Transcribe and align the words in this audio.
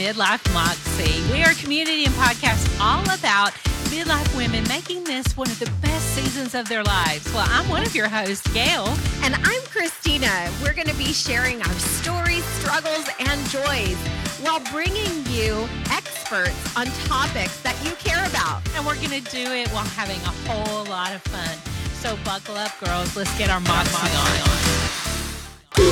Midlife 0.00 0.50
Moxie. 0.54 1.30
We 1.30 1.42
are 1.42 1.50
a 1.50 1.54
community 1.56 2.06
and 2.06 2.14
podcast 2.14 2.64
all 2.80 3.02
about 3.04 3.52
midlife 3.92 4.34
women 4.34 4.66
making 4.66 5.04
this 5.04 5.36
one 5.36 5.50
of 5.50 5.58
the 5.58 5.70
best 5.82 6.14
seasons 6.14 6.54
of 6.54 6.66
their 6.70 6.82
lives. 6.82 7.30
Well, 7.34 7.46
I'm 7.50 7.68
one 7.68 7.82
of 7.82 7.94
your 7.94 8.08
hosts, 8.08 8.50
Gail. 8.54 8.86
And 9.22 9.34
I'm 9.34 9.62
Christina. 9.64 10.50
We're 10.62 10.72
going 10.72 10.88
to 10.88 10.96
be 10.96 11.12
sharing 11.12 11.60
our 11.60 11.74
stories, 11.74 12.42
struggles, 12.60 13.10
and 13.18 13.46
joys 13.50 13.98
while 14.40 14.60
bringing 14.72 15.26
you 15.26 15.68
experts 15.90 16.74
on 16.78 16.86
topics 17.04 17.60
that 17.60 17.76
you 17.84 17.90
care 17.96 18.24
about. 18.24 18.66
And 18.76 18.86
we're 18.86 18.96
going 19.06 19.22
to 19.22 19.30
do 19.30 19.52
it 19.52 19.68
while 19.68 19.84
having 19.84 20.20
a 20.22 20.34
whole 20.48 20.86
lot 20.86 21.12
of 21.12 21.20
fun. 21.24 21.58
So 21.92 22.16
buckle 22.24 22.56
up, 22.56 22.72
girls. 22.82 23.14
Let's 23.16 23.36
get 23.36 23.50
our 23.50 23.60
Moxie 23.60 24.16
on. 24.16 24.59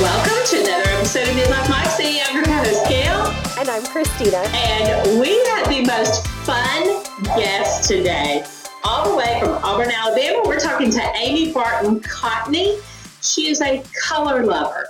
Welcome 0.01 0.47
to 0.47 0.61
another 0.62 0.91
episode 0.91 1.29
of 1.29 1.34
Midlife 1.34 1.69
Moxie. 1.70 2.20
I'm 2.23 2.37
your 2.37 2.48
host, 2.48 2.89
Gail. 2.89 3.27
And 3.59 3.69
I'm 3.69 3.84
Christina. 3.84 4.37
And 4.37 5.19
we 5.19 5.45
have 5.47 5.69
the 5.69 5.84
most 5.84 6.25
fun 6.47 7.02
guest 7.37 7.89
today. 7.89 8.45
All 8.84 9.11
the 9.11 9.16
way 9.16 9.41
from 9.41 9.55
Auburn, 9.65 9.91
Alabama, 9.91 10.42
we're 10.47 10.61
talking 10.61 10.92
to 10.92 11.03
Amy 11.16 11.53
Barton 11.53 11.98
Cotney. 11.98 12.80
She 13.23 13.48
is 13.48 13.61
a 13.61 13.83
color 14.01 14.47
lover, 14.47 14.87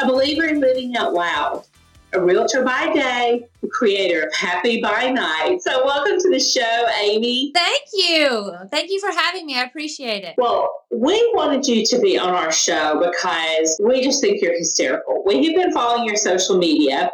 a 0.00 0.06
believer 0.06 0.46
in 0.46 0.60
living 0.60 0.96
out 0.96 1.12
loud, 1.12 1.64
a 2.12 2.20
realtor 2.20 2.64
by 2.64 2.92
day, 2.92 3.46
the 3.60 3.68
creator 3.68 4.22
of 4.22 4.34
Happy 4.34 4.80
by 4.80 5.10
Night. 5.10 5.58
So, 5.60 5.84
welcome 5.84 6.18
to 6.18 6.30
the 6.30 6.40
show, 6.40 6.86
Amy. 7.00 7.52
Thank 7.54 7.82
you. 7.92 8.54
Thank 8.70 8.90
you 8.90 9.00
for 9.00 9.10
having 9.10 9.46
me. 9.46 9.58
I 9.58 9.64
appreciate 9.64 10.24
it. 10.24 10.34
Well, 10.38 10.84
we 10.90 11.30
wanted 11.34 11.66
you 11.66 11.84
to 11.84 11.98
be 12.00 12.18
on 12.18 12.30
our 12.30 12.52
show 12.52 12.98
because 12.98 13.78
we 13.82 14.02
just 14.02 14.20
think 14.22 14.40
you're 14.40 14.56
hysterical. 14.56 15.22
We 15.26 15.46
have 15.46 15.56
been 15.56 15.72
following 15.72 16.06
your 16.06 16.16
social 16.16 16.56
media, 16.56 17.10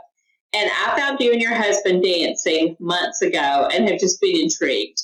and 0.53 0.71
I 0.71 0.97
found 0.99 1.19
you 1.21 1.33
and 1.33 1.41
your 1.41 1.55
husband 1.55 2.03
dancing 2.05 2.77
months 2.79 3.23
ago 3.23 3.69
and 3.73 3.89
have 3.89 3.99
just 3.99 4.21
been 4.21 4.37
intrigued. 4.37 5.03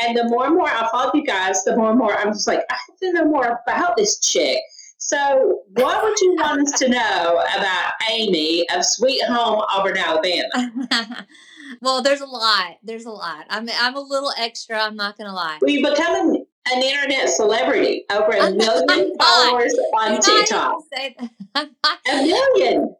And 0.00 0.16
the 0.16 0.24
more 0.28 0.46
and 0.46 0.54
more 0.54 0.68
I 0.68 0.88
follow 0.90 1.10
you 1.14 1.24
guys, 1.24 1.62
the 1.64 1.76
more 1.76 1.90
and 1.90 1.98
more 1.98 2.16
I'm 2.16 2.32
just 2.32 2.46
like, 2.46 2.60
I 2.70 2.74
have 2.74 2.98
to 3.00 3.12
know 3.12 3.24
more 3.26 3.60
about 3.66 3.96
this 3.96 4.18
chick. 4.20 4.58
So, 5.06 5.60
what 5.76 6.02
would 6.02 6.20
you 6.20 6.34
want 6.34 6.62
us 6.62 6.78
to 6.80 6.88
know 6.88 7.44
about 7.56 7.92
Amy 8.10 8.68
of 8.70 8.84
Sweet 8.84 9.22
Home, 9.22 9.62
Auburn, 9.70 9.96
Alabama? 9.96 10.48
well, 11.80 12.02
there's 12.02 12.20
a 12.20 12.26
lot. 12.26 12.78
There's 12.82 13.04
a 13.04 13.10
lot. 13.10 13.46
I'm 13.48 13.68
I'm 13.78 13.94
a 13.94 14.00
little 14.00 14.32
extra. 14.36 14.80
I'm 14.80 14.96
not 14.96 15.16
gonna 15.16 15.32
lie. 15.32 15.58
Well, 15.62 15.70
you 15.70 15.88
become 15.88 16.28
an, 16.28 16.46
an 16.72 16.82
internet 16.82 17.28
celebrity, 17.28 18.04
over 18.10 18.32
a 18.32 18.50
million 18.50 19.12
followers 19.20 19.72
on 19.96 20.20
TikTok. 20.20 20.74
a 21.54 21.66
million. 22.08 22.92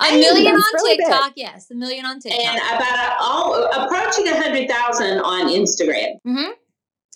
A 0.00 0.04
hey, 0.06 0.20
million 0.20 0.54
on 0.54 0.62
really 0.76 0.96
TikTok, 0.96 1.34
big. 1.34 1.44
yes, 1.44 1.70
a 1.70 1.74
million 1.74 2.06
on 2.06 2.20
TikTok, 2.20 2.40
and 2.40 2.56
about 2.56 2.98
a, 2.98 3.22
all, 3.22 3.64
approaching 3.84 4.28
a 4.28 4.34
hundred 4.34 4.66
thousand 4.66 5.18
on 5.18 5.48
Instagram. 5.48 6.14
Mm-hmm. 6.26 6.52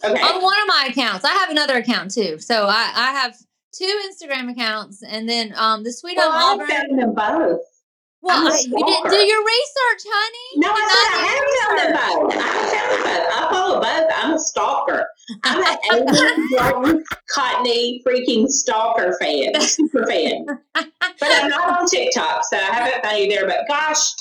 Okay. 0.05 0.21
On 0.21 0.43
one 0.43 0.59
of 0.61 0.69
my 0.69 0.89
accounts, 0.91 1.25
I 1.25 1.33
have 1.33 1.49
another 1.49 1.79
account 1.79 2.11
too. 2.11 2.39
So 2.39 2.67
I, 2.67 2.93
I 2.95 3.13
have 3.13 3.37
two 3.73 4.01
Instagram 4.09 4.51
accounts, 4.51 5.03
and 5.03 5.28
then 5.28 5.55
um 5.56 5.83
the 5.84 5.92
Sweet 5.92 6.17
well, 6.17 6.31
Home 6.33 6.61
Auburn. 6.61 6.70
I 6.70 6.97
them 6.97 7.15
both. 7.15 7.61
Well, 8.23 8.53
I, 8.53 8.61
you 8.61 8.87
didn't 8.87 9.11
do 9.11 9.17
your 9.17 9.45
research, 9.45 10.03
honey. 10.06 10.61
No, 10.61 10.69
I 10.70 10.84
said 10.92 11.11
I 11.19 11.27
have 11.33 11.51
found 11.59 11.79
them 11.79 11.92
both. 11.92 12.34
I 12.34 12.47
have 12.47 12.70
found 12.70 12.92
them 12.92 13.03
both. 13.03 13.33
I 13.33 13.48
follow 13.51 13.81
both. 13.81 14.12
I'm 14.14 14.34
a 14.34 14.39
stalker. 14.39 15.09
I'm 15.42 15.64
an 15.64 15.79
Amy 15.92 16.48
Jordan 16.56 17.05
Cotney 17.34 18.03
freaking 18.05 18.48
stalker 18.48 19.17
fan, 19.20 19.61
super 19.61 20.07
fan. 20.07 20.47
But 20.75 20.86
I'm 21.20 21.51
not 21.51 21.81
on 21.81 21.89
TikTok, 21.89 22.45
so 22.48 22.57
I 22.57 22.61
haven't 22.61 23.05
found 23.05 23.19
you 23.19 23.29
there. 23.29 23.47
But 23.47 23.67
gosh, 23.67 24.12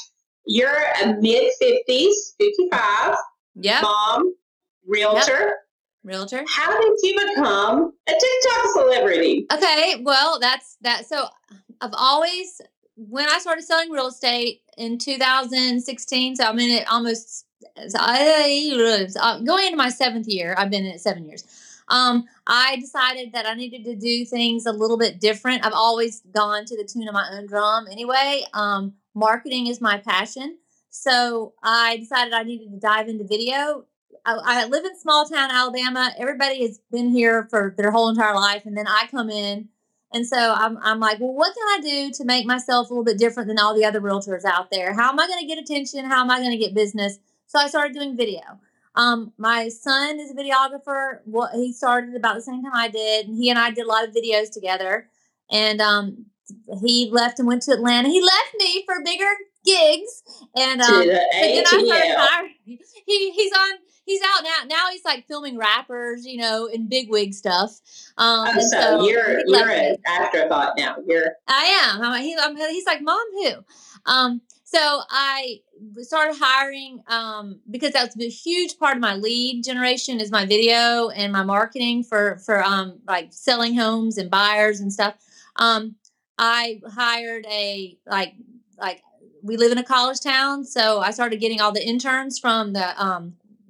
you're 0.47 0.81
a 1.03 1.13
mid 1.21 1.51
50s, 1.61 2.13
55, 2.39 3.15
yep. 3.55 3.83
mom, 3.83 4.33
realtor. 4.87 5.45
Yep 5.45 5.53
realtor. 6.03 6.43
How 6.47 6.79
did 6.79 6.93
you 7.03 7.33
become 7.35 7.93
a 8.07 8.11
TikTok 8.11 8.73
celebrity? 8.73 9.45
Okay, 9.53 10.01
well, 10.01 10.39
that's 10.39 10.77
that. 10.81 11.05
So 11.07 11.25
I've 11.81 11.93
always, 11.93 12.61
when 12.95 13.27
I 13.29 13.39
started 13.39 13.63
selling 13.63 13.91
real 13.91 14.07
estate 14.07 14.61
in 14.77 14.97
2016, 14.97 16.35
so 16.35 16.43
I'm 16.43 16.59
in 16.59 16.69
it 16.69 16.87
almost 16.89 17.45
I, 17.95 19.41
going 19.45 19.65
into 19.65 19.77
my 19.77 19.89
seventh 19.89 20.27
year. 20.27 20.55
I've 20.57 20.69
been 20.69 20.85
in 20.85 20.91
it 20.91 21.01
seven 21.01 21.25
years. 21.25 21.43
Um, 21.87 22.25
I 22.47 22.77
decided 22.77 23.33
that 23.33 23.45
I 23.45 23.53
needed 23.53 23.83
to 23.85 23.95
do 23.95 24.25
things 24.25 24.65
a 24.65 24.71
little 24.71 24.97
bit 24.97 25.19
different. 25.19 25.65
I've 25.65 25.73
always 25.73 26.21
gone 26.33 26.65
to 26.65 26.77
the 26.77 26.85
tune 26.85 27.07
of 27.07 27.13
my 27.13 27.27
own 27.33 27.47
drum 27.47 27.87
anyway. 27.91 28.43
Um, 28.53 28.93
marketing 29.13 29.67
is 29.67 29.81
my 29.81 29.97
passion. 29.97 30.57
So 30.89 31.53
I 31.63 31.97
decided 31.97 32.33
I 32.33 32.43
needed 32.43 32.71
to 32.71 32.79
dive 32.79 33.09
into 33.09 33.25
video 33.25 33.85
I, 34.25 34.33
I, 34.43 34.65
live 34.65 34.85
in 34.85 34.97
small 34.99 35.25
town 35.25 35.49
Alabama. 35.51 36.13
Everybody 36.17 36.61
has 36.61 36.79
been 36.91 37.09
here 37.09 37.47
for 37.49 37.73
their 37.77 37.91
whole 37.91 38.09
entire 38.09 38.35
life, 38.35 38.65
and 38.65 38.77
then 38.77 38.87
I 38.87 39.07
come 39.09 39.29
in, 39.29 39.69
and 40.13 40.27
so 40.27 40.37
I'm 40.37 40.77
I'm 40.81 40.99
like, 40.99 41.19
well, 41.19 41.33
what 41.33 41.53
can 41.55 41.63
I 41.63 41.81
do 41.81 42.11
to 42.11 42.25
make 42.25 42.45
myself 42.45 42.89
a 42.89 42.93
little 42.93 43.03
bit 43.03 43.17
different 43.17 43.47
than 43.47 43.59
all 43.59 43.75
the 43.75 43.85
other 43.85 44.01
realtors 44.01 44.45
out 44.45 44.69
there? 44.71 44.93
How 44.93 45.09
am 45.09 45.19
I 45.19 45.27
going 45.27 45.39
to 45.39 45.47
get 45.47 45.57
attention? 45.57 46.05
How 46.05 46.21
am 46.21 46.29
I 46.29 46.39
going 46.39 46.51
to 46.51 46.57
get 46.57 46.73
business? 46.73 47.19
So 47.47 47.59
I 47.59 47.67
started 47.67 47.93
doing 47.93 48.15
video. 48.15 48.41
Um, 48.95 49.33
my 49.37 49.69
son 49.69 50.19
is 50.19 50.31
a 50.31 50.35
videographer. 50.35 51.19
What 51.25 51.53
he 51.53 51.73
started 51.73 52.15
about 52.15 52.35
the 52.35 52.41
same 52.41 52.63
time 52.63 52.73
I 52.75 52.89
did, 52.89 53.27
and 53.27 53.35
he 53.37 53.49
and 53.49 53.57
I 53.57 53.71
did 53.71 53.85
a 53.85 53.89
lot 53.89 54.07
of 54.07 54.13
videos 54.13 54.51
together. 54.51 55.07
And 55.49 55.81
um, 55.81 56.25
he 56.81 57.09
left 57.11 57.39
and 57.39 57.47
went 57.47 57.63
to 57.63 57.71
Atlanta. 57.71 58.09
He 58.09 58.21
left 58.21 58.55
me 58.57 58.83
for 58.85 59.03
bigger 59.03 59.31
gigs, 59.65 60.23
and 60.55 60.81
um, 60.81 61.07
then 61.07 61.65
I. 62.17 62.49
He 62.63 63.31
he's 63.31 63.51
on 63.51 63.71
he's 64.05 64.21
out 64.21 64.43
now. 64.43 64.67
Now 64.67 64.91
he's 64.91 65.05
like 65.05 65.27
filming 65.27 65.57
rappers, 65.57 66.25
you 66.25 66.37
know, 66.37 66.65
in 66.65 66.87
big 66.87 67.09
wig 67.09 67.33
stuff. 67.33 67.79
Um, 68.17 68.49
oh, 68.49 68.59
so, 68.59 68.81
so, 68.81 69.07
you're 69.07 69.41
you're 69.45 69.69
an 69.69 69.97
afterthought 70.07 70.73
now. 70.77 70.97
You're 71.05 71.33
I 71.47 71.63
am. 71.83 72.01
I'm, 72.01 72.21
he, 72.21 72.35
I'm, 72.39 72.55
he's 72.55 72.85
like, 72.85 73.01
mom, 73.01 73.25
who? 73.33 73.51
Um, 74.05 74.41
so 74.63 75.01
I 75.09 75.61
started 76.01 76.37
hiring 76.39 77.03
um, 77.07 77.59
because 77.69 77.91
that's 77.91 78.17
a 78.19 78.29
huge 78.29 78.77
part 78.77 78.95
of 78.95 79.01
my 79.01 79.15
lead 79.15 79.63
generation 79.63 80.21
is 80.21 80.31
my 80.31 80.45
video 80.45 81.09
and 81.09 81.33
my 81.33 81.43
marketing 81.43 82.03
for 82.03 82.37
for 82.45 82.63
um, 82.63 82.99
like 83.07 83.29
selling 83.31 83.75
homes 83.75 84.17
and 84.17 84.29
buyers 84.29 84.79
and 84.79 84.91
stuff. 84.91 85.15
Um, 85.57 85.95
I 86.37 86.81
hired 86.89 87.45
a 87.47 87.97
like 88.07 88.33
like 88.79 89.01
we 89.43 89.57
live 89.57 89.71
in 89.71 89.77
a 89.77 89.83
college 89.83 90.21
town, 90.21 90.63
so 90.63 90.99
I 90.99 91.11
started 91.11 91.39
getting 91.39 91.59
all 91.59 91.71
the 91.71 91.85
interns 91.85 92.39
from 92.39 92.73
the 92.73 93.03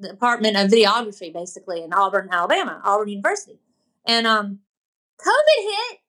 Department 0.01 0.57
of 0.57 0.69
Videography, 0.69 1.33
basically 1.33 1.83
in 1.83 1.93
Auburn, 1.93 2.29
Alabama, 2.31 2.81
Auburn 2.83 3.09
University. 3.09 3.59
And 4.05 4.25
um, 4.25 4.59
COVID 5.19 5.63
hit, 5.63 5.99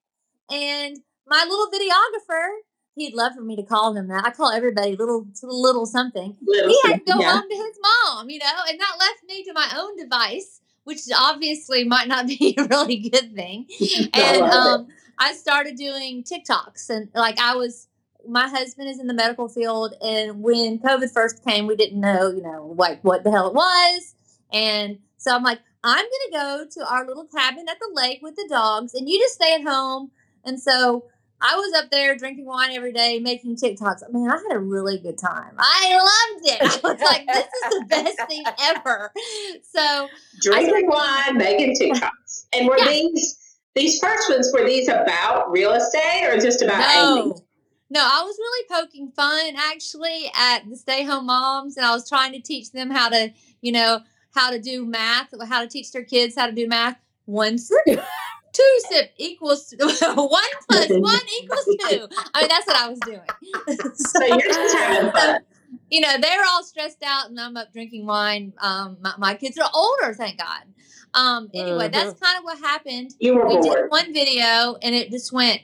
and 0.51 0.99
my 1.27 1.47
little 1.49 1.69
videographer, 1.71 2.49
he'd 2.95 3.15
love 3.15 3.35
for 3.35 3.43
me 3.43 3.57
to 3.57 3.63
call 3.63 3.95
him 3.95 4.09
that. 4.09 4.25
I 4.27 4.31
call 4.31 4.51
everybody 4.51 4.97
little 4.97 5.27
little 5.43 5.87
something. 5.87 6.37
Little, 6.43 6.71
he 6.71 6.79
had 6.85 7.05
to 7.05 7.13
go 7.13 7.21
yeah. 7.21 7.33
home 7.33 7.49
to 7.49 7.57
his 7.57 7.79
mom, 7.83 8.31
you 8.31 8.39
know, 8.39 8.63
and 8.69 8.81
that 8.81 8.97
left 8.99 9.25
me 9.27 9.45
to 9.45 9.53
my 9.53 9.69
own 9.77 9.97
device, 9.97 10.61
which 10.85 11.01
obviously 11.17 11.85
might 11.85 12.09
not 12.09 12.27
be 12.39 12.55
a 12.59 12.65
really 12.65 12.97
good 12.97 13.35
thing. 13.35 13.67
and 14.15 14.43
um, 14.43 14.89
I 15.19 15.35
started 15.35 15.77
doing 15.77 16.25
TikToks, 16.25 16.91
and 16.91 17.09
like 17.15 17.39
I 17.39 17.57
was 17.57 17.89
my 18.29 18.49
husband 18.49 18.89
is 18.89 19.01
in 19.01 19.07
the 19.07 19.15
medical 19.15 19.49
field, 19.49 19.95
and 20.01 20.43
when 20.43 20.79
COVID 20.79 21.13
first 21.13 21.45
came, 21.45 21.67
we 21.67 21.77
didn't 21.77 22.01
know, 22.01 22.31
you 22.31 22.43
know, 22.43 22.75
like 22.77 23.03
what 23.03 23.25
the 23.25 23.31
hell 23.31 23.49
it 23.49 23.55
was. 23.55 24.15
And 24.53 24.99
so 25.17 25.35
I'm 25.35 25.43
like, 25.43 25.61
I'm 25.85 26.05
gonna 26.05 26.45
go 26.45 26.67
to 26.71 26.89
our 26.89 27.07
little 27.07 27.27
cabin 27.27 27.67
at 27.69 27.79
the 27.81 27.91
lake 27.93 28.21
with 28.23 28.37
the 28.37 28.47
dogs, 28.49 28.95
and 28.95 29.09
you 29.09 29.19
just 29.19 29.35
stay 29.35 29.55
at 29.55 29.63
home. 29.63 30.11
And 30.45 30.61
so 30.61 31.05
I 31.41 31.57
was 31.57 31.73
up 31.75 31.91
there 31.91 32.17
drinking 32.17 32.47
wine 32.47 32.71
every 32.71 32.93
day, 32.93 33.19
making 33.19 33.57
TikToks. 33.57 34.03
I 34.09 34.13
mean, 34.13 34.31
I 34.31 34.37
had 34.37 34.57
a 34.57 34.61
really 34.61 34.99
good 34.99 35.19
time. 35.19 35.55
I 35.59 35.97
loved 35.97 36.49
it. 36.49 36.85
I 36.85 36.89
was 36.89 37.01
like, 37.01 37.27
this 37.27 37.47
is 37.47 37.79
the 37.81 37.87
best 37.89 38.19
thing 38.29 38.45
ever. 38.61 39.13
So 39.63 40.09
drinking 40.41 40.87
wine, 40.87 41.37
making 41.37 41.77
TikToks. 41.77 42.47
And 42.53 42.69
were 42.69 42.79
yeah. 42.79 42.89
these 42.89 43.39
these 43.75 43.99
first 43.99 44.31
ones 44.31 44.51
were 44.53 44.65
these 44.65 44.89
about 44.89 45.51
real 45.51 45.73
estate 45.73 46.27
or 46.29 46.39
just 46.39 46.63
about 46.63 46.79
no. 46.79 47.23
Amy? 47.23 47.33
No, 47.93 48.01
I 48.01 48.23
was 48.23 48.39
really 48.39 48.67
poking 48.71 49.13
fun 49.13 49.53
actually 49.55 50.31
at 50.35 50.61
the 50.67 50.77
stay 50.77 51.05
home 51.05 51.27
moms, 51.27 51.77
and 51.77 51.85
I 51.85 51.93
was 51.93 52.09
trying 52.09 52.33
to 52.33 52.41
teach 52.41 52.73
them 52.73 52.89
how 52.89 53.11
to, 53.11 53.31
you 53.61 53.71
know, 53.71 54.01
how 54.31 54.51
to 54.51 54.59
do 54.59 54.87
math, 54.87 55.29
how 55.47 55.61
to 55.61 55.69
teach 55.69 55.93
their 55.93 56.03
kids 56.03 56.35
how 56.35 56.47
to 56.47 56.53
do 56.53 56.67
math. 56.67 56.97
One 57.27 57.59
sip, 57.59 57.85
two 57.85 58.79
sip 58.89 59.13
equals 59.19 59.75
one 59.79 60.43
plus 60.71 60.89
one 60.89 61.21
equals 61.43 61.67
two. 61.91 62.09
I 62.33 62.41
mean, 62.41 62.49
that's 62.49 62.67
what 62.67 62.77
I 62.77 62.89
was 62.89 62.99
doing. 63.01 63.21
so, 63.69 63.85
so 63.95 64.25
you're 64.25 64.41
just 64.41 64.75
having 64.75 65.13
fun. 65.13 65.41
you 65.91 66.01
know, 66.01 66.17
they're 66.19 66.45
all 66.49 66.65
stressed 66.65 67.03
out, 67.05 67.29
and 67.29 67.39
I'm 67.39 67.59
up 67.59 67.75
drinking 67.75 68.07
wine. 68.07 68.55
Um, 68.63 68.97
my, 69.03 69.13
my 69.19 69.35
kids 69.35 69.59
are 69.59 69.69
older, 69.75 70.15
thank 70.15 70.39
God. 70.39 70.63
Um, 71.13 71.51
anyway, 71.53 71.91
mm-hmm. 71.91 71.93
that's 71.93 72.19
kind 72.19 72.39
of 72.39 72.45
what 72.45 72.59
happened. 72.59 73.11
You 73.21 73.35
were 73.35 73.47
we 73.47 73.59
bored. 73.59 73.65
did 73.65 73.91
one 73.91 74.15
video, 74.15 74.79
and 74.81 74.95
it 74.95 75.11
just 75.11 75.31
went 75.31 75.61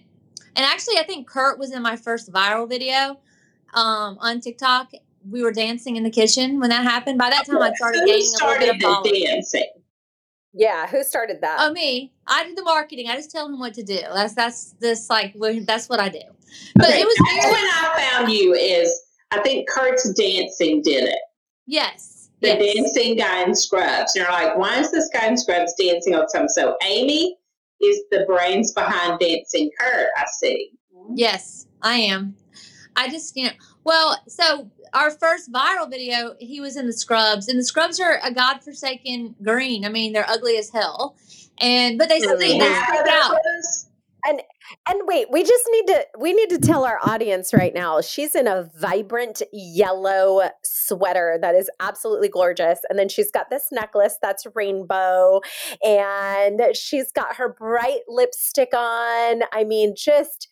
and 0.56 0.64
actually, 0.64 0.98
I 0.98 1.04
think 1.04 1.28
Kurt 1.28 1.58
was 1.58 1.72
in 1.72 1.82
my 1.82 1.96
first 1.96 2.32
viral 2.32 2.68
video 2.68 3.18
um, 3.74 4.18
on 4.20 4.40
TikTok. 4.40 4.92
we 5.28 5.42
were 5.42 5.52
dancing 5.52 5.96
in 5.96 6.02
the 6.04 6.10
kitchen 6.10 6.58
when 6.60 6.70
that 6.70 6.84
happened. 6.84 7.18
By 7.18 7.30
that 7.30 7.46
time, 7.46 7.58
I 7.60 7.72
started 7.74 8.00
Who 8.00 8.06
gaining 8.06 8.32
a 8.42 8.46
little 8.46 8.58
bit 8.78 8.84
of 8.84 9.02
the 9.04 9.24
dancing? 9.26 9.66
Yeah, 10.54 10.86
who 10.88 11.04
started 11.04 11.40
that? 11.42 11.58
Oh, 11.60 11.72
me. 11.72 12.12
I 12.26 12.44
did 12.44 12.56
the 12.56 12.62
marketing. 12.62 13.08
I 13.08 13.16
just 13.16 13.30
tell 13.30 13.46
him 13.46 13.58
what 13.58 13.74
to 13.74 13.82
do. 13.82 14.00
That's 14.14 14.34
that's 14.34 14.72
this 14.80 15.08
like 15.10 15.34
that's 15.66 15.88
what 15.88 16.00
I 16.00 16.08
do. 16.08 16.20
But 16.74 16.88
Okay, 16.88 17.00
it 17.02 17.06
was 17.06 17.16
that's 17.18 17.46
very 17.46 17.52
when 17.52 17.64
I 17.64 18.10
found 18.10 18.32
you. 18.32 18.54
Is 18.54 18.90
I 19.30 19.40
think 19.42 19.68
Kurt's 19.68 20.10
dancing 20.14 20.82
did 20.82 21.04
it. 21.04 21.18
yes. 21.66 22.14
The 22.40 22.48
yes. 22.48 22.74
dancing 22.74 23.16
guy 23.16 23.42
in 23.42 23.54
scrubs. 23.54 24.14
You're 24.14 24.30
like, 24.30 24.56
why 24.56 24.78
is 24.78 24.92
this 24.92 25.10
guy 25.12 25.26
in 25.26 25.36
scrubs 25.36 25.74
dancing 25.78 26.14
on 26.14 26.20
the 26.20 26.38
time? 26.38 26.48
So 26.48 26.76
Amy 26.84 27.36
is 27.80 28.00
the 28.10 28.25
brains 28.26 28.72
behind 28.72 29.19
dancing 29.20 29.70
Kurt. 29.78 30.08
I 30.16 30.25
see. 30.38 30.72
Yes, 31.14 31.66
I 31.82 31.94
am. 31.96 32.36
I 32.96 33.08
just, 33.08 33.36
you 33.36 33.44
know, 33.44 33.52
well, 33.84 34.20
so 34.26 34.70
our 34.92 35.10
first 35.10 35.52
viral 35.52 35.88
video, 35.88 36.34
he 36.40 36.60
was 36.60 36.76
in 36.76 36.86
the 36.86 36.92
scrubs, 36.92 37.48
and 37.48 37.58
the 37.58 37.64
scrubs 37.64 38.00
are 38.00 38.19
a 38.22 38.32
godforsaken 38.32 39.36
green. 39.42 39.84
I 39.84 39.88
mean, 39.88 40.12
they're 40.12 40.28
ugly 40.28 40.56
as 40.56 40.70
hell, 40.70 41.16
and 41.58 41.98
but 41.98 42.08
they 42.08 42.20
have 42.20 42.38
stick 42.38 42.60
other 42.60 43.10
out. 43.10 43.38
And 44.28 44.42
and 44.86 45.00
wait, 45.06 45.28
we 45.30 45.42
just 45.42 45.64
need 45.72 45.86
to 45.86 46.06
we 46.19 46.32
need 46.34 46.50
to 46.50 46.58
tell 46.58 46.84
our 46.84 46.98
audience 47.02 47.54
right 47.54 47.72
now. 47.75 48.00
She's 48.02 48.34
in 48.34 48.46
a 48.46 48.69
vibrant 48.78 49.40
yellow 49.52 50.50
sweater 50.64 51.38
that 51.40 51.54
is 51.54 51.70
absolutely 51.80 52.28
gorgeous. 52.28 52.80
And 52.90 52.98
then 52.98 53.08
she's 53.08 53.30
got 53.30 53.48
this 53.50 53.69
necklace 53.72 54.16
that's 54.20 54.46
rainbow 54.54 55.40
and 55.82 56.60
she's 56.75 57.10
got 57.12 57.36
her 57.36 57.48
bright 57.58 58.00
lipstick 58.08 58.70
on. 58.75 59.42
I 59.52 59.64
mean, 59.64 59.94
just 59.96 60.48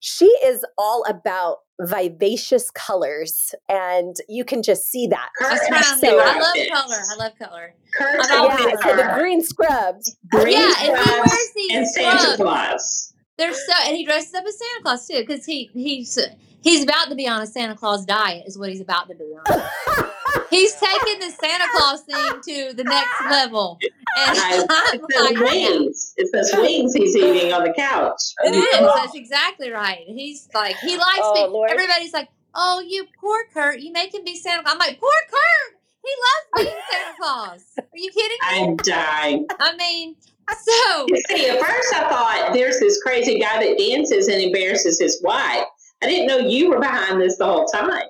she 0.00 0.26
is 0.44 0.64
all 0.78 1.04
about 1.08 1.58
vivacious 1.82 2.70
colors 2.70 3.54
and 3.68 4.16
you 4.28 4.44
can 4.44 4.62
just 4.62 4.90
see 4.90 5.06
that. 5.06 5.28
That's 5.40 5.68
what 5.70 5.86
I'm 5.86 6.00
two. 6.00 6.06
I 6.08 6.38
love 6.38 6.46
outfits. 6.46 6.70
color. 6.70 6.96
I 7.10 7.16
love 7.16 7.32
color. 7.38 7.74
Kurt's 7.94 8.28
I 8.30 8.40
love 8.42 8.58
Yeah, 8.60 8.64
outfits 8.66 8.82
so 8.82 8.96
the 8.96 9.12
green 9.18 9.42
scrubs. 9.42 10.16
green 10.30 10.58
yeah, 10.58 10.74
and 10.80 10.98
he 10.98 11.10
wears 11.10 11.52
these 11.54 11.72
and 11.74 11.88
Santa. 11.88 12.36
Claus. 12.36 13.12
They're 13.40 13.54
so, 13.54 13.72
and 13.86 13.96
he 13.96 14.04
dresses 14.04 14.34
up 14.34 14.44
as 14.46 14.56
Santa 14.58 14.82
Claus 14.82 15.06
too, 15.08 15.20
because 15.26 15.44
he 15.46 15.70
he's 15.72 16.18
he's 16.60 16.82
about 16.84 17.08
to 17.08 17.14
be 17.14 17.26
on 17.26 17.40
a 17.42 17.46
Santa 17.46 17.74
Claus 17.74 18.04
diet, 18.04 18.44
is 18.46 18.58
what 18.58 18.68
he's 18.68 18.80
about 18.82 19.08
to 19.08 19.14
be 19.14 19.24
on. 19.24 19.62
He's 20.48 20.74
taking 20.74 21.20
the 21.20 21.30
Santa 21.30 21.64
Claus 21.72 22.00
thing 22.02 22.40
to 22.42 22.72
the 22.74 22.82
next 22.82 23.20
level, 23.30 23.78
and 24.18 24.36
I- 24.38 24.66
I'm 24.68 25.00
It's 25.00 25.14
those 25.16 25.30
like, 25.30 25.38
wings. 25.52 26.14
It's 26.16 26.30
those 26.32 26.60
wings 26.60 26.92
he's 26.94 27.14
eating 27.16 27.52
on 27.52 27.62
the 27.64 27.72
couch. 27.72 28.20
It 28.44 28.54
is. 28.56 28.92
That's 28.96 29.14
exactly 29.14 29.70
right. 29.70 30.00
He's 30.06 30.48
like, 30.52 30.76
he 30.78 30.96
likes 30.96 31.20
Oh, 31.22 31.34
me. 31.46 31.52
Lord. 31.52 31.70
Everybody's 31.70 32.12
like, 32.12 32.28
oh, 32.54 32.80
you 32.86 33.06
poor 33.20 33.44
Kurt. 33.54 33.78
You 33.80 33.92
make 33.92 34.12
him 34.12 34.24
be 34.24 34.34
Santa 34.36 34.62
Claus. 34.64 34.72
I'm 34.74 34.78
like, 34.78 34.98
poor 34.98 35.10
Kurt. 35.30 35.80
He 36.04 36.10
loves 36.26 36.68
being 36.68 36.82
Santa 36.90 37.16
Claus. 37.20 37.64
Are 37.78 37.84
you 37.94 38.10
kidding 38.10 38.38
me? 38.42 38.70
I'm 38.70 38.76
dying. 38.76 39.46
I 39.60 39.76
mean, 39.76 40.16
so 40.54 41.06
see, 41.28 41.48
at 41.48 41.60
first 41.60 41.94
I 41.94 42.08
thought 42.08 42.50
there's 42.52 42.78
this 42.80 43.02
crazy 43.02 43.38
guy 43.38 43.64
that 43.64 43.78
dances 43.78 44.28
and 44.28 44.40
embarrasses 44.40 45.00
his 45.00 45.20
wife. 45.22 45.64
I 46.02 46.06
didn't 46.06 46.26
know 46.26 46.38
you 46.38 46.70
were 46.70 46.80
behind 46.80 47.20
this 47.20 47.36
the 47.38 47.44
whole 47.44 47.66
time. 47.66 48.04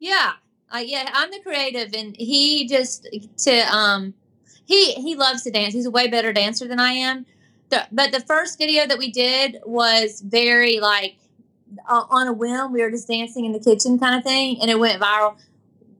yeah, 0.00 0.32
uh, 0.74 0.78
yeah. 0.78 1.08
I'm 1.12 1.30
the 1.30 1.40
creative, 1.40 1.94
and 1.94 2.16
he 2.16 2.66
just 2.66 3.08
to 3.38 3.60
um, 3.74 4.14
he 4.64 4.92
he 4.94 5.14
loves 5.14 5.42
to 5.44 5.50
dance. 5.50 5.74
He's 5.74 5.86
a 5.86 5.90
way 5.90 6.08
better 6.08 6.32
dancer 6.32 6.66
than 6.66 6.80
I 6.80 6.92
am. 6.92 7.26
The, 7.70 7.86
but 7.92 8.10
the 8.10 8.20
first 8.20 8.58
video 8.58 8.86
that 8.86 8.98
we 8.98 9.12
did 9.12 9.58
was 9.64 10.20
very 10.20 10.80
like 10.80 11.16
uh, 11.88 12.04
on 12.10 12.26
a 12.26 12.32
whim. 12.32 12.72
We 12.72 12.82
were 12.82 12.90
just 12.90 13.08
dancing 13.08 13.44
in 13.44 13.52
the 13.52 13.60
kitchen 13.60 13.98
kind 13.98 14.16
of 14.16 14.24
thing, 14.24 14.58
and 14.60 14.70
it 14.70 14.78
went 14.78 15.00
viral. 15.00 15.36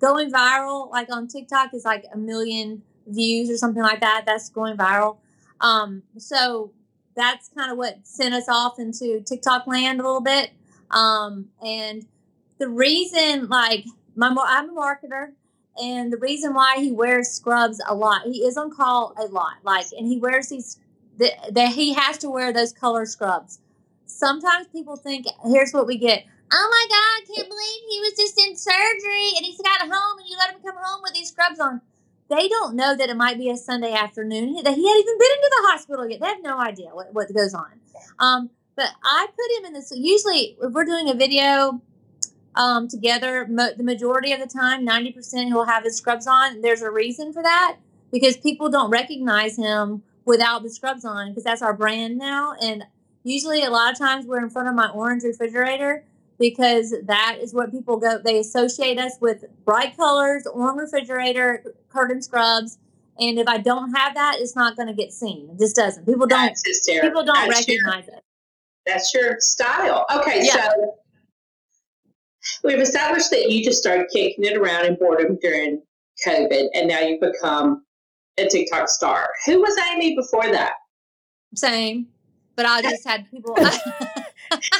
Going 0.00 0.32
viral, 0.32 0.90
like 0.90 1.08
on 1.12 1.28
TikTok, 1.28 1.74
is 1.74 1.84
like 1.84 2.06
a 2.12 2.16
million 2.16 2.82
views 3.06 3.50
or 3.50 3.56
something 3.56 3.82
like 3.82 4.00
that. 4.00 4.24
That's 4.26 4.48
going 4.48 4.76
viral. 4.76 5.18
Um, 5.60 6.02
so 6.18 6.72
that's 7.14 7.50
kind 7.56 7.70
of 7.70 7.78
what 7.78 7.98
sent 8.04 8.34
us 8.34 8.48
off 8.48 8.78
into 8.78 9.20
TikTok 9.20 9.66
land 9.66 10.00
a 10.00 10.02
little 10.02 10.20
bit. 10.20 10.50
Um, 10.90 11.48
and 11.64 12.06
the 12.58 12.68
reason, 12.68 13.48
like, 13.48 13.84
my 14.16 14.28
I'm 14.28 14.70
a 14.70 14.72
marketer, 14.72 15.32
and 15.80 16.12
the 16.12 16.16
reason 16.18 16.54
why 16.54 16.76
he 16.78 16.90
wears 16.90 17.28
scrubs 17.28 17.80
a 17.86 17.94
lot, 17.94 18.22
he 18.24 18.38
is 18.38 18.56
on 18.56 18.70
call 18.70 19.14
a 19.18 19.26
lot, 19.26 19.54
like, 19.62 19.86
and 19.96 20.06
he 20.06 20.18
wears 20.18 20.48
these 20.48 20.78
that 21.18 21.68
he 21.68 21.92
has 21.92 22.16
to 22.18 22.30
wear 22.30 22.52
those 22.52 22.72
color 22.72 23.04
scrubs. 23.04 23.58
Sometimes 24.06 24.66
people 24.68 24.96
think, 24.96 25.26
here's 25.44 25.72
what 25.72 25.86
we 25.86 25.98
get. 25.98 26.24
Oh 26.52 26.68
my 26.70 26.86
God, 26.88 26.96
I 26.96 27.36
can't 27.36 27.48
believe 27.48 27.82
he 27.90 28.00
was 28.00 28.12
just 28.16 28.38
in 28.40 28.56
surgery 28.56 29.36
and 29.36 29.44
he's 29.44 29.60
got 29.60 29.82
home 29.82 30.18
and 30.18 30.28
you 30.28 30.36
let 30.36 30.54
him 30.54 30.60
come 30.62 30.76
home 30.80 31.02
with 31.02 31.12
these 31.12 31.28
scrubs 31.28 31.60
on. 31.60 31.80
They 32.30 32.48
don't 32.48 32.76
know 32.76 32.96
that 32.96 33.10
it 33.10 33.16
might 33.16 33.38
be 33.38 33.50
a 33.50 33.56
Sunday 33.56 33.92
afternoon, 33.92 34.54
that 34.62 34.74
he 34.74 34.86
hadn't 34.86 35.00
even 35.00 35.18
been 35.18 35.30
into 35.32 35.50
the 35.50 35.68
hospital 35.68 36.08
yet. 36.08 36.20
They 36.20 36.26
have 36.26 36.42
no 36.42 36.60
idea 36.60 36.90
what, 36.90 37.12
what 37.12 37.34
goes 37.34 37.52
on. 37.54 37.72
Um, 38.20 38.50
but 38.76 38.88
I 39.02 39.26
put 39.26 39.58
him 39.58 39.66
in 39.66 39.72
this. 39.72 39.92
Usually, 39.94 40.56
if 40.62 40.72
we're 40.72 40.84
doing 40.84 41.10
a 41.10 41.14
video 41.14 41.82
um, 42.54 42.86
together, 42.86 43.46
mo- 43.48 43.72
the 43.76 43.82
majority 43.82 44.32
of 44.32 44.38
the 44.38 44.46
time, 44.46 44.86
90% 44.86 45.48
he'll 45.48 45.64
have 45.64 45.82
his 45.82 45.96
scrubs 45.96 46.28
on. 46.28 46.60
There's 46.60 46.82
a 46.82 46.90
reason 46.90 47.32
for 47.32 47.42
that 47.42 47.78
because 48.12 48.36
people 48.36 48.68
don't 48.68 48.90
recognize 48.90 49.56
him 49.56 50.02
without 50.24 50.62
the 50.62 50.70
scrubs 50.70 51.04
on 51.04 51.30
because 51.30 51.42
that's 51.44 51.62
our 51.62 51.74
brand 51.74 52.16
now. 52.16 52.54
And 52.62 52.84
usually, 53.24 53.64
a 53.64 53.70
lot 53.70 53.92
of 53.92 53.98
times, 53.98 54.24
we're 54.24 54.42
in 54.42 54.50
front 54.50 54.68
of 54.68 54.76
my 54.76 54.88
orange 54.90 55.24
refrigerator 55.24 56.04
because 56.40 56.94
that 57.04 57.36
is 57.40 57.52
what 57.54 57.70
people 57.70 57.98
go, 57.98 58.18
they 58.18 58.38
associate 58.38 58.98
us 58.98 59.12
with 59.20 59.44
bright 59.66 59.94
colors, 59.96 60.46
orange 60.46 60.78
refrigerator, 60.80 61.62
Kurt 61.90 62.10
in 62.10 62.20
scrubs. 62.22 62.78
And 63.18 63.38
if 63.38 63.46
I 63.46 63.58
don't 63.58 63.94
have 63.94 64.14
that, 64.14 64.36
it's 64.38 64.56
not 64.56 64.74
going 64.76 64.88
to 64.88 64.94
get 64.94 65.12
seen. 65.12 65.50
It 65.52 65.58
just 65.60 65.76
doesn't. 65.76 66.06
People 66.06 66.26
don't. 66.26 66.56
People 66.88 67.22
don't 67.22 67.48
That's 67.48 67.68
your- 67.68 67.76
recognize 67.86 68.08
it. 68.08 68.24
That's 68.86 69.12
your 69.12 69.36
style. 69.38 70.06
Okay, 70.10 70.40
Yeah. 70.46 70.70
so 70.70 70.94
we've 72.64 72.80
established 72.80 73.30
that 73.30 73.50
you 73.50 73.62
just 73.62 73.78
started 73.78 74.06
kicking 74.10 74.44
it 74.44 74.56
around 74.56 74.86
in 74.86 74.94
boredom 74.94 75.38
during 75.42 75.82
COVID, 76.26 76.68
and 76.74 76.88
now 76.88 77.00
you've 77.00 77.20
become 77.20 77.84
a 78.38 78.46
TikTok 78.48 78.88
star. 78.88 79.28
Who 79.44 79.60
was 79.60 79.76
Amy 79.92 80.16
before 80.16 80.50
that? 80.50 80.72
Same, 81.54 82.06
but 82.56 82.64
I 82.64 82.80
just 82.80 83.06
had 83.06 83.30
people. 83.30 83.54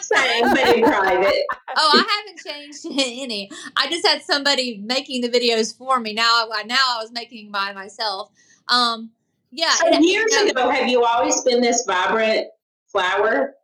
Same, 0.03 0.51
but 0.51 0.77
in 0.77 0.83
private. 0.85 1.35
oh, 1.77 2.05
I 2.07 2.25
haven't 2.27 2.41
changed 2.45 2.87
any. 3.01 3.51
I 3.77 3.89
just 3.89 4.07
had 4.07 4.23
somebody 4.23 4.79
making 4.79 5.21
the 5.23 5.29
videos 5.29 5.77
for 5.77 6.01
me. 6.01 6.13
Now, 6.13 6.49
I 6.53 6.63
now 6.65 6.77
I 6.77 6.99
was 7.01 7.13
making 7.13 7.51
by 7.51 7.73
myself. 7.73 8.31
Um, 8.69 9.11
yeah. 9.51 9.75
So 9.75 9.87
and- 9.89 10.05
years 10.05 10.33
and, 10.39 10.51
ago, 10.51 10.71
have 10.71 10.89
you 10.89 11.05
always 11.05 11.41
been 11.43 11.61
this 11.61 11.85
vibrant 11.87 12.49
flower? 12.87 13.55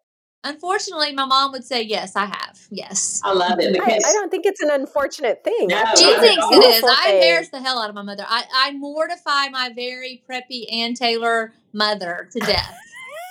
Unfortunately, 0.45 1.13
my 1.13 1.25
mom 1.25 1.51
would 1.51 1.65
say 1.65 1.83
yes. 1.83 2.15
I 2.15 2.27
have. 2.27 2.61
Yes. 2.71 3.21
I 3.25 3.33
love 3.33 3.59
it 3.59 3.71
I, 3.71 3.73
because 3.73 4.05
I 4.05 4.13
don't 4.13 4.31
think 4.31 4.47
it's 4.47 4.61
an 4.61 4.71
unfortunate 4.71 5.43
thing. 5.43 5.67
No, 5.67 5.83
I 5.85 5.93
She 5.97 6.05
think 6.05 6.17
not 6.17 6.23
it's 6.23 6.23
at 6.23 6.23
a 6.23 6.29
thinks 6.29 6.47
it 6.47 6.55
is. 6.55 6.61
beautiful 6.61 6.89
I 6.91 7.11
embarrass 7.15 7.49
the 7.49 7.61
hell 7.61 7.81
out 7.81 7.89
of 7.89 7.97
my 7.97 8.03
mother. 8.03 8.25
I, 8.29 8.45
I 8.55 8.71
mortify 8.73 9.49
my 9.49 9.73
very 9.75 10.23
preppy 10.31 10.73
Ann 10.73 10.95
Taylor 10.95 11.53
mother 11.73 12.29
to 12.31 12.39
death. 12.39 12.79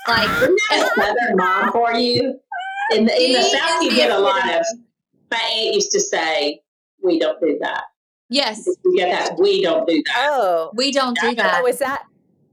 Like, 0.10 0.30
isn't 0.30 0.60
that 0.70 0.92
a 0.98 1.02
southern 1.02 1.38
mom 1.38 1.72
for 1.72 1.94
you? 1.94 2.38
In 2.92 3.06
the, 3.06 3.22
in 3.22 3.34
the 3.34 3.42
South, 3.42 3.82
you 3.84 3.96
get 3.96 4.12
a 4.12 4.20
lot 4.20 4.44
of. 4.54 4.66
My 5.32 5.38
aunt 5.38 5.74
used 5.76 5.92
to 5.92 6.00
say, 6.00 6.62
"We 7.04 7.20
don't 7.20 7.40
do 7.42 7.58
that." 7.62 7.84
yes, 8.30 8.66
You 8.84 8.96
get 8.98 9.12
that? 9.12 9.40
We 9.40 9.62
don't 9.62 9.88
do 9.88 10.02
that. 10.06 10.16
Oh, 10.30 10.72
we 10.76 10.92
don't 10.92 11.18
do 11.20 11.28
oh, 11.28 11.34
that. 11.36 11.62
oh, 11.64 11.68
is 11.68 11.80
that 11.80 12.04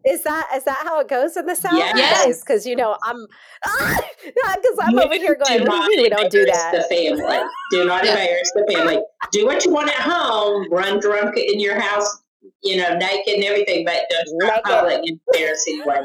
is 0.04 0.22
that 0.24 0.48
is 0.56 0.64
that 0.64 0.82
how 0.84 1.00
it 1.00 1.08
goes 1.08 1.36
in 1.36 1.46
the 1.46 1.54
South? 1.54 1.72
Yes. 1.74 2.40
because 2.40 2.66
you 2.66 2.76
know 2.76 2.96
I'm 3.04 3.26
because 3.62 4.78
I'm 4.80 4.92
You 4.92 5.00
over 5.02 5.14
here 5.14 5.36
going, 5.36 5.60
do 5.60 5.64
not 5.64 5.84
you 5.90 5.96
mean 5.96 6.02
we 6.02 6.08
don't 6.08 6.30
do 6.30 6.40
embarrass 6.40 6.58
that? 6.62 6.86
The 6.88 6.94
family. 6.94 7.38
Do 7.70 7.84
not 7.84 8.04
Yeah. 8.04 8.10
embarrass 8.12 8.52
the 8.54 8.72
family. 8.74 8.98
Do 9.32 9.46
what 9.46 9.64
you 9.64 9.70
want 9.72 9.88
at 9.88 9.94
home. 9.96 10.66
Run 10.70 10.98
drunk 11.00 11.36
in 11.36 11.60
your 11.60 11.78
house, 11.78 12.22
you 12.62 12.76
know, 12.76 12.96
naked 12.96 13.34
and 13.34 13.44
everything, 13.44 13.84
but 13.84 14.02
don't 14.10 14.26
not 14.48 14.62
Naked. 14.64 14.64
public 14.64 15.00
embarrass 15.34 15.64
anyone. 15.68 16.04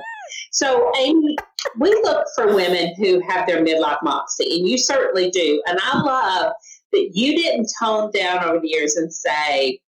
So, 0.52 0.92
Amy, 0.98 1.36
we 1.78 1.90
look 2.04 2.26
for 2.36 2.54
women 2.54 2.94
who 2.96 3.22
have 3.28 3.48
their 3.48 3.64
midlife 3.64 4.02
moxie, 4.04 4.58
and 4.58 4.68
you 4.68 4.78
certainly 4.78 5.30
do. 5.30 5.62
And 5.68 5.80
I 5.82 6.00
love 6.00 6.54
that 6.94 7.12
you 7.14 7.36
didn't 7.36 7.72
tone 7.80 8.12
down 8.12 8.44
over 8.44 8.60
the 8.60 8.68
years 8.68 8.96
and 8.96 9.14
say, 9.14 9.80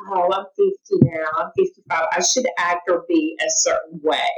"Oh, 0.00 0.30
I'm 0.32 0.46
50 0.56 0.74
now. 1.02 1.26
I'm 1.38 1.50
55. 1.56 2.08
I 2.12 2.22
should 2.22 2.46
act 2.58 2.88
or 2.88 3.04
be 3.08 3.36
a 3.40 3.50
certain 3.56 4.00
way." 4.02 4.28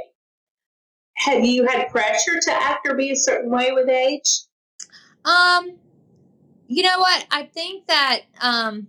Have 1.17 1.43
you 1.43 1.67
had 1.67 1.89
pressure 1.89 2.39
to 2.39 2.51
act 2.51 2.87
or 2.87 2.95
be 2.95 3.11
a 3.11 3.15
certain 3.15 3.51
way 3.51 3.71
with 3.73 3.89
age? 3.89 4.41
Um, 5.25 5.77
you 6.67 6.83
know 6.83 6.99
what? 6.99 7.25
I 7.29 7.43
think 7.43 7.87
that 7.87 8.21
um, 8.41 8.87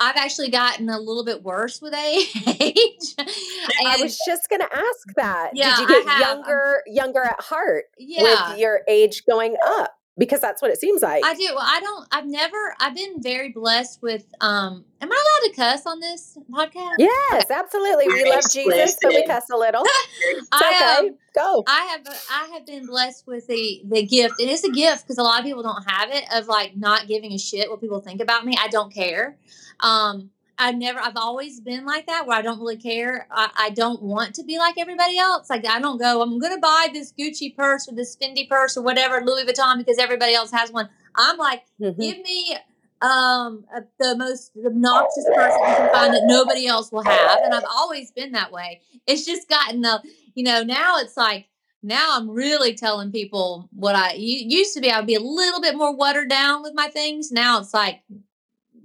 I've 0.00 0.16
actually 0.16 0.50
gotten 0.50 0.88
a 0.88 0.98
little 0.98 1.24
bit 1.24 1.42
worse 1.42 1.80
with 1.80 1.94
age. 1.94 2.26
I 3.18 3.96
was 4.00 4.18
just 4.26 4.50
gonna 4.50 4.64
ask 4.64 5.14
that. 5.16 5.50
Yeah, 5.54 5.76
Did 5.76 5.88
you 5.88 5.96
I 5.96 5.98
get 5.98 6.08
have. 6.08 6.20
younger 6.20 6.82
younger 6.86 7.22
at 7.22 7.40
heart 7.40 7.84
yeah, 7.98 8.50
with 8.50 8.58
your 8.58 8.80
age 8.88 9.24
going 9.26 9.56
up? 9.64 9.94
because 10.16 10.40
that's 10.40 10.62
what 10.62 10.70
it 10.70 10.80
seems 10.80 11.02
like. 11.02 11.24
I 11.24 11.34
do. 11.34 11.46
Well, 11.54 11.64
I 11.64 11.80
don't. 11.80 12.06
I've 12.12 12.26
never. 12.26 12.74
I've 12.78 12.94
been 12.94 13.20
very 13.20 13.50
blessed 13.50 14.00
with. 14.02 14.24
Um, 14.40 14.84
am 15.00 15.10
I 15.10 15.24
allowed 15.42 15.50
to 15.50 15.56
cuss 15.56 15.86
on 15.86 16.00
this 16.00 16.38
podcast? 16.50 16.94
Yes, 16.98 17.50
absolutely. 17.50 18.08
We 18.08 18.30
love 18.30 18.48
Jesus, 18.50 18.96
but 19.02 19.10
we 19.10 19.26
cuss 19.26 19.50
a 19.50 19.56
little. 19.56 19.84
It's 20.26 20.48
I, 20.52 20.98
okay. 21.00 21.08
um, 21.08 21.16
Go. 21.34 21.64
I 21.66 21.80
have. 21.86 22.00
I 22.30 22.50
have 22.54 22.66
been 22.66 22.86
blessed 22.86 23.26
with 23.26 23.46
the 23.46 23.82
the 23.84 24.04
gift, 24.06 24.40
and 24.40 24.48
it's 24.48 24.64
a 24.64 24.70
gift 24.70 25.02
because 25.02 25.18
a 25.18 25.22
lot 25.22 25.40
of 25.40 25.44
people 25.44 25.62
don't 25.62 25.82
have 25.88 26.10
it 26.10 26.24
of 26.32 26.46
like 26.46 26.76
not 26.76 27.08
giving 27.08 27.32
a 27.32 27.38
shit 27.38 27.68
what 27.70 27.80
people 27.80 28.00
think 28.00 28.20
about 28.20 28.46
me. 28.46 28.56
I 28.58 28.68
don't 28.68 28.92
care. 28.92 29.36
Um, 29.80 30.30
I've 30.56 30.76
never. 30.76 31.00
I've 31.00 31.16
always 31.16 31.60
been 31.60 31.84
like 31.84 32.06
that 32.06 32.26
where 32.26 32.36
I 32.38 32.42
don't 32.42 32.60
really 32.60 32.76
care. 32.76 33.26
I, 33.30 33.50
I 33.56 33.70
don't 33.70 34.00
want 34.02 34.34
to 34.36 34.44
be 34.44 34.56
like 34.58 34.78
everybody 34.78 35.18
else. 35.18 35.50
Like 35.50 35.66
I 35.66 35.80
don't 35.80 35.98
go. 35.98 36.22
I'm 36.22 36.38
gonna 36.38 36.58
buy 36.60 36.88
this 36.92 37.12
Gucci 37.12 37.54
purse 37.56 37.88
or 37.88 37.94
this 37.94 38.16
Fendi 38.16 38.48
purse 38.48 38.76
or 38.76 38.82
whatever 38.82 39.20
Louis 39.20 39.44
Vuitton 39.44 39.78
because 39.78 39.98
everybody 39.98 40.32
else 40.34 40.52
has 40.52 40.70
one. 40.70 40.88
I'm 41.16 41.36
like 41.38 41.62
Mhm. 41.80 41.98
give 41.98 42.18
me 42.18 42.56
um 43.02 43.64
the 43.98 44.16
most 44.16 44.52
obnoxious 44.64 45.26
person 45.34 45.58
you 45.68 45.74
can 45.74 45.90
find 45.92 46.14
that 46.14 46.22
nobody 46.24 46.66
else 46.66 46.90
will 46.92 47.02
have 47.02 47.40
and 47.42 47.52
i've 47.52 47.64
always 47.68 48.12
been 48.12 48.32
that 48.32 48.52
way 48.52 48.80
it's 49.06 49.26
just 49.26 49.48
gotten 49.48 49.80
the 49.82 50.00
you 50.34 50.44
know 50.44 50.62
now 50.62 50.96
it's 50.98 51.16
like 51.16 51.46
now 51.82 52.10
i'm 52.16 52.30
really 52.30 52.72
telling 52.72 53.10
people 53.10 53.68
what 53.72 53.94
i 53.96 54.12
u- 54.14 54.46
used 54.48 54.72
to 54.74 54.80
be 54.80 54.90
i 54.90 54.96
would 54.98 55.08
be 55.08 55.16
a 55.16 55.20
little 55.20 55.60
bit 55.60 55.76
more 55.76 55.94
watered 55.94 56.30
down 56.30 56.62
with 56.62 56.72
my 56.72 56.86
things 56.86 57.32
now 57.32 57.58
it's 57.60 57.74
like 57.74 58.00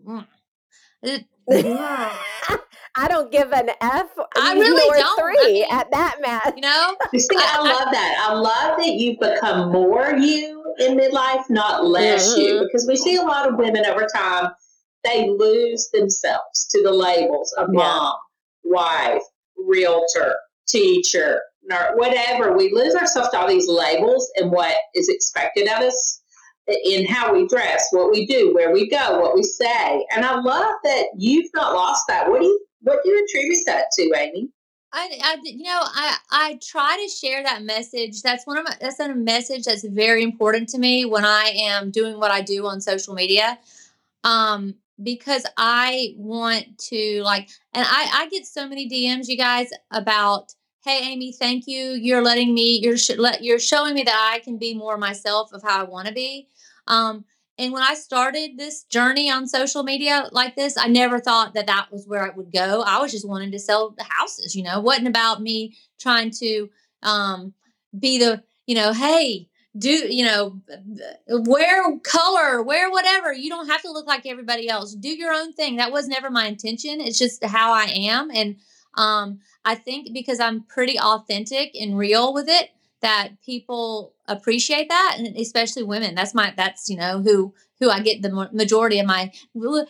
mm, 0.06 0.26
it- 1.04 1.26
I 2.96 3.08
don't 3.08 3.32
give 3.32 3.52
an 3.52 3.70
F 3.82 4.08
I 4.36 4.54
really 4.54 4.88
nor 4.88 4.98
don't. 4.98 5.20
I 5.20 5.22
three 5.36 5.54
mean- 5.54 5.68
at 5.72 5.90
that 5.92 6.18
math. 6.22 6.54
you 6.56 6.62
know 6.62 6.96
You 7.14 7.20
see, 7.20 7.28
I, 7.38 7.40
I- 7.40 7.60
I- 7.60 7.62
love 7.62 7.88
that. 7.92 8.28
I 8.30 8.34
love 8.34 8.78
that 8.80 8.90
you've 8.94 9.20
become 9.20 9.72
more 9.72 10.12
you 10.14 10.64
in 10.80 10.98
midlife, 10.98 11.44
not 11.50 11.86
less 11.86 12.36
you, 12.38 12.54
Mhm. 12.56 12.64
because 12.66 12.88
we 12.88 12.96
see 12.96 13.16
a 13.16 13.22
lot 13.22 13.48
of 13.48 13.58
women 13.58 13.86
over 13.86 14.06
time, 14.14 14.52
they 15.04 15.28
lose 15.30 15.90
themselves 15.94 16.68
to 16.72 16.82
the 16.84 16.92
labels 16.92 17.54
of 17.58 17.70
Yeah. 17.72 17.78
mom, 17.80 18.16
wife, 18.64 19.24
realtor, 19.58 20.36
teacher, 20.68 21.42
nurse, 21.64 21.92
whatever. 21.96 22.54
We 22.56 22.72
lose 22.74 22.96
ourselves 22.96 23.30
to 23.30 23.40
all 23.40 23.48
these 23.48 23.68
labels 23.68 24.30
and 24.38 24.52
what 24.52 24.76
is 24.96 25.10
expected 25.10 25.68
of 25.68 25.80
us 25.84 26.19
in 26.68 27.06
how 27.06 27.34
we 27.34 27.48
dress, 27.48 27.88
what 27.92 28.12
we 28.12 28.26
do, 28.26 28.54
where 28.54 28.72
we 28.72 28.90
go, 28.90 29.20
what 29.20 29.36
we 29.36 29.44
say. 29.44 30.06
And 30.16 30.24
I 30.24 30.40
love 30.40 30.76
that 30.84 31.06
you've 31.18 31.50
not 31.54 31.74
lost 31.74 32.04
that. 32.08 32.30
What 32.30 32.42
do 32.42 32.46
you 32.46 32.66
what 32.82 33.00
do 33.04 33.10
you 33.10 33.26
attribute 33.26 33.66
that 33.66 33.86
to, 33.94 34.14
Amy? 34.16 34.50
I, 34.92 35.20
I, 35.22 35.38
you 35.44 35.64
know, 35.64 35.82
I, 35.84 36.18
I 36.32 36.60
try 36.64 36.98
to 36.98 37.10
share 37.14 37.44
that 37.44 37.64
message. 37.64 38.22
That's 38.22 38.48
one 38.48 38.58
of 38.58 38.64
my, 38.64 38.76
that's 38.82 39.00
a 39.00 39.14
message 39.14 39.66
that's 39.66 39.86
very 39.86 40.24
important 40.24 40.70
to 40.70 40.80
me 40.80 41.06
when 41.06 41.26
I 41.26 41.54
am 41.56 41.92
doing 41.92 42.18
what 42.18 42.32
I 42.32 42.42
do 42.42 42.66
on 42.66 42.82
social 42.82 43.14
media. 43.14 43.60
Um, 44.24 44.76
because 45.02 45.46
I 45.58 46.14
want 46.18 46.78
to 46.90 47.22
like, 47.24 47.50
and 47.74 47.86
I, 47.88 48.10
I 48.14 48.30
get 48.30 48.46
so 48.46 48.68
many 48.68 48.90
DMs, 48.90 49.28
you 49.28 49.38
guys, 49.38 49.70
about, 49.92 50.54
Hey, 50.86 51.12
Amy, 51.12 51.34
thank 51.34 51.68
you. 51.68 51.92
You're 51.92 52.22
letting 52.22 52.54
me, 52.54 52.80
you're, 52.82 52.98
sh- 52.98 53.18
let, 53.18 53.44
you're 53.44 53.60
showing 53.60 53.94
me 53.94 54.04
that 54.04 54.32
I 54.34 54.40
can 54.40 54.58
be 54.58 54.74
more 54.74 54.98
myself 54.98 55.52
of 55.52 55.62
how 55.62 55.82
I 55.82 55.84
want 55.84 56.08
to 56.08 56.14
be. 56.14 56.48
Um, 56.88 57.26
and 57.58 57.74
when 57.74 57.84
I 57.84 57.96
started 57.96 58.52
this 58.58 58.84
journey 58.84 59.30
on 59.30 59.46
social 59.46 59.84
media 59.84 60.30
like 60.32 60.56
this, 60.56 60.78
I 60.78 60.88
never 60.88 61.20
thought 61.20 61.54
that 61.56 61.68
that 61.68 61.92
was 61.92 62.08
where 62.08 62.24
I 62.24 62.34
would 62.34 62.54
go. 62.54 62.82
I 62.88 63.02
was 63.02 63.12
just 63.12 63.28
wanting 63.28 63.52
to 63.52 63.60
sell 63.60 63.90
the 63.98 64.06
houses, 64.06 64.56
you 64.56 64.64
know, 64.64 64.80
it 64.80 64.84
wasn't 64.86 65.10
about 65.10 65.42
me 65.42 65.76
trying 66.00 66.32
to 66.40 66.70
um, 67.04 67.54
be 68.00 68.18
the, 68.18 68.42
you 68.66 68.76
know, 68.76 68.94
hey, 68.94 69.50
do, 69.78 69.90
you 69.90 70.26
know, 70.26 70.62
wear 71.28 72.00
color, 72.00 72.64
wear 72.64 72.90
whatever. 72.90 73.34
You 73.34 73.50
don't 73.50 73.68
have 73.68 73.82
to 73.82 73.92
look 73.92 74.08
like 74.08 74.26
everybody 74.26 74.70
else. 74.70 74.96
Do 74.96 75.10
your 75.10 75.34
own 75.34 75.52
thing. 75.54 75.76
That 75.76 75.92
was 75.92 76.08
never 76.08 76.30
my 76.30 76.48
intention. 76.48 77.02
It's 77.02 77.20
just 77.20 77.44
how 77.44 77.74
I 77.74 77.86
am. 77.86 78.32
And 78.34 78.56
um, 78.96 79.40
I 79.66 79.76
think 79.76 80.14
because 80.14 80.40
I'm 80.40 80.64
pretty 80.64 81.00
authentic 81.00 81.76
and 81.76 81.98
real 81.98 82.34
with 82.34 82.50
it, 82.50 82.72
that 83.02 83.30
people 83.46 84.14
appreciate 84.28 84.90
that 84.90 85.16
and 85.18 85.36
especially 85.38 85.84
women. 85.84 86.16
That's 86.16 86.34
my 86.34 86.54
that's 86.56 86.90
you 86.90 86.98
know 86.98 87.22
who 87.22 87.54
who 87.80 87.90
i 87.90 88.02
get 88.02 88.22
the 88.22 88.50
majority 88.52 89.00
of 89.00 89.06
my 89.06 89.32
women 89.54 89.86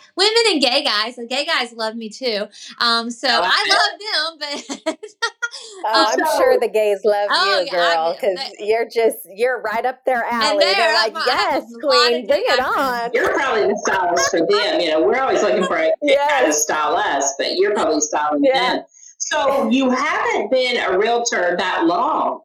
and 0.51 0.61
gay 0.61 0.83
guys 0.83 1.15
the 1.15 1.25
gay 1.25 1.45
guys 1.45 1.73
love 1.73 1.95
me 1.95 2.09
too. 2.09 2.45
Um 2.79 3.09
so 3.09 3.27
i 3.29 4.37
love 4.39 4.39
them 4.39 4.77
but 4.85 4.99
Oh, 5.85 6.05
I'm 6.17 6.19
So- 6.25 6.37
sure 6.37 6.59
the 6.59 6.67
gays 6.67 6.99
love 7.03 7.27
Oh, 7.31 7.59
you, 7.61 7.65
yeah, 7.65 7.71
girl, 7.71 8.13
because 8.13 8.37
they- 8.57 8.65
you're 8.65 8.87
just 8.87 9.17
you're 9.25 9.61
right 9.61 9.85
up 9.85 10.03
their 10.05 10.23
alley. 10.23 10.59
they're 10.63 10.75
They're 10.75 10.93
like, 10.93 11.13
my- 11.13 11.23
yes, 11.25 11.63
a 11.63 11.85
lot 11.85 12.07
queen, 12.07 12.27
bring 12.27 12.43
it 12.45 12.59
on. 12.59 13.11
You're 13.13 13.33
probably 13.33 13.63
the 13.67 13.77
stylist 13.85 14.29
for 14.29 14.39
them. 14.45 14.79
You 14.79 14.91
know, 14.91 15.01
we're 15.03 15.19
always 15.19 15.41
looking 15.41 15.65
for 15.65 15.77
a 15.77 15.91
guy 16.07 16.45
to 16.45 16.53
style 16.53 16.95
us, 16.95 17.33
but 17.37 17.55
you're 17.55 17.73
probably 17.73 18.01
styling 18.01 18.43
Yeah. 18.43 18.75
them. 18.75 18.83
So 19.19 19.69
you 19.69 19.89
haven't 19.89 20.49
been 20.51 20.77
a 20.77 20.97
realtor 20.97 21.55
that 21.57 21.85
long. 21.85 22.41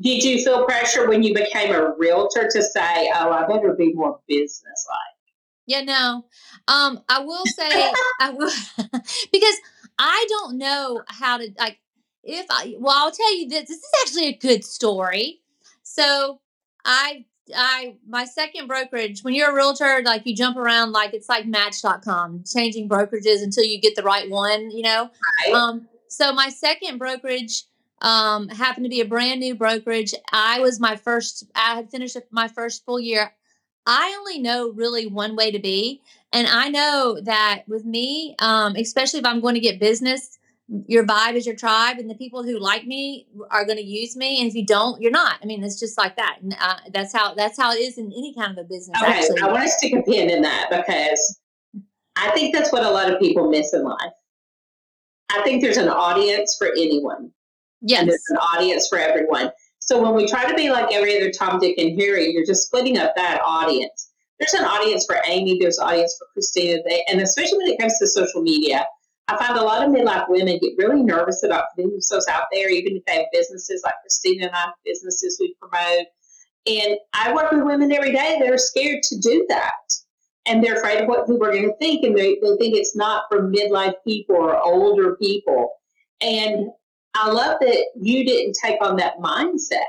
Did 0.00 0.22
you 0.24 0.42
feel 0.42 0.64
pressure 0.64 1.08
when 1.08 1.22
you 1.22 1.34
became 1.34 1.74
a 1.74 1.92
realtor 1.96 2.48
to 2.50 2.62
say, 2.62 3.10
"Oh, 3.14 3.30
I 3.30 3.46
better 3.46 3.74
be 3.74 3.92
more 3.92 4.18
business-like"? 4.26 4.98
Yeah, 5.66 5.82
no. 5.82 6.24
Um, 6.66 7.02
I 7.08 7.20
will 7.20 7.44
say 7.46 7.92
I 8.20 8.30
will 8.30 8.50
because 9.32 9.56
I 9.98 10.26
don't 10.28 10.58
know 10.58 11.02
how 11.08 11.36
to 11.38 11.48
like 11.58 11.78
if 12.24 12.46
I 12.50 12.74
well, 12.78 12.94
I'll 12.96 13.12
tell 13.12 13.36
you 13.36 13.48
this. 13.48 13.68
This 13.68 13.78
is 13.78 13.90
actually 14.02 14.28
a 14.28 14.36
good 14.36 14.64
story. 14.64 15.40
So 15.82 16.40
I 16.84 17.24
I 17.54 17.96
my 18.06 18.24
second 18.24 18.68
brokerage, 18.68 19.22
when 19.22 19.34
you're 19.34 19.50
a 19.50 19.54
realtor, 19.54 20.02
like 20.04 20.26
you 20.26 20.34
jump 20.34 20.56
around 20.56 20.92
like 20.92 21.14
it's 21.14 21.28
like 21.28 21.46
match.com, 21.46 22.44
changing 22.46 22.88
brokerages 22.88 23.42
until 23.42 23.64
you 23.64 23.80
get 23.80 23.96
the 23.96 24.02
right 24.02 24.28
one, 24.30 24.70
you 24.70 24.82
know? 24.82 25.10
Right? 25.46 25.54
Um, 25.54 25.88
so 26.08 26.32
my 26.32 26.48
second 26.48 26.98
brokerage 26.98 27.64
um, 28.00 28.48
happened 28.48 28.84
to 28.84 28.90
be 28.90 29.00
a 29.00 29.06
brand 29.06 29.40
new 29.40 29.54
brokerage. 29.54 30.14
I 30.32 30.60
was 30.60 30.80
my 30.80 30.96
first. 30.96 31.44
I 31.54 31.74
had 31.74 31.90
finished 31.90 32.16
my 32.30 32.48
first 32.48 32.84
full 32.84 33.00
year. 33.00 33.32
I 33.86 34.14
only 34.18 34.38
know 34.38 34.70
really 34.70 35.06
one 35.06 35.34
way 35.34 35.50
to 35.50 35.58
be, 35.58 36.02
and 36.32 36.46
I 36.46 36.68
know 36.68 37.18
that 37.22 37.64
with 37.66 37.84
me, 37.84 38.36
um, 38.38 38.76
especially 38.76 39.18
if 39.18 39.26
I'm 39.26 39.40
going 39.40 39.54
to 39.54 39.60
get 39.60 39.80
business, 39.80 40.38
your 40.86 41.04
vibe 41.06 41.34
is 41.34 41.46
your 41.46 41.56
tribe, 41.56 41.98
and 41.98 42.08
the 42.08 42.14
people 42.14 42.42
who 42.42 42.58
like 42.58 42.86
me 42.86 43.26
are 43.50 43.64
going 43.64 43.76
to 43.76 43.84
use 43.84 44.16
me, 44.16 44.40
and 44.40 44.48
if 44.48 44.54
you 44.54 44.64
don't, 44.64 45.00
you're 45.02 45.10
not. 45.10 45.36
I 45.42 45.46
mean, 45.46 45.62
it's 45.62 45.78
just 45.78 45.98
like 45.98 46.16
that. 46.16 46.38
And 46.42 46.56
uh, 46.60 46.76
that's 46.92 47.12
how 47.12 47.34
that's 47.34 47.58
how 47.58 47.72
it 47.72 47.80
is 47.80 47.98
in 47.98 48.06
any 48.06 48.34
kind 48.34 48.56
of 48.56 48.64
a 48.64 48.68
business. 48.68 48.96
Okay, 49.02 49.12
actually, 49.12 49.40
I 49.40 49.48
want 49.48 49.64
to 49.64 49.68
stick 49.68 49.92
a 49.92 50.02
pin 50.02 50.30
in 50.30 50.42
that 50.42 50.68
because 50.70 51.40
I 52.16 52.30
think 52.30 52.54
that's 52.54 52.72
what 52.72 52.84
a 52.84 52.90
lot 52.90 53.12
of 53.12 53.20
people 53.20 53.50
miss 53.50 53.74
in 53.74 53.84
life. 53.84 54.12
I 55.30 55.42
think 55.42 55.62
there's 55.62 55.76
an 55.76 55.88
audience 55.88 56.56
for 56.58 56.68
anyone. 56.68 57.30
yes, 57.82 58.00
and 58.00 58.08
there's 58.08 58.24
an 58.30 58.38
audience 58.38 58.88
for 58.88 58.98
everyone. 58.98 59.50
So 59.80 60.00
when 60.00 60.14
we 60.14 60.26
try 60.26 60.48
to 60.48 60.54
be 60.54 60.70
like 60.70 60.92
every 60.92 61.16
other 61.16 61.30
Tom, 61.30 61.58
Dick, 61.58 61.76
and 61.76 62.00
Harry, 62.00 62.30
you're 62.32 62.46
just 62.46 62.66
splitting 62.66 62.98
up 62.98 63.14
that 63.16 63.40
audience. 63.44 64.10
There's 64.38 64.54
an 64.54 64.64
audience 64.64 65.04
for 65.04 65.16
Amy. 65.26 65.58
There's 65.60 65.78
an 65.78 65.88
audience 65.88 66.16
for 66.18 66.26
Christina. 66.32 66.78
They, 66.88 67.04
and 67.08 67.20
especially 67.20 67.58
when 67.58 67.68
it 67.68 67.78
comes 67.78 67.98
to 67.98 68.06
social 68.06 68.42
media, 68.42 68.86
I 69.32 69.46
find 69.46 69.58
a 69.58 69.62
lot 69.62 69.82
of 69.82 69.92
midlife 69.92 70.28
women 70.28 70.58
get 70.60 70.72
really 70.78 71.02
nervous 71.02 71.42
about 71.42 71.64
putting 71.74 71.90
themselves 71.90 72.26
out 72.28 72.44
there, 72.52 72.68
even 72.70 72.96
if 72.96 73.04
they 73.06 73.16
have 73.16 73.26
businesses 73.32 73.82
like 73.84 73.94
Christina 74.02 74.46
and 74.46 74.54
I 74.54 74.60
have 74.60 74.74
businesses 74.84 75.38
we 75.40 75.54
promote. 75.60 76.06
And 76.66 76.96
I 77.12 77.32
work 77.32 77.50
with 77.50 77.64
women 77.64 77.92
every 77.92 78.12
day 78.12 78.38
that 78.40 78.50
are 78.50 78.58
scared 78.58 79.02
to 79.04 79.18
do 79.18 79.44
that. 79.48 79.72
And 80.46 80.62
they're 80.62 80.78
afraid 80.78 81.00
of 81.00 81.08
what 81.08 81.26
people 81.26 81.44
are 81.46 81.52
going 81.52 81.68
to 81.68 81.76
think. 81.78 82.04
And 82.04 82.16
they, 82.16 82.36
they 82.42 82.56
think 82.58 82.76
it's 82.76 82.96
not 82.96 83.24
for 83.30 83.48
midlife 83.48 83.94
people 84.06 84.36
or 84.36 84.60
older 84.60 85.16
people. 85.16 85.72
And 86.20 86.70
I 87.14 87.30
love 87.30 87.58
that 87.60 87.86
you 88.00 88.24
didn't 88.24 88.56
take 88.62 88.82
on 88.84 88.96
that 88.96 89.18
mindset. 89.18 89.82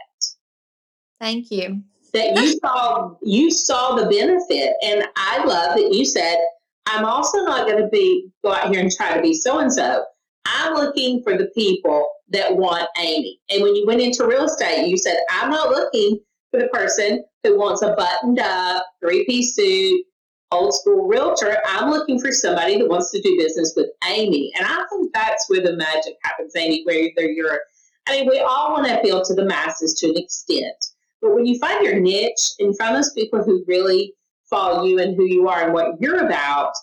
thank 1.19 1.51
you. 1.51 1.81
That 2.13 2.35
you 2.35 2.59
saw 2.59 3.15
you 3.23 3.50
saw 3.50 3.95
the 3.95 4.05
benefit, 4.05 4.73
and 4.83 5.03
I 5.15 5.43
love 5.45 5.75
that 5.75 5.91
you 5.91 6.05
said, 6.05 6.38
"I'm 6.86 7.06
also 7.06 7.44
not 7.46 7.68
going 7.68 7.82
to 7.82 7.88
be 7.90 8.30
go 8.44 8.54
out 8.54 8.70
here 8.70 8.80
and 8.80 8.92
try 8.92 9.16
to 9.16 9.22
be 9.22 9.34
so 9.34 9.60
and 9.60 9.72
so. 9.72 10.04
I'm 10.46 10.74
looking 10.74 11.24
for 11.24 11.38
the 11.38 11.50
people 11.56 12.10
that 12.30 12.56
want 12.56 12.88
Amy." 12.98 13.40
And 13.50 13.63
when 13.63 13.75
you 13.75 13.86
went 13.86 14.02
into 14.02 14.28
real 14.28 14.46
estate, 14.46 14.88
you 14.88 14.98
said, 14.98 15.18
"I'm 15.30 15.50
not 15.50 15.70
looking 15.70 16.20
for 16.52 16.60
the 16.60 16.68
person 16.68 17.24
who 17.44 17.58
wants 17.58 17.82
a 17.82 17.96
buttoned 17.96 18.40
up 18.40 18.86
three 19.02 19.25
piece 19.25 19.56
suit." 19.56 20.06
Old 20.52 20.75
school 20.75 21.08
realtor, 21.08 21.58
I'm 21.66 21.90
looking 21.90 22.20
for 22.20 22.32
somebody 22.32 22.78
that 22.78 22.88
wants 22.88 23.10
to 23.10 23.20
do 23.24 23.36
business 23.38 23.74
with 23.75 23.90
Amy. 24.08 24.52
And 24.56 24.68
I 24.68 24.84
think 24.92 25.12
that's 25.12 25.50
where 25.50 25.62
the 25.62 25.75
magic 25.75 26.16
happens, 26.22 26.56
Amy, 26.56 26.84
whether 26.86 27.28
you're, 27.28 27.60
I 28.08 28.12
mean, 28.12 28.30
we 28.30 28.40
all 28.40 28.72
want 28.72 28.86
to 28.86 29.00
appeal 29.00 29.24
to 29.24 29.34
the 29.34 29.46
masses 29.46 29.96
to 29.96 30.10
an 30.10 30.18
extent. 30.18 30.75
But 31.24 31.34
when 31.34 31.48
you 31.48 31.58
find 31.58 31.84
your 31.84 32.00
niche 32.00 32.52
and 32.60 32.78
find 32.78 32.96
those 32.96 33.12
people 33.13 33.42
who 33.44 33.63
really 33.68 34.13
follow 34.53 34.83
you 34.86 35.00
and 35.00 35.15
who 35.15 35.25
you 35.25 35.48
are 35.48 35.63
and 35.63 35.74
what 35.74 36.00
you're 36.00 36.25
about, 36.25 36.74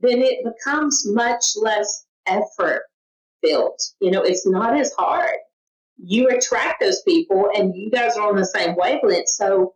then 0.00 0.22
it 0.22 0.38
becomes 0.44 1.04
much 1.06 1.44
less 1.56 2.06
effort 2.26 2.82
built. 3.42 3.80
You 4.00 4.10
know, 4.10 4.22
it's 4.22 4.46
not 4.46 4.78
as 4.78 4.92
hard. 4.94 5.36
You 6.02 6.28
attract 6.28 6.80
those 6.80 7.02
people 7.02 7.48
and 7.54 7.74
you 7.76 7.90
guys 7.90 8.16
are 8.16 8.28
on 8.28 8.36
the 8.36 8.46
same 8.46 8.74
wavelength. 8.76 9.28
So 9.28 9.74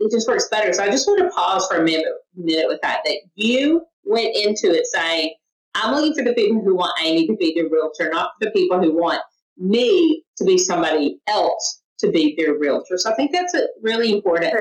it 0.00 0.10
just 0.10 0.28
works 0.28 0.48
better. 0.50 0.72
So 0.72 0.82
I 0.82 0.90
just 0.90 1.06
want 1.06 1.20
to 1.20 1.30
pause 1.30 1.66
for 1.68 1.78
a 1.78 1.84
minute, 1.84 2.06
minute 2.36 2.66
with 2.68 2.80
that. 2.82 3.00
That 3.04 3.18
you 3.34 3.82
went 4.04 4.34
into 4.36 4.74
it 4.76 4.86
saying, 4.86 5.34
"I'm 5.74 5.94
looking 5.94 6.14
for 6.14 6.24
the 6.24 6.34
people 6.34 6.60
who 6.62 6.74
want 6.74 6.92
Amy 7.02 7.26
to 7.26 7.36
be 7.36 7.54
their 7.54 7.68
realtor, 7.68 8.10
not 8.10 8.32
the 8.40 8.50
people 8.50 8.80
who 8.80 8.94
want 8.94 9.20
me 9.56 10.24
to 10.36 10.44
be 10.44 10.58
somebody 10.58 11.20
else 11.26 11.82
to 11.98 12.10
be 12.10 12.34
their 12.36 12.58
realtor." 12.58 12.98
So 12.98 13.10
I 13.10 13.14
think 13.14 13.32
that's 13.32 13.54
a 13.54 13.68
really 13.82 14.12
important. 14.12 14.54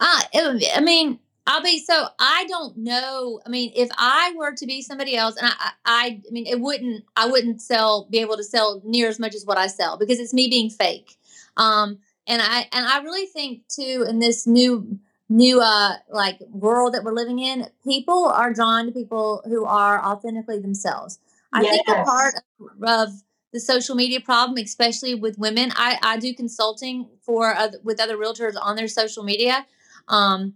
Uh, 0.00 0.20
it, 0.32 0.72
I 0.76 0.80
mean, 0.80 1.18
I'll 1.46 1.62
be 1.62 1.78
so 1.80 2.08
I 2.18 2.44
don't 2.46 2.76
know. 2.76 3.40
I 3.46 3.48
mean, 3.48 3.72
if 3.74 3.88
I 3.96 4.34
were 4.36 4.52
to 4.52 4.66
be 4.66 4.82
somebody 4.82 5.16
else, 5.16 5.36
and 5.36 5.46
I, 5.46 5.70
I, 5.84 6.22
I 6.26 6.30
mean, 6.30 6.46
it 6.46 6.60
wouldn't, 6.60 7.04
I 7.16 7.26
wouldn't 7.26 7.62
sell, 7.62 8.06
be 8.10 8.18
able 8.18 8.36
to 8.36 8.44
sell 8.44 8.82
near 8.84 9.08
as 9.08 9.18
much 9.18 9.34
as 9.34 9.46
what 9.46 9.56
I 9.56 9.66
sell 9.66 9.96
because 9.96 10.18
it's 10.18 10.34
me 10.34 10.48
being 10.48 10.68
fake. 10.68 11.16
Um, 11.56 11.98
and 12.26 12.42
I, 12.42 12.68
and 12.72 12.86
I 12.86 13.02
really 13.02 13.26
think 13.26 13.66
too, 13.68 14.04
in 14.06 14.18
this 14.18 14.46
new, 14.46 14.98
new, 15.30 15.60
uh, 15.60 15.94
like 16.10 16.38
world 16.50 16.92
that 16.92 17.02
we're 17.02 17.12
living 17.12 17.38
in, 17.38 17.66
people 17.82 18.26
are 18.26 18.52
drawn 18.52 18.84
to 18.86 18.92
people 18.92 19.42
who 19.46 19.64
are 19.64 20.04
authentically 20.04 20.58
themselves. 20.58 21.18
I 21.50 21.62
think 21.62 21.88
a 21.88 22.04
part 22.04 22.34
of, 22.60 22.82
of 22.82 23.08
the 23.54 23.60
social 23.60 23.94
media 23.94 24.20
problem, 24.20 24.62
especially 24.62 25.14
with 25.14 25.38
women, 25.38 25.72
I, 25.74 25.98
I 26.02 26.18
do 26.18 26.34
consulting 26.34 27.08
for 27.22 27.54
other, 27.54 27.78
with 27.82 28.00
other 28.00 28.18
realtors 28.18 28.54
on 28.60 28.76
their 28.76 28.88
social 28.88 29.24
media. 29.24 29.66
Um, 30.08 30.54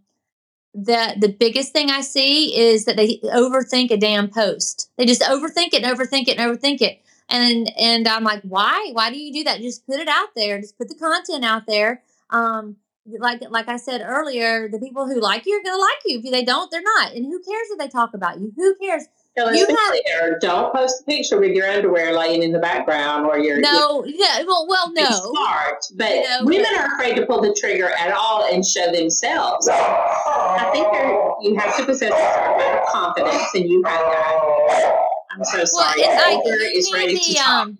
the 0.75 1.15
the 1.19 1.29
biggest 1.29 1.73
thing 1.73 1.91
I 1.91 2.01
see 2.01 2.57
is 2.57 2.87
that 2.87 2.97
they 2.97 3.19
overthink 3.25 3.91
a 3.91 3.97
damn 3.97 4.29
post. 4.29 4.91
They 4.97 5.05
just 5.07 5.23
overthink 5.23 5.75
it 5.75 5.83
and 5.83 5.99
overthink 5.99 6.29
it 6.29 6.39
and 6.39 6.51
overthink 6.51 6.81
it. 6.81 7.03
And 7.29 7.71
and 7.79 8.09
I'm 8.09 8.25
like, 8.25 8.43
why? 8.43 8.91
Why 8.93 9.11
do 9.11 9.19
you 9.19 9.33
do 9.33 9.45
that? 9.45 9.61
Just 9.61 9.87
put 9.87 10.01
it 10.01 10.09
out 10.09 10.29
there. 10.35 10.61
Just 10.61 10.79
put 10.79 10.89
the 10.89 10.95
content 10.95 11.45
out 11.45 11.67
there. 11.67 12.03
Um, 12.31 12.77
like 13.07 13.43
like 13.51 13.69
I 13.69 13.77
said 13.77 14.03
earlier, 14.05 14.69
the 14.69 14.79
people 14.79 15.07
who 15.07 15.21
like 15.21 15.45
you 15.47 15.59
are 15.61 15.63
gonna 15.63 15.79
like 15.81 16.03
you. 16.07 16.21
If 16.25 16.31
they 16.31 16.45
don't, 16.45 16.71
they're 16.71 16.83
not. 16.83 17.13
And 17.13 17.27
who 17.27 17.39
cares 17.43 17.69
if 17.71 17.79
they 17.79 17.89
talk 17.89 18.15
about 18.15 18.41
you? 18.41 18.53
Who 18.57 18.75
cares? 18.77 19.05
So 19.39 19.51
You 19.51 19.67
have- 19.67 19.77
clear. 20.05 20.39
Don't 20.41 20.75
post 20.75 21.01
a 21.01 21.05
picture 21.05 21.39
with 21.41 21.53
your 21.53 21.67
underwear 21.71 22.13
laying 22.13 22.43
in 22.43 22.53
the 22.53 22.59
background 22.59 23.27
or 23.27 23.39
your 23.39 23.59
No, 23.61 24.05
yeah, 24.05 24.43
well, 24.43 24.67
well, 24.69 24.93
be 24.93 25.03
no. 25.03 25.09
smart, 25.11 25.79
but 25.95 26.11
You 26.17 26.21
know, 26.29 26.39
women 26.43 26.67
but- 26.71 26.81
are 26.81 26.95
afraid 26.95 27.15
to 27.17 27.25
pull 27.27 27.41
the 27.41 27.55
trigger 27.59 27.89
at 27.89 28.13
all 28.13 28.45
and 28.53 28.65
show 28.67 28.93
themselves. 28.93 29.69
I 29.71 30.69
think 30.73 30.87
there, 30.93 31.09
you 31.41 31.57
have 31.59 31.75
to 31.79 31.87
possess 31.87 32.13
a 32.13 32.35
certain 32.35 32.55
amount 32.55 32.79
of 32.83 32.89
confidence, 32.89 33.43
and 33.55 33.69
you 33.69 33.83
have 33.85 34.01
that. 34.01 34.99
I'm 35.31 35.45
so 35.45 35.57
Well, 35.59 35.67
sorry. 35.67 36.03
and 36.05 36.19
I, 36.21 36.31
you 36.33 36.71
is 36.75 36.93
ready 36.93 37.15
can't 37.19 37.25
to 37.25 37.35
talk. 37.35 37.49
um, 37.49 37.79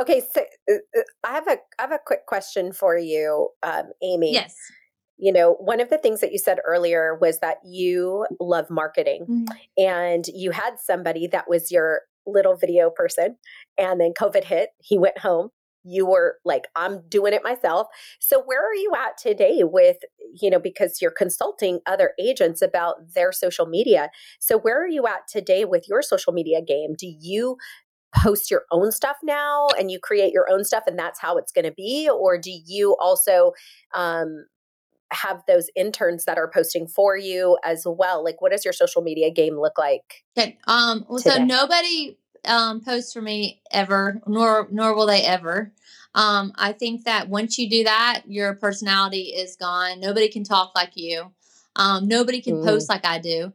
Okay, 0.00 0.22
so 0.34 0.40
uh, 0.70 0.74
uh, 0.98 1.02
I 1.24 1.32
have 1.34 1.46
a 1.48 1.58
I 1.78 1.82
have 1.82 1.92
a 1.92 1.98
quick 2.02 2.24
question 2.26 2.72
for 2.72 2.96
you, 2.96 3.50
um, 3.62 3.90
Amy. 4.02 4.32
yes. 4.32 4.54
You 5.22 5.32
know, 5.32 5.52
one 5.60 5.80
of 5.80 5.88
the 5.88 5.98
things 5.98 6.20
that 6.20 6.32
you 6.32 6.38
said 6.38 6.58
earlier 6.66 7.16
was 7.20 7.38
that 7.38 7.58
you 7.64 8.26
love 8.40 8.68
marketing, 8.70 9.24
Mhm. 9.28 9.46
and 9.78 10.26
you 10.26 10.50
had 10.50 10.80
somebody 10.80 11.28
that 11.28 11.48
was 11.48 11.70
your 11.70 12.02
little 12.26 12.56
video 12.56 12.90
person, 12.90 13.38
and 13.78 14.00
then 14.00 14.12
COVID 14.14 14.42
hit. 14.44 14.70
He 14.78 14.98
went 14.98 15.18
home. 15.18 15.50
You 15.84 16.06
were 16.06 16.38
like, 16.44 16.66
I'm 16.74 17.02
doing 17.08 17.32
it 17.34 17.44
myself. 17.44 17.86
So, 18.20 18.42
where 18.42 18.64
are 18.68 18.74
you 18.74 18.92
at 18.96 19.16
today 19.16 19.62
with, 19.62 19.98
you 20.40 20.50
know, 20.50 20.58
because 20.60 21.00
you're 21.00 21.10
consulting 21.12 21.80
other 21.86 22.14
agents 22.20 22.60
about 22.60 23.14
their 23.14 23.30
social 23.32 23.66
media. 23.66 24.10
So, 24.40 24.58
where 24.58 24.82
are 24.82 24.88
you 24.88 25.06
at 25.06 25.28
today 25.28 25.64
with 25.64 25.88
your 25.88 26.02
social 26.02 26.32
media 26.32 26.62
game? 26.62 26.94
Do 26.96 27.06
you 27.08 27.58
post 28.14 28.50
your 28.50 28.64
own 28.70 28.92
stuff 28.92 29.16
now 29.22 29.68
and 29.78 29.90
you 29.90 29.98
create 29.98 30.32
your 30.32 30.50
own 30.50 30.64
stuff 30.64 30.84
and 30.86 30.98
that's 30.98 31.18
how 31.20 31.36
it's 31.38 31.50
going 31.52 31.64
to 31.64 31.72
be? 31.72 32.08
Or 32.10 32.36
do 32.38 32.50
you 32.52 32.94
also, 33.00 33.52
um, 33.94 34.46
have 35.12 35.42
those 35.46 35.68
interns 35.76 36.24
that 36.24 36.38
are 36.38 36.50
posting 36.52 36.86
for 36.86 37.16
you 37.16 37.58
as 37.64 37.84
well 37.86 38.24
like 38.24 38.40
what 38.40 38.52
does 38.52 38.64
your 38.64 38.72
social 38.72 39.02
media 39.02 39.30
game 39.30 39.56
look 39.58 39.78
like 39.78 40.24
Okay. 40.36 40.58
Um. 40.66 41.04
Well, 41.08 41.18
so 41.18 41.36
nobody 41.44 42.16
um 42.46 42.80
posts 42.80 43.12
for 43.12 43.20
me 43.22 43.60
ever, 43.70 44.20
nor 44.26 44.66
nor 44.70 44.94
will 44.94 45.06
they 45.06 45.22
ever. 45.22 45.72
Um. 46.14 46.52
I 46.56 46.72
think 46.72 47.04
that 47.04 47.28
once 47.28 47.58
you 47.58 47.68
do 47.68 47.84
that, 47.84 48.22
your 48.26 48.54
personality 48.54 49.24
is 49.36 49.56
gone. 49.56 50.00
Nobody 50.00 50.28
can 50.28 50.42
talk 50.44 50.72
like 50.74 50.92
you. 50.94 51.30
Um. 51.76 52.08
Nobody 52.08 52.40
can 52.40 52.56
Mm. 52.56 52.64
post 52.64 52.88
like 52.88 53.04
I 53.04 53.18
do. 53.18 53.52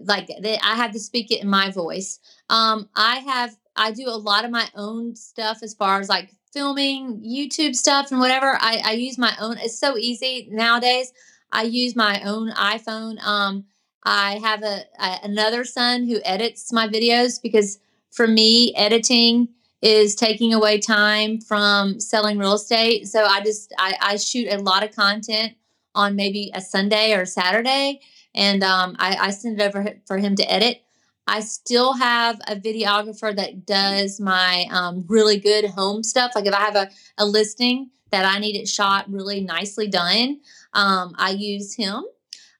Like 0.00 0.28
they, 0.40 0.58
I 0.58 0.74
have 0.74 0.92
to 0.92 0.98
speak 1.00 1.30
it 1.30 1.40
in 1.42 1.48
my 1.48 1.70
voice. 1.70 2.18
Um. 2.50 2.88
I 2.96 3.16
have. 3.20 3.56
I 3.76 3.92
do 3.92 4.08
a 4.08 4.16
lot 4.16 4.44
of 4.44 4.50
my 4.50 4.68
own 4.74 5.14
stuff 5.14 5.58
as 5.62 5.74
far 5.74 6.00
as 6.00 6.08
like 6.08 6.30
filming 6.56 7.20
YouTube 7.20 7.76
stuff 7.76 8.10
and 8.10 8.20
whatever. 8.20 8.50
I 8.60 8.80
I 8.84 8.92
use 8.92 9.18
my 9.18 9.34
own. 9.38 9.58
It's 9.58 9.78
so 9.78 9.96
easy 9.98 10.48
nowadays. 10.50 11.12
I 11.52 11.62
use 11.64 11.94
my 11.94 12.22
own 12.22 12.50
iPhone. 12.52 13.16
Um. 13.22 13.66
I 14.08 14.38
have 14.38 14.62
a, 14.62 14.84
a 15.00 15.18
another 15.24 15.64
son 15.64 16.06
who 16.06 16.20
edits 16.24 16.72
my 16.72 16.86
videos 16.86 17.42
because 17.42 17.80
for 18.12 18.28
me 18.28 18.72
editing 18.76 19.48
is 19.82 20.14
taking 20.14 20.54
away 20.54 20.78
time 20.78 21.40
from 21.40 21.98
selling 21.98 22.38
real 22.38 22.54
estate. 22.54 23.08
So 23.08 23.24
I 23.24 23.40
just 23.42 23.74
I, 23.78 23.96
I 24.00 24.16
shoot 24.16 24.46
a 24.48 24.58
lot 24.58 24.84
of 24.84 24.94
content 24.94 25.54
on 25.96 26.14
maybe 26.14 26.52
a 26.54 26.60
Sunday 26.60 27.14
or 27.14 27.26
Saturday, 27.26 28.00
and 28.32 28.62
um, 28.62 28.94
I, 29.00 29.16
I 29.16 29.30
send 29.30 29.60
it 29.60 29.64
over 29.64 30.00
for 30.06 30.18
him 30.18 30.36
to 30.36 30.52
edit. 30.52 30.82
I 31.26 31.40
still 31.40 31.94
have 31.94 32.40
a 32.46 32.56
videographer 32.56 33.34
that 33.34 33.66
does 33.66 34.20
my 34.20 34.66
um, 34.70 35.04
really 35.08 35.38
good 35.38 35.66
home 35.66 36.02
stuff. 36.02 36.32
Like 36.34 36.46
if 36.46 36.54
I 36.54 36.60
have 36.60 36.76
a, 36.76 36.90
a 37.18 37.26
listing 37.26 37.90
that 38.12 38.24
I 38.24 38.38
need 38.38 38.56
it 38.56 38.68
shot 38.68 39.10
really 39.10 39.40
nicely 39.40 39.88
done, 39.88 40.40
um, 40.72 41.14
I 41.18 41.30
use 41.30 41.74
him. 41.74 42.04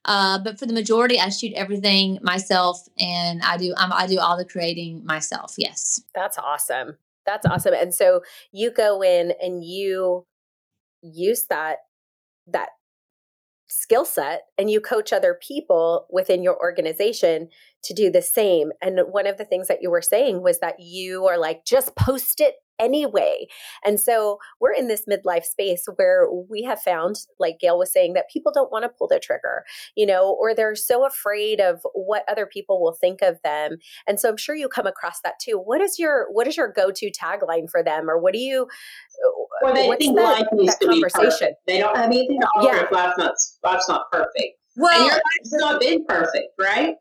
Uh, 0.05 0.39
but 0.39 0.59
for 0.59 0.67
the 0.67 0.73
majority, 0.73 1.19
I 1.19 1.31
shoot 1.31 1.53
everything 1.55 2.19
myself, 2.23 2.79
and 2.99 3.43
I 3.43 3.57
do 3.57 3.75
I 3.77 4.07
do 4.07 4.21
all 4.21 4.37
the 4.37 4.45
creating 4.45 5.05
myself. 5.05 5.55
Yes. 5.59 6.01
that's 6.15 6.39
awesome 6.39 6.97
that's 7.27 7.45
awesome 7.45 7.75
and 7.75 7.93
so 7.93 8.23
you 8.53 8.71
go 8.71 9.03
in 9.03 9.33
and 9.43 9.65
you 9.65 10.25
use 11.03 11.47
that 11.51 11.79
that 12.47 12.69
skill 13.69 14.05
set 14.05 14.43
and 14.59 14.71
you 14.71 14.81
coach 14.81 15.13
other 15.13 15.39
people 15.41 16.07
within 16.11 16.43
your 16.43 16.59
organization 16.59 17.49
to 17.83 17.95
do 17.95 18.11
the 18.11 18.23
same. 18.23 18.73
And 18.81 19.01
one 19.11 19.27
of 19.27 19.39
the 19.39 19.45
things 19.45 19.69
that 19.69 19.83
you 19.83 19.91
were 19.91 20.03
saying 20.03 20.43
was 20.43 20.61
that 20.61 20.81
you 20.81 21.27
are 21.27 21.39
like 21.39 21.65
just 21.65 21.97
post 21.97 22.41
it 22.41 22.55
anyway 22.79 23.47
and 23.85 23.99
so 24.01 24.39
we're 24.61 24.73
in 24.73 24.89
this 24.89 25.05
midlife 25.11 25.45
space 25.45 25.87
where 25.97 26.27
we 26.51 26.63
have 26.63 26.81
found 26.81 27.17
like 27.39 27.59
gail 27.61 27.79
was 27.79 27.93
saying 27.93 28.13
that 28.13 28.29
people 28.31 28.53
don't 28.53 28.71
want 28.73 28.83
to 28.85 28.89
pull 28.89 29.09
the 29.09 29.19
trigger 29.19 29.65
you 29.97 30.07
know 30.07 30.37
or 30.41 30.55
they're 30.55 30.75
so 30.77 31.07
afraid 31.07 31.61
of 31.61 31.81
what 31.95 32.25
other 32.29 32.47
people 32.47 32.83
will 32.83 32.93
think 32.95 33.23
of 33.23 33.39
them 33.43 33.77
and 34.07 34.21
so 34.21 34.29
i'm 34.29 34.37
sure 34.37 34.55
you 34.55 34.69
come 34.69 34.87
across 34.87 35.21
that 35.23 35.35
too 35.41 35.55
what 35.59 35.81
is 35.81 35.99
your 35.99 36.27
what 36.33 36.47
is 36.47 36.57
your 36.57 36.71
go-to 36.73 37.11
tagline 37.11 37.69
for 37.71 37.83
them 37.83 38.09
or 38.11 38.19
what 38.19 38.33
do 38.33 38.39
you 38.39 38.67
Or 39.63 39.73
they 39.75 39.87
what's 39.89 40.05
think 40.05 40.17
that- 40.17 40.23
life 40.23 40.47
needs 40.53 40.73
that 40.73 40.81
to 40.83 40.89
be 40.89 41.01
conversation? 41.01 41.31
perfect. 41.31 41.67
They 41.67 41.79
don't 41.79 41.97
have 41.97 42.07
anything 42.11 42.41
to 42.41 42.47
offer 42.57 42.67
Yeah. 42.77 42.85
if 42.85 42.93
life's 42.93 43.19
not, 43.19 43.35
life's 43.65 43.89
not 43.89 44.11
perfect. 44.13 44.37
and 44.77 44.83
Well, 44.83 45.01
your 45.05 45.13
life's 45.15 45.53
not 45.53 45.81
been 45.81 46.05
perfect, 46.05 46.49
right? 46.59 46.95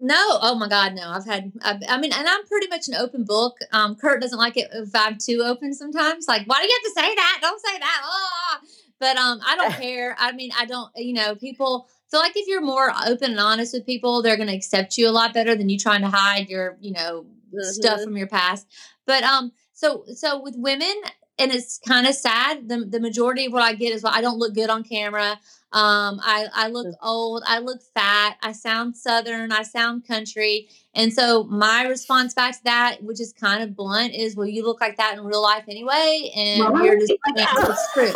No. 0.00 0.38
Oh 0.42 0.54
my 0.54 0.68
God, 0.68 0.94
no. 0.94 1.08
I've 1.10 1.24
had. 1.24 1.52
I, 1.62 1.78
I 1.88 1.98
mean, 1.98 2.12
and 2.12 2.28
I'm 2.28 2.44
pretty 2.46 2.68
much 2.68 2.88
an 2.88 2.94
open 2.94 3.24
book. 3.24 3.58
Um, 3.72 3.96
Kurt 3.96 4.20
doesn't 4.20 4.38
like 4.38 4.56
it 4.56 4.68
if 4.72 4.90
I'm 4.94 5.16
too 5.18 5.42
open 5.44 5.72
sometimes. 5.74 6.26
Like, 6.28 6.46
why 6.46 6.60
do 6.60 6.66
you 6.68 6.78
have 6.82 6.92
to 6.94 7.00
say 7.00 7.14
that? 7.14 7.38
Don't 7.42 7.60
say 7.64 7.78
that. 7.78 8.02
Ah. 8.04 8.60
But 8.98 9.16
um, 9.16 9.40
I 9.46 9.56
don't 9.56 9.72
care. 9.82 10.14
I 10.18 10.32
mean, 10.32 10.50
I 10.58 10.64
don't. 10.66 10.90
You 10.96 11.14
know, 11.14 11.34
people 11.34 11.88
feel 12.10 12.20
like 12.20 12.36
if 12.36 12.46
you're 12.46 12.60
more 12.60 12.92
open 13.06 13.32
and 13.32 13.40
honest 13.40 13.72
with 13.72 13.86
people, 13.86 14.22
they're 14.22 14.36
going 14.36 14.48
to 14.48 14.54
accept 14.54 14.96
you 14.98 15.08
a 15.08 15.10
lot 15.10 15.34
better 15.34 15.54
than 15.54 15.68
you 15.68 15.78
trying 15.78 16.02
to 16.02 16.08
hide 16.08 16.48
your, 16.48 16.76
you 16.80 16.92
know, 16.92 17.26
stuff 17.60 18.00
Mhm. 18.00 18.04
from 18.04 18.16
your 18.16 18.26
past. 18.28 18.66
But 19.06 19.22
um, 19.22 19.52
so 19.72 20.04
so 20.14 20.40
with 20.40 20.54
women, 20.56 20.94
and 21.38 21.52
it's 21.52 21.78
kind 21.78 22.06
of 22.06 22.14
sad. 22.14 22.68
The 22.68 22.84
the 22.84 23.00
majority 23.00 23.46
of 23.46 23.52
what 23.52 23.62
I 23.62 23.74
get 23.74 23.92
is 23.92 24.02
well, 24.02 24.12
I 24.14 24.20
don't 24.20 24.38
look 24.38 24.54
good 24.54 24.70
on 24.70 24.82
camera. 24.84 25.38
Um, 25.72 26.20
I 26.22 26.46
I 26.54 26.68
look 26.68 26.94
old. 27.02 27.42
I 27.46 27.58
look 27.58 27.80
fat. 27.94 28.36
I 28.42 28.52
sound 28.52 28.96
southern. 28.96 29.52
I 29.52 29.62
sound 29.62 30.06
country. 30.06 30.68
And 30.94 31.12
so 31.12 31.44
my 31.44 31.86
response 31.86 32.32
back 32.32 32.56
to 32.56 32.64
that, 32.64 33.02
which 33.02 33.20
is 33.20 33.32
kind 33.32 33.62
of 33.62 33.76
blunt, 33.76 34.14
is 34.14 34.36
well, 34.36 34.46
you 34.46 34.64
look 34.64 34.80
like 34.80 34.96
that 34.96 35.18
in 35.18 35.24
real 35.24 35.42
life 35.42 35.64
anyway, 35.68 36.30
and 36.34 36.62
Right. 36.72 36.84
you're 36.84 36.98
just 36.98 37.12
Like, 37.36 37.48
it's 37.68 37.92
true. 37.92 38.12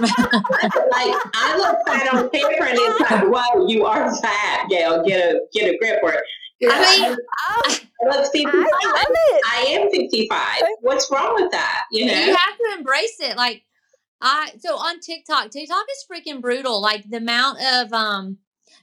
like 0.00 1.14
I 1.34 1.56
look 1.56 1.76
fat 1.86 2.12
on 2.14 2.30
camera, 2.30 2.68
and 2.70 2.78
it's 2.80 3.10
like, 3.10 3.24
whoa, 3.28 3.66
you 3.68 3.84
are 3.86 4.14
fat, 4.20 4.66
Gail. 4.70 5.04
Get 5.04 5.20
a 5.20 5.40
get 5.52 5.74
a 5.74 5.78
grip. 5.78 6.00
Or 6.62 6.70
I 6.70 6.98
mean, 6.98 7.16
I 7.48 7.80
55. 8.02 8.54
I 8.54 8.58
love 8.58 9.06
it. 9.08 9.42
I 9.46 9.64
am 9.70 9.90
55. 9.90 10.62
What's 10.80 11.10
wrong 11.10 11.34
with 11.34 11.50
that? 11.52 11.84
You 11.90 12.06
know? 12.06 12.12
you 12.12 12.34
have 12.34 12.56
to 12.56 12.78
embrace 12.78 13.16
it 13.20 13.36
like 13.36 13.62
i 14.20 14.50
so 14.58 14.76
on 14.76 15.00
tiktok 15.00 15.50
tiktok 15.50 15.84
is 15.90 16.06
freaking 16.10 16.40
brutal 16.40 16.80
like 16.80 17.08
the 17.08 17.16
amount 17.16 17.58
of 17.60 17.92
um 17.92 18.38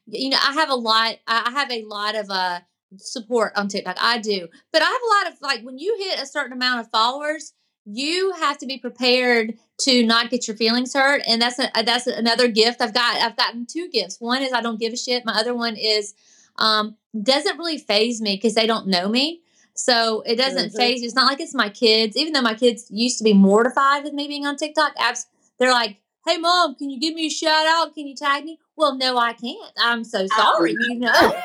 you 0.08 0.30
know 0.30 0.38
i 0.42 0.54
have 0.54 0.70
a 0.70 0.76
lot 0.76 1.18
i 1.28 1.44
I 1.48 1.52
have 1.52 1.72
a 1.72 1.84
lot 1.84 2.16
of 2.16 2.30
uh 2.30 2.60
support 2.98 3.54
on 3.56 3.68
tiktok 3.68 3.98
i 4.02 4.18
do 4.18 4.48
but 4.72 4.82
i 4.82 4.86
have 4.86 5.02
a 5.02 5.26
lot 5.26 5.34
of 5.34 5.42
like 5.42 5.62
when 5.64 5.78
you 5.78 5.96
hit 6.00 6.20
a 6.22 6.26
certain 6.26 6.54
amount 6.54 6.80
of 6.80 6.90
followers 6.90 7.54
you 7.86 8.34
have 8.40 8.58
to 8.58 8.66
be 8.66 8.78
prepared 8.78 9.54
to 9.80 10.06
not 10.06 10.30
get 10.30 10.48
your 10.48 10.58
feelings 10.58 10.94
hurt 10.94 11.22
and 11.28 11.42
that's 11.42 11.60
a, 11.60 11.70
that's 11.86 12.08
another 12.08 12.48
gift 12.48 12.82
i've 12.82 12.94
got 12.94 13.18
i've 13.18 13.38
gotten 13.38 13.66
two 13.66 13.90
gifts 13.90 14.18
one 14.20 14.42
is 14.42 14.54
i 14.54 14.62
don't 14.62 14.80
give 14.80 14.94
a 14.94 14.98
shit 14.98 15.26
my 15.26 15.34
other 15.34 15.54
one 15.54 15.76
is 15.76 16.14
um 16.58 16.96
doesn't 17.22 17.58
really 17.58 17.78
phase 17.78 18.22
me 18.22 18.36
because 18.36 18.54
they 18.56 18.68
don't 18.68 18.88
know 18.88 19.08
me. 19.10 19.42
So 19.74 20.22
it 20.26 20.36
doesn't 20.38 20.72
Mhm. 20.72 20.76
phase 20.76 21.04
it's 21.04 21.14
not 21.16 21.28
like 21.28 21.40
it's 21.40 21.54
my 21.54 21.70
kids. 21.70 22.16
Even 22.18 22.34
though 22.34 22.42
my 22.42 22.54
kids 22.56 22.86
used 22.90 23.18
to 23.20 23.24
be 23.24 23.34
mortified 23.34 24.04
with 24.04 24.14
me 24.14 24.28
being 24.28 24.46
on 24.46 24.56
tiktok 24.56 24.94
abs- 25.00 25.28
they're 25.60 25.72
like 25.72 25.98
hey 26.26 26.38
mom 26.38 26.76
can 26.76 26.90
you 26.90 27.00
give 27.00 27.14
me 27.14 27.28
a 27.28 27.30
shout 27.30 27.66
out? 27.68 27.94
Can 27.96 28.06
you 28.08 28.16
tag 28.16 28.44
me? 28.46 28.60
Well 28.76 28.96
no 28.98 29.18
i 29.18 29.34
can't. 29.34 29.72
I'm 29.80 30.04
so 30.04 30.28
sorry 30.28 30.76
you 30.80 31.00
know 31.00 31.42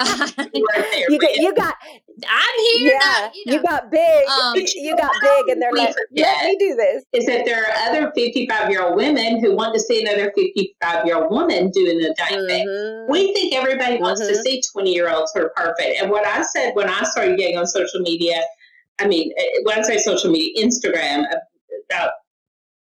You 0.00 0.66
there, 0.74 1.10
You 1.10 1.18
but 1.18 1.28
got, 1.28 1.36
you 1.36 1.54
got 1.54 1.74
i'm 2.28 2.78
here 2.78 2.92
yeah, 3.02 3.30
you 3.34 3.54
you, 3.54 3.62
got 3.62 3.90
big. 3.90 4.28
Um, 4.28 4.54
you 4.74 4.96
got 4.96 5.10
big, 5.20 5.48
and 5.48 5.60
they're 5.60 5.72
like, 5.72 5.94
"Let 6.16 6.44
me 6.44 6.56
do 6.58 6.74
this." 6.76 7.04
is 7.12 7.26
that 7.26 7.44
there 7.44 7.62
are 7.64 7.88
other 7.88 8.12
55 8.14 8.70
year 8.70 8.82
old 8.82 8.96
women 8.96 9.40
who 9.40 9.54
want 9.56 9.74
to 9.74 9.80
see 9.80 10.00
another 10.00 10.32
55 10.36 11.06
year 11.06 11.16
old 11.16 11.30
woman 11.32 11.70
doing 11.70 11.98
the 11.98 12.14
thing. 12.16 12.66
Mhm. 12.68 13.08
We 13.08 13.32
think 13.34 13.54
everybody 13.54 13.98
wants 13.98 14.20
to 14.20 14.32
Mhm. 14.32 14.42
see 14.42 14.62
20 14.72 14.92
year 14.92 15.10
olds 15.10 15.32
who 15.34 15.40
are 15.42 15.52
perfect. 15.56 16.00
And 16.00 16.10
what 16.10 16.24
I 16.26 16.42
said 16.42 16.74
when 16.74 16.88
I 16.88 17.02
started 17.04 17.36
getting 17.36 17.58
on 17.58 17.66
social 17.66 18.00
media, 18.00 18.40
I 19.00 19.06
mean, 19.08 19.32
eh, 19.36 19.48
when 19.64 19.78
I 19.78 19.82
say 19.82 19.98
social 19.98 20.30
media, 20.30 20.64
Instagram, 20.64 21.24
about 21.90 22.12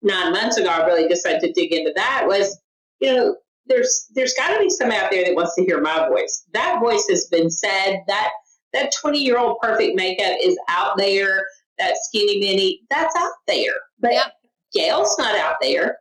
nine 0.04 0.32
months 0.32 0.58
ago, 0.58 0.70
I 0.70 0.86
really 0.86 1.08
decided 1.08 1.42
to 1.42 1.52
dig 1.54 1.74
into 1.74 1.92
that 1.96 2.26
was, 2.28 2.60
you 3.00 3.14
know, 3.14 3.36
there's 3.68 4.08
there's 4.14 4.34
got 4.34 4.54
to 4.54 4.60
be 4.60 4.70
some 4.70 4.92
out 4.92 5.12
there 5.12 5.24
that 5.26 5.36
wants 5.36 5.56
to 5.56 5.64
hear 5.64 5.82
my 5.82 6.08
voice. 6.08 6.46
That 6.54 6.80
voice 6.80 7.06
has 7.10 7.28
been 7.32 7.50
said. 7.50 8.02
That 8.08 8.30
that 8.74 8.94
20 9.02 9.20
year 9.20 9.38
old 9.38 9.60
perfect 9.62 9.96
makeup 9.96 10.38
is 10.42 10.58
out 10.70 10.98
there. 10.98 11.46
That 11.78 11.96
skinny 12.04 12.40
mini, 12.40 12.82
that's 12.90 13.16
out 13.16 13.32
there. 13.48 13.74
But 14.00 14.14
Yep. 14.14 14.34
Gail's 14.74 15.16
not 15.18 15.36
out 15.36 15.56
there. 15.62 15.98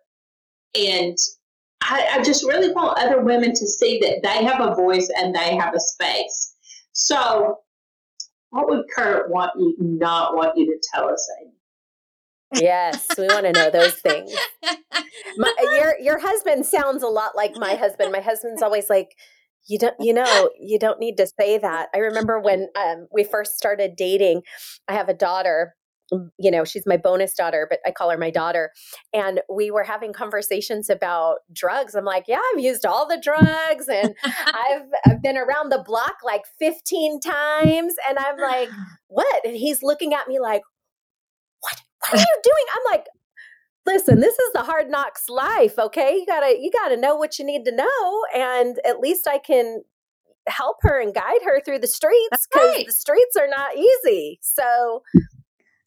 And 0.75 1.17
I, 1.83 2.09
I 2.13 2.23
just 2.23 2.45
really 2.45 2.73
want 2.73 2.99
other 2.99 3.21
women 3.21 3.51
to 3.51 3.67
see 3.67 3.99
that 4.01 4.21
they 4.23 4.45
have 4.45 4.61
a 4.61 4.75
voice 4.75 5.11
and 5.19 5.35
they 5.35 5.57
have 5.57 5.75
a 5.75 5.81
space. 5.81 6.55
So, 6.93 7.59
what 8.51 8.69
would 8.69 8.85
Kurt 8.95 9.31
want 9.31 9.51
you 9.57 9.75
not 9.79 10.37
want 10.37 10.57
you 10.57 10.67
to 10.67 10.89
tell 10.93 11.09
us? 11.09 11.29
Amy? 11.41 11.53
Yes, 12.55 13.07
we 13.19 13.27
want 13.27 13.47
to 13.47 13.53
know 13.53 13.71
those 13.71 13.95
things. 13.95 14.33
My, 15.37 15.53
your 15.79 15.95
your 16.01 16.19
husband 16.19 16.67
sounds 16.67 17.03
a 17.03 17.09
lot 17.09 17.33
like 17.37 17.57
my 17.57 17.75
husband. 17.75 18.13
My 18.13 18.21
husband's 18.21 18.63
always 18.63 18.91
like, 18.91 19.09
"You 19.69 19.79
don't, 19.79 19.95
you 20.01 20.13
know, 20.13 20.51
you 20.61 20.79
don't 20.79 21.01
need 21.01 21.17
to 21.17 21.27
say 21.41 21.59
that." 21.59 21.89
I 21.95 21.99
remember 21.99 22.39
when 22.41 22.69
um, 22.77 23.09
we 23.13 23.25
first 23.25 23.57
started 23.57 23.93
dating. 23.97 24.43
I 24.89 24.93
have 24.95 25.09
a 25.09 25.15
daughter. 25.15 25.75
mm, 26.13 26.29
You 26.39 26.51
know, 26.51 26.65
she's 26.65 26.85
my 26.87 26.97
bonus 26.99 27.35
daughter, 27.35 27.67
but 27.71 27.79
I 27.87 27.91
call 27.91 28.11
her 28.11 28.19
my 28.19 28.31
daughter. 28.31 28.71
And 29.15 29.41
we 29.51 29.71
were 29.71 29.85
having 29.85 30.13
conversations 30.13 30.91
about 30.91 31.37
drugs. 31.55 31.95
I'm 31.95 32.05
like, 32.05 32.25
"Yeah, 32.29 32.41
I've 32.55 32.61
used 32.63 32.85
all 32.85 33.09
the 33.09 33.21
drugs, 33.23 33.89
and 33.89 34.15
I've 34.25 34.83
I've 35.07 35.23
been 35.23 35.39
around 35.39 35.71
the 35.71 35.83
block 35.85 36.17
like 36.25 36.43
15 36.59 37.21
times." 37.21 37.95
And 38.09 38.19
I'm 38.19 38.37
like, 38.39 38.69
"What?" 39.09 39.45
And 39.47 39.57
he's 39.57 39.83
looking 39.83 40.13
at 40.15 40.29
me 40.29 40.39
like, 40.39 40.63
"What? 42.11 42.15
Are 42.15 42.19
you 42.19 42.41
doing?" 42.43 42.67
I'm 42.75 42.93
like, 42.93 43.07
listen 43.87 44.21
this 44.21 44.39
is 44.39 44.53
the 44.53 44.63
hard 44.63 44.89
knocks 44.89 45.29
life 45.29 45.79
okay 45.79 46.15
you 46.15 46.25
gotta 46.27 46.57
you 46.61 46.71
gotta 46.71 46.97
know 46.97 47.17
what 47.17 47.39
you 47.39 47.45
need 47.45 47.65
to 47.65 47.73
know 47.75 48.25
and 48.35 48.79
at 48.87 49.01
least 49.01 49.27
i 49.27 49.39
can 49.39 49.83
help 50.47 50.77
her 50.83 51.01
and 51.01 51.15
guide 51.15 51.41
her 51.45 51.61
through 51.61 51.79
the 51.79 51.87
streets 51.87 52.47
because 52.49 52.77
right. 52.77 52.87
the 52.87 52.93
streets 52.93 53.37
are 53.37 53.49
not 53.49 53.77
easy 53.77 54.39
so 54.41 55.03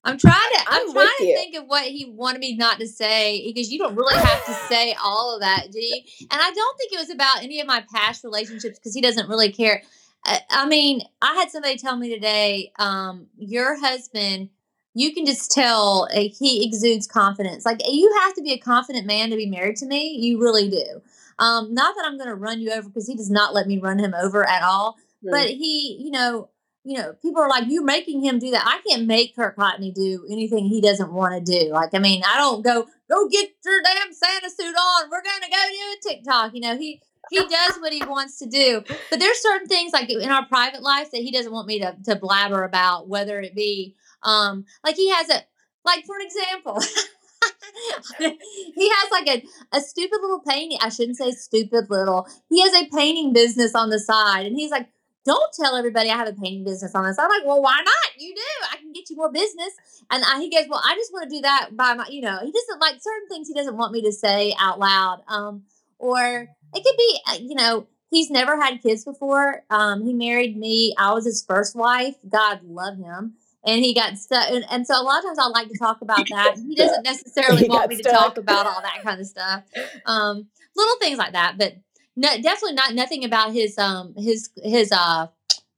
I'm 0.06 0.20
trying 0.20 0.36
to. 0.36 0.60
I'm, 0.68 0.88
I'm 0.90 0.94
trying 0.94 1.08
to 1.18 1.26
you. 1.26 1.36
think 1.36 1.56
of 1.56 1.64
what 1.66 1.86
he 1.86 2.06
wanted 2.06 2.40
me 2.40 2.56
not 2.56 2.80
to 2.80 2.88
say 2.88 3.44
because 3.48 3.72
you 3.72 3.80
don't 3.80 3.96
really 3.96 4.16
have 4.24 4.46
to 4.46 4.54
say 4.70 4.96
all 5.04 5.34
of 5.34 5.42
that, 5.42 5.72
do 5.72 5.80
you? 5.80 6.02
And 6.20 6.40
I 6.40 6.52
don't 6.52 6.78
think 6.78 6.94
it 6.94 7.00
was 7.00 7.10
about 7.10 7.44
any 7.44 7.60
of 7.60 7.66
my 7.66 7.84
past 7.92 8.24
relationships 8.24 8.78
because 8.78 8.94
he 8.94 9.02
doesn't 9.02 9.28
really 9.28 9.52
care. 9.52 9.82
I, 10.24 10.42
I 10.52 10.68
mean, 10.68 11.02
I 11.24 11.34
had 11.34 11.50
somebody 11.50 11.78
tell 11.78 11.98
me 11.98 12.14
today, 12.14 12.72
um, 12.78 13.28
your 13.36 13.80
husband, 13.80 14.50
you 14.96 15.14
can 15.14 15.26
just 15.26 15.52
tell 15.52 16.08
uh, 16.16 16.22
he 16.40 16.66
exudes 16.66 17.06
confidence. 17.06 17.66
Like 17.66 17.82
you 17.88 18.12
have 18.24 18.34
to 18.36 18.42
be 18.42 18.54
a 18.54 18.58
confident 18.58 19.06
man 19.06 19.30
to 19.30 19.36
be 19.36 19.46
married 19.46 19.76
to 19.78 19.86
me. 19.86 20.18
You 20.18 20.42
really 20.42 20.70
do. 20.70 21.02
Um, 21.38 21.74
not 21.74 21.96
that 21.96 22.06
I'm 22.06 22.18
going 22.18 22.30
to 22.30 22.36
run 22.36 22.62
you 22.62 22.72
over 22.72 22.88
because 22.88 23.06
he 23.06 23.16
does 23.16 23.30
not 23.30 23.54
let 23.54 23.68
me 23.68 23.78
run 23.78 24.00
him 24.00 24.14
over 24.14 24.48
at 24.48 24.64
all. 24.64 24.96
But 25.22 25.50
he, 25.50 25.98
you 26.00 26.12
know, 26.12 26.50
you 26.84 26.98
know, 26.98 27.14
people 27.22 27.42
are 27.42 27.50
like, 27.50 27.66
you're 27.68 27.84
making 27.84 28.24
him 28.24 28.38
do 28.38 28.52
that. 28.52 28.64
I 28.64 28.80
can't 28.88 29.08
make 29.08 29.36
Kurt 29.36 29.58
Cottney 29.58 29.92
do 29.94 30.24
anything 30.30 30.66
he 30.66 30.82
doesn't 30.82 31.12
want 31.12 31.34
to 31.34 31.60
do. 31.60 31.72
Like, 31.72 31.96
I 31.96 32.00
mean, 32.00 32.22
I 32.24 32.38
don't 32.38 32.64
go, 32.64 32.86
go 33.10 33.28
get 33.28 33.50
your 33.66 33.82
damn 33.84 34.14
Santa 34.14 34.52
suit 34.52 34.76
on. 34.76 35.10
We're 35.10 35.24
going 35.24 35.42
to 35.42 35.50
go 35.50 35.58
do 35.68 36.10
a 36.10 36.14
TikTok. 36.14 36.54
You 36.54 36.62
know, 36.62 36.78
he, 36.78 37.02
he 37.32 37.40
does 37.40 37.78
what 37.78 37.92
he 37.92 38.04
wants 38.06 38.38
to 38.38 38.46
do. 38.46 38.84
But 39.10 39.20
there's 39.20 39.42
certain 39.42 39.68
things 39.68 39.94
like 39.94 40.12
in 40.12 40.30
our 40.30 40.46
private 40.46 40.84
life 40.84 41.10
that 41.10 41.22
he 41.22 41.32
doesn't 41.32 41.52
want 41.52 41.68
me 41.68 41.80
to, 41.80 41.96
to 42.06 42.16
blabber 42.18 42.64
about, 42.64 43.08
whether 43.08 43.42
it 43.42 43.56
be, 43.56 43.96
um, 44.24 44.66
like 44.84 44.96
he 44.96 45.10
has 45.10 45.30
a, 45.30 45.44
like 45.84 46.06
for 46.06 46.16
example, 46.20 46.80
he 48.76 48.90
has 48.90 49.12
like 49.12 49.28
a, 49.28 49.78
a 49.78 49.82
stupid 49.82 50.20
little 50.22 50.42
painting. 50.48 50.78
I 50.82 50.90
shouldn't 50.90 51.18
say 51.18 51.32
stupid 51.32 51.90
little. 51.90 52.28
He 52.50 52.62
has 52.62 52.74
a 52.74 52.90
painting 52.90 53.34
business 53.34 53.76
on 53.76 53.90
the 53.90 54.00
side. 54.00 54.46
And 54.46 54.58
he's 54.58 54.72
like, 54.72 54.88
don't 55.26 55.54
tell 55.60 55.76
everybody 55.76 56.10
I 56.10 56.18
have 56.18 56.28
a 56.28 56.34
painting 56.34 56.64
business 56.64 56.94
on 56.94 57.06
this. 57.06 57.18
I'm 57.18 57.30
like, 57.30 57.46
well, 57.46 57.62
why 57.62 57.82
not? 57.84 58.22
You 58.22 58.34
do. 58.36 58.68
I 58.72 58.78
can 58.78 58.94
get 58.94 59.10
you 59.10 59.16
more 59.16 59.32
business. 59.32 59.74
And 60.12 60.24
I, 60.24 60.40
he 60.40 60.52
goes, 60.52 60.66
well, 60.70 60.82
I 60.84 60.96
just 60.96 61.12
want 61.12 61.30
to 61.30 61.36
do 61.36 61.42
that 61.42 61.70
by 61.74 61.94
my, 61.96 62.06
you 62.10 62.22
know, 62.22 62.40
he 62.44 62.52
doesn't 62.52 62.80
like 62.80 63.02
certain 63.02 63.28
things 63.28 63.48
he 63.48 63.56
doesn't 63.56 63.78
want 63.78 63.92
me 63.92 64.04
to 64.04 64.12
say 64.12 64.56
out 64.60 64.80
loud. 64.80 65.22
Um, 65.28 65.64
or 65.98 66.48
it 66.74 66.84
could 66.84 66.98
be, 66.98 67.20
uh, 67.28 67.38
you 67.42 67.56
know, 67.56 67.88
he's 68.12 68.30
never 68.30 68.62
had 68.62 68.84
kids 68.84 69.04
before. 69.04 69.64
Um, 69.72 70.06
he 70.06 70.14
married 70.14 70.58
me. 70.58 70.94
I 70.98 71.14
was 71.14 71.26
his 71.26 71.44
first 71.44 71.76
wife. 71.76 72.16
God 72.30 72.62
love 72.64 72.98
him. 72.98 73.34
And 73.66 73.84
he 73.84 73.94
got 73.94 74.18
stuck. 74.18 74.50
And, 74.50 74.66
and 74.70 74.86
so 74.86 75.00
a 75.00 75.04
lot 75.04 75.20
of 75.20 75.26
times 75.26 75.40
I 75.40 75.48
like 75.48 75.70
to 75.70 75.78
talk 75.78 76.02
about 76.02 76.26
that. 76.30 76.58
He 76.68 76.76
doesn't 76.76 77.04
necessarily 77.04 77.64
He 77.64 77.70
want 77.70 77.90
me 77.90 77.98
to 77.98 78.04
talk 78.04 78.38
about 78.38 78.68
all 78.68 78.82
that 78.82 79.02
kind 79.04 79.20
of 79.20 79.26
stuff. 79.26 79.64
Um, 80.06 80.48
little 80.76 80.98
things 81.00 81.18
like 81.18 81.34
that. 81.34 81.58
But 81.58 81.78
no, 82.16 82.30
definitely 82.42 82.74
not 82.74 82.94
nothing 82.96 83.26
about 83.26 83.54
his 83.54 83.78
um 83.78 84.14
his 84.18 84.50
his 84.64 84.92
uh 84.92 85.28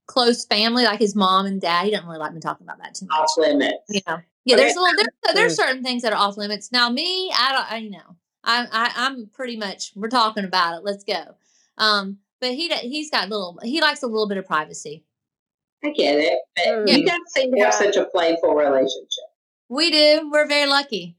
close 0.06 0.45
family 0.45 0.84
like 0.84 1.00
his 1.00 1.15
mom 1.15 1.45
and 1.45 1.60
dad. 1.62 1.86
He 1.86 1.91
doesn't 1.91 2.08
really 2.08 2.19
like 2.19 2.34
me 2.34 2.39
talking 2.39 2.65
about 2.65 2.80
that 2.80 2.95
too 2.95 3.06
much. 3.08 3.19
Off 3.19 3.38
limits. 3.38 3.78
You 3.89 4.02
know, 4.08 4.19
yeah. 4.45 4.56
There's 4.56 4.76
a 4.76 4.80
little 4.80 4.95
there's 4.97 5.36
there's 5.36 5.56
certain 5.56 5.84
things 5.84 6.04
that 6.04 6.13
are 6.13 6.19
off 6.19 6.38
limits. 6.38 6.71
Now 6.71 6.89
me, 6.89 7.32
I 7.36 7.52
don't. 7.52 7.71
I 7.71 7.78
you 7.78 7.91
know, 7.91 8.15
I, 8.43 8.67
I 8.71 8.91
I'm 8.95 9.28
pretty 9.28 9.58
much 9.58 9.91
we're 9.95 10.10
talking 10.10 10.45
about 10.45 10.78
it. 10.78 10.84
Let's 10.84 11.04
go. 11.04 11.36
Um, 11.78 12.19
but 12.39 12.52
he 12.52 12.69
he's 12.69 13.12
got 13.12 13.30
little 13.30 13.60
he 13.63 13.82
likes 13.82 14.04
a 14.04 14.08
little 14.08 14.28
bit 14.28 14.38
of 14.38 14.45
privacy. 14.45 15.04
I 15.83 15.89
get 15.91 16.17
it. 16.19 16.39
But 16.55 16.65
Mm. 16.65 16.97
you 16.97 17.05
guys 17.05 17.17
seem 17.35 17.51
to 17.53 17.59
have 17.63 17.73
Yeah. 17.73 17.79
such 17.79 17.95
a 17.97 18.05
playful 18.05 18.55
relationship. 18.55 19.25
We 19.69 19.91
do. 19.91 20.29
We're 20.31 20.47
very 20.47 20.65
lucky. 20.67 21.15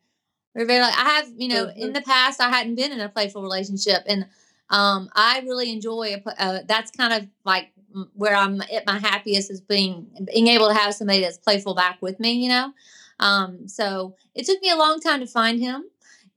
We're 0.55 0.67
very 0.67 0.81
lucky. 0.81 0.97
I 0.99 1.05
have, 1.05 1.29
you 1.37 1.49
know, 1.49 1.67
Mhm. 1.67 1.77
in 1.77 1.93
the 1.93 2.01
past, 2.01 2.41
I 2.41 2.49
hadn't 2.49 2.75
been 2.75 2.91
in 2.93 3.01
a 3.01 3.09
playful 3.09 3.43
relationship, 3.43 4.03
and 4.07 4.27
um, 4.71 5.09
I 5.15 5.41
really 5.41 5.71
enjoy. 5.73 6.23
A, 6.27 6.43
uh, 6.43 6.61
that's 6.67 6.91
kind 6.91 7.13
of 7.15 7.27
like 7.45 7.73
where 8.15 8.35
I'm 8.35 8.61
at 8.61 8.85
my 8.87 8.99
happiest 8.99 9.51
is 9.51 9.63
being 9.63 10.11
being 10.31 10.49
able 10.49 10.69
to 10.69 10.75
have 10.75 10.95
somebody 10.95 11.21
that's 11.21 11.39
playful 11.39 11.75
back 11.75 12.03
with 12.03 12.21
me. 12.21 12.33
You 12.33 12.49
know, 12.51 12.73
um, 13.19 13.67
so 13.67 14.15
it 14.35 14.45
took 14.45 14.61
me 14.61 14.69
a 14.71 14.77
long 14.77 15.01
time 15.01 15.21
to 15.21 15.27
find 15.27 15.59
him. 15.61 15.85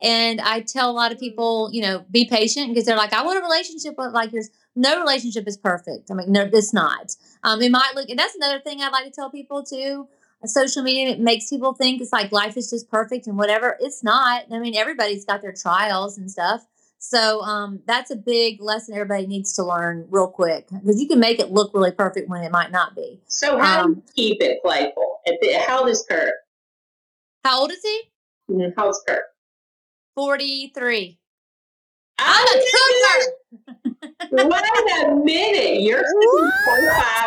And 0.02 0.42
I 0.42 0.62
tell 0.62 0.90
a 0.90 0.94
lot 0.94 1.12
of 1.12 1.20
people, 1.20 1.70
you 1.72 1.82
know, 1.82 2.06
be 2.10 2.26
patient 2.26 2.70
because 2.70 2.86
they're 2.86 2.98
like, 2.98 3.14
I 3.14 3.24
want 3.24 3.38
a 3.38 3.42
relationship 3.42 3.96
like 3.98 4.32
yours. 4.32 4.50
No 4.76 5.00
relationship 5.00 5.48
is 5.48 5.58
perfect. 5.58 6.10
I 6.10 6.16
mean, 6.16 6.32
no, 6.32 6.50
it's 6.52 6.74
not. 6.74 7.16
Um, 7.44 7.62
it 7.62 7.72
might 7.72 7.92
look, 7.94 8.10
and 8.10 8.18
that's 8.18 8.36
another 8.36 8.60
thing 8.60 8.82
I'd 8.82 8.92
like 8.92 9.06
to 9.06 9.12
tell 9.12 9.30
people 9.30 9.64
too 9.64 10.08
social 10.46 10.82
media 10.84 11.10
it 11.10 11.20
makes 11.20 11.50
people 11.50 11.74
think 11.74 12.02
it's 12.02 12.12
like 12.12 12.32
life 12.32 12.58
is 12.58 12.70
just 12.70 12.90
perfect 12.90 13.28
and 13.28 13.38
whatever 13.38 13.78
it's 13.80 14.04
not 14.04 14.44
i 14.52 14.60
mean 14.60 14.76
everybody's 14.76 15.26
got 15.26 15.42
their 15.42 15.54
trials 15.54 16.18
and 16.18 16.32
stuff 16.32 16.66
so 17.04 17.42
um, 17.42 17.80
that's 17.88 18.12
a 18.12 18.16
big 18.16 18.62
lesson 18.62 18.94
everybody 18.94 19.26
needs 19.26 19.54
to 19.54 19.64
learn 19.64 20.06
real 20.12 20.28
quick 20.28 20.68
because 20.70 21.02
you 21.02 21.08
can 21.08 21.20
make 21.20 21.40
it 21.40 21.52
look 21.52 21.74
really 21.74 21.92
perfect 21.92 22.30
when 22.30 22.44
it 22.44 22.52
might 22.52 22.72
not 22.72 22.96
be 22.96 23.20
So 23.28 23.58
how 23.58 23.86
Um, 23.86 23.96
do 23.96 24.02
you 24.16 24.30
keep 24.30 24.42
it 24.42 24.62
playful? 24.64 25.20
How 25.66 25.80
old 25.80 25.90
is 25.90 26.06
Kurt? 26.08 26.34
how 27.44 27.62
old 27.62 27.72
is 27.72 27.82
he 27.82 28.02
Mhm, 28.52 28.74
How's 28.78 29.02
Kurt? 29.08 29.24
43 30.16 31.18
I'm 32.20 32.48
i'm 32.48 32.48
a 32.48 32.64
cougar 32.72 33.32
Wait 34.32 35.04
a 35.04 35.16
minute. 35.16 35.82
You're 35.82 36.04
What? 36.04 36.54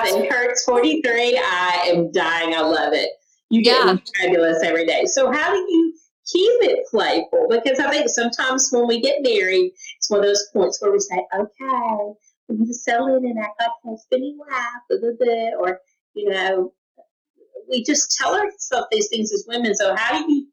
45 0.07 0.23
and 0.23 0.31
Kurt's 0.31 0.65
43. 0.65 1.37
I 1.39 1.83
am 1.87 2.11
dying. 2.13 2.55
I 2.55 2.61
love 2.61 2.93
it. 2.95 3.11
You 3.51 3.63
get 3.63 3.85
Yeah. 3.85 3.97
fabulous 4.19 4.63
every 4.63 4.87
day. 4.87 5.05
So, 5.07 5.31
how 5.31 5.53
do 5.53 5.59
you 5.59 5.95
keep 6.27 6.51
it 6.63 6.87
playful? 6.91 7.47
Because 7.51 7.79
I 7.79 7.91
think 7.91 8.09
sometimes 8.09 8.71
when 8.73 8.87
we 8.87 9.01
get 9.01 9.23
married, 9.23 9.73
it's 9.99 10.09
one 10.11 10.21
of 10.21 10.27
those 10.27 10.49
points 10.53 10.81
where 10.81 10.93
we 10.93 10.99
say, 10.99 11.19
okay, 11.35 12.13
we 12.49 12.57
need 12.57 12.67
to 12.69 12.75
settle 12.75 13.15
in 13.17 13.27
and 13.27 13.39
act 13.39 13.61
like 13.61 13.71
husband 13.85 14.25
and 14.25 14.39
wife, 14.39 15.55
or, 15.61 15.81
you 16.15 16.31
know, 16.31 16.73
we 17.69 17.85
just 17.85 18.17
tell 18.17 18.35
ourselves 18.35 18.87
these 18.91 19.09
things 19.09 19.33
as 19.33 19.45
women. 19.47 19.75
So, 19.75 19.95
how 19.95 20.19
do 20.25 20.33
you 20.33 20.47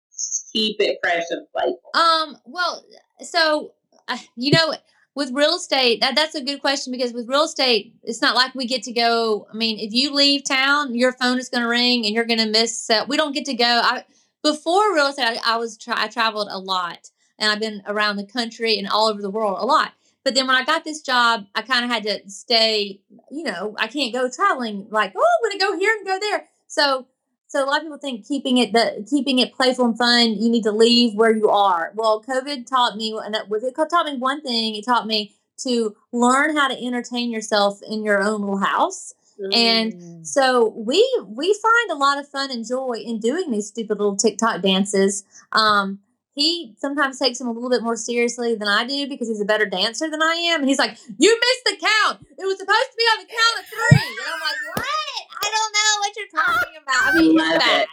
keep 0.52 0.78
it 0.80 0.98
fresh 1.02 1.24
and 1.30 1.46
playful? 1.52 1.80
Um, 1.94 2.38
well, 2.46 2.84
so 3.22 3.74
uh, 4.08 4.18
you 4.36 4.52
know, 4.52 4.74
with 5.16 5.32
real 5.34 5.56
estate, 5.56 6.02
that, 6.02 6.16
that's 6.16 6.36
a 6.36 6.44
good 6.44 6.62
question 6.62 6.92
because 6.92 7.14
with 7.14 7.28
real 7.28 7.44
estate, 7.44 7.94
it's 8.04 8.22
not 8.22 8.36
like 8.36 8.56
we 8.56 8.66
get 8.66 8.84
to 8.84 8.94
go. 8.94 9.48
I 9.52 9.56
mean, 9.56 9.80
if 9.80 9.94
you 9.94 10.14
leave 10.14 10.44
town, 10.44 10.96
your 10.96 11.12
phone 11.14 11.38
is 11.38 11.50
going 11.50 11.64
to 11.64 11.70
ring 11.70 12.06
and 12.06 12.16
you're 12.16 12.26
going 12.26 12.40
to 12.40 12.46
miss. 12.48 12.90
We 13.08 13.18
don't 13.18 13.34
get 13.34 13.46
to 13.46 13.54
go. 13.54 13.66
I 13.66 14.06
before 14.44 14.94
real 14.94 15.08
estate, 15.08 15.40
I, 15.44 15.56
I 15.56 15.58
was 15.58 15.78
tra- 15.78 16.00
I 16.00 16.08
traveled 16.08 16.48
a 16.50 16.60
lot 16.60 17.10
and 17.38 17.52
I've 17.52 17.60
been 17.60 17.84
around 17.88 18.18
the 18.18 18.26
country 18.26 18.78
and 18.78 18.88
all 18.88 19.08
over 19.08 19.22
the 19.22 19.30
world 19.30 19.58
a 19.60 19.66
lot. 19.66 19.94
But 20.24 20.36
then 20.36 20.46
when 20.48 20.56
I 20.56 20.64
got 20.64 20.84
this 20.84 21.02
job, 21.02 21.46
I 21.56 21.62
kind 21.62 21.84
of 21.84 21.92
had 21.92 22.04
to 22.04 22.30
stay. 22.30 23.02
You 23.30 23.44
know, 23.44 23.76
I 23.78 23.88
can't 23.88 24.14
go 24.14 24.30
traveling 24.30 24.88
like 24.90 25.14
oh, 25.16 25.26
I'm 25.26 25.50
going 25.50 25.60
to 25.60 25.66
go 25.66 25.78
here 25.78 25.96
and 25.98 26.06
go 26.06 26.20
there. 26.20 26.48
So 26.68 27.08
so 27.52 27.62
a 27.62 27.68
lot 27.68 27.80
of 27.80 27.84
people 27.84 27.98
think 27.98 28.26
keeping 28.26 28.60
it 28.60 28.72
the 28.72 29.06
keeping 29.10 29.38
it 29.40 29.54
playful 29.54 29.84
and 29.84 29.98
fun, 29.98 30.42
you 30.42 30.50
need 30.50 30.64
to 30.64 30.72
leave 30.72 31.16
where 31.16 31.36
you 31.36 31.50
are. 31.50 31.92
Well, 31.96 32.24
COVID 32.24 32.66
taught 32.66 32.96
me, 32.96 33.14
and 33.22 33.36
with 33.50 33.66
it 33.66 33.76
taught 33.76 34.06
me 34.06 34.18
one 34.18 34.42
thing. 34.42 34.76
It 34.76 34.86
taught 34.86 35.06
me 35.06 35.36
to 35.64 35.94
learn 36.14 36.56
how 36.56 36.70
to 36.70 36.82
entertain 36.82 37.30
yourself 37.30 37.82
in 37.86 38.06
your 38.06 38.24
own 38.24 38.40
little 38.40 38.60
house. 38.60 39.14
Mm. 39.38 39.54
And 39.54 40.26
so 40.28 40.70
we 40.78 41.06
we 41.28 41.54
find 41.62 41.92
a 41.92 41.96
lot 41.96 42.18
of 42.18 42.30
fun 42.30 42.52
and 42.52 42.66
joy 42.66 43.04
in 43.04 43.20
doing 43.20 43.52
these 43.52 43.68
stupid 43.68 43.98
little 43.98 44.16
TikTok 44.16 44.62
dances. 44.62 45.26
Um, 45.52 46.00
he 46.34 46.74
sometimes 46.78 47.20
takes 47.20 47.40
them 47.40 47.50
a 47.50 47.52
little 47.52 47.70
bit 47.70 47.84
more 47.84 47.98
seriously 47.98 48.56
than 48.56 48.70
I 48.70 48.86
do 48.86 49.10
because 49.10 49.28
he's 49.28 49.42
a 49.42 49.46
better 49.46 49.66
dancer 49.66 50.10
than 50.10 50.24
I 50.24 50.36
am. 50.36 50.62
And 50.62 50.70
he's 50.70 50.80
like, 50.80 50.98
"You 51.18 51.38
missed 51.38 51.66
the 51.66 51.86
count. 51.86 52.26
It 52.40 52.46
was 52.46 52.58
supposed 52.58 52.92
to 52.92 52.98
be 52.98 53.04
on 53.04 53.20
the 53.20 53.28
count 53.28 53.60
of 53.60 53.66
three. 53.66 54.08
And 54.08 54.34
I'm 54.34 54.40
like, 54.40 54.78
"What? 54.78 55.01
I 55.44 55.50
don't 55.52 55.74
know 55.74 55.92
what 56.00 56.14
you're 56.18 56.44
talking 56.44 56.74
about." 56.82 57.02
I 57.04 57.18
mean, 57.18 57.40
it's 57.40 57.58
bad. 57.58 57.88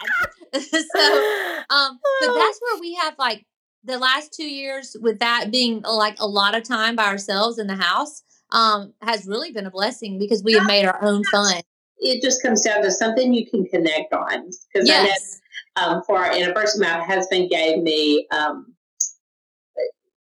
so, 0.95 1.75
um, 1.75 1.99
but 2.21 2.33
that's 2.35 2.59
where 2.61 2.79
we 2.79 2.95
have 2.95 3.15
like 3.17 3.45
the 3.83 3.97
last 3.97 4.33
two 4.33 4.49
years 4.49 4.95
with 4.99 5.19
that 5.19 5.51
being 5.51 5.81
like 5.81 6.19
a 6.19 6.27
lot 6.27 6.55
of 6.55 6.63
time 6.63 6.95
by 6.95 7.05
ourselves 7.05 7.59
in 7.59 7.67
the 7.67 7.75
house 7.75 8.23
um, 8.51 8.93
has 9.01 9.25
really 9.25 9.51
been 9.51 9.65
a 9.65 9.71
blessing 9.71 10.19
because 10.19 10.43
we 10.43 10.53
have 10.53 10.67
made 10.67 10.85
our 10.85 11.01
own 11.03 11.23
fun. 11.31 11.61
It 11.97 12.21
just 12.21 12.41
comes 12.41 12.61
down 12.61 12.81
to 12.83 12.91
something 12.91 13.33
you 13.33 13.49
can 13.49 13.65
connect 13.65 14.13
on. 14.13 14.49
Because 14.73 14.87
yes 14.87 15.39
um, 15.75 16.01
for 16.03 16.17
our 16.17 16.31
anniversary, 16.31 16.85
my 16.85 17.03
husband 17.03 17.49
gave 17.49 17.81
me 17.81 18.27
um, 18.31 18.73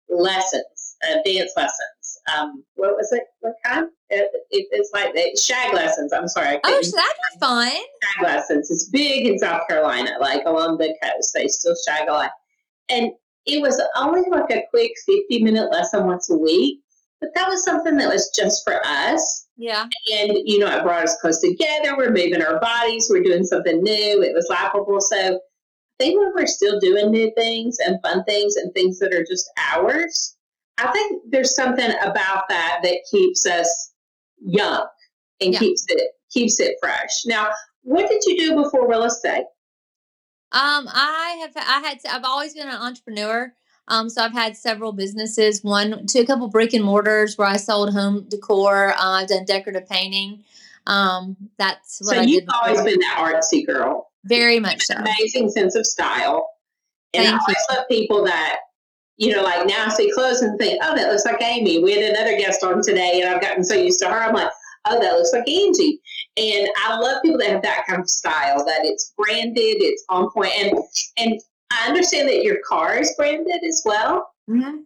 lessons, 0.08 0.96
uh, 1.08 1.16
dance 1.24 1.52
lessons. 1.56 1.95
Um, 2.34 2.64
what 2.74 2.96
was 2.96 3.12
it? 3.12 3.24
What 3.40 3.54
kind? 3.64 3.86
It, 4.10 4.30
it, 4.50 4.66
it's 4.70 4.90
like 4.92 5.14
the 5.14 5.38
shag 5.40 5.74
lessons. 5.74 6.12
I'm 6.12 6.28
sorry. 6.28 6.58
Oh, 6.64 6.70
that'd 6.70 6.92
be 6.92 7.40
fun. 7.40 7.70
Shag 7.70 8.22
lessons. 8.22 8.70
It's 8.70 8.88
big 8.88 9.26
in 9.26 9.38
South 9.38 9.62
Carolina, 9.68 10.12
like 10.20 10.42
along 10.46 10.78
the 10.78 10.94
coast. 11.02 11.32
They 11.34 11.48
still 11.48 11.74
shag 11.86 12.08
a 12.08 12.12
lot. 12.12 12.30
And 12.88 13.10
it 13.46 13.62
was 13.62 13.80
only 13.96 14.22
like 14.30 14.50
a 14.50 14.64
quick 14.70 14.92
50 15.06 15.42
minute 15.42 15.70
lesson 15.70 16.06
once 16.06 16.30
a 16.30 16.36
week. 16.36 16.80
But 17.20 17.30
that 17.34 17.48
was 17.48 17.64
something 17.64 17.96
that 17.96 18.12
was 18.12 18.30
just 18.36 18.62
for 18.64 18.80
us. 18.84 19.46
Yeah. 19.56 19.86
And, 20.12 20.36
you 20.44 20.58
know, 20.58 20.66
it 20.66 20.82
brought 20.82 21.04
us 21.04 21.16
close 21.20 21.40
together. 21.40 21.96
We're 21.96 22.10
moving 22.10 22.42
our 22.42 22.60
bodies. 22.60 23.08
We're 23.08 23.22
doing 23.22 23.44
something 23.44 23.82
new. 23.82 24.22
It 24.22 24.34
was 24.34 24.48
laughable. 24.50 25.00
So 25.00 25.16
I 25.16 25.38
think 25.98 26.20
when 26.20 26.32
we're 26.34 26.46
still 26.46 26.78
doing 26.78 27.10
new 27.10 27.32
things 27.36 27.78
and 27.86 28.00
fun 28.02 28.22
things 28.24 28.56
and 28.56 28.72
things 28.74 28.98
that 28.98 29.14
are 29.14 29.24
just 29.24 29.50
ours, 29.72 30.36
I 30.78 30.92
think 30.92 31.22
there's 31.30 31.54
something 31.54 31.90
about 32.02 32.44
that 32.48 32.80
that 32.82 32.98
keeps 33.10 33.46
us 33.46 33.92
young 34.38 34.86
and 35.40 35.52
yeah. 35.52 35.58
keeps 35.58 35.84
it 35.88 36.10
keeps 36.30 36.60
it 36.60 36.76
fresh. 36.80 37.24
Now, 37.24 37.50
what 37.82 38.08
did 38.08 38.22
you 38.26 38.36
do 38.36 38.62
before 38.62 38.88
real 38.88 39.04
estate? 39.04 39.44
Um, 40.52 40.88
I 40.92 41.38
have 41.40 41.52
I 41.56 41.80
had 41.86 41.98
I've 42.08 42.24
always 42.24 42.54
been 42.54 42.68
an 42.68 42.74
entrepreneur. 42.74 43.52
Um, 43.88 44.08
so 44.08 44.22
I've 44.22 44.32
had 44.32 44.56
several 44.56 44.92
businesses, 44.92 45.62
one 45.62 46.06
to 46.08 46.18
a 46.18 46.26
couple 46.26 46.48
brick 46.48 46.72
and 46.74 46.84
mortars 46.84 47.38
where 47.38 47.46
I 47.46 47.56
sold 47.56 47.92
home 47.92 48.26
decor. 48.28 48.92
Uh, 48.94 48.96
I've 48.98 49.28
done 49.28 49.44
decorative 49.44 49.88
painting. 49.88 50.42
Um, 50.86 51.36
that's 51.56 52.00
what 52.00 52.16
so 52.16 52.20
I 52.20 52.24
you've 52.24 52.48
always 52.52 52.82
been 52.82 52.98
that 52.98 53.16
artsy 53.18 53.64
girl. 53.66 54.10
Very 54.24 54.58
much 54.58 54.82
so. 54.82 54.94
Amazing 54.94 55.50
sense 55.50 55.76
of 55.76 55.86
style. 55.86 56.48
And 57.14 57.24
Thank 57.24 57.34
I 57.34 57.38
always 57.38 57.56
you. 57.70 57.76
love 57.76 57.88
people 57.88 58.24
that, 58.24 58.58
you 59.16 59.35
know, 59.35 59.42
like 59.42 59.66
now 59.66 59.87
I 59.87 59.88
see 59.90 60.12
clothes 60.12 60.42
and 60.42 60.59
think, 60.59 60.81
oh, 60.83 60.94
that 60.94 61.11
looks 61.11 61.24
like 61.24 61.40
Amy. 61.40 61.83
We 61.83 61.92
had 61.92 62.14
another 62.14 62.37
guest 62.37 62.62
on 62.62 62.83
today 62.83 63.20
and 63.22 63.35
I've 63.35 63.40
gotten 63.40 63.64
so 63.64 63.74
used 63.74 64.00
to 64.00 64.09
her. 64.09 64.22
I'm 64.22 64.35
like, 64.35 64.50
oh, 64.87 65.00
that 65.00 65.14
looks 65.14 65.33
like 65.33 65.48
Angie. 65.48 66.00
And 66.37 66.68
I 66.85 66.96
love 66.98 67.22
people 67.22 67.38
that 67.38 67.48
have 67.48 67.62
that 67.62 67.87
kind 67.87 68.00
of 68.00 68.11
style, 68.11 68.64
that 68.64 68.81
it's 68.85 69.14
branded, 69.16 69.76
it's 69.81 70.05
on. 70.09 70.29
And 70.37 70.79
and 71.16 71.40
I 71.70 71.88
understand 71.88 72.29
that 72.29 72.42
your 72.42 72.59
car 72.66 72.98
is 72.98 73.14
branded 73.16 73.62
as 73.66 73.83
well. 73.85 74.31
Mm-hmm. 74.48 74.81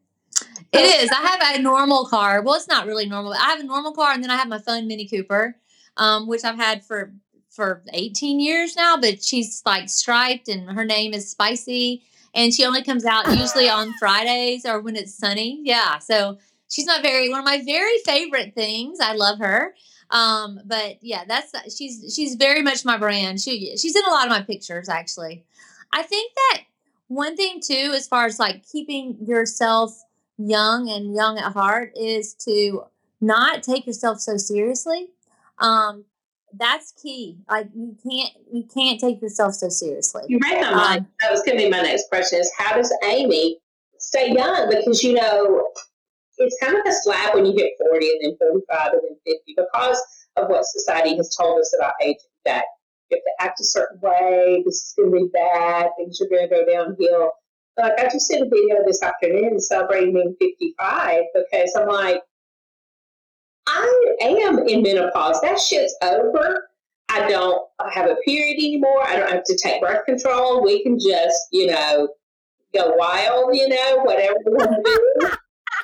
It 0.73 1.03
is. 1.03 1.11
I 1.11 1.27
have 1.27 1.59
a 1.59 1.63
normal 1.63 2.07
car. 2.07 2.43
Well, 2.43 2.55
it's 2.55 2.69
not 2.69 2.87
really 2.87 3.07
normal. 3.07 3.33
I 3.33 3.51
have 3.51 3.61
a 3.61 3.65
normal 3.65 3.93
car, 3.93 4.13
and 4.13 4.23
then 4.23 4.31
I 4.31 4.37
have 4.37 4.49
my 4.49 4.61
fun 4.61 4.87
Mini 4.87 5.09
Cooper, 5.09 5.57
um, 5.97 6.29
which 6.29 6.45
I've 6.45 6.57
had 6.57 6.85
for 6.85 7.13
for 7.51 7.83
18 7.93 8.39
years 8.39 8.77
now. 8.77 8.97
But 8.97 9.23
she's 9.23 9.63
like 9.67 9.89
striped, 9.89 10.49
and 10.49 10.71
her 10.71 10.85
name 10.85 11.13
is 11.13 11.31
Spicy, 11.31 12.05
and 12.35 12.53
she 12.55 12.65
only 12.65 12.83
comes 12.83 13.05
out 13.05 13.27
usually 13.37 13.69
on 13.69 13.93
Fridays 13.99 14.65
or 14.65 14.81
when 14.81 14.97
it's 14.97 15.15
sunny. 15.15 15.61
Yeah, 15.63 15.99
so 15.99 16.39
she's 16.69 16.87
not 16.87 17.03
very 17.03 17.29
one 17.29 17.41
of 17.41 17.45
my 17.45 17.63
very 17.65 17.99
favorite 18.05 18.55
things. 18.55 18.99
I 19.01 19.15
love 19.15 19.39
her. 19.39 19.75
Um, 20.11 20.61
but 20.65 20.99
yeah, 21.03 21.25
that's 21.27 21.53
she's 21.77 22.13
she's 22.15 22.35
very 22.35 22.63
much 22.63 22.85
my 22.85 22.97
brand. 22.97 23.41
She 23.41 23.77
she's 23.77 23.95
in 23.95 24.05
a 24.05 24.11
lot 24.11 24.25
of 24.25 24.31
my 24.31 24.43
pictures 24.43 24.89
actually. 24.89 25.45
I 25.93 26.03
think 26.03 26.33
that 26.35 26.63
one 27.09 27.37
thing 27.37 27.61
too, 27.61 27.93
as 27.95 28.09
far 28.09 28.27
as 28.27 28.39
like 28.39 28.65
keeping 28.71 29.19
yourself 29.27 30.01
young 30.39 30.89
and 30.89 31.15
young 31.15 31.39
at 31.39 31.53
heart, 31.53 31.93
is 31.97 32.35
to 32.35 32.85
not 33.21 33.63
take 33.63 33.87
yourself 33.87 34.21
so 34.21 34.37
seriously. 34.37 35.11
Um, 35.59 36.05
that's 36.55 36.93
key. 36.93 37.39
Like 37.49 37.69
you 37.75 37.97
can't 38.03 38.31
you 38.53 38.65
can't 38.73 39.01
take 39.01 39.21
yourself 39.21 39.55
so 39.55 39.69
seriously. 39.69 40.23
You 40.29 40.39
read 40.43 40.61
my 40.61 40.71
mind. 40.71 41.01
Um, 41.01 41.07
that 41.21 41.33
was 41.33 41.43
going 41.43 41.59
to 41.59 41.65
be 41.65 41.71
my 41.71 41.83
next 41.83 42.09
question: 42.09 42.41
is 42.41 42.51
how 42.57 42.75
does 42.75 42.93
Amy 43.05 43.59
stay 43.99 44.33
young? 44.33 44.69
Because 44.71 45.03
you 45.03 45.15
know 45.15 45.69
it's 46.39 46.57
kind 46.63 46.77
of 46.77 46.83
a 46.87 46.93
slap 47.03 47.35
when 47.35 47.47
you 47.47 47.53
hit 47.53 47.73
forty 47.79 48.09
and 48.11 48.21
then 48.23 48.37
forty-five 48.39 48.93
and 48.93 49.03
then 49.03 49.17
fifty 49.27 49.55
because 49.57 50.03
of 50.37 50.49
what 50.49 50.65
society 50.65 51.17
has 51.17 51.35
told 51.35 51.61
us 51.61 51.75
about 51.79 51.95
aging. 52.03 52.17
That 52.45 52.65
you 53.11 53.19
have 53.19 53.25
to 53.25 53.51
act 53.51 53.61
a 53.61 53.65
certain 53.65 54.01
way. 54.01 54.63
This 54.65 54.77
is 54.77 54.95
going 54.97 55.11
to 55.11 55.17
be 55.17 55.29
bad. 55.33 55.91
Things 55.99 56.21
are 56.21 56.29
going 56.29 56.49
to 56.49 56.55
go 56.55 56.65
downhill. 56.67 57.33
Like 57.77 57.99
I 57.99 58.05
just 58.05 58.31
did 58.31 58.43
a 58.43 58.45
video 58.45 58.85
this 58.87 59.03
afternoon 59.03 59.61
celebrating 59.61 60.15
being 60.15 60.37
55 60.41 61.23
because 61.35 61.75
I'm 61.77 61.89
like, 61.89 62.23
I 63.71 64.39
am 64.43 64.59
in 64.67 64.83
menopause. 64.83 65.41
That 65.43 65.59
shit's 65.59 65.95
over. 66.03 66.69
I 67.09 67.29
don't 67.29 67.63
have 67.93 68.09
a 68.09 68.17
period 68.25 68.59
anymore. 68.59 69.03
I 69.07 69.17
don't 69.17 69.31
have 69.31 69.45
to 69.45 69.59
take 69.61 69.81
birth 69.81 70.05
control. 70.05 70.63
We 70.63 70.83
can 70.83 70.99
just, 70.99 71.39
you 71.51 71.67
know, 71.67 72.09
go 72.75 72.95
wild, 72.97 73.55
you 73.55 73.69
know, 73.69 74.01
whatever 74.05 74.37
we 74.47 74.53
want 74.53 74.71
to 74.71 74.83
do. 75.21 75.31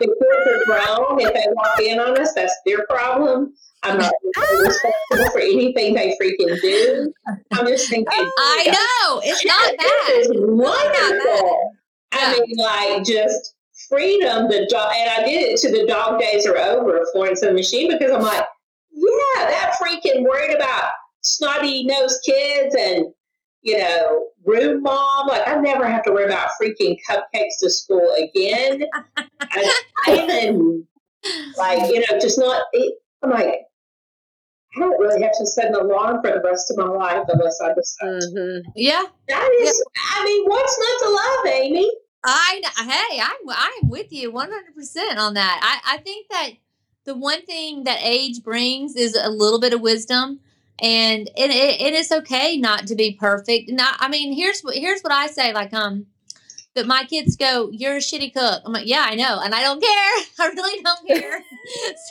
the 0.00 0.06
kids 0.06 0.48
are 0.48 0.64
grown. 0.66 1.20
If 1.20 1.34
they 1.34 1.46
walk 1.52 1.80
in 1.80 1.98
on 1.98 2.20
us, 2.20 2.32
that's 2.34 2.54
their 2.64 2.86
problem. 2.86 3.54
I'm 3.82 3.98
not 3.98 4.12
responsible 4.32 5.30
for 5.32 5.40
anything 5.40 5.94
they 5.94 6.16
freaking 6.20 6.60
do. 6.60 7.12
I'm 7.52 7.66
just 7.66 7.88
thinking. 7.88 8.06
I 8.08 8.66
oh 8.68 9.20
know 9.20 9.20
it's 9.24 9.44
not 9.44 9.76
bad. 9.76 9.88
It's 10.08 10.30
wonderful. 10.32 11.72
I 12.12 12.32
mean, 12.32 12.56
like 12.56 13.04
just 13.04 13.55
freedom. 13.88 14.48
The 14.48 14.66
dog, 14.70 14.92
and 14.94 15.10
I 15.10 15.24
did 15.26 15.42
it 15.42 15.60
to 15.60 15.70
the 15.70 15.86
dog 15.86 16.20
days 16.20 16.46
are 16.46 16.56
over, 16.56 17.04
Florence 17.12 17.42
and 17.42 17.50
the 17.50 17.54
Machine, 17.54 17.90
because 17.90 18.12
I'm 18.12 18.22
like, 18.22 18.44
yeah, 18.92 19.50
that 19.50 19.76
freaking 19.80 20.22
worried 20.22 20.54
about 20.54 20.92
snotty 21.20 21.84
nosed 21.84 22.20
kids 22.24 22.74
and 22.78 23.06
you 23.62 23.78
know, 23.78 24.28
room 24.44 24.82
mom. 24.82 25.26
Like 25.26 25.46
I 25.46 25.56
never 25.56 25.86
have 25.86 26.04
to 26.04 26.12
worry 26.12 26.26
about 26.26 26.50
freaking 26.62 26.96
cupcakes 27.08 27.58
to 27.60 27.70
school 27.70 28.14
again. 28.16 28.84
I, 29.16 29.72
I 30.06 30.22
even 30.22 30.86
like 31.56 31.92
you 31.92 32.00
know, 32.00 32.20
just 32.20 32.38
not. 32.38 32.62
I'm 33.22 33.30
like, 33.30 33.66
I 34.76 34.80
don't 34.80 35.00
really 35.00 35.22
have 35.22 35.32
to 35.32 35.46
set 35.46 35.66
an 35.66 35.74
alarm 35.74 36.20
for 36.22 36.30
the 36.30 36.42
rest 36.44 36.70
of 36.70 36.76
my 36.76 36.86
life 36.86 37.24
unless 37.28 37.60
I 37.60 37.72
decide. 37.74 38.22
Mm-hmm. 38.34 38.70
Yeah. 38.76 39.02
That 39.28 39.58
is, 39.62 39.84
yeah. 39.96 40.02
I 40.14 40.24
mean, 40.24 40.44
what's 40.46 40.78
not 40.78 41.08
to 41.08 41.14
love, 41.14 41.62
Amy? 41.62 41.90
I 42.24 42.60
hey, 42.78 43.20
I'm 43.20 43.48
I'm 43.48 43.88
with 43.88 44.12
you 44.12 44.30
100 44.32 44.74
percent 44.74 45.18
on 45.18 45.34
that. 45.34 45.60
I 45.62 45.94
I 45.94 45.98
think 45.98 46.28
that 46.30 46.50
the 47.04 47.14
one 47.14 47.42
thing 47.46 47.84
that 47.84 48.00
age 48.02 48.42
brings 48.42 48.96
is 48.96 49.14
a 49.14 49.30
little 49.30 49.60
bit 49.60 49.72
of 49.72 49.80
wisdom, 49.80 50.40
and 50.80 51.28
it, 51.36 51.50
it, 51.50 51.80
it 51.80 51.94
is 51.94 52.10
okay 52.10 52.56
not 52.56 52.86
to 52.88 52.94
be 52.94 53.12
perfect. 53.12 53.70
Not 53.70 53.96
I 54.00 54.08
mean, 54.08 54.32
here's 54.32 54.60
what 54.62 54.74
here's 54.76 55.02
what 55.02 55.12
I 55.12 55.28
say. 55.28 55.52
Like 55.52 55.72
um, 55.72 56.06
But 56.76 56.86
my 56.86 57.04
kids 57.04 57.34
go, 57.36 57.70
"You're 57.72 57.96
a 57.96 58.00
shitty 58.00 58.32
cook." 58.32 58.62
I'm 58.64 58.72
like, 58.72 58.86
"Yeah, 58.86 59.04
I 59.08 59.16
know, 59.16 59.40
and 59.42 59.52
I 59.54 59.62
don't 59.62 59.80
care. 59.82 59.90
I 60.38 60.46
really 60.54 60.80
don't 60.82 61.06
care." 61.08 61.42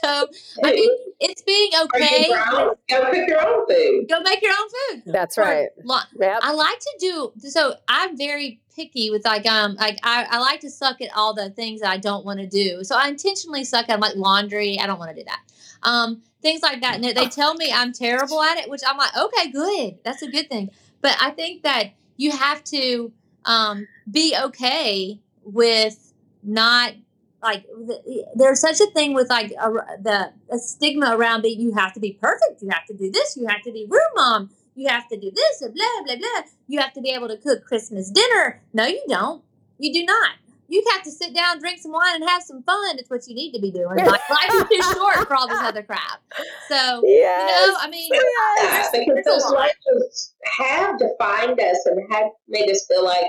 so 0.01 0.27
I 0.63 0.71
mean, 0.73 0.89
it's 1.21 1.41
being 1.43 1.69
okay. 1.83 2.27
Go 2.27 2.75
cook 2.89 3.27
your 3.27 3.47
own 3.47 3.65
food. 3.67 4.09
Go 4.09 4.19
make 4.21 4.41
your 4.41 4.51
own 4.51 4.67
food. 5.03 5.13
That's 5.13 5.37
right. 5.37 5.69
lo- 5.83 5.99
Yep. 6.19 6.39
I 6.41 6.51
like 6.53 6.79
to 6.79 6.91
do 6.99 7.31
so. 7.49 7.75
I'm 7.87 8.17
very 8.17 8.59
picky 8.75 9.09
with 9.09 9.23
like 9.23 9.45
um 9.45 9.75
like 9.75 9.99
I, 10.03 10.25
I 10.29 10.39
like 10.39 10.59
to 10.61 10.69
suck 10.69 10.99
at 10.99 11.09
all 11.15 11.33
the 11.33 11.49
things 11.51 11.81
that 11.81 11.89
I 11.91 11.97
don't 11.97 12.25
want 12.25 12.39
to 12.39 12.47
do. 12.47 12.83
So 12.83 12.97
I 12.97 13.07
intentionally 13.07 13.63
suck 13.63 13.87
at 13.89 13.99
like 13.99 14.15
laundry. 14.15 14.79
I 14.79 14.87
don't 14.87 14.99
want 14.99 15.11
to 15.15 15.21
do 15.23 15.25
that. 15.25 15.39
Um, 15.83 16.23
things 16.41 16.61
like 16.63 16.81
that. 16.81 16.95
And 16.95 17.03
they- 17.03 17.13
they 17.13 17.27
tell 17.27 17.53
me 17.53 17.71
I'm 17.71 17.93
terrible 17.93 18.41
at 18.41 18.57
it, 18.57 18.69
which 18.69 18.81
I'm 18.85 18.97
like, 18.97 19.15
okay, 19.15 19.51
good. 19.51 19.99
That's 20.03 20.23
a 20.23 20.27
good 20.27 20.49
thing. 20.49 20.71
But 21.01 21.15
I 21.21 21.29
think 21.31 21.61
that 21.63 21.91
you 22.17 22.31
have 22.31 22.63
to 22.65 23.11
um 23.45 23.87
be 24.09 24.35
okay 24.43 25.19
with 25.43 26.13
not 26.43 26.93
like 27.41 27.65
th- 27.87 28.25
there's 28.35 28.59
such 28.59 28.79
a 28.79 28.87
thing 28.91 29.13
with 29.13 29.29
like 29.29 29.51
a, 29.51 29.71
the 30.01 30.31
a 30.51 30.57
stigma 30.57 31.15
around 31.15 31.41
being 31.41 31.59
you 31.59 31.73
have 31.73 31.93
to 31.93 31.99
be 31.99 32.13
perfect 32.13 32.61
you 32.61 32.69
have 32.69 32.85
to 32.85 32.93
do 32.93 33.11
this 33.11 33.37
you 33.37 33.47
have 33.47 33.61
to 33.63 33.71
be 33.71 33.85
room 33.89 34.01
mom 34.15 34.49
you 34.75 34.89
have 34.89 35.07
to 35.07 35.17
do 35.17 35.31
this 35.33 35.59
blah 35.61 36.03
blah 36.05 36.15
blah. 36.15 36.41
You 36.67 36.79
have 36.79 36.93
to 36.93 37.01
be 37.01 37.09
able 37.11 37.29
to 37.29 37.37
cook 37.37 37.65
christmas 37.65 38.11
dinner. 38.11 38.61
No 38.73 38.85
you 38.85 39.03
don't. 39.07 39.43
You 39.79 39.91
do 39.93 40.03
not 40.03 40.31
you 40.67 40.83
have 40.91 41.03
to 41.03 41.11
sit 41.11 41.33
down 41.35 41.59
drink 41.59 41.79
some 41.79 41.91
wine 41.91 42.15
and 42.15 42.29
have 42.29 42.41
some 42.43 42.61
fun 42.63 42.97
it's 42.97 43.09
what 43.09 43.21
you 43.27 43.35
need 43.35 43.51
to 43.53 43.59
be 43.61 43.71
doing 43.71 43.97
like 44.05 44.29
life 44.29 44.51
is 44.53 44.63
too 44.69 44.93
short 44.93 45.27
for 45.27 45.35
all 45.35 45.47
this 45.47 45.59
other 45.61 45.83
crap 45.83 46.21
so 46.69 47.01
you 47.05 47.21
know 47.21 47.75
i 47.79 47.87
mean 47.89 48.09
that 48.11 48.89
because 48.91 49.05
There's 49.07 49.27
a 49.27 49.29
those 49.29 49.43
lot. 49.51 49.69
labels 49.87 50.33
have 50.59 50.99
defined 50.99 51.59
us 51.59 51.85
and 51.85 52.01
have 52.13 52.27
made 52.47 52.69
us 52.69 52.85
feel 52.87 53.03
like 53.05 53.25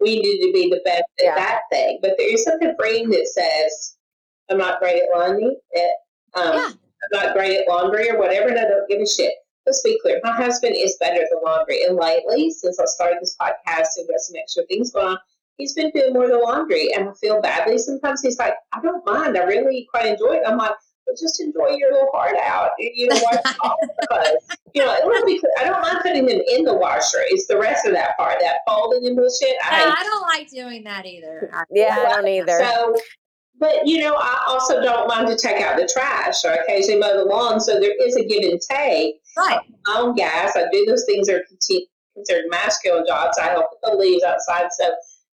we 0.00 0.18
need 0.20 0.46
to 0.46 0.52
be 0.52 0.68
the 0.70 0.80
best 0.84 1.04
at 1.20 1.24
Yeah. 1.24 1.34
that 1.36 1.60
thing. 1.72 1.98
But 2.02 2.16
there 2.18 2.30
is 2.34 2.44
something 2.44 2.74
freeing 2.78 3.08
that 3.08 3.26
says, 3.28 3.96
I'm 4.50 4.58
not 4.58 4.78
great 4.78 5.02
at 5.02 5.08
laundry. 5.18 5.56
At, 5.74 6.38
um, 6.38 6.52
Yeah. 6.54 6.68
I'm 6.68 7.24
not 7.26 7.34
great 7.34 7.58
at 7.58 7.66
laundry 7.66 8.10
or 8.10 8.18
whatever, 8.18 8.48
and 8.48 8.58
I 8.58 8.64
don't 8.64 8.86
give 8.90 9.00
a 9.00 9.06
shit. 9.06 9.32
Let's 9.64 9.80
be 9.80 9.98
clear. 10.02 10.20
My 10.22 10.32
husband 10.32 10.76
is 10.76 10.98
better 11.00 11.22
at 11.22 11.28
the 11.30 11.40
laundry. 11.42 11.82
And 11.84 11.96
lately, 11.96 12.50
since 12.50 12.78
I 12.78 12.84
started 12.84 13.18
this 13.22 13.34
podcast 13.40 13.88
and 13.96 14.06
got 14.06 14.20
some 14.20 14.36
extra 14.36 14.64
things 14.64 14.90
going 14.92 15.06
on, 15.08 15.18
he's 15.58 15.74
been 15.74 15.90
doing 15.94 16.12
more 16.12 16.24
of 16.24 16.30
the 16.30 16.38
laundry. 16.38 16.92
And 16.94 17.08
I 17.08 17.12
feel 17.14 17.40
badly. 17.40 17.78
Sometimes 17.78 18.22
he's 18.22 18.38
like, 18.38 18.54
I 18.72 18.80
don't 18.80 19.04
mind. 19.06 19.36
I 19.36 19.44
really 19.44 19.86
quite 19.90 20.06
enjoy 20.06 20.34
it. 20.34 20.42
I'm 20.46 20.58
like, 20.58 20.72
but 21.06 21.16
just 21.20 21.40
enjoy 21.40 21.76
your 21.76 21.92
little 21.92 22.10
heart 22.12 22.36
out. 22.42 22.70
You 22.78 23.08
know, 23.08 23.16
wash 23.22 23.54
off 23.60 23.76
the. 23.80 24.40
You 24.74 24.84
know, 24.84 24.92
it 24.92 25.06
would 25.06 25.24
be, 25.24 25.40
I 25.58 25.64
don't 25.64 25.80
mind 25.80 25.98
putting 26.02 26.26
them 26.26 26.40
in 26.48 26.64
the 26.64 26.74
washer. 26.74 27.20
It's 27.28 27.46
the 27.46 27.58
rest 27.58 27.86
of 27.86 27.92
that 27.94 28.16
part, 28.18 28.38
that 28.40 28.58
folding 28.68 29.06
and 29.06 29.16
bullshit. 29.16 29.54
I 29.64 29.84
no, 29.84 29.94
i 29.96 30.02
don't 30.02 30.22
like 30.22 30.50
doing 30.50 30.84
that 30.84 31.06
either 31.06 31.50
Yeah, 31.70 31.96
I 31.96 32.12
don't 32.12 32.28
either. 32.28 32.58
so, 32.58 32.96
but 33.58 33.86
you 33.86 34.00
know, 34.00 34.16
I 34.16 34.44
also 34.46 34.82
don't 34.82 35.08
mind 35.08 35.28
to 35.28 35.36
take 35.36 35.62
out 35.62 35.78
the 35.78 35.88
trash 35.90 36.44
or 36.44 36.52
occasionally 36.52 37.00
mow 37.00 37.16
the 37.16 37.24
lawn. 37.24 37.60
So 37.60 37.80
there 37.80 37.94
is 38.06 38.16
a 38.16 38.24
give 38.24 38.42
and 38.42 38.60
take. 38.60 39.14
right 39.36 39.60
My 39.86 39.94
own 40.00 40.14
gas, 40.14 40.56
I 40.56 40.64
do 40.70 40.84
those 40.86 41.04
things 41.06 41.28
that 41.28 41.36
are 41.36 41.44
conti- 41.48 41.88
considered 42.14 42.46
masculine 42.50 43.04
jobs. 43.06 43.38
I 43.38 43.46
help 43.46 43.68
with 43.70 43.90
the 43.90 43.96
leaves 43.96 44.24
outside. 44.24 44.68
So 44.72 44.90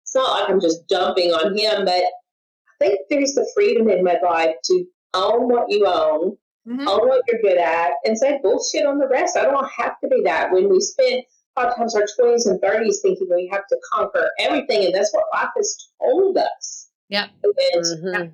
it's 0.10 0.16
not 0.16 0.40
like 0.42 0.50
I'm 0.50 0.60
just 0.60 0.88
dumping 0.88 1.32
on 1.32 1.56
him, 1.56 1.86
but 1.86 1.94
I 1.94 2.72
think 2.80 3.00
there's 3.12 3.36
the 3.36 3.48
freedom 3.54 3.90
in 3.90 4.04
my 4.04 4.18
life 4.24 4.56
to 4.64 4.86
own 5.14 5.48
what 5.50 5.70
you 5.70 5.86
own, 5.86 6.36
Mhm. 6.68 6.88
own 6.88 7.08
what 7.08 7.22
you're 7.28 7.42
good 7.42 7.60
at, 7.60 7.92
and 8.06 8.18
say 8.18 8.40
bullshit 8.42 8.88
on 8.88 8.98
the 8.98 9.08
rest. 9.08 9.38
I 9.38 9.44
don't 9.44 9.70
have 9.78 10.00
to 10.02 10.08
be 10.08 10.22
that. 10.24 10.52
When 10.52 10.68
we 10.68 10.80
spend 10.80 11.24
a 11.58 11.62
lot 11.62 11.72
of 11.72 11.78
times 11.78 11.96
our 11.96 12.08
20s 12.18 12.48
and 12.48 12.60
30s 12.60 13.02
thinking 13.02 13.28
we 13.30 13.48
have 13.52 13.68
to 13.68 13.78
conquer 13.94 14.32
everything, 14.40 14.86
and 14.86 14.96
that's 14.96 15.14
what 15.14 15.26
life 15.32 15.50
has 15.56 15.90
told 16.02 16.38
us. 16.38 16.90
Yeah. 17.10 17.28
And 17.74 17.86
Mhm. 17.86 18.32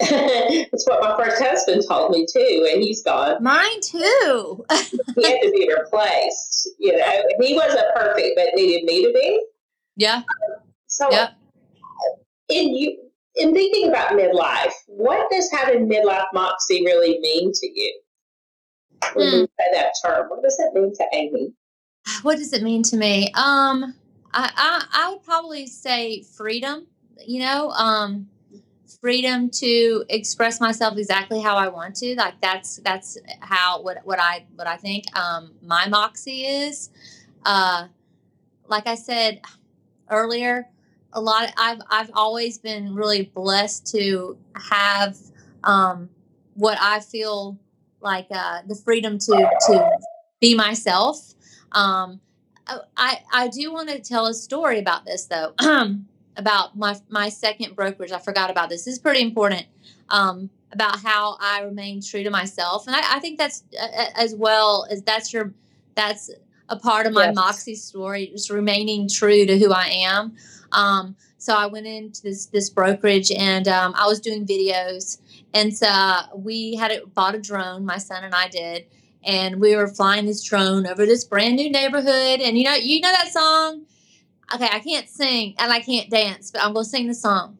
it's 0.00 0.86
what 0.86 1.00
my 1.00 1.16
first 1.16 1.42
husband 1.42 1.82
told 1.88 2.12
me 2.12 2.26
too, 2.32 2.68
and 2.72 2.80
he's 2.80 3.02
gone. 3.02 3.42
mine 3.42 3.80
too 3.80 4.64
He 5.16 5.26
had 5.26 5.40
to 5.40 5.50
be 5.50 5.68
replaced. 5.76 6.68
You 6.78 6.96
know, 6.96 7.22
he 7.40 7.54
wasn't 7.56 7.86
perfect, 7.96 8.36
but 8.36 8.54
needed 8.54 8.84
me 8.84 9.04
to 9.04 9.12
be. 9.12 9.42
yeah 9.96 10.22
So, 10.98 11.10
Yep. 11.12 11.34
in 12.48 12.74
you, 12.74 12.98
in 13.36 13.54
thinking 13.54 13.88
about 13.88 14.12
midlife, 14.12 14.72
what 14.86 15.30
does 15.30 15.48
having 15.52 15.88
midlife 15.88 16.26
moxie 16.34 16.84
really 16.84 17.20
mean 17.20 17.52
to 17.52 17.66
you? 17.68 18.00
When 19.14 19.28
you 19.28 19.48
say 19.60 19.66
that 19.74 19.92
term, 20.04 20.28
what 20.28 20.42
does 20.42 20.56
that 20.56 20.72
mean 20.74 20.92
to 20.94 21.04
Amy? 21.12 21.52
what 22.22 22.38
does 22.38 22.52
it 22.52 22.62
mean 22.62 22.82
to 22.82 22.96
me 22.96 23.30
um 23.34 23.94
i 24.32 24.50
i, 24.56 24.86
I 24.92 25.10
would 25.10 25.22
probably 25.22 25.66
say 25.66 26.22
freedom 26.22 26.86
you 27.26 27.40
know 27.40 27.70
um 27.70 28.28
freedom 29.00 29.50
to 29.50 30.04
express 30.08 30.60
myself 30.60 30.96
exactly 30.96 31.40
how 31.40 31.56
i 31.56 31.68
want 31.68 31.96
to 31.96 32.14
like 32.16 32.40
that's 32.40 32.76
that's 32.78 33.18
how 33.40 33.82
what 33.82 33.98
what 34.04 34.18
i 34.18 34.44
what 34.54 34.66
i 34.66 34.76
think 34.76 35.04
um 35.18 35.52
my 35.62 35.86
moxie 35.88 36.46
is 36.46 36.90
uh 37.44 37.86
like 38.66 38.86
i 38.86 38.94
said 38.94 39.40
earlier 40.10 40.66
a 41.12 41.20
lot 41.20 41.52
i've 41.56 41.80
i've 41.90 42.10
always 42.14 42.58
been 42.58 42.94
really 42.94 43.24
blessed 43.34 43.86
to 43.86 44.36
have 44.54 45.16
um 45.64 46.08
what 46.54 46.76
i 46.80 47.00
feel 47.00 47.58
like 48.00 48.26
uh 48.30 48.60
the 48.66 48.74
freedom 48.74 49.18
to 49.18 49.32
to 49.66 49.90
be 50.40 50.54
myself 50.54 51.34
um, 51.72 52.20
I- 52.66 52.80
I 52.96 53.18
I 53.32 53.48
do 53.48 53.72
want 53.72 53.88
to 53.90 53.98
tell 54.00 54.26
a 54.26 54.34
story 54.34 54.78
about 54.78 55.04
this 55.04 55.26
though, 55.26 55.52
about 56.36 56.76
my 56.76 56.96
my 57.08 57.28
second 57.28 57.76
brokerage. 57.76 58.12
I 58.12 58.18
forgot 58.18 58.50
about 58.50 58.68
this. 58.70 58.84
This 58.84 58.94
is 58.94 58.98
pretty 58.98 59.20
important. 59.20 59.66
Um, 60.08 60.48
about 60.72 61.00
how 61.00 61.36
I 61.40 61.60
remain 61.62 62.00
true 62.02 62.22
to 62.22 62.30
myself, 62.30 62.86
and 62.86 62.94
I, 62.96 63.16
I 63.16 63.18
think 63.20 63.38
that's 63.38 63.64
uh, 63.78 63.84
uh, 63.84 64.06
as 64.16 64.34
well 64.34 64.86
as 64.90 65.02
that's 65.02 65.32
your 65.32 65.52
that's 65.94 66.30
a 66.68 66.76
part 66.76 67.06
of 67.06 67.12
my 67.12 67.26
Yes. 67.26 67.34
moxie 67.34 67.74
story, 67.74 68.28
just 68.28 68.50
remaining 68.50 69.08
true 69.08 69.46
to 69.46 69.58
who 69.58 69.72
I 69.72 69.86
am. 69.86 70.34
Um, 70.72 71.16
so 71.38 71.54
I 71.54 71.66
went 71.66 71.86
into 71.86 72.22
this 72.22 72.46
this 72.46 72.68
brokerage 72.68 73.30
and 73.30 73.66
um, 73.68 73.94
I 73.96 74.06
was 74.06 74.20
doing 74.20 74.46
videos, 74.46 75.18
and 75.54 75.76
so 75.76 75.88
we 76.36 76.74
had 76.76 76.90
a, 76.90 77.06
bought 77.06 77.34
a 77.34 77.38
drone. 77.40 77.84
My 77.84 77.98
son 77.98 78.24
and 78.24 78.34
I 78.34 78.48
did, 78.48 78.86
and 79.24 79.60
we 79.60 79.76
were 79.76 79.88
flying 79.88 80.26
this 80.26 80.42
drone 80.42 80.86
over 80.86 81.06
this 81.06 81.24
brand 81.24 81.56
new 81.56 81.70
neighborhood. 81.70 82.40
And 82.40 82.58
you 82.58 82.64
know, 82.64 82.74
you 82.74 83.00
know 83.00 83.12
that 83.12 83.28
song. 83.32 83.84
Okay, 84.54 84.68
I 84.70 84.80
can't 84.80 85.08
sing 85.08 85.54
and 85.58 85.72
I 85.72 85.80
can't 85.80 86.08
dance, 86.10 86.50
but 86.50 86.62
I'm 86.62 86.72
gonna 86.72 86.84
sing 86.84 87.06
the 87.06 87.14
song. 87.14 87.58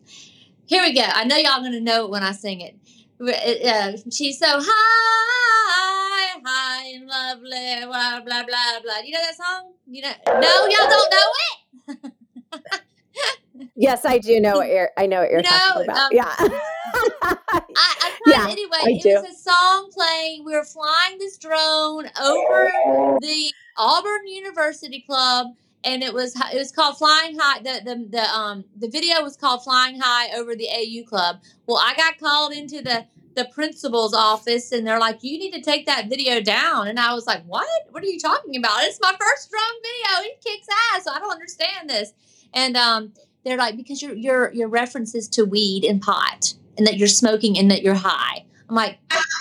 Here 0.66 0.82
we 0.82 0.94
go. 0.94 1.02
I 1.02 1.24
know 1.24 1.36
y'all 1.36 1.62
gonna 1.62 1.80
know 1.80 2.04
it 2.04 2.10
when 2.10 2.22
I 2.22 2.32
sing 2.32 2.60
it. 2.60 2.76
Uh, 3.20 3.92
she's 4.12 4.38
so 4.38 4.46
high, 4.48 6.40
high 6.44 6.86
and 6.94 7.06
lovely, 7.06 7.84
blah 7.86 8.20
blah 8.20 8.44
blah 8.44 8.80
blah. 8.82 8.98
You 9.04 9.12
know 9.12 9.20
that 9.20 9.36
song? 9.36 9.72
You 9.86 10.02
know? 10.02 10.12
No, 10.28 10.66
y'all 10.66 10.88
don't 10.88 11.10
know 11.10 11.30
it. 11.88 12.12
Yes, 13.74 14.04
I 14.04 14.18
do 14.18 14.40
know 14.40 14.56
what 14.56 14.68
you're. 14.68 14.90
I 14.96 15.06
know 15.06 15.20
what 15.20 15.30
you're 15.30 15.42
No, 15.42 15.48
talking 15.48 15.82
about. 15.84 15.96
um, 15.98 16.08
yeah. 16.12 16.34
I, 16.38 17.36
I 17.76 18.12
Yeah, 18.26 18.46
anyway, 18.48 18.78
I 18.82 18.90
it 18.90 19.02
do. 19.02 19.14
was 19.20 19.30
a 19.30 19.34
song 19.34 19.90
playing. 19.92 20.44
We 20.44 20.52
were 20.52 20.64
flying 20.64 21.18
this 21.18 21.38
drone 21.38 22.06
over 22.20 22.70
the 23.20 23.52
Auburn 23.76 24.26
University 24.28 25.00
Club, 25.06 25.48
and 25.84 26.02
it 26.02 26.12
was 26.12 26.34
it 26.52 26.56
was 26.56 26.72
called 26.72 26.98
Flying 26.98 27.38
High. 27.38 27.60
The 27.60 27.80
the 27.84 28.06
the 28.10 28.22
um 28.22 28.64
the 28.76 28.88
video 28.88 29.22
was 29.22 29.36
called 29.36 29.62
Flying 29.64 30.00
High 30.00 30.36
over 30.36 30.54
the 30.54 30.68
AU 30.68 31.08
Club. 31.08 31.40
Well, 31.66 31.78
I 31.78 31.94
got 31.94 32.18
called 32.18 32.52
into 32.52 32.82
the 32.82 33.06
the 33.34 33.44
principal's 33.46 34.14
office, 34.14 34.72
and 34.72 34.86
they're 34.86 34.98
like, 34.98 35.22
"You 35.22 35.38
need 35.38 35.52
to 35.52 35.60
take 35.60 35.86
that 35.86 36.08
video 36.08 36.40
down." 36.40 36.88
And 36.88 36.98
I 36.98 37.14
was 37.14 37.26
like, 37.26 37.44
"What? 37.44 37.68
What 37.90 38.02
are 38.02 38.06
you 38.06 38.18
talking 38.18 38.56
about? 38.56 38.82
It's 38.82 38.98
my 39.00 39.14
first 39.18 39.50
drum 39.50 39.62
video. 39.82 40.30
It 40.30 40.40
kicks 40.44 40.66
ass. 40.94 41.04
So 41.04 41.12
I 41.12 41.18
don't 41.20 41.30
understand 41.32 41.88
this." 41.88 42.12
And 42.52 42.76
um, 42.76 43.12
they're 43.44 43.56
like, 43.56 43.76
"Because 43.76 44.02
your 44.02 44.14
your 44.14 44.52
your 44.52 44.68
references 44.68 45.28
to 45.30 45.44
weed 45.44 45.84
and 45.84 46.02
pot, 46.02 46.54
and 46.76 46.86
that 46.86 46.96
you're 46.96 47.08
smoking 47.08 47.56
and 47.58 47.70
that 47.70 47.82
you're 47.82 47.94
high." 47.94 48.44
I'm 48.68 48.74
like, 48.74 48.98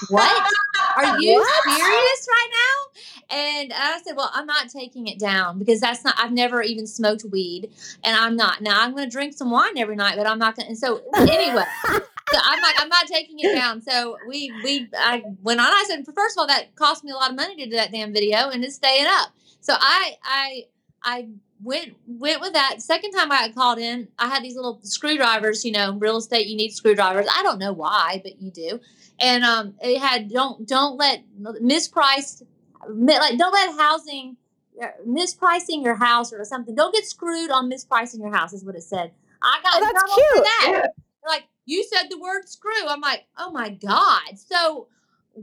"What?" 0.09 0.53
Are 0.97 1.17
you 1.19 1.35
What? 1.35 1.63
serious 1.63 2.27
right 2.29 2.49
now? 2.51 3.35
And 3.37 3.73
I 3.73 3.99
said, 4.03 4.15
Well, 4.15 4.31
I'm 4.33 4.45
not 4.45 4.69
taking 4.69 5.07
it 5.07 5.19
down 5.19 5.59
because 5.59 5.79
that's 5.79 6.03
not, 6.03 6.15
I've 6.17 6.31
never 6.31 6.61
even 6.61 6.87
smoked 6.87 7.23
weed 7.25 7.71
and 8.03 8.15
I'm 8.15 8.35
not. 8.35 8.61
Now 8.61 8.81
I'm 8.81 8.95
going 8.95 9.07
to 9.07 9.11
drink 9.11 9.33
some 9.33 9.51
wine 9.51 9.77
every 9.77 9.95
night, 9.95 10.15
but 10.17 10.25
I'm 10.27 10.39
not 10.39 10.55
going 10.55 10.65
to. 10.65 10.69
And 10.69 10.77
so, 10.77 11.01
anyway, 11.15 11.63
so 11.87 12.39
I'm 12.41 12.61
like, 12.61 12.75
I'm 12.79 12.89
not 12.89 13.05
taking 13.07 13.39
it 13.39 13.53
down. 13.53 13.81
So 13.81 14.17
we, 14.27 14.51
we, 14.63 14.89
I 14.97 15.23
went 15.43 15.59
on. 15.59 15.67
I 15.67 15.85
said, 15.87 16.05
First 16.15 16.37
of 16.37 16.41
all, 16.41 16.47
that 16.47 16.75
cost 16.75 17.03
me 17.03 17.11
a 17.11 17.15
lot 17.15 17.29
of 17.29 17.35
money 17.35 17.55
to 17.57 17.65
do 17.65 17.75
that 17.75 17.91
damn 17.91 18.13
video 18.13 18.49
and 18.49 18.63
it's 18.63 18.75
staying 18.75 19.05
up. 19.07 19.29
So 19.61 19.73
I, 19.77 20.15
I, 20.23 20.63
I 21.03 21.27
went 21.63 21.95
went 22.07 22.41
with 22.41 22.53
that. 22.53 22.81
Second 22.81 23.11
time 23.11 23.31
I 23.31 23.47
got 23.47 23.55
called 23.55 23.79
in, 23.79 24.07
I 24.17 24.27
had 24.27 24.43
these 24.43 24.55
little 24.55 24.79
screwdrivers. 24.83 25.65
You 25.65 25.71
know, 25.73 25.93
real 25.97 26.17
estate 26.17 26.47
you 26.47 26.55
need 26.55 26.71
screwdrivers. 26.71 27.27
I 27.33 27.43
don't 27.43 27.59
know 27.59 27.73
why, 27.73 28.21
but 28.23 28.41
you 28.41 28.51
do. 28.51 28.79
And 29.19 29.43
um, 29.43 29.73
it 29.81 29.99
had 29.99 30.29
don't 30.29 30.67
don't 30.67 30.97
let 30.97 31.23
mispriced 31.41 32.43
mi- 32.89 33.17
like 33.17 33.37
don't 33.37 33.53
let 33.53 33.75
housing 33.79 34.37
uh, 34.81 34.87
mispricing 35.07 35.83
your 35.83 35.95
house 35.95 36.31
or 36.31 36.43
something. 36.45 36.75
Don't 36.75 36.93
get 36.93 37.05
screwed 37.05 37.49
on 37.51 37.69
mispricing 37.69 38.19
your 38.19 38.33
house 38.33 38.53
is 38.53 38.63
what 38.63 38.75
it 38.75 38.83
said. 38.83 39.11
I 39.41 39.59
got 39.63 39.73
Oh, 39.75 39.77
in 39.77 39.83
that's 39.83 39.99
trouble 39.99 40.13
for 40.13 40.33
cute. 40.33 40.43
that. 40.43 40.67
Yeah. 40.71 40.87
Like 41.27 41.43
you 41.65 41.83
said 41.83 42.07
the 42.09 42.19
word 42.19 42.47
screw. 42.47 42.87
I'm 42.87 43.01
like, 43.01 43.25
oh 43.37 43.51
my 43.51 43.69
god. 43.69 44.37
So 44.37 44.87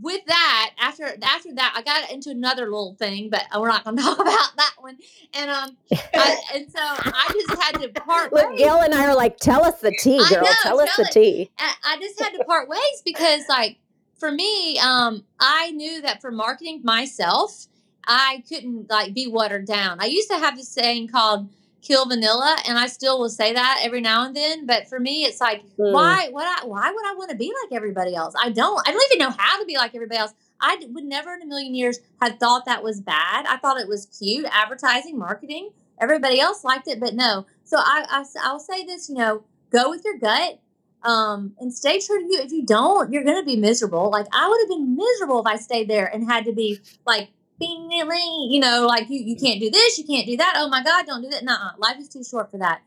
with 0.00 0.24
that, 0.26 0.70
after 0.80 1.04
after 1.22 1.54
that, 1.54 1.74
I 1.76 1.82
got 1.82 2.10
into 2.10 2.30
another 2.30 2.64
little 2.64 2.94
thing, 2.98 3.30
but 3.30 3.44
we're 3.58 3.68
not 3.68 3.84
going 3.84 3.96
to 3.96 4.02
talk 4.02 4.18
about 4.18 4.56
that 4.56 4.74
one. 4.78 4.96
And 5.34 5.50
um, 5.50 5.76
I, 6.14 6.36
and 6.54 6.70
so 6.70 6.80
I 6.80 7.30
just 7.32 7.62
had 7.62 7.80
to 7.80 7.88
part 8.00 8.32
Look, 8.32 8.50
ways. 8.50 8.58
Gail 8.58 8.80
and 8.80 8.94
I 8.94 9.06
are 9.06 9.14
like, 9.14 9.36
tell 9.38 9.64
us 9.64 9.80
the 9.80 9.92
tea, 10.00 10.18
girl. 10.28 10.42
know, 10.42 10.50
tell 10.62 10.80
us 10.80 10.96
the 10.96 11.04
it. 11.04 11.12
tea. 11.12 11.50
I 11.58 11.74
I 11.84 11.98
just 11.98 12.20
had 12.20 12.30
to 12.30 12.44
part 12.44 12.68
ways 12.68 13.02
because, 13.04 13.42
like, 13.48 13.78
for 14.18 14.32
me, 14.32 14.78
um, 14.80 15.24
I 15.38 15.70
knew 15.72 16.02
that 16.02 16.20
for 16.20 16.30
marketing 16.30 16.80
myself, 16.82 17.66
I 18.06 18.42
couldn't 18.48 18.90
like 18.90 19.14
be 19.14 19.28
watered 19.28 19.66
down. 19.66 19.98
I 20.00 20.06
used 20.06 20.30
to 20.30 20.38
have 20.38 20.56
this 20.56 20.68
saying 20.68 21.08
called 21.08 21.48
"kill 21.84 22.06
vanilla," 22.06 22.56
and 22.66 22.78
I 22.78 22.86
still 22.88 23.18
will 23.20 23.28
say 23.28 23.52
that 23.52 23.80
every 23.82 24.00
now 24.00 24.24
and 24.26 24.34
then. 24.34 24.66
But 24.66 24.88
for 24.88 24.98
me, 24.98 25.24
it's 25.24 25.40
like, 25.40 25.62
Mm. 25.78 25.92
why? 25.92 26.28
What? 26.30 26.46
I, 26.46 26.66
why 26.66 26.90
would 26.90 27.06
I 27.06 27.14
want 27.14 27.30
to 27.30 27.36
be 27.36 27.52
like 27.62 27.76
everybody 27.76 28.14
else? 28.14 28.34
I 28.42 28.50
don't. 28.50 28.80
I 28.88 28.92
don't 28.92 29.02
even 29.12 29.26
know 29.26 29.34
how 29.36 29.60
to 29.60 29.64
be 29.66 29.76
like 29.76 29.94
everybody 29.94 30.18
else. 30.18 30.32
I 30.60 30.78
would 30.88 31.04
never 31.04 31.34
in 31.34 31.42
a 31.42 31.46
million 31.46 31.74
years 31.74 31.98
have 32.22 32.38
thought 32.38 32.64
that 32.66 32.82
was 32.82 33.00
bad. 33.00 33.46
I 33.46 33.56
thought 33.58 33.80
it 33.80 33.88
was 33.88 34.06
cute 34.18 34.46
advertising, 34.50 35.18
marketing. 35.18 35.70
Everybody 36.00 36.40
else 36.40 36.64
liked 36.64 36.88
it, 36.88 36.98
but 37.00 37.14
no. 37.14 37.46
So 37.64 37.76
I, 37.78 38.04
I 38.08 38.24
I'll 38.42 38.58
say 38.60 38.84
this, 38.84 39.08
you 39.08 39.14
know, 39.16 39.44
go 39.70 39.90
with 39.90 40.04
your 40.04 40.18
gut 40.18 40.58
um, 41.02 41.54
and 41.60 41.72
stay 41.72 42.00
true 42.00 42.18
to 42.20 42.24
you. 42.24 42.40
If 42.40 42.50
you 42.52 42.64
don't, 42.64 43.12
you're 43.12 43.24
going 43.24 43.36
to 43.36 43.44
be 43.44 43.56
miserable. 43.56 44.10
Like 44.10 44.26
I 44.32 44.48
would 44.48 44.60
have 44.62 44.68
been 44.68 44.96
miserable 44.96 45.40
if 45.40 45.46
I 45.46 45.56
stayed 45.56 45.88
there 45.88 46.06
and 46.06 46.24
had 46.26 46.44
to 46.46 46.52
be 46.52 46.80
like, 47.06 47.28
you 47.60 48.60
know, 48.60 48.86
like 48.86 49.08
you, 49.08 49.20
you 49.20 49.36
can't 49.36 49.60
do 49.60 49.70
this, 49.70 49.98
you 49.98 50.04
can't 50.04 50.26
do 50.26 50.36
that. 50.36 50.54
Oh 50.56 50.68
my 50.68 50.82
God, 50.82 51.06
don't 51.06 51.22
do 51.22 51.28
that. 51.30 51.44
Nuh-uh. 51.44 51.72
Life 51.78 51.98
is 51.98 52.08
too 52.08 52.24
short 52.24 52.50
for 52.50 52.58
that. 52.58 52.82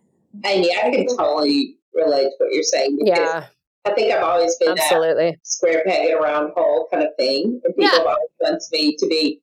Amy, 0.46 0.72
I 0.76 0.90
can 0.92 1.08
totally 1.16 1.78
relate 1.94 2.26
to 2.26 2.36
what 2.40 2.54
you're 2.54 2.64
saying 2.64 2.98
because 3.04 3.18
Yeah, 3.18 3.46
I 3.86 3.92
think 3.94 4.14
I've 4.14 4.24
always 4.24 4.56
been 4.58 4.76
that 4.76 4.80
absolutely. 4.80 5.38
square 5.44 5.84
peg 5.86 6.10
in 6.10 6.18
a 6.18 6.22
round 6.22 6.54
hole 6.56 6.88
kind 6.92 7.04
of 7.04 7.16
thing. 7.18 7.62
And 7.64 7.76
people 7.76 7.84
Yeah. 7.86 7.92
have 7.98 8.06
always 8.08 8.30
want 8.40 8.64
me 8.72 8.96
to 8.98 9.08
be 9.08 9.42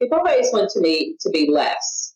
people 0.00 0.18
always 0.18 0.52
want 0.52 0.70
to 0.70 0.80
me 0.80 1.16
to 1.20 1.30
be 1.30 1.50
less. 1.50 2.14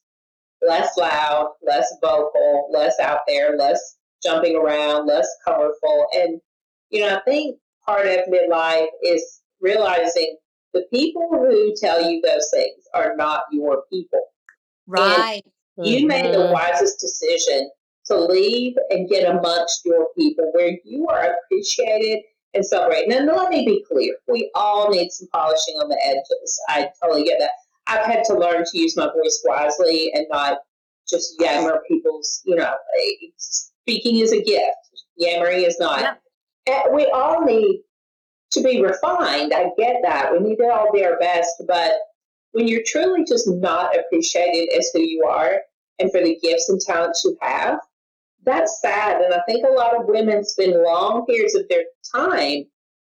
Less 0.67 0.95
loud, 0.99 1.55
less 1.63 1.91
vocal, 2.03 2.69
less 2.71 3.01
out 3.01 3.21
there, 3.27 3.57
less 3.57 3.97
jumping 4.23 4.57
around, 4.57 5.07
less 5.07 5.27
colorful. 5.47 6.07
And 6.15 6.41
you 6.91 7.01
know, 7.01 7.17
I 7.17 7.21
think 7.23 7.59
part 7.87 8.07
of 8.07 8.19
midlife 8.27 8.89
is 9.03 9.41
realizing 9.61 10.37
the 10.73 10.87
people 10.93 11.29
who 11.31 11.75
tell 11.81 12.03
you 12.03 12.21
those 12.23 12.49
things 12.53 12.85
are 12.95 13.17
not 13.17 13.45
your 13.53 13.83
people. 13.91 14.21
Right. 14.87 15.43
You 15.77 16.07
made 16.07 16.35
the 16.35 16.39
Mhm. 16.39 16.53
wisest 16.53 17.01
decision 17.01 17.71
to 18.07 18.19
leave 18.19 18.77
and 18.91 19.09
get 19.09 19.29
amongst 19.29 19.85
your 19.85 20.09
people 20.15 20.51
where 20.53 20.79
you 20.85 21.07
are 21.09 21.37
appreciated 21.39 22.23
and 22.55 22.67
celebrated. 22.67 23.13
And 23.13 23.27
let 23.27 23.51
me 23.51 23.65
be 23.65 23.85
clear 23.85 24.17
we 24.27 24.51
all 24.55 24.91
need 24.91 25.11
some 25.11 25.29
polishing 25.29 25.77
on 25.81 25.89
the 25.89 25.99
edges. 26.05 26.61
I 26.69 26.91
totally 27.03 27.25
get 27.25 27.39
that. 27.39 27.53
I've 27.87 28.05
had 28.07 28.25
to 28.25 28.35
learn 28.35 28.65
to 28.65 28.79
use 28.79 28.97
my 28.97 29.07
voice 29.13 29.43
wisely 29.47 30.13
and 30.13 30.27
not 30.31 30.59
just 31.09 31.41
yammer 31.41 31.83
people's, 31.89 32.43
you 32.45 32.57
know, 32.57 32.77
eh, 33.01 33.29
speaking 33.37 34.19
is 34.19 34.33
a 34.33 34.43
gift, 34.43 34.77
yammering 35.17 35.63
is 35.65 35.79
not. 35.79 36.19
Yep. 36.67 36.93
We 36.93 37.07
all 37.07 37.43
need 37.45 37.83
to 38.53 38.63
be 38.63 38.83
refined. 38.83 39.53
I 39.55 39.71
get 39.79 39.97
that. 40.03 40.33
We 40.33 40.41
need 40.41 40.57
to 40.57 40.65
all 40.73 40.93
be 40.93 41.05
our 41.05 41.19
best. 41.19 41.51
But 41.67 41.93
when 42.53 42.67
you're 42.67 42.83
truly 42.87 43.25
just 43.25 43.49
not 43.49 43.97
appreciated 43.99 44.77
as 44.77 44.91
who 44.93 45.01
you 45.01 45.25
are 45.25 45.61
and 45.99 46.11
for 46.11 46.21
the 46.21 46.39
gifts 46.43 46.69
and 46.69 46.81
talents 46.81 47.23
you 47.25 47.37
have, 47.41 47.79
that's 48.45 48.81
sad. 48.81 49.21
And 49.21 49.35
I 49.35 49.41
think 49.47 49.65
a 49.65 49.73
lot 49.73 49.95
of 49.95 50.07
women 50.07 50.45
spend 50.45 50.73
long 50.83 51.27
periods 51.27 51.55
of 51.55 51.69
their 51.69 51.85
time 52.15 52.65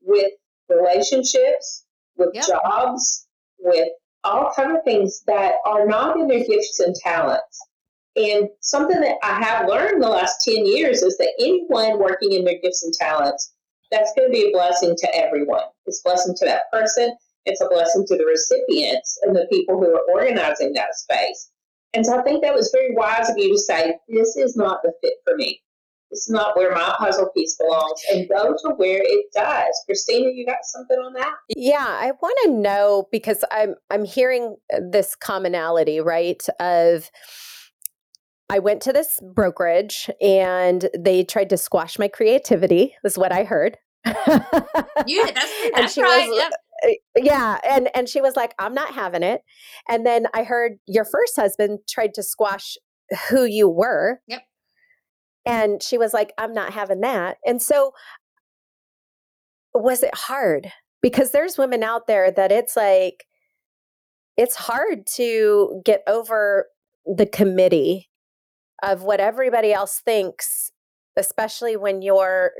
with 0.03 0.33
relationships, 0.69 1.85
with 2.17 2.31
Yep. 2.35 2.47
jobs, 2.47 3.27
with 3.59 3.89
all 4.25 4.53
kind 4.55 4.77
of 4.77 4.83
things 4.85 5.23
that 5.27 5.57
are 5.65 5.87
not 5.87 6.19
in 6.19 6.29
their 6.29 6.45
gifts 6.45 6.81
and 6.81 6.95
talents. 6.95 7.61
And 8.17 8.49
something 8.61 9.01
that 9.01 9.17
I 9.23 9.43
have 9.43 9.69
learned 9.69 10.03
the 10.03 10.09
last 10.09 10.43
10 10.45 10.65
years 10.65 11.03
is 11.03 11.19
that 11.19 11.33
anyone 11.39 11.99
working 11.99 12.33
in 12.33 12.45
their 12.45 12.59
gifts 12.59 12.83
and 12.83 12.93
talents, 12.95 13.53
that's 13.91 14.13
going 14.17 14.29
to 14.29 14.33
be 14.33 14.49
a 14.49 14.53
blessing 14.53 14.95
to 14.97 15.15
everyone. 15.15 15.65
It's 15.87 16.01
a 16.05 16.09
blessing 16.09 16.35
to 16.39 16.45
that 16.47 16.71
person. 16.73 17.15
It's 17.45 17.61
a 17.61 17.69
blessing 17.69 18.05
to 18.09 18.17
the 18.17 18.25
recipients 18.25 19.19
and 19.23 19.35
the 19.35 19.47
people 19.51 19.77
who 19.77 19.95
are 19.95 20.03
organizing 20.13 20.73
that 20.73 20.95
space. 20.95 21.51
And 21.95 22.05
so 22.05 22.19
I 22.19 22.23
think 22.23 22.43
that 22.43 22.55
was 22.55 22.71
very 22.75 22.95
wise 22.95 23.31
of 23.31 23.39
you 23.39 23.53
to 23.53 23.59
say, 23.59 23.95
this 24.09 24.37
is 24.37 24.57
not 24.57 24.83
the 24.83 24.93
fit 25.03 25.15
for 25.25 25.37
me. 25.37 25.63
This 26.11 26.29
is 26.29 26.31
not 26.31 26.57
where 26.57 26.73
my 26.73 26.95
puzzle 26.99 27.31
piece 27.35 27.57
belongs, 27.57 28.01
and 28.13 28.29
go 28.29 28.57
to 28.63 28.75
where 28.77 29.03
it 29.03 29.27
does. 29.35 29.83
Christina, 29.87 30.31
you 30.33 30.47
got 30.47 30.59
something 30.63 30.97
on 30.99 31.13
that? 31.15 31.35
Yeah, 31.49 31.85
I 31.85 32.13
want 32.23 32.39
to 32.45 32.51
know 32.53 33.09
because 33.11 33.45
I'm 33.51 33.75
I'm 33.91 34.05
hearing 34.05 34.57
this 34.81 35.17
commonality, 35.17 36.01
right? 36.01 36.41
Of 36.61 37.11
I 38.49 38.59
went 38.61 38.81
to 38.83 38.93
this 38.93 39.19
brokerage 39.35 40.09
and 40.21 40.89
they 40.97 41.25
tried 41.25 41.51
to 41.51 41.57
squash 41.57 41.99
my 41.99 42.09
creativity, 42.09 42.95
is 43.05 43.19
what 43.19 43.33
I 43.33 43.45
heard. 43.45 43.77
You, 44.07 44.13
that's, 44.15 45.53
And 45.65 45.73
that's 45.75 45.93
she 45.95 46.03
right. 46.03 46.29
was- 46.29 46.39
Yep. 46.39 46.53
Uh, 46.85 46.91
yeah, 47.17 47.59
and 47.67 47.89
and 47.95 48.07
she 48.07 48.21
was 48.21 48.37
like, 48.37 48.55
"I'm 48.59 48.75
not 48.75 48.93
having 48.93 49.23
it." 49.23 49.41
And 49.89 50.05
then 50.05 50.27
I 50.35 50.43
heard 50.45 50.73
your 50.87 51.07
first 51.07 51.35
husband 51.35 51.79
tried 51.89 52.13
to 52.15 52.23
squash 52.23 52.77
who 53.31 53.45
you 53.45 53.67
were. 53.67 54.21
Yep. 54.29 54.43
And 55.47 55.83
she 55.83 55.97
was 55.97 56.13
like, 56.13 56.35
"I'm 56.37 56.53
not 56.53 56.75
having 56.75 57.01
that." 57.01 57.39
And 57.47 57.63
so 57.63 57.93
was 59.75 60.03
it 60.03 60.15
hard? 60.15 60.71
Because 61.01 61.31
there's 61.31 61.57
women 61.57 61.83
out 61.83 62.07
there 62.09 62.31
that 62.31 62.53
it's 62.53 62.77
like 62.77 63.25
it's 64.37 64.57
hard 64.57 65.07
to 65.15 65.81
get 65.83 66.03
over 66.07 66.67
the 67.07 67.27
committee 67.27 68.11
of 68.83 69.03
what 69.03 69.21
everybody 69.21 69.73
else 69.73 70.01
thinks 70.05 70.73
especially 71.19 71.77
when 71.77 72.03
you're 72.03 72.53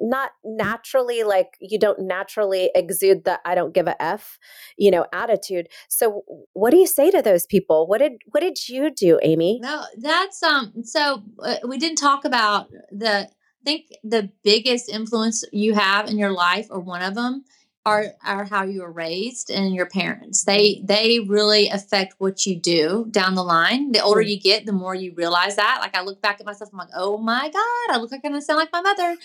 not 0.00 0.30
naturally 0.42 1.22
like 1.22 1.58
you 1.60 1.78
don't 1.78 2.00
naturally 2.00 2.70
exude 2.74 3.24
the 3.24 3.38
i 3.44 3.54
don't 3.54 3.74
give 3.74 3.86
a 3.86 4.02
f 4.02 4.38
you 4.78 4.90
know 4.90 5.04
attitude 5.12 5.68
so 5.88 6.22
what 6.54 6.70
do 6.70 6.78
you 6.78 6.86
say 6.86 7.10
to 7.10 7.20
those 7.20 7.46
people 7.46 7.86
what 7.86 7.98
did 7.98 8.12
what 8.26 8.40
did 8.40 8.68
you 8.68 8.90
do 8.90 9.18
amy 9.22 9.58
No, 9.62 9.84
that's 9.98 10.42
um. 10.42 10.72
So 10.82 11.22
uh, 11.42 11.56
we 11.66 11.78
didn't 11.78 11.98
talk 11.98 12.24
about 12.24 12.70
the. 12.90 13.28
I 13.60 13.62
think 13.62 13.90
the 14.02 14.30
biggest 14.42 14.88
influence 14.88 15.44
you 15.52 15.74
have 15.74 16.08
in 16.08 16.16
your 16.16 16.32
life, 16.32 16.68
or 16.70 16.80
one 16.80 17.02
of 17.02 17.14
them, 17.14 17.44
are 17.86 18.06
are 18.24 18.44
how 18.44 18.64
you 18.64 18.82
were 18.82 18.92
raised 18.92 19.50
and 19.50 19.74
your 19.74 19.86
parents. 19.86 20.44
They 20.44 20.82
they 20.84 21.20
really 21.20 21.68
affect 21.68 22.14
what 22.18 22.44
you 22.46 22.56
do 22.56 23.06
down 23.10 23.34
the 23.34 23.42
line. 23.42 23.92
The 23.92 24.00
older 24.00 24.20
you 24.20 24.38
get, 24.38 24.66
the 24.66 24.72
more 24.72 24.94
you 24.94 25.12
realize 25.16 25.56
that. 25.56 25.78
Like 25.80 25.96
I 25.96 26.02
look 26.02 26.20
back 26.20 26.40
at 26.40 26.46
myself, 26.46 26.70
I'm 26.72 26.78
like, 26.78 26.88
oh 26.94 27.18
my 27.18 27.48
god, 27.48 27.94
I 27.94 27.98
look 27.98 28.12
like 28.12 28.20
I'm 28.24 28.32
gonna 28.32 28.42
sound 28.42 28.58
like 28.58 28.72
my 28.72 28.82
mother. 28.82 29.16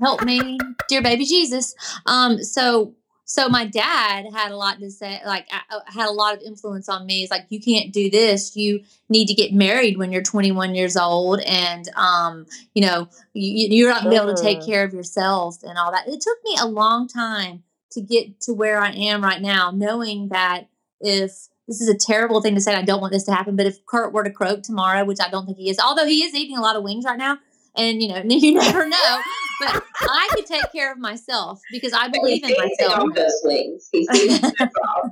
Help 0.00 0.24
me, 0.24 0.58
dear 0.88 1.02
baby 1.02 1.24
Jesus. 1.24 1.74
Um. 2.06 2.42
So 2.42 2.94
so 3.24 3.48
my 3.48 3.64
dad 3.64 4.26
had 4.34 4.50
a 4.50 4.56
lot 4.56 4.78
to 4.80 4.90
say. 4.90 5.20
Like 5.24 5.46
I, 5.50 5.60
I 5.70 5.92
had 5.92 6.08
a 6.08 6.12
lot 6.12 6.34
of 6.34 6.42
influence 6.42 6.88
on 6.88 7.06
me. 7.06 7.22
It's 7.22 7.30
like 7.30 7.46
you 7.48 7.60
can't 7.60 7.92
do 7.92 8.10
this. 8.10 8.56
You 8.56 8.80
need 9.08 9.26
to 9.26 9.34
get 9.34 9.52
married 9.52 9.96
when 9.96 10.12
you're 10.12 10.22
21 10.22 10.74
years 10.74 10.96
old 10.96 11.40
and 11.40 11.88
um 11.96 12.46
you 12.74 12.82
know 12.84 13.08
you, 13.34 13.68
you're 13.70 13.90
not 13.90 14.08
be 14.08 14.16
able 14.16 14.34
to 14.34 14.42
take 14.42 14.60
Mm. 14.60 14.66
care 14.66 14.84
of 14.84 14.92
yourself 14.92 15.62
and 15.62 15.78
all 15.78 15.92
that 15.92 16.08
it 16.08 16.20
took 16.20 16.38
me 16.44 16.56
a 16.60 16.66
long 16.66 17.08
time 17.08 17.62
to 17.92 18.00
get 18.00 18.40
to 18.42 18.54
where 18.54 18.78
i 18.78 18.90
am 18.90 19.22
right 19.22 19.42
now 19.42 19.70
knowing 19.70 20.28
that 20.28 20.68
if 21.00 21.48
this 21.68 21.80
is 21.80 21.88
a 21.88 21.96
terrible 21.96 22.40
thing 22.40 22.54
to 22.54 22.60
say 22.60 22.74
i 22.74 22.82
don't 22.82 23.00
want 23.00 23.12
this 23.12 23.24
to 23.24 23.32
happen 23.32 23.54
but 23.56 23.66
if 23.66 23.84
kurt 23.86 24.12
were 24.12 24.24
to 24.24 24.30
croak 24.30 24.62
tomorrow 24.62 25.04
which 25.04 25.20
i 25.20 25.28
don't 25.28 25.44
think 25.46 25.58
he 25.58 25.68
is 25.68 25.78
although 25.78 26.06
he 26.06 26.22
is 26.24 26.34
eating 26.34 26.56
a 26.56 26.60
lot 26.62 26.76
of 26.76 26.82
wings 26.82 27.04
right 27.04 27.18
now 27.18 27.38
and 27.76 28.02
you 28.02 28.08
know 28.08 28.22
you 28.28 28.54
never 28.54 28.88
know 28.88 29.20
but 29.60 29.82
i 30.02 30.28
could 30.34 30.46
take 30.46 30.70
care 30.72 30.92
of 30.92 30.98
myself 30.98 31.60
because 31.70 31.92
i 31.92 32.08
believe 32.08 32.42
in 32.44 32.54
myself 32.56 33.02
those 33.14 33.40
wings. 33.44 33.88
He's 33.92 34.06
dancing 34.08 34.52
off. 34.88 35.10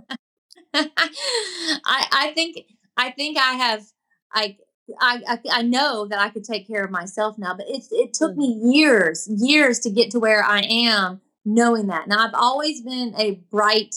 I 0.74 2.06
I 2.12 2.32
think 2.34 2.64
I 2.96 3.10
think 3.10 3.38
I 3.38 3.54
have 3.54 3.84
I, 4.32 4.56
I 5.00 5.22
I 5.26 5.38
I 5.52 5.62
know 5.62 6.06
that 6.06 6.18
I 6.18 6.28
could 6.28 6.44
take 6.44 6.66
care 6.66 6.84
of 6.84 6.90
myself 6.90 7.38
now, 7.38 7.54
but 7.54 7.68
it 7.68 7.84
it 7.90 8.14
took 8.14 8.36
me 8.36 8.58
years 8.62 9.28
years 9.30 9.80
to 9.80 9.90
get 9.90 10.10
to 10.12 10.20
where 10.20 10.44
I 10.44 10.60
am 10.60 11.20
knowing 11.44 11.88
that. 11.88 12.08
Now 12.08 12.26
I've 12.26 12.34
always 12.34 12.82
been 12.82 13.14
a 13.16 13.42
bright 13.50 13.96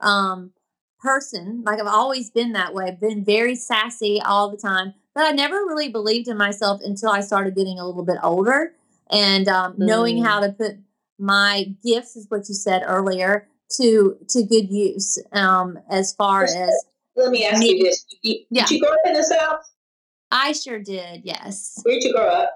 um 0.00 0.52
person, 1.00 1.62
like 1.66 1.80
I've 1.80 1.86
always 1.86 2.30
been 2.30 2.52
that 2.52 2.74
way. 2.74 2.96
Been 3.00 3.24
very 3.24 3.54
sassy 3.54 4.20
all 4.24 4.50
the 4.50 4.56
time, 4.56 4.94
but 5.14 5.24
I 5.26 5.30
never 5.32 5.56
really 5.56 5.88
believed 5.88 6.28
in 6.28 6.36
myself 6.36 6.80
until 6.84 7.10
I 7.10 7.20
started 7.20 7.54
getting 7.54 7.78
a 7.78 7.86
little 7.86 8.04
bit 8.04 8.18
older 8.22 8.72
and 9.10 9.48
um, 9.48 9.74
knowing 9.78 10.18
Mm. 10.18 10.26
how 10.26 10.40
to 10.40 10.52
put 10.52 10.76
my 11.18 11.74
gifts, 11.84 12.16
is 12.16 12.26
what 12.28 12.48
you 12.48 12.54
said 12.54 12.82
earlier, 12.86 13.46
to 13.76 14.16
to 14.28 14.42
good 14.42 14.70
use 14.70 15.18
um 15.32 15.78
as 15.90 16.12
far 16.14 16.40
Christina, 16.40 16.64
as 16.66 16.84
Let 17.16 17.30
me 17.30 17.44
ask 17.44 17.58
Me- 17.60 17.76
you 17.76 17.84
this. 17.84 18.06
You- 18.22 18.44
Yeah. 18.50 18.66
Did 18.66 18.74
you 18.76 18.80
grow 18.80 18.92
up 18.92 18.98
in 19.06 19.12
the 19.14 19.22
South? 19.22 19.60
I 20.30 20.52
sure 20.52 20.78
did, 20.78 21.22
yes. 21.24 21.80
Where'd 21.84 22.02
you 22.04 22.12
grow 22.14 22.26
up? 22.28 22.52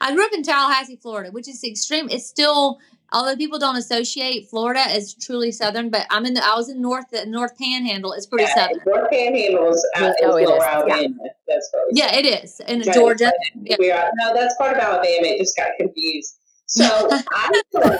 I 0.00 0.14
grew 0.14 0.24
up 0.24 0.32
in 0.32 0.42
Tallahassee, 0.42 0.96
Florida, 0.96 1.30
which 1.30 1.48
is 1.48 1.62
extreme. 1.64 2.08
It's 2.08 2.26
still, 2.26 2.78
although 3.12 3.36
people 3.36 3.58
don't 3.58 3.76
associate 3.76 4.48
Florida 4.48 4.80
as 4.80 5.14
truly 5.14 5.52
southern, 5.52 5.90
but 5.90 6.06
I'm 6.10 6.26
in 6.26 6.34
the. 6.34 6.44
I 6.44 6.54
was 6.56 6.68
in 6.68 6.80
North 6.80 7.10
the 7.10 7.26
North 7.26 7.56
Panhandle. 7.58 8.12
It's 8.12 8.26
pretty 8.26 8.44
Yeah, 8.44 8.54
southern. 8.54 8.80
North 8.86 9.10
Panhandle 9.10 9.70
is, 9.70 9.86
uh, 9.96 10.06
is 10.06 10.14
Oh, 10.22 10.36
it 10.36 10.48
lower 10.48 10.56
is, 10.56 11.10
That's 11.46 11.70
Yeah, 11.92 12.14
it 12.14 12.26
is 12.26 12.60
in 12.60 12.82
Okay, 12.82 12.92
Georgia. 12.92 13.32
Yeah. 13.62 13.76
We 13.78 13.90
are, 13.90 14.10
no, 14.16 14.34
that's 14.34 14.56
part 14.56 14.76
of 14.76 14.82
Alabama. 14.82 15.26
It 15.28 15.38
just 15.38 15.56
got 15.56 15.70
confused. 15.78 16.38
So 16.66 16.86
I 17.30 17.60
feel 17.70 17.82
like 17.82 17.98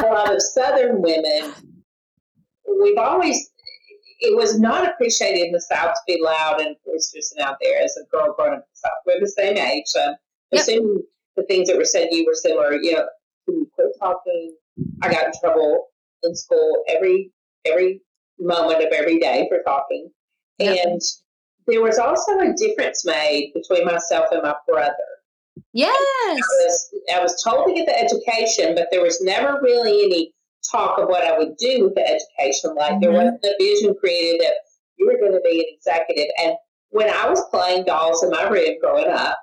a 0.00 0.06
lot 0.06 0.34
of 0.34 0.40
Southern 0.40 1.02
women, 1.02 1.54
we've 2.80 2.96
always, 2.96 3.50
it 4.20 4.36
was 4.36 4.58
not 4.58 4.88
appreciated 4.90 5.46
in 5.46 5.52
the 5.52 5.60
South 5.60 5.94
to 5.94 6.00
be 6.06 6.20
loud 6.20 6.60
and 6.60 6.74
boisterous 6.84 7.32
and 7.36 7.46
out 7.46 7.56
there 7.60 7.80
as 7.82 7.96
a 7.98 8.04
girl 8.10 8.34
growing 8.34 8.54
up 8.54 8.60
in 8.60 8.64
the 8.72 8.78
South. 8.78 8.92
We're 9.06 9.20
the 9.20 9.28
same 9.28 9.58
age. 9.58 9.84
So 9.86 10.00
I'm 10.00 10.16
Yep. 10.52 10.62
assuming 10.62 11.02
the 11.36 11.42
things 11.44 11.68
that 11.68 11.76
were 11.76 11.84
said 11.84 12.08
to 12.10 12.16
you 12.16 12.24
were 12.26 12.34
similar. 12.34 12.74
You 12.74 12.92
know, 12.96 13.06
when 13.46 13.58
you 13.58 13.70
quit 13.74 13.88
talking, 14.00 14.56
I 15.02 15.10
got 15.12 15.26
in 15.26 15.32
trouble 15.40 15.88
in 16.24 16.34
school 16.34 16.82
every 16.88 17.30
every 17.64 18.00
moment 18.38 18.82
of 18.82 18.92
every 18.92 19.18
day 19.18 19.46
for 19.50 19.62
talking. 19.62 20.10
Yep. 20.58 20.86
And 20.86 21.00
there 21.66 21.82
was 21.82 21.98
also 21.98 22.38
a 22.38 22.52
difference 22.54 23.04
made 23.04 23.52
between 23.54 23.84
myself 23.84 24.26
and 24.32 24.42
my 24.42 24.54
brother. 24.66 24.94
Yes. 25.72 25.94
I 25.96 26.34
was, 26.34 26.88
I 27.16 27.20
was 27.22 27.42
told 27.42 27.68
to 27.68 27.74
get 27.74 27.86
the 27.86 27.98
education, 27.98 28.74
but 28.74 28.88
there 28.90 29.02
was 29.02 29.20
never 29.20 29.60
really 29.62 30.02
any 30.04 30.32
talk 30.70 30.98
of 30.98 31.08
what 31.08 31.24
I 31.24 31.36
would 31.36 31.56
do 31.58 31.84
with 31.84 31.94
the 31.94 32.02
education. 32.08 32.74
Like 32.74 33.00
there 33.00 33.10
Mhm. 33.10 33.14
wasn't 33.14 33.44
a 33.44 33.54
vision 33.58 33.94
created 33.96 34.40
that 34.40 34.54
you 34.96 35.06
were 35.06 35.18
going 35.18 35.32
to 35.32 35.40
be 35.40 35.60
an 35.60 35.66
executive. 35.74 36.30
And 36.42 36.54
when 36.90 37.08
I 37.10 37.28
was 37.28 37.44
playing 37.50 37.84
dolls 37.84 38.22
in 38.22 38.30
my 38.30 38.48
room 38.48 38.78
growing 38.80 39.08
up, 39.08 39.38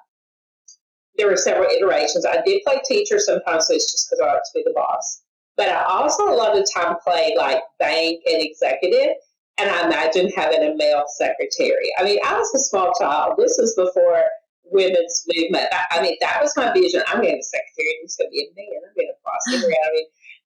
there 1.18 1.28
were 1.28 1.38
several 1.38 1.70
iterations. 1.70 2.26
I 2.26 2.42
did 2.46 2.62
play 2.66 2.82
teacher 2.86 3.20
sometimes, 3.20 3.68
so 3.68 3.74
it's 3.74 3.92
just 3.92 4.10
because 4.10 4.22
I 4.22 4.34
like 4.34 4.44
to 4.44 4.52
be 4.54 4.64
the 4.66 4.74
boss. 4.74 5.22
But 5.58 5.70
I 5.70 5.84
also 5.84 6.30
a 6.30 6.36
lot 6.36 6.52
of 6.52 6.58
the 6.58 6.70
time 6.74 6.96
played 7.04 7.36
like 7.38 7.60
bank 7.80 8.22
and 8.28 8.42
executive. 8.42 9.16
And 9.58 9.70
I 9.70 9.88
imagined 9.88 10.34
having 10.36 10.64
a 10.64 10.76
male 10.76 11.06
secretary. 11.18 11.90
I 11.98 12.04
mean, 12.04 12.20
I 12.26 12.38
was 12.38 12.54
a 12.54 12.60
small 12.60 12.92
child. 13.00 13.36
This 13.38 13.56
was 13.58 13.74
before 13.76 14.26
women's 14.66 15.26
movement. 15.34 15.68
I, 15.72 16.00
I 16.00 16.02
mean, 16.02 16.18
that 16.20 16.42
was 16.42 16.52
my 16.58 16.74
vision. 16.74 17.02
I'm 17.08 17.22
going 17.22 17.30
to 17.30 17.34
be 17.36 17.40
a 17.40 17.44
secretary. 17.44 17.96
He's 18.02 18.18
going 18.18 18.30
to 18.30 18.32
be 18.32 18.50
a 18.52 18.56
man. 18.56 18.82
I'm 18.84 18.96
going 18.96 19.08
to 19.08 19.16
boss 19.24 19.64
around. 19.64 19.74
I 19.74 19.94
mean, 19.94 20.06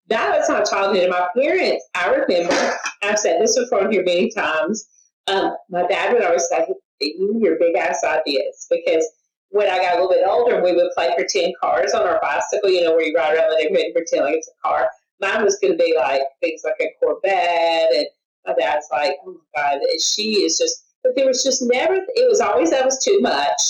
that 0.10 0.38
was 0.38 0.50
my 0.50 0.62
childhood. 0.62 1.04
And 1.04 1.12
my 1.12 1.28
parents, 1.36 1.86
I 1.96 2.10
remember, 2.10 2.78
I've 3.02 3.18
said 3.18 3.42
this 3.42 3.58
before 3.58 3.90
here 3.90 4.04
many 4.04 4.30
times. 4.32 4.88
Um, 5.28 5.56
my 5.70 5.88
dad 5.88 6.14
would 6.14 6.24
always 6.24 6.48
say, 6.48 6.68
"You 7.00 7.32
and 7.34 7.42
your 7.42 7.58
big 7.60 7.76
ass 7.76 8.04
ideas," 8.04 8.68
because 8.70 9.08
when 9.50 9.70
I 9.70 9.78
got 9.80 9.98
a 9.98 10.02
little 10.02 10.10
bit 10.10 10.28
older, 10.28 10.64
we 10.64 10.74
would 10.74 10.92
play 10.96 11.14
pretend 11.16 11.56
cars 11.62 11.94
on 11.94 12.08
our 12.08 12.20
bicycle. 12.22 12.70
You 12.70 12.84
know, 12.84 12.92
where 12.92 13.02
you 13.02 13.16
ride 13.16 13.36
around 13.36 13.50
the 13.50 13.58
neighborhood 13.58 13.86
and 13.86 13.94
pretend 13.94 14.26
like 14.26 14.36
it's 14.36 14.50
a 14.50 14.68
car. 14.68 14.90
Mine 15.22 15.44
was 15.44 15.58
going 15.60 15.74
to 15.74 15.84
be 15.84 15.94
like 15.98 16.22
things 16.42 16.62
like 16.64 16.76
a 16.80 16.94
Corvette, 17.00 17.94
and 17.94 18.06
my 18.46 18.54
dad's 18.54 18.88
like, 18.92 19.16
"Oh 19.26 19.34
my 19.56 19.62
god, 19.62 19.80
she 20.02 20.44
is 20.44 20.58
just." 20.58 20.86
But 21.04 21.14
there 21.16 21.28
was 21.28 21.44
just 21.44 21.64
never. 21.64 21.96
It 21.96 22.30
was 22.30 22.42
always 22.42 22.72
that 22.72 22.86
was 22.86 23.04
too 23.04 23.20
much, 23.22 23.62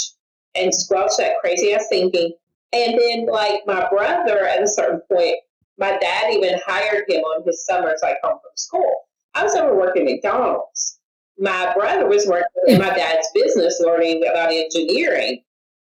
and 0.56 0.74
squelch 0.74 1.12
that 1.18 1.40
crazy 1.42 1.74
ass 1.74 1.88
thinking. 1.90 2.34
And 2.74 3.00
then, 3.00 3.28
like 3.28 3.62
my 3.66 3.88
brother, 3.90 4.46
at 4.46 4.62
a 4.62 4.68
certain 4.68 5.02
point, 5.12 5.38
my 5.78 5.98
dad 5.98 6.34
even 6.34 6.60
hired 6.66 7.06
him 7.08 7.22
on 7.22 7.44
his 7.46 7.66
summers, 7.66 8.00
like 8.04 8.18
home 8.22 8.40
from 8.42 8.52
school. 8.56 8.94
I 9.34 9.44
was 9.44 9.56
over 9.56 9.76
working 9.76 10.08
at 10.08 10.14
McDonald's. 10.14 11.00
My 11.38 11.74
brother 11.74 12.08
was 12.08 12.28
working 12.28 12.48
in 12.68 12.80
my 12.80 12.90
dad's 12.90 13.30
business, 13.34 13.80
learning 13.80 14.24
about 14.30 14.52
engineering. 14.52 15.42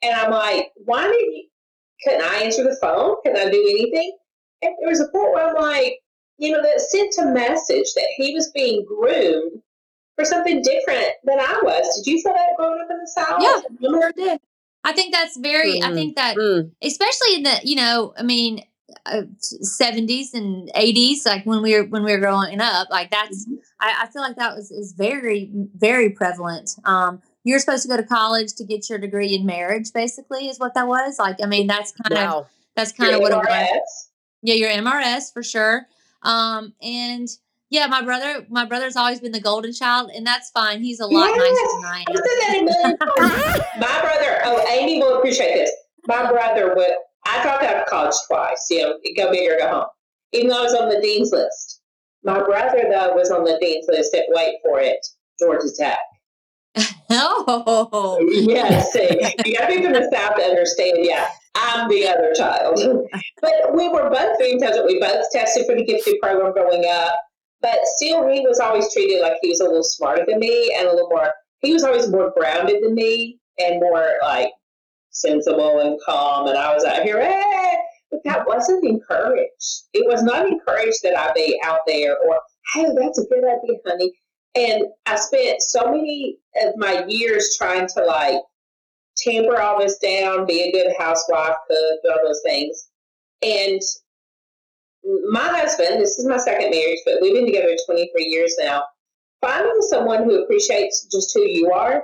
And 0.04 0.14
I'm 0.14 0.32
like, 0.32 0.72
why 0.76 1.04
didn't 1.04 1.36
you? 1.36 1.48
Couldn't 2.04 2.24
I 2.24 2.44
answer 2.44 2.64
the 2.64 2.78
phone? 2.82 3.16
Can 3.24 3.38
I 3.38 3.50
do 3.50 3.68
anything? 3.70 4.18
And 4.64 4.74
there 4.82 4.90
was 4.90 5.00
a 5.02 5.08
point 5.10 5.34
where 5.34 5.50
I'm 5.50 5.62
like, 5.62 6.00
you 6.38 6.52
know, 6.52 6.62
that 6.62 6.82
sent 6.82 7.14
a 7.20 7.32
message 7.32 7.94
that 7.96 8.08
he 8.16 8.34
was 8.34 8.52
being 8.54 8.84
groomed 8.86 9.62
for 10.16 10.26
something 10.26 10.62
different 10.62 11.10
than 11.24 11.40
I 11.40 11.60
was. 11.64 12.02
Did 12.04 12.12
you 12.12 12.22
feel 12.22 12.34
that 12.34 12.58
growing 12.58 12.82
up 12.82 12.88
in 12.90 12.98
the 13.00 13.08
South? 13.08 13.42
Yeah, 13.42 13.90
sure 13.90 14.12
did. 14.14 14.40
I 14.84 14.94
think 14.94 15.14
that's 15.14 15.38
very. 15.38 15.82
I 15.82 15.92
Mhm. 15.92 15.94
think 15.94 16.16
that 16.16 16.36
Mm. 16.38 16.72
especially 16.82 17.36
in 17.36 17.44
the 17.44 17.60
you 17.64 17.76
know 17.76 18.14
i 18.18 18.24
mean 18.24 18.64
uh, 19.06 19.22
70s 19.64 20.34
and 20.34 20.70
80s 20.76 21.26
like 21.26 21.46
when 21.46 21.62
we 21.62 21.76
were 21.76 21.86
when 21.86 22.04
we 22.04 22.12
were 22.12 22.20
growing 22.20 22.60
up 22.60 22.90
like 22.90 23.12
that's 23.12 23.46
Mhm. 23.48 23.60
I, 23.80 24.04
I 24.04 24.08
feel 24.08 24.22
like 24.22 24.36
that 24.38 24.56
was 24.56 24.72
is 24.72 24.94
very 24.94 25.50
very 25.76 26.10
prevalent 26.10 26.72
um 26.86 27.22
you're 27.44 27.60
supposed 27.60 27.84
to 27.84 27.90
go 27.90 27.98
to 27.98 28.04
college 28.04 28.54
to 28.54 28.64
get 28.64 28.90
your 28.90 28.98
degree 29.00 29.34
in 29.34 29.46
marriage 29.46 29.92
basically 29.94 30.48
is 30.48 30.60
what 30.60 30.74
that 30.74 30.88
was 30.88 31.18
like 31.20 31.38
i 31.44 31.46
mean 31.46 31.68
that's 31.68 31.92
kind 32.04 32.22
of 32.28 32.48
that's 32.76 32.92
kind 32.92 33.14
of 33.14 33.20
Your 33.20 33.30
what 33.30 33.32
it 33.32 33.36
was 33.38 33.48
MRS? 33.48 34.10
yeah 34.44 34.54
your 34.56 34.70
mrs 34.70 35.34
for 35.34 35.42
sure 35.44 35.86
um 36.24 36.74
and 36.82 37.28
yeah 37.70 37.88
my 37.88 38.02
brother 38.02 38.46
my 38.50 38.66
brother's 38.66 38.96
always 38.96 39.20
been 39.20 39.32
the 39.32 39.40
golden 39.42 39.74
child 39.74 40.12
and 40.16 40.26
that's 40.26 40.50
fine 40.52 40.82
he's 40.84 41.00
a 41.00 41.06
lot 41.08 41.32
Yes. 41.36 41.38
nicer 41.38 41.68
than 41.76 41.86
i 41.86 42.00
am 42.00 42.16
said 42.16 42.24
that 42.24 42.60
a 42.60 42.64
million 42.64 42.98
times. 42.98 43.62
My 43.80 44.02
brother, 44.02 44.42
oh, 44.46 44.68
Amy 44.70 45.00
will 45.00 45.18
appreciate 45.18 45.54
this. 45.56 45.72
My 46.08 46.30
brother 46.30 46.76
would, 46.76 46.92
I 47.26 47.42
dropped 47.42 47.64
out 47.64 47.78
of 47.78 47.86
college 47.88 48.14
twice, 48.28 48.68
you 48.70 48.84
know, 48.84 48.98
go 49.18 49.32
big 49.32 49.50
or 49.50 49.58
go 49.58 49.70
home, 49.70 49.86
even 50.34 50.50
though 50.50 50.60
I 50.60 50.64
was 50.64 50.74
on 50.76 50.90
the 50.90 51.00
dean's 51.02 51.32
list. 51.32 51.82
My 52.24 52.44
brother, 52.44 52.84
though, 52.92 53.14
was 53.14 53.32
on 53.32 53.44
the 53.46 53.58
dean's 53.62 53.86
list 53.88 54.14
at, 54.14 54.26
wait 54.30 54.58
for 54.64 54.80
it, 54.80 55.00
Georgia 55.40 55.68
Tech. 55.76 55.98
Oh 57.12 58.20
Yeah, 58.32 58.82
see, 58.82 59.10
you 59.46 59.58
got 59.58 59.68
to 59.68 59.76
be 59.76 59.84
from 59.84 59.94
the 59.94 60.10
South 60.14 60.36
to 60.36 60.44
understand, 60.44 60.98
yeah, 61.02 61.28
I'm 61.56 61.90
the 61.90 62.08
other 62.08 62.34
child. 62.34 62.80
But 63.42 63.76
we 63.76 63.90
were 63.90 64.10
both 64.10 64.38
very 64.38 64.54
intelligent. 64.54 64.88
We 64.88 65.00
both 65.00 65.26
tested 65.32 65.66
for 65.66 65.76
the 65.76 65.86
gifted 65.86 66.16
program 66.22 66.54
growing 66.54 66.86
up. 66.90 67.16
But 67.62 67.80
still, 67.96 68.28
he 68.28 68.42
was 68.42 68.60
always 68.60 68.92
treated 68.92 69.22
like 69.22 69.38
he 69.42 69.50
was 69.50 69.60
a 69.60 69.66
little 69.66 69.84
smarter 69.84 70.26
than 70.28 70.40
me 70.40 70.76
and 70.78 70.88
a 70.88 70.92
little 70.92 71.10
more, 71.10 71.32
he 71.60 71.74
was 71.74 71.84
always 71.84 72.10
more 72.10 72.34
grounded 72.36 72.84
than 72.84 72.96
me 72.96 73.40
and 73.60 73.80
more 73.80 74.14
like 74.24 74.50
sensible 75.12 75.80
and 75.80 76.00
calm. 76.04 76.48
And 76.48 76.58
I 76.58 76.74
was 76.74 76.84
out 76.84 77.04
here, 77.04 77.20
eh, 77.20 77.76
but 78.10 78.22
that 78.26 78.48
wasn't 78.48 78.84
encouraged. 78.84 79.84
It 79.94 80.08
was 80.08 80.24
not 80.24 80.48
encouraged 80.48 81.04
that 81.04 81.18
I 81.18 81.32
be 81.34 81.60
out 81.64 81.82
there 81.86 82.18
or, 82.18 82.40
hey, 82.74 82.88
that's 82.96 83.20
a 83.20 83.26
good 83.26 83.44
idea, 83.44 83.78
honey. 83.86 84.12
And 84.56 84.84
I 85.06 85.16
spent 85.16 85.62
so 85.62 85.86
many 85.86 86.38
of 86.62 86.76
my 86.78 87.06
years 87.08 87.56
trying 87.58 87.88
to 87.96 88.06
like 88.06 88.42
tamper 89.18 89.62
all 89.62 89.80
this 89.80 89.98
down, 90.00 90.46
be 90.46 90.62
a 90.62 90.72
good 90.72 90.94
housewife, 90.98 91.56
cook, 91.70 92.00
all 92.12 92.20
those 92.24 92.42
things. 92.44 92.90
And 93.42 93.82
my 95.30 95.48
husband, 95.48 96.02
this 96.02 96.20
is 96.20 96.28
my 96.28 96.38
second 96.38 96.70
marriage, 96.70 97.00
but 97.06 97.16
we've 97.22 97.34
been 97.34 97.46
together 97.46 97.76
23 97.86 98.26
years 98.26 98.56
now. 98.60 98.84
Finding 99.42 99.82
someone 99.82 100.24
who 100.24 100.44
appreciates 100.44 101.08
just 101.12 101.32
who 101.34 101.42
you 101.42 101.72
are 101.72 102.04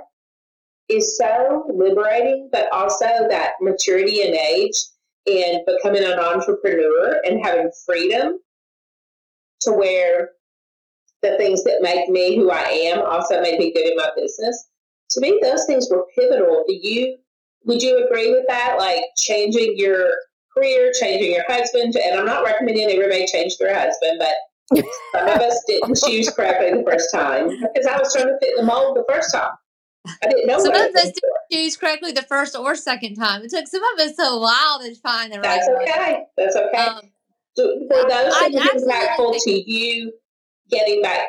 is 0.88 1.16
so 1.16 1.64
liberating, 1.72 2.48
but 2.50 2.72
also 2.72 3.04
that 3.28 3.52
maturity 3.60 4.22
and 4.22 4.34
age 4.34 4.74
and 5.26 5.60
becoming 5.66 6.02
an 6.02 6.18
entrepreneur 6.18 7.20
and 7.24 7.44
having 7.44 7.70
freedom 7.86 8.38
to 9.60 9.72
where 9.72 10.30
the 11.22 11.36
things 11.36 11.64
that 11.64 11.78
make 11.82 12.08
me 12.08 12.36
who 12.36 12.50
I 12.50 12.62
am 12.62 13.00
also 13.04 13.40
make 13.40 13.58
me 13.58 13.72
good 13.72 13.86
in 13.86 13.96
my 13.96 14.10
business. 14.16 14.68
To 15.10 15.20
me, 15.20 15.38
those 15.42 15.64
things 15.66 15.88
were 15.90 16.04
pivotal. 16.16 16.64
Do 16.66 16.74
you 16.74 17.16
would 17.64 17.82
you 17.82 18.04
agree 18.06 18.30
with 18.30 18.44
that? 18.48 18.76
Like 18.78 19.02
changing 19.16 19.74
your 19.76 20.10
career, 20.56 20.92
changing 20.98 21.32
your 21.32 21.44
husband, 21.48 21.96
and 21.96 22.18
I'm 22.18 22.26
not 22.26 22.44
recommending 22.44 22.88
everybody 22.90 23.26
change 23.26 23.58
their 23.58 23.74
husband, 23.78 24.20
but 24.20 24.84
some 25.14 25.28
of 25.28 25.40
us 25.40 25.62
didn't 25.66 25.98
choose 26.06 26.30
correctly 26.30 26.78
the 26.78 26.84
first 26.88 27.10
time 27.12 27.48
because 27.48 27.86
I 27.86 27.98
was 27.98 28.12
trying 28.12 28.26
to 28.26 28.38
fit 28.40 28.54
the 28.56 28.62
mold 28.62 28.96
the 28.96 29.04
first 29.12 29.34
time. 29.34 29.50
I 30.22 30.28
didn't 30.28 30.46
know 30.46 30.58
Some 30.58 30.72
what 30.72 30.80
I 30.80 30.86
of 30.86 30.94
was 30.94 31.04
us 31.04 31.10
for. 31.10 31.28
choose 31.52 31.76
correctly 31.76 32.12
the 32.12 32.22
first 32.22 32.56
or 32.56 32.74
second 32.74 33.16
time. 33.16 33.42
It 33.42 33.50
took 33.50 33.66
some 33.66 33.82
of 33.94 34.00
us 34.00 34.14
a 34.18 34.38
while 34.38 34.78
to 34.80 34.94
find 34.96 35.32
the 35.32 35.40
right 35.40 35.42
That's 35.42 35.68
okay. 35.68 36.24
That's 36.36 36.56
okay. 36.56 36.78
Um, 36.78 37.00
So 37.56 37.66
were 37.90 38.08
those 38.08 38.32
I 38.34 38.48
things 38.50 38.84
impactful 38.84 39.36
to 39.42 39.70
you 39.70 40.12
getting 40.70 41.02
back? 41.02 41.26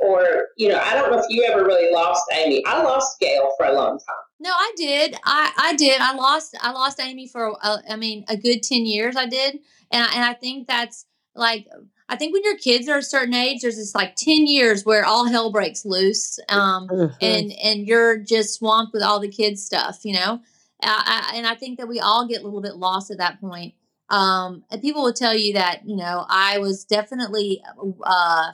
Or, 0.00 0.46
you 0.56 0.68
know, 0.68 0.78
I 0.78 0.94
don't 0.94 1.10
know 1.10 1.18
if 1.18 1.24
you 1.28 1.42
ever 1.42 1.64
really 1.64 1.92
lost 1.92 2.22
Amy. 2.32 2.62
I 2.66 2.82
lost 2.82 3.18
Gail 3.18 3.50
for 3.56 3.66
a 3.66 3.72
long 3.72 3.98
time. 3.98 4.16
no, 4.38 4.50
I 4.50 4.72
did. 4.76 5.16
I, 5.24 5.50
I 5.58 5.74
did. 5.74 6.00
I 6.00 6.14
lost. 6.14 6.56
I 6.60 6.70
lost 6.70 7.00
Amy 7.00 7.26
for. 7.26 7.48
A, 7.62 7.78
I 7.90 7.96
mean, 7.96 8.24
a 8.28 8.36
good 8.36 8.62
ten 8.62 8.86
years. 8.86 9.16
I 9.16 9.26
did, 9.26 9.58
and 9.90 10.04
I, 10.04 10.14
and 10.14 10.24
I 10.24 10.34
think 10.34 10.68
that's 10.68 11.06
like. 11.34 11.66
I 12.10 12.16
think 12.16 12.32
when 12.32 12.42
your 12.44 12.56
kids 12.56 12.88
are 12.88 12.98
a 12.98 13.02
certain 13.02 13.34
age, 13.34 13.60
there's 13.62 13.76
this 13.76 13.94
like 13.94 14.14
ten 14.14 14.46
years 14.46 14.84
where 14.86 15.04
all 15.04 15.26
hell 15.26 15.50
breaks 15.50 15.84
loose. 15.84 16.38
Um, 16.48 16.86
Mhm. 16.88 17.14
and 17.20 17.52
and 17.62 17.86
you're 17.88 18.18
just 18.18 18.54
swamped 18.54 18.92
with 18.94 19.02
all 19.02 19.18
the 19.20 19.28
kids 19.28 19.62
stuff 19.64 20.04
you 20.04 20.14
know 20.14 20.40
I, 20.82 21.30
I, 21.32 21.36
and 21.36 21.46
i 21.46 21.54
think 21.56 21.78
that 21.78 21.88
we 21.88 21.98
all 21.98 22.26
get 22.28 22.40
a 22.40 22.44
little 22.44 22.60
bit 22.62 22.76
lost 22.76 23.10
at 23.10 23.18
that 23.18 23.40
point 23.40 23.74
um 24.10 24.62
and 24.70 24.80
people 24.80 25.02
will 25.02 25.12
tell 25.12 25.34
you 25.36 25.52
that 25.54 25.80
you 25.86 25.96
know 25.96 26.24
i 26.28 26.58
was 26.58 26.84
definitely 26.84 27.60
uh 28.04 28.52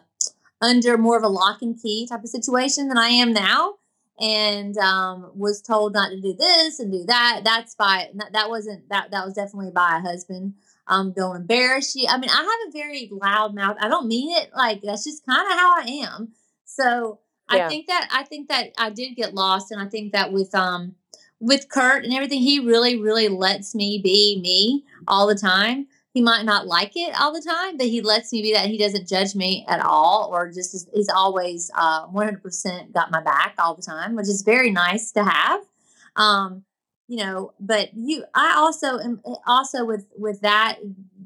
under 0.64 0.96
more 0.96 1.16
of 1.16 1.22
a 1.22 1.28
lock 1.28 1.62
and 1.62 1.80
key 1.80 2.06
type 2.08 2.22
of 2.22 2.28
situation 2.28 2.88
than 2.88 2.98
i 2.98 3.08
am 3.08 3.32
now 3.32 3.74
and 4.20 4.76
um, 4.78 5.30
was 5.34 5.60
told 5.60 5.94
not 5.94 6.10
to 6.10 6.20
do 6.20 6.34
this 6.34 6.78
and 6.78 6.92
do 6.92 7.04
that. 7.06 7.40
That's 7.44 7.74
by 7.74 8.10
that, 8.14 8.32
that 8.32 8.48
wasn't 8.48 8.88
that 8.88 9.10
that 9.10 9.24
was 9.24 9.34
definitely 9.34 9.72
by 9.72 9.98
a 9.98 10.00
husband. 10.00 10.54
Um, 10.86 11.12
don't 11.16 11.36
embarrass 11.36 11.96
you. 11.96 12.06
I 12.08 12.18
mean, 12.18 12.30
I 12.30 12.36
have 12.36 12.68
a 12.68 12.72
very 12.72 13.08
loud 13.10 13.54
mouth. 13.54 13.76
I 13.80 13.88
don't 13.88 14.06
mean 14.06 14.36
it 14.36 14.50
like 14.54 14.82
that's 14.82 15.04
just 15.04 15.26
kind 15.26 15.50
of 15.50 15.58
how 15.58 15.74
I 15.78 16.06
am. 16.06 16.32
So 16.64 17.20
Yeah. 17.50 17.66
I 17.66 17.68
think 17.68 17.86
that 17.88 18.08
I 18.12 18.22
think 18.24 18.48
that 18.48 18.72
I 18.78 18.90
did 18.90 19.16
get 19.16 19.34
lost, 19.34 19.72
and 19.72 19.80
I 19.80 19.86
think 19.86 20.12
that 20.12 20.32
with 20.32 20.54
um 20.54 20.94
with 21.40 21.68
Kurt 21.68 22.04
and 22.04 22.14
everything, 22.14 22.40
he 22.40 22.60
really 22.60 22.96
really 22.96 23.28
lets 23.28 23.74
me 23.74 24.00
be 24.02 24.40
me 24.40 24.84
all 25.08 25.26
the 25.26 25.34
time. 25.34 25.88
He 26.14 26.22
might 26.22 26.44
not 26.44 26.68
like 26.68 26.92
it 26.94 27.20
all 27.20 27.32
the 27.32 27.42
time, 27.42 27.76
but 27.76 27.88
he 27.88 28.00
lets 28.00 28.32
me 28.32 28.40
be 28.40 28.52
that. 28.52 28.68
He 28.68 28.78
doesn't 28.78 29.08
judge 29.08 29.34
me 29.34 29.64
at 29.66 29.80
all, 29.80 30.30
or 30.32 30.46
just 30.46 30.72
is, 30.72 30.88
he's 30.94 31.08
always 31.08 31.72
uh, 31.74 32.06
100% 32.06 32.92
got 32.92 33.10
my 33.10 33.20
back 33.20 33.56
all 33.58 33.74
the 33.74 33.82
time, 33.82 34.14
which 34.14 34.28
is 34.28 34.42
very 34.42 34.70
nice 34.70 35.10
to 35.10 35.24
have. 35.24 35.62
Um, 36.14 36.62
you 37.08 37.16
know, 37.16 37.52
but 37.58 37.90
you, 37.94 38.24
I 38.32 38.54
also 38.56 38.98
am 39.00 39.20
also 39.44 39.84
with 39.84 40.06
with 40.16 40.40
that. 40.42 40.78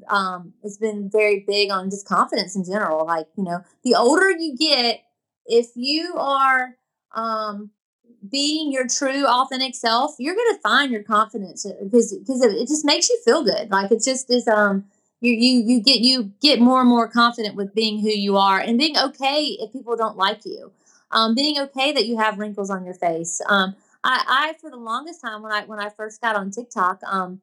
Um, 0.07 0.53
it's 0.63 0.77
been 0.77 1.07
very 1.09 1.45
big 1.47 1.69
on 1.69 1.91
just 1.91 2.07
confidence 2.07 2.55
in 2.55 2.65
general. 2.65 3.05
Like 3.05 3.27
you 3.37 3.43
know, 3.43 3.61
the 3.83 3.93
older 3.93 4.31
you 4.31 4.57
get, 4.57 5.01
if 5.45 5.67
you 5.75 6.15
are 6.17 6.75
um, 7.13 7.69
being 8.29 8.71
your 8.71 8.87
true 8.87 9.25
authentic 9.25 9.75
self 9.75 10.15
you're 10.19 10.35
going 10.35 10.55
to 10.55 10.61
find 10.61 10.91
your 10.91 11.03
confidence 11.03 11.65
because 11.81 12.13
because 12.17 12.41
it, 12.41 12.51
it 12.51 12.67
just 12.67 12.85
makes 12.85 13.09
you 13.09 13.19
feel 13.23 13.43
good 13.43 13.69
like 13.71 13.91
it's 13.91 14.05
just 14.05 14.27
this 14.27 14.47
um 14.47 14.85
you 15.21 15.33
you 15.33 15.63
you 15.65 15.81
get 15.81 15.99
you 15.99 16.31
get 16.41 16.59
more 16.59 16.81
and 16.81 16.89
more 16.89 17.07
confident 17.07 17.55
with 17.55 17.73
being 17.73 17.99
who 17.99 18.09
you 18.09 18.37
are 18.37 18.59
and 18.59 18.77
being 18.77 18.97
okay 18.97 19.57
if 19.59 19.71
people 19.71 19.95
don't 19.95 20.17
like 20.17 20.45
you 20.45 20.71
um 21.11 21.35
being 21.35 21.59
okay 21.59 21.91
that 21.91 22.05
you 22.05 22.17
have 22.17 22.39
wrinkles 22.39 22.69
on 22.69 22.85
your 22.85 22.93
face 22.93 23.41
um 23.47 23.75
i 24.03 24.23
i 24.27 24.53
for 24.59 24.69
the 24.69 24.77
longest 24.77 25.21
time 25.21 25.41
when 25.41 25.51
i 25.51 25.63
when 25.65 25.79
i 25.79 25.89
first 25.89 26.21
got 26.21 26.35
on 26.35 26.51
tiktok 26.51 27.01
um 27.03 27.41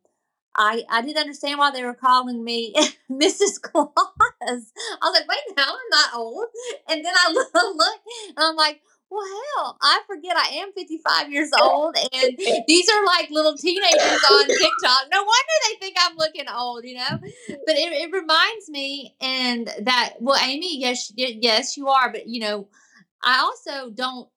I, 0.58 0.84
I 0.88 1.02
didn't 1.02 1.18
understand 1.18 1.58
why 1.58 1.70
they 1.70 1.84
were 1.84 1.94
calling 1.94 2.42
me 2.42 2.74
Mrs. 3.10 3.60
Claus. 3.60 3.92
I 4.40 4.54
was 4.54 5.12
like, 5.12 5.28
wait, 5.28 5.56
now 5.56 5.64
I'm 5.64 5.90
not 5.90 6.14
old. 6.14 6.46
And 6.88 7.04
then 7.04 7.12
I 7.14 7.30
look, 7.32 7.48
look 7.54 8.00
and 8.28 8.38
I'm 8.38 8.56
like, 8.56 8.80
well, 9.10 9.24
hell, 9.56 9.78
I 9.80 10.00
forget 10.06 10.36
I 10.36 10.48
am 10.56 10.72
55 10.72 11.32
years 11.32 11.50
old, 11.60 11.96
and 12.12 12.36
these 12.66 12.88
are 12.88 13.04
like 13.04 13.30
little 13.30 13.56
teenagers 13.56 14.24
on 14.30 14.46
TikTok. 14.48 15.06
No 15.12 15.22
wonder 15.22 15.52
they 15.68 15.78
think 15.80 15.96
I'm 15.98 16.16
looking 16.16 16.46
old, 16.52 16.84
you 16.84 16.96
know. 16.96 17.18
But 17.20 17.76
it, 17.76 17.92
it 17.92 18.12
reminds 18.12 18.68
me, 18.68 19.14
and 19.20 19.70
that 19.82 20.14
well, 20.20 20.40
Amy, 20.42 20.80
yes, 20.80 21.12
yes, 21.16 21.76
you 21.76 21.88
are, 21.88 22.10
but 22.10 22.26
you 22.26 22.40
know, 22.40 22.68
I 23.22 23.38
also 23.40 23.90
don't. 23.90 24.28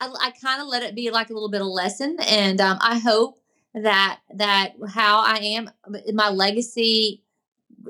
I, 0.00 0.08
I 0.20 0.30
kind 0.42 0.60
of 0.60 0.68
let 0.68 0.82
it 0.82 0.94
be 0.94 1.10
like 1.10 1.30
a 1.30 1.32
little 1.32 1.50
bit 1.50 1.60
of 1.60 1.68
lesson, 1.68 2.16
and 2.26 2.60
um, 2.60 2.78
I 2.80 2.98
hope 2.98 3.38
that 3.74 4.20
that 4.34 4.72
how 4.88 5.20
I 5.20 5.36
am, 5.36 5.70
my 6.12 6.30
legacy 6.30 7.22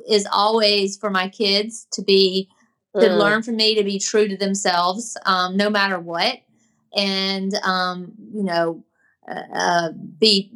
is 0.08 0.26
always 0.30 0.96
for 0.96 1.10
my 1.10 1.28
kids 1.28 1.86
to 1.92 2.02
be 2.02 2.48
to 3.00 3.08
Mm. 3.08 3.18
learn 3.18 3.42
from 3.42 3.56
me 3.56 3.74
to 3.74 3.84
be 3.84 3.98
true 3.98 4.28
to 4.28 4.36
themselves 4.36 5.16
um, 5.26 5.56
no 5.56 5.68
matter 5.70 5.98
what 5.98 6.38
and 6.96 7.54
um, 7.64 8.12
you 8.32 8.42
know 8.42 8.82
uh, 9.28 9.42
uh, 9.52 9.88
be 10.20 10.50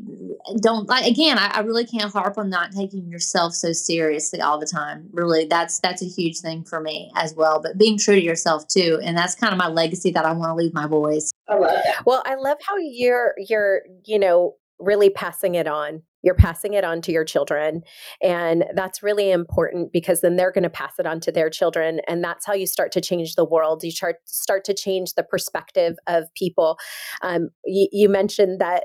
don't 0.61 0.89
like 0.89 1.05
again 1.07 1.39
I, 1.39 1.49
I 1.55 1.61
really 1.61 1.85
can't 1.85 2.13
harp 2.13 2.39
on 2.39 2.49
not 2.51 2.73
taking 2.73 3.09
yourself 3.09 3.53
so 3.55 3.73
seriously 3.73 4.41
all 4.41 4.59
the 4.59 4.67
time 4.67 5.09
really 5.13 5.45
that's 5.45 5.81
that's 5.81 6.03
a 6.03 6.07
huge 6.07 6.39
thing 6.39 6.65
for 6.65 6.81
me 6.81 7.11
as 7.17 7.35
well 7.35 7.61
but 7.61 7.77
being 7.79 7.99
true 7.99 8.15
to 8.15 8.23
yourself 8.23 8.67
too 8.69 9.01
and 9.03 9.17
that's 9.17 9.35
kind 9.35 9.53
of 9.53 9.59
my 9.59 9.69
legacy 9.69 10.11
that 10.13 10.25
i 10.25 10.33
want 10.33 10.51
to 10.51 10.55
leave 10.55 10.73
my 10.75 10.87
boys 10.87 11.31
I 11.49 11.55
love 11.57 11.71
that. 11.85 12.07
Well, 12.07 12.23
I 12.27 12.37
love 12.37 12.59
how 12.65 12.77
you're 12.79 13.35
you're, 13.39 13.83
you 14.05 14.21
know, 14.21 14.55
really 14.81 15.11
passing 15.11 15.55
it 15.55 15.67
on. 15.67 16.03
You're 16.23 16.35
passing 16.35 16.75
it 16.75 16.85
on 16.85 17.01
to 17.03 17.13
your 17.13 17.25
children. 17.25 17.83
And 18.23 18.65
that's 18.75 19.03
really 19.03 19.31
important 19.31 19.93
because 19.93 20.21
then 20.21 20.37
they're 20.37 20.53
going 20.53 20.65
to 20.65 20.71
pass 20.71 20.95
it 20.99 21.07
on 21.07 21.21
to 21.21 21.33
their 21.33 21.49
children. 21.49 22.01
And 22.07 22.23
that's 22.23 22.45
how 22.45 22.53
you 22.53 22.67
start 22.67 22.93
to 22.93 23.01
change 23.01 23.37
the 23.37 23.45
world. 23.45 23.83
You 23.83 23.91
start, 23.91 24.17
start 24.27 24.65
to 24.65 24.75
change 24.75 25.15
the 25.15 25.23
perspective 25.23 25.97
of 26.07 26.25
people. 26.35 26.79
Um, 27.23 27.51
you, 27.65 27.89
you 27.91 28.09
mentioned 28.09 28.61
that 28.61 28.85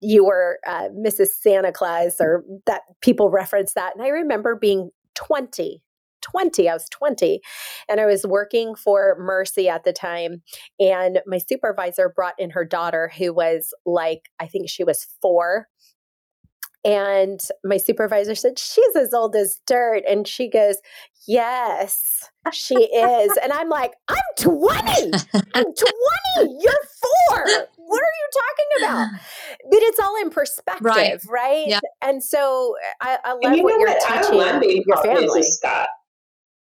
you 0.00 0.24
were 0.24 0.58
uh, 0.66 0.88
Mrs. 0.90 1.28
Santa 1.40 1.72
Claus, 1.72 2.16
or 2.20 2.44
that 2.66 2.82
people 3.00 3.30
reference 3.30 3.72
that. 3.72 3.94
And 3.96 4.04
I 4.04 4.08
remember 4.08 4.54
being 4.54 4.90
20. 5.14 5.82
20 6.30 6.68
i 6.68 6.72
was 6.72 6.88
20 6.90 7.40
and 7.88 8.00
i 8.00 8.06
was 8.06 8.26
working 8.26 8.74
for 8.74 9.16
mercy 9.18 9.68
at 9.68 9.84
the 9.84 9.92
time 9.92 10.42
and 10.80 11.20
my 11.26 11.38
supervisor 11.38 12.12
brought 12.14 12.34
in 12.38 12.50
her 12.50 12.64
daughter 12.64 13.10
who 13.16 13.32
was 13.32 13.72
like 13.84 14.30
i 14.40 14.46
think 14.46 14.68
she 14.68 14.84
was 14.84 15.06
four 15.22 15.68
and 16.84 17.40
my 17.64 17.76
supervisor 17.78 18.34
said 18.36 18.58
she's 18.58 18.96
as 18.96 19.12
old 19.12 19.34
as 19.34 19.60
dirt 19.66 20.02
and 20.08 20.26
she 20.28 20.48
goes 20.48 20.76
yes 21.26 22.30
she 22.52 22.76
is 22.76 23.36
and 23.42 23.52
i'm 23.52 23.68
like 23.68 23.92
i'm 24.08 24.16
20 24.38 24.78
i'm 25.34 25.64
20 25.64 25.74
you're 26.60 26.72
four 27.02 27.44
what 27.76 28.02
are 28.02 28.16
you 28.20 28.28
talking 28.32 28.84
about 28.84 29.08
but 29.70 29.78
it's 29.82 29.98
all 29.98 30.16
in 30.22 30.30
perspective 30.30 30.84
right, 30.84 31.20
Right. 31.28 31.64
Yeah. 31.66 31.80
and 32.02 32.22
so 32.22 32.74
i, 33.00 33.18
I 33.24 33.32
love 33.32 33.40
And 33.44 33.56
you 33.56 33.64
what 33.64 33.70
know 33.72 33.78
you're 33.78 33.88
what? 33.88 34.10
I 34.10 34.22
don't 34.22 34.36
mind 34.36 34.60
being 34.60 34.84
your 34.86 35.02
family 35.02 35.42
Scott. 35.42 35.88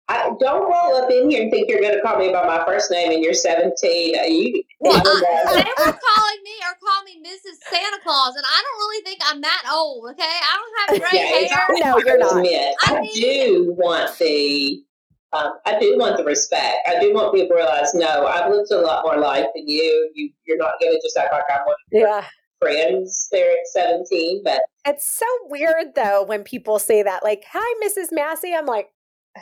I 0.09 0.30
don't 0.38 0.62
roll 0.70 1.02
up 1.02 1.11
in 1.11 1.30
here 1.30 1.42
and 1.42 1.50
think 1.50 1.68
you're 1.68 1.80
going 1.80 1.94
to 1.94 2.00
call 2.00 2.18
me 2.18 2.30
by 2.32 2.46
my 2.46 2.64
first 2.64 2.90
name 2.92 3.11
and 3.11 3.22
you're 3.24 3.34
17. 3.34 3.72
Uh, 4.18 4.22
You, 4.22 4.62
well, 4.80 4.96
you 4.96 5.02
know 5.02 5.11
I, 5.11 5.54
that. 5.57 5.64
they 5.64 5.84
were 5.84 5.98
calling 5.98 6.42
me 6.44 6.52
or 6.62 6.74
call 6.80 7.02
me 7.04 7.18
mrs 7.26 7.57
santa 7.70 7.98
claus 8.04 8.36
and 8.36 8.44
i 8.46 8.62
don't 8.62 8.78
really 8.78 9.02
think 9.02 9.20
i'm 9.24 9.40
that 9.40 9.62
old 9.72 10.11
okay 10.11 10.22
i 10.22 10.59
don't 10.88 11.00
have 11.00 11.11
gray 11.11 11.18
Yeah, 11.18 11.57
hair 11.57 11.66
No, 11.70 11.98
you're 12.04 12.18
not. 12.18 12.36
Admit, 12.36 12.74
I 12.86 12.96
I, 12.96 13.00
mean- 13.00 13.14
do 13.14 13.74
want 13.76 14.16
the, 14.18 14.82
um, 15.32 15.54
I 15.66 15.78
do 15.80 15.96
want 15.98 16.16
the 16.18 16.24
respect. 16.24 16.76
I 16.86 17.00
do 17.00 17.12
want 17.12 17.34
people 17.34 17.48
to 17.48 17.54
realize, 17.57 17.92
no, 17.94 18.26
I've 18.26 18.50
lived 18.50 18.70
a 18.70 18.78
lot 18.80 19.04
more 19.04 19.18
life 19.18 19.46
than 19.57 19.66
you. 19.66 20.11
You, 20.14 20.30
you're 20.46 20.57
not 20.59 20.74
going 20.80 20.92
to 20.92 21.00
just 21.02 21.16
act 21.16 21.32
like 21.32 21.44
I'm 21.50 21.64
one 21.66 21.74
of 21.74 21.92
your 21.92 22.09
yeah 22.09 22.24
friends 22.61 23.28
there 23.32 23.50
at 23.50 23.66
17. 23.72 24.42
But 24.44 24.61
It's 24.86 25.04
so 25.09 25.26
weird 25.46 25.94
though 25.94 26.22
when 26.22 26.42
people 26.44 26.78
say 26.78 27.02
that, 27.02 27.22
like, 27.24 27.44
"Hi, 27.52 27.74
Mrs. 27.86 28.09
Massey." 28.12 28.54
I'm 28.54 28.66
like, 28.66 28.88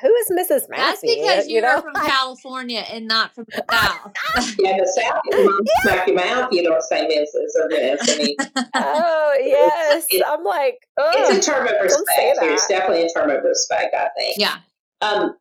"Who 0.01 0.13
is 0.15 0.31
Mrs. 0.31 0.69
Massey?" 0.69 0.77
That's 0.77 1.01
because 1.17 1.47
you 1.49 1.55
you're 1.55 1.63
know, 1.63 1.81
from 1.83 1.95
California 1.95 2.85
and 2.91 3.07
not 3.07 3.35
from 3.35 3.47
the 3.49 3.65
South. 3.71 4.55
yeah, 4.59 4.77
the 4.79 4.87
South, 4.87 5.21
you 5.31 5.45
know, 5.45 5.53
smack 5.83 6.07
your 6.07 6.17
mouth. 6.17 6.53
You 6.53 6.63
don't 6.65 6.83
say 6.83 7.07
Mrs. 7.07 7.63
or 7.63 7.69
Miss. 7.69 8.11
I 8.11 8.19
mean, 8.19 8.37
oh 8.75 9.37
yes, 9.41 10.07
It- 10.11 10.23
I'm 10.27 10.45
like, 10.45 10.79
it's 10.99 11.31
oh, 11.49 11.53
a 11.53 11.55
term 11.55 11.65
of 11.67 11.73
say 11.73 11.83
respect. 11.83 12.07
that. 12.41 12.51
It's 12.53 12.67
definitely 12.67 13.05
a 13.07 13.09
term 13.11 13.31
of 13.31 13.43
respect, 13.45 13.95
I 13.95 14.09
think. 14.19 14.37
yeah. 14.39 14.57
Um, 15.01 15.37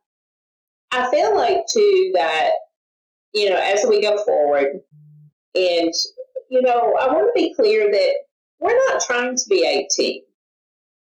I 0.92 1.10
feel 1.10 1.34
like 1.34 1.58
too 1.72 2.10
that 2.14 2.50
you 3.32 3.50
know 3.50 3.56
as 3.56 3.84
we 3.88 4.00
go 4.02 4.22
forward, 4.24 4.80
and 5.54 5.92
you 6.50 6.62
know, 6.62 6.94
I 7.00 7.06
want 7.08 7.30
to 7.34 7.40
be 7.40 7.54
clear 7.54 7.90
that 7.90 8.10
we're 8.60 8.76
not 8.90 9.02
trying 9.02 9.34
to 9.36 9.44
be 9.48 9.64
eighteen. 9.66 10.22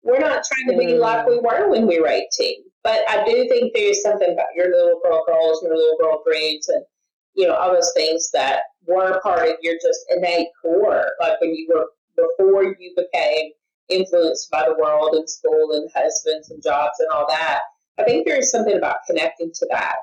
We're 0.04 0.20
not 0.20 0.44
trying 0.46 0.68
to 0.72 0.78
be 0.78 0.94
Mm. 0.94 1.00
like 1.00 1.26
we 1.28 1.38
were 1.40 1.70
when 1.70 1.86
we 1.88 2.00
were 2.00 2.08
eighteen. 2.08 2.64
But 2.88 3.04
I 3.10 3.26
do 3.26 3.50
think 3.50 3.74
there's 3.74 4.02
something 4.02 4.32
about 4.32 4.56
your 4.56 4.72
little 4.72 5.02
girl 5.04 5.26
girls, 5.28 5.62
your 5.62 5.76
little 5.76 5.98
girl 6.00 6.24
dreams, 6.26 6.70
and 6.70 6.86
you 7.34 7.46
know 7.46 7.54
all 7.54 7.74
those 7.74 7.92
things 7.94 8.32
that 8.32 8.62
were 8.86 9.20
part 9.20 9.50
of 9.50 9.58
your 9.62 9.74
just 9.74 10.06
innate 10.10 10.48
core, 10.62 11.06
like 11.20 11.34
when 11.42 11.54
you 11.54 11.68
were 11.68 11.88
before 12.16 12.64
you 12.64 12.96
became 12.96 13.52
influenced 13.90 14.50
by 14.50 14.64
the 14.66 14.76
world 14.82 15.16
and 15.16 15.30
school 15.30 15.74
and 15.74 15.90
husbands 15.94 16.50
and 16.50 16.64
jobs 16.64 16.98
and 17.00 17.10
all 17.10 17.26
that. 17.28 17.60
I 18.00 18.06
think 18.06 18.26
there 18.26 18.40
is 18.40 18.52
something 18.52 18.78
about 18.78 19.00
connecting 19.06 19.52
to 19.54 19.68
that. 19.70 19.96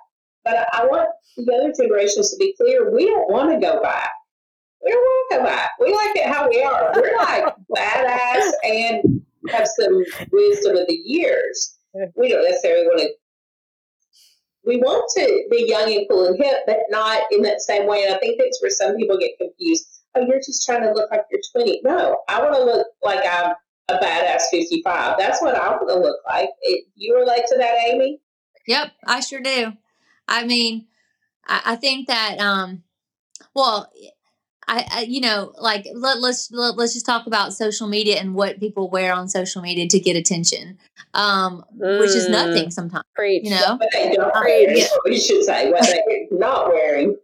But 0.45 0.59
I, 0.75 0.83
I 0.83 0.85
want 0.85 1.09
the 1.39 1.55
other 1.55 1.73
generations 1.73 2.33
to 2.33 2.37
be 2.37 2.55
clear 2.61 2.95
we 2.95 3.07
don't 3.07 3.33
want 3.33 3.51
to 3.51 3.67
go 3.67 3.81
back. 3.81 4.11
We 4.85 4.93
don't 4.93 5.01
want 5.01 5.31
to 5.31 5.39
go 5.39 5.45
back. 5.45 5.71
We 5.81 5.91
like 5.91 6.17
it 6.17 6.27
how 6.27 6.51
we 6.51 6.63
are. 6.63 6.93
We're 6.95 7.17
like 7.17 7.47
badass 7.75 8.51
and 8.63 9.25
have 9.49 9.67
some 9.69 10.05
wisdom 10.31 10.77
of 10.77 10.87
the 10.87 11.01
years. 11.03 11.79
We 12.17 12.29
don't 12.29 12.45
necessarily 12.45 12.87
want 12.87 13.01
to. 13.01 13.09
We 14.67 14.79
want 14.79 15.05
to 15.17 15.47
be 15.51 15.67
young 15.69 15.93
and 15.93 16.07
cool 16.09 16.27
and 16.27 16.43
hip, 16.43 16.61
but 16.67 16.79
not 16.89 17.23
in 17.31 17.43
that 17.43 17.61
same 17.61 17.87
way. 17.87 18.05
And 18.05 18.15
I 18.15 18.19
think 18.19 18.39
that's 18.39 18.63
where 18.63 18.71
some 18.71 18.97
people 18.97 19.19
get 19.19 19.37
confused. 19.39 20.01
Oh, 20.15 20.25
you're 20.27 20.39
just 20.39 20.65
trying 20.65 20.83
to 20.83 20.93
look 20.93 21.11
like 21.11 21.23
you're 21.31 21.41
20. 21.53 21.83
No, 21.85 22.23
I 22.29 22.41
want 22.41 22.55
to 22.55 22.65
look 22.65 22.87
like 23.03 23.21
I'm 23.31 23.53
a 23.89 23.99
badass 23.99 24.45
55. 24.51 25.17
That's 25.19 25.43
what 25.43 25.55
I 25.55 25.69
want 25.69 25.89
to 25.89 25.99
look 25.99 26.17
like. 26.27 26.49
It, 26.63 26.87
you 26.95 27.15
relate 27.15 27.43
to 27.49 27.59
that, 27.59 27.75
Amy? 27.89 28.21
Yep, 28.67 28.93
I 29.07 29.21
sure 29.21 29.41
do. 29.41 29.75
I 30.27 30.47
mean, 30.47 30.87
I, 31.47 31.61
I 31.67 31.77
think 31.77 32.09
that 32.09 32.39
um 32.39 32.83
well 33.55 33.91
I, 34.69 34.87
I 34.91 35.01
you 35.03 35.21
know 35.21 35.53
like 35.59 35.87
let, 35.95 36.21
let's 36.21 36.51
let, 36.53 36.77
let's 36.77 36.95
just 36.95 37.07
talk 37.07 37.27
about 37.27 37.53
social 37.55 37.87
media 37.87 38.17
and 38.21 38.35
what 38.35 38.61
people 38.61 38.89
wear 38.91 39.13
on 39.13 39.29
social 39.29 39.61
media 39.63 39.89
to 39.89 40.01
get 40.01 40.17
attention 40.17 40.79
um 41.15 41.65
which 41.73 42.11
is 42.11 42.27
Mm. 42.27 42.31
nothing 42.31 42.71
sometimes 42.71 43.05
preach. 43.15 43.45
you 43.45 43.51
know 43.51 43.77
What 43.79 43.89
they 43.93 44.13
don't 44.13 44.35
Uh, 44.35 44.41
wear, 44.45 44.77
yeah. 44.77 44.87
we 45.05 45.19
should 45.21 45.45
say. 45.45 45.71
What 45.71 45.83
they're 45.83 46.27
not 46.39 46.69
wearing. 46.69 47.17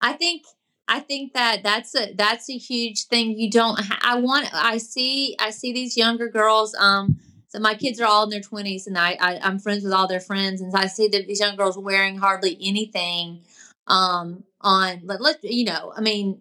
I 0.00 0.12
think 0.14 0.44
I 0.88 0.98
think 1.00 1.34
that 1.34 1.62
that's 1.62 1.94
a 1.94 2.12
that's 2.14 2.50
a 2.50 2.56
huge 2.58 3.04
thing. 3.06 3.38
You 3.38 3.48
don't. 3.50 3.78
Ha- 3.78 4.00
I 4.02 4.16
want. 4.16 4.48
I 4.52 4.78
see. 4.78 5.36
I 5.38 5.50
see 5.50 5.72
these 5.72 5.96
younger 5.96 6.28
girls. 6.28 6.74
Um, 6.74 7.20
so 7.48 7.60
my 7.60 7.74
kids 7.74 8.00
are 8.00 8.06
all 8.06 8.24
in 8.24 8.30
their 8.30 8.40
twenties, 8.40 8.88
and 8.88 8.98
I, 8.98 9.16
I 9.20 9.38
I'm 9.40 9.60
friends 9.60 9.84
with 9.84 9.92
all 9.92 10.08
their 10.08 10.18
friends, 10.20 10.60
and 10.60 10.72
so 10.72 10.78
I 10.78 10.86
see 10.86 11.06
that 11.08 11.28
these 11.28 11.38
young 11.38 11.54
girls 11.54 11.78
wearing 11.78 12.16
hardly 12.18 12.58
anything. 12.60 13.42
Um, 13.86 14.42
on 14.60 15.02
let 15.04 15.20
let 15.20 15.44
you 15.44 15.64
know. 15.64 15.92
I 15.96 16.00
mean, 16.00 16.40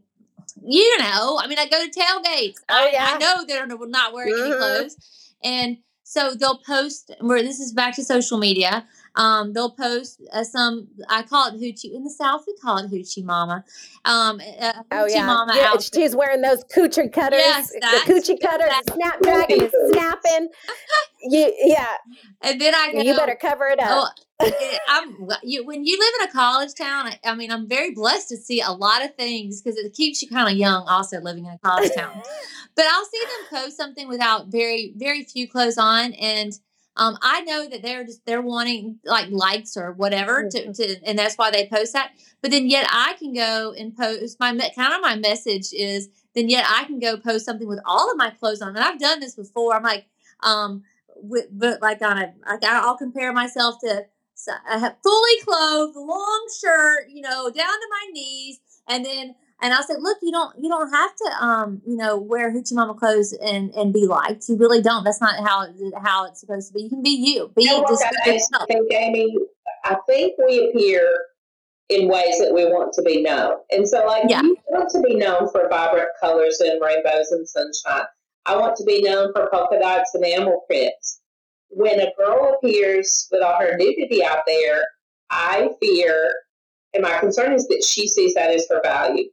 you 0.63 0.97
know. 0.99 1.39
I 1.41 1.47
mean, 1.47 1.59
I 1.59 1.67
go 1.67 1.83
to 1.83 1.89
tailgates. 1.89 2.55
Oh, 2.69 2.75
I, 2.75 2.89
yeah. 2.91 3.11
I 3.13 3.17
know 3.17 3.45
they're 3.47 3.67
not 3.67 4.13
wearing 4.13 4.33
any 4.33 4.51
Mhm. 4.51 4.57
clothes, 4.59 4.95
and 5.43 5.77
so 6.03 6.33
they'll 6.35 6.59
post. 6.65 7.11
Where 7.21 7.41
this 7.41 7.59
is 7.59 7.73
back 7.73 7.95
to 7.95 8.03
social 8.03 8.37
media. 8.37 8.87
Um, 9.15 9.53
they'll 9.53 9.71
post 9.71 10.21
uh, 10.31 10.43
some. 10.43 10.87
I 11.09 11.23
call 11.23 11.47
it 11.47 11.55
hoochie 11.55 11.93
in 11.93 12.03
the 12.03 12.09
South. 12.09 12.43
We 12.47 12.55
call 12.61 12.77
it 12.77 12.91
hoochie 12.91 13.23
mama. 13.23 13.63
Um, 14.05 14.41
uh, 14.59 14.73
Oh 14.91 14.95
hoochie 15.05 15.15
yeah, 15.15 15.25
mama 15.25 15.53
yeah. 15.55 15.71
outfit. 15.73 15.91
She's 15.93 16.15
wearing 16.15 16.41
those 16.41 16.63
coochie 16.65 17.11
cutters, 17.11 17.39
Yes, 17.39 17.71
the 17.71 18.01
coochie 18.05 18.39
the 18.39 18.93
snapdragon 18.93 19.61
is 19.61 19.73
snapping. 19.91 20.49
You, 21.21 21.53
yeah, 21.59 21.97
And 22.41 22.61
then 22.61 22.73
I 22.73 22.93
go, 22.93 23.01
you 23.01 23.13
better 23.13 23.35
cover 23.35 23.67
it 23.67 23.79
Oh, 23.81 24.07
up. 24.07 24.13
eh, 24.41 24.77
I'm 24.87 25.27
you, 25.43 25.65
when 25.65 25.83
you 25.83 25.99
live 25.99 26.13
in 26.21 26.29
a 26.29 26.31
college 26.31 26.73
town. 26.73 27.07
I, 27.07 27.19
I 27.25 27.35
mean, 27.35 27.51
I'm 27.51 27.67
very 27.67 27.91
blessed 27.91 28.29
to 28.29 28.37
see 28.37 28.61
a 28.61 28.71
lot 28.71 29.03
of 29.03 29.13
things 29.15 29.61
because 29.61 29.77
it 29.77 29.93
keeps 29.93 30.21
you 30.21 30.29
kind 30.29 30.49
of 30.49 30.55
young. 30.57 30.87
Also, 30.87 31.19
living 31.19 31.45
in 31.45 31.51
a 31.51 31.57
college 31.59 31.91
town, 31.93 32.21
but 32.75 32.85
I'll 32.85 33.03
see 33.05 33.19
them 33.19 33.59
post 33.61 33.75
something 33.75 34.07
without 34.07 34.47
very 34.47 34.93
very 34.95 35.25
few 35.25 35.45
clothes 35.45 35.77
on, 35.77 36.13
and 36.13 36.53
um, 36.99 37.17
I 37.21 37.41
know 37.41 37.67
that 37.69 37.81
they're 37.81 38.03
just 38.03 38.25
they're 38.25 38.41
wanting 38.41 38.99
like 39.05 39.29
likes 39.31 39.77
or 39.77 39.93
whatever 39.93 40.49
to, 40.51 40.73
to, 40.73 40.95
and 41.05 41.17
that's 41.17 41.35
why 41.35 41.49
they 41.49 41.65
post 41.65 41.93
that. 41.93 42.11
But 42.41 42.51
then 42.51 42.69
yet 42.69 42.87
I 42.91 43.15
can 43.17 43.33
go 43.33 43.73
and 43.77 43.95
post 43.95 44.37
my 44.39 44.51
kind 44.75 44.93
of 44.93 45.01
my 45.01 45.15
message 45.15 45.71
is 45.71 46.09
then 46.35 46.49
yet 46.49 46.65
I 46.67 46.83
can 46.83 46.99
go 46.99 47.15
post 47.15 47.45
something 47.45 47.69
with 47.69 47.79
all 47.85 48.11
of 48.11 48.17
my 48.17 48.31
clothes 48.31 48.61
on, 48.61 48.75
and 48.75 48.79
I've 48.79 48.99
done 48.99 49.21
this 49.21 49.35
before. 49.35 49.75
I'm 49.75 49.83
like, 49.83 50.07
um, 50.43 50.83
with, 51.15 51.47
but 51.51 51.81
like 51.81 52.01
on 52.01 52.17
a 52.17 52.33
like 52.45 52.65
I'll 52.65 52.97
compare 52.97 53.31
myself 53.31 53.75
to 53.79 54.05
I 54.69 54.77
have 54.77 54.95
fully 55.01 55.39
clothed, 55.43 55.95
long 55.95 56.47
shirt, 56.61 57.09
you 57.09 57.21
know, 57.21 57.49
down 57.49 57.53
to 57.53 57.87
my 57.89 58.11
knees, 58.11 58.59
and 58.87 59.05
then 59.05 59.35
and 59.61 59.73
I 59.73 59.81
said, 59.81 59.97
look, 59.99 60.17
you 60.21 60.31
don't 60.31 60.55
you 60.61 60.69
don't 60.69 60.91
have 60.91 61.15
to 61.15 61.45
um 61.45 61.81
you 61.85 61.95
know 61.95 62.17
wear 62.17 62.53
hoochie 62.53 62.73
mama 62.73 62.93
clothes 62.93 63.33
and 63.33 63.73
and 63.75 63.93
be 63.93 64.05
liked. 64.07 64.47
You 64.49 64.57
really 64.57 64.81
don't. 64.81 65.03
That's 65.03 65.21
not 65.21 65.35
how 65.45 65.63
it, 65.63 65.75
how 66.01 66.25
it's 66.25 66.39
supposed 66.39 66.69
to 66.69 66.73
be. 66.73 66.83
You 66.83 66.89
can 66.89 67.03
be 67.03 67.09
you. 67.09 67.51
Be 67.55 67.63
You 67.63 67.71
know 67.71 67.85
just 67.87 68.03
be 68.25 68.41
I 68.53 68.65
think, 68.65 68.93
Amy, 68.93 69.35
I 69.85 69.97
think 70.07 70.33
we 70.37 70.69
appear 70.69 71.09
in 71.89 72.07
ways 72.07 72.37
that 72.37 72.53
we 72.53 72.65
want 72.65 72.93
to 72.93 73.01
be 73.01 73.21
known. 73.21 73.55
And 73.71 73.87
so, 73.87 74.05
like, 74.05 74.23
Yeah. 74.29 74.43
you 74.43 74.55
want 74.67 74.89
to 74.91 75.01
be 75.01 75.15
known 75.15 75.49
for 75.49 75.67
vibrant 75.69 76.09
colors 76.21 76.59
and 76.59 76.79
rainbows 76.79 77.31
and 77.31 77.49
sunshine. 77.49 78.05
I 78.45 78.55
want 78.55 78.75
to 78.77 78.83
be 78.83 79.01
known 79.01 79.33
for 79.33 79.49
polka 79.51 79.79
dots 79.79 80.13
and 80.13 80.23
animal 80.23 80.63
prints. 80.67 81.19
When 81.69 81.99
a 81.99 82.11
girl 82.17 82.55
appears 82.55 83.27
with 83.31 83.41
all 83.41 83.59
her 83.59 83.75
nudity 83.75 84.23
out 84.23 84.43
there, 84.45 84.83
I 85.31 85.69
fear, 85.79 86.33
and 86.93 87.03
my 87.03 87.19
concern 87.19 87.53
is 87.53 87.67
that 87.67 87.83
she 87.83 88.07
sees 88.07 88.33
that 88.35 88.51
as 88.51 88.67
her 88.69 88.81
value. 88.83 89.29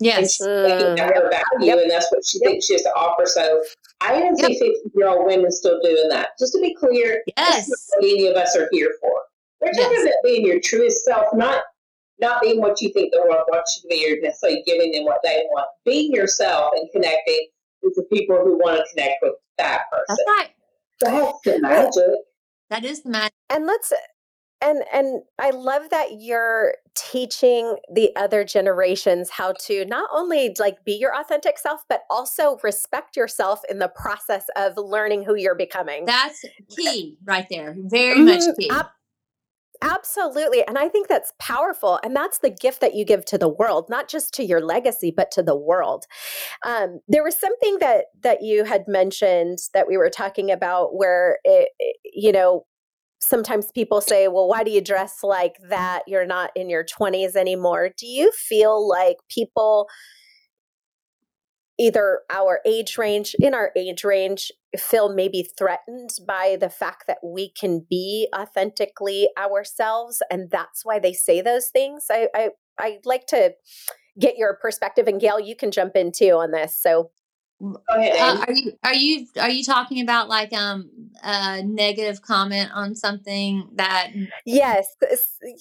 And 0.00 0.06
Yes. 0.06 0.36
she's 0.36 0.46
thinking 0.46 0.94
that 0.96 1.14
her 1.14 1.30
value, 1.30 1.66
Yep. 1.66 1.78
and 1.82 1.90
that's 1.90 2.10
what 2.10 2.24
she 2.26 2.38
Yep. 2.42 2.50
thinks 2.50 2.66
she 2.66 2.72
has 2.74 2.82
to 2.82 2.92
offer. 2.94 3.26
So 3.26 3.62
I 4.00 4.18
even 4.18 4.36
see 4.36 4.58
50 4.58 4.90
year 4.94 5.08
old 5.08 5.24
women 5.26 5.50
still 5.52 5.80
doing 5.82 6.08
that. 6.08 6.30
Just 6.38 6.52
to 6.54 6.60
be 6.60 6.74
clear, 6.74 7.22
Yes. 7.36 7.68
that's 7.68 7.68
not 7.94 8.02
what 8.02 8.10
any 8.10 8.26
of 8.26 8.36
us 8.36 8.56
are 8.56 8.68
here 8.72 8.92
for. 9.00 9.22
We're 9.60 9.72
talking 9.72 9.90
Yes. 9.92 10.02
about 10.06 10.14
being 10.24 10.46
your 10.46 10.60
truest 10.60 11.04
self, 11.04 11.32
not 11.34 11.64
not 12.20 12.40
being 12.40 12.60
what 12.60 12.80
you 12.80 12.92
think 12.92 13.12
the 13.12 13.20
world 13.22 13.42
wants 13.48 13.76
you 13.76 13.82
to 13.82 13.88
be 13.88 14.12
or 14.12 14.20
necessarily 14.20 14.62
giving 14.62 14.92
them 14.92 15.04
what 15.04 15.20
they 15.24 15.44
want. 15.50 15.68
Being 15.84 16.12
yourself 16.12 16.72
and 16.76 16.88
connecting 16.92 17.48
with 17.82 17.96
the 17.96 18.04
people 18.04 18.36
who 18.36 18.56
want 18.56 18.76
to 18.78 18.84
connect 18.94 19.20
with 19.20 19.34
that 19.58 19.90
person. 19.90 20.04
That's 20.08 20.22
right. 20.38 20.50
That's 21.00 21.40
the 21.44 21.58
magic. 21.58 22.20
That 22.70 22.84
is 22.84 23.02
the 23.02 23.10
magic. 23.10 23.34
and 23.50 23.66
let's 23.66 23.92
and 24.64 24.82
and 24.92 25.22
I 25.38 25.50
love 25.50 25.90
that 25.90 26.20
you're 26.20 26.74
teaching 26.96 27.76
the 27.92 28.10
other 28.16 28.44
generations 28.44 29.30
how 29.30 29.52
to 29.66 29.84
not 29.84 30.08
only 30.12 30.54
like 30.58 30.84
be 30.84 30.92
your 30.92 31.14
authentic 31.14 31.58
self 31.58 31.82
but 31.88 32.00
also 32.10 32.58
respect 32.62 33.16
yourself 33.16 33.60
in 33.68 33.78
the 33.78 33.88
process 33.88 34.46
of 34.56 34.72
learning 34.76 35.24
who 35.24 35.34
you're 35.36 35.54
becoming. 35.56 36.04
That's 36.06 36.44
key 36.74 37.18
right 37.24 37.46
there. 37.50 37.76
Very 37.78 38.22
much 38.22 38.40
Mhm, 38.40 38.56
key. 38.58 38.70
ab- 38.70 38.86
Absolutely. 39.82 40.66
And 40.66 40.78
I 40.78 40.88
think 40.88 41.08
that's 41.08 41.32
powerful. 41.38 42.00
And 42.02 42.16
that's 42.16 42.38
the 42.38 42.48
gift 42.48 42.80
that 42.80 42.94
you 42.94 43.04
give 43.04 43.24
to 43.26 43.36
the 43.36 43.48
world, 43.48 43.90
not 43.90 44.08
just 44.08 44.32
to 44.34 44.44
your 44.44 44.62
legacy, 44.62 45.12
but 45.14 45.30
to 45.32 45.42
the 45.42 45.56
world. 45.56 46.04
Um, 46.64 47.00
there 47.08 47.22
was 47.22 47.38
something 47.38 47.78
that 47.80 48.06
that 48.22 48.42
you 48.42 48.64
had 48.64 48.84
mentioned 48.88 49.58
that 49.74 49.86
we 49.86 49.96
were 49.98 50.10
talking 50.10 50.50
about 50.50 50.94
where 50.96 51.38
it, 51.44 51.68
it- 51.78 51.96
you 52.04 52.32
know, 52.32 52.64
sometimes 53.28 53.70
people 53.72 54.00
say, 54.00 54.28
well, 54.28 54.48
why 54.48 54.64
do 54.64 54.70
you 54.70 54.80
dress 54.80 55.18
like 55.22 55.56
that? 55.68 56.02
You're 56.06 56.26
not 56.26 56.50
in 56.54 56.68
your 56.68 56.84
20s 56.84 57.36
anymore. 57.36 57.90
Do 57.96 58.06
you 58.06 58.30
feel 58.32 58.86
like 58.86 59.16
people 59.28 59.88
either 61.78 62.20
our 62.30 62.60
age 62.64 62.96
range 62.98 63.34
in 63.40 63.52
our 63.52 63.72
age 63.76 64.04
range 64.04 64.52
feel 64.78 65.12
maybe 65.12 65.48
threatened 65.58 66.10
by 66.26 66.56
the 66.60 66.68
fact 66.68 67.04
that 67.08 67.18
we 67.24 67.50
can 67.50 67.84
be 67.90 68.28
authentically 68.36 69.28
ourselves 69.36 70.22
and 70.30 70.50
that's 70.50 70.84
why 70.84 71.00
they 71.00 71.12
say 71.12 71.40
those 71.40 71.70
things 71.70 72.06
i 72.10 72.28
i 72.32 72.50
i 72.78 72.98
like 73.04 73.26
to 73.26 73.52
get 74.20 74.36
your 74.36 74.56
perspective 74.62 75.08
and 75.08 75.20
gail 75.20 75.40
you 75.40 75.56
can 75.56 75.72
jump 75.72 75.96
in 75.96 76.12
too 76.12 76.36
on 76.36 76.52
this 76.52 76.80
so 76.80 77.10
Uh, 77.62 78.44
are 78.46 78.52
you 78.52 78.72
are 78.82 78.94
you 78.94 79.26
are 79.40 79.50
you 79.50 79.62
talking 79.62 80.00
about 80.02 80.28
like 80.28 80.52
um 80.52 80.90
a 81.22 81.62
negative 81.62 82.20
comment 82.20 82.70
on 82.74 82.94
something 82.94 83.68
that 83.76 84.10
yes 84.44 84.88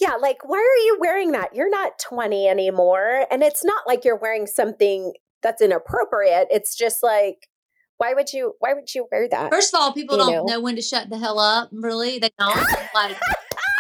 yeah 0.02 0.16
like 0.16 0.38
why 0.44 0.58
are 0.58 0.84
you 0.86 0.98
wearing 1.00 1.32
that 1.32 1.56
you're 1.56 1.70
not 1.70 1.94
20 2.00 2.48
anymore 2.48 3.26
and 3.32 3.44
it's 3.44 3.64
not 3.64 3.84
like 3.88 4.04
you're 4.04 4.18
wearing 4.18 4.48
something 4.48 5.14
that's 5.44 5.62
inappropriate 5.62 6.48
it's 6.50 6.76
just 6.76 7.04
like 7.04 7.48
why 7.98 8.14
would 8.14 8.34
you 8.34 8.54
why 8.60 8.74
would 8.74 8.94
you 8.94 9.08
wear 9.12 9.30
that 9.30 9.52
First 9.52 9.74
of 9.74 9.80
all, 9.80 9.94
people 9.94 10.18
You 10.18 10.24
don't 10.24 10.48
know. 10.48 10.54
know 10.56 10.62
when 10.62 10.76
to 10.76 10.82
shut 10.82 11.10
the 11.10 11.18
hell 11.18 11.40
up. 11.40 11.70
Really, 11.72 12.18
they 12.20 12.32
don't. 12.40 12.58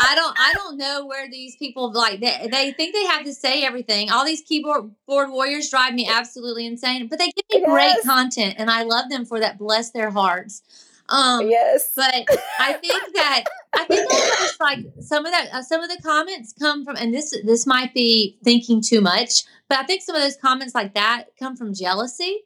I 0.03 0.15
don't. 0.15 0.35
I 0.39 0.53
don't 0.53 0.77
know 0.77 1.05
where 1.05 1.29
these 1.29 1.55
people 1.55 1.91
like 1.91 2.19
they, 2.19 2.47
they 2.51 2.71
think 2.73 2.93
they 2.93 3.05
have 3.05 3.23
to 3.25 3.33
say 3.33 3.63
everything. 3.63 4.11
All 4.11 4.25
these 4.25 4.41
keyboard 4.41 4.91
board 5.07 5.29
warriors 5.31 5.69
drive 5.69 5.93
me 5.93 6.07
absolutely 6.07 6.65
insane. 6.65 7.07
But 7.07 7.19
they 7.19 7.31
give 7.31 7.61
me 7.61 7.65
great 7.65 7.95
content, 8.03 8.55
and 8.57 8.69
I 8.69 8.83
love 8.83 9.09
them 9.09 9.25
for 9.25 9.39
that. 9.39 9.57
Bless 9.57 9.91
their 9.91 10.09
hearts. 10.11 10.61
Um, 11.09 11.49
yes 11.49 11.91
but 11.97 12.25
I 12.59 12.73
think 12.73 13.13
that 13.13 13.43
I 13.73 13.83
think 13.83 14.09
almost 14.09 14.57
like 14.61 14.79
some 15.01 15.25
of 15.25 15.31
that 15.33 15.49
uh, 15.53 15.61
some 15.61 15.81
of 15.81 15.89
the 15.89 16.01
comments 16.01 16.53
come 16.57 16.85
from, 16.85 16.95
and 16.95 17.13
this 17.13 17.35
this 17.45 17.67
might 17.67 17.93
be 17.93 18.37
thinking 18.43 18.81
too 18.81 19.01
much, 19.01 19.43
but 19.69 19.79
I 19.79 19.83
think 19.83 20.01
some 20.01 20.15
of 20.15 20.21
those 20.21 20.37
comments 20.37 20.73
like 20.73 20.93
that 20.95 21.25
come 21.37 21.57
from 21.57 21.73
jealousy, 21.73 22.43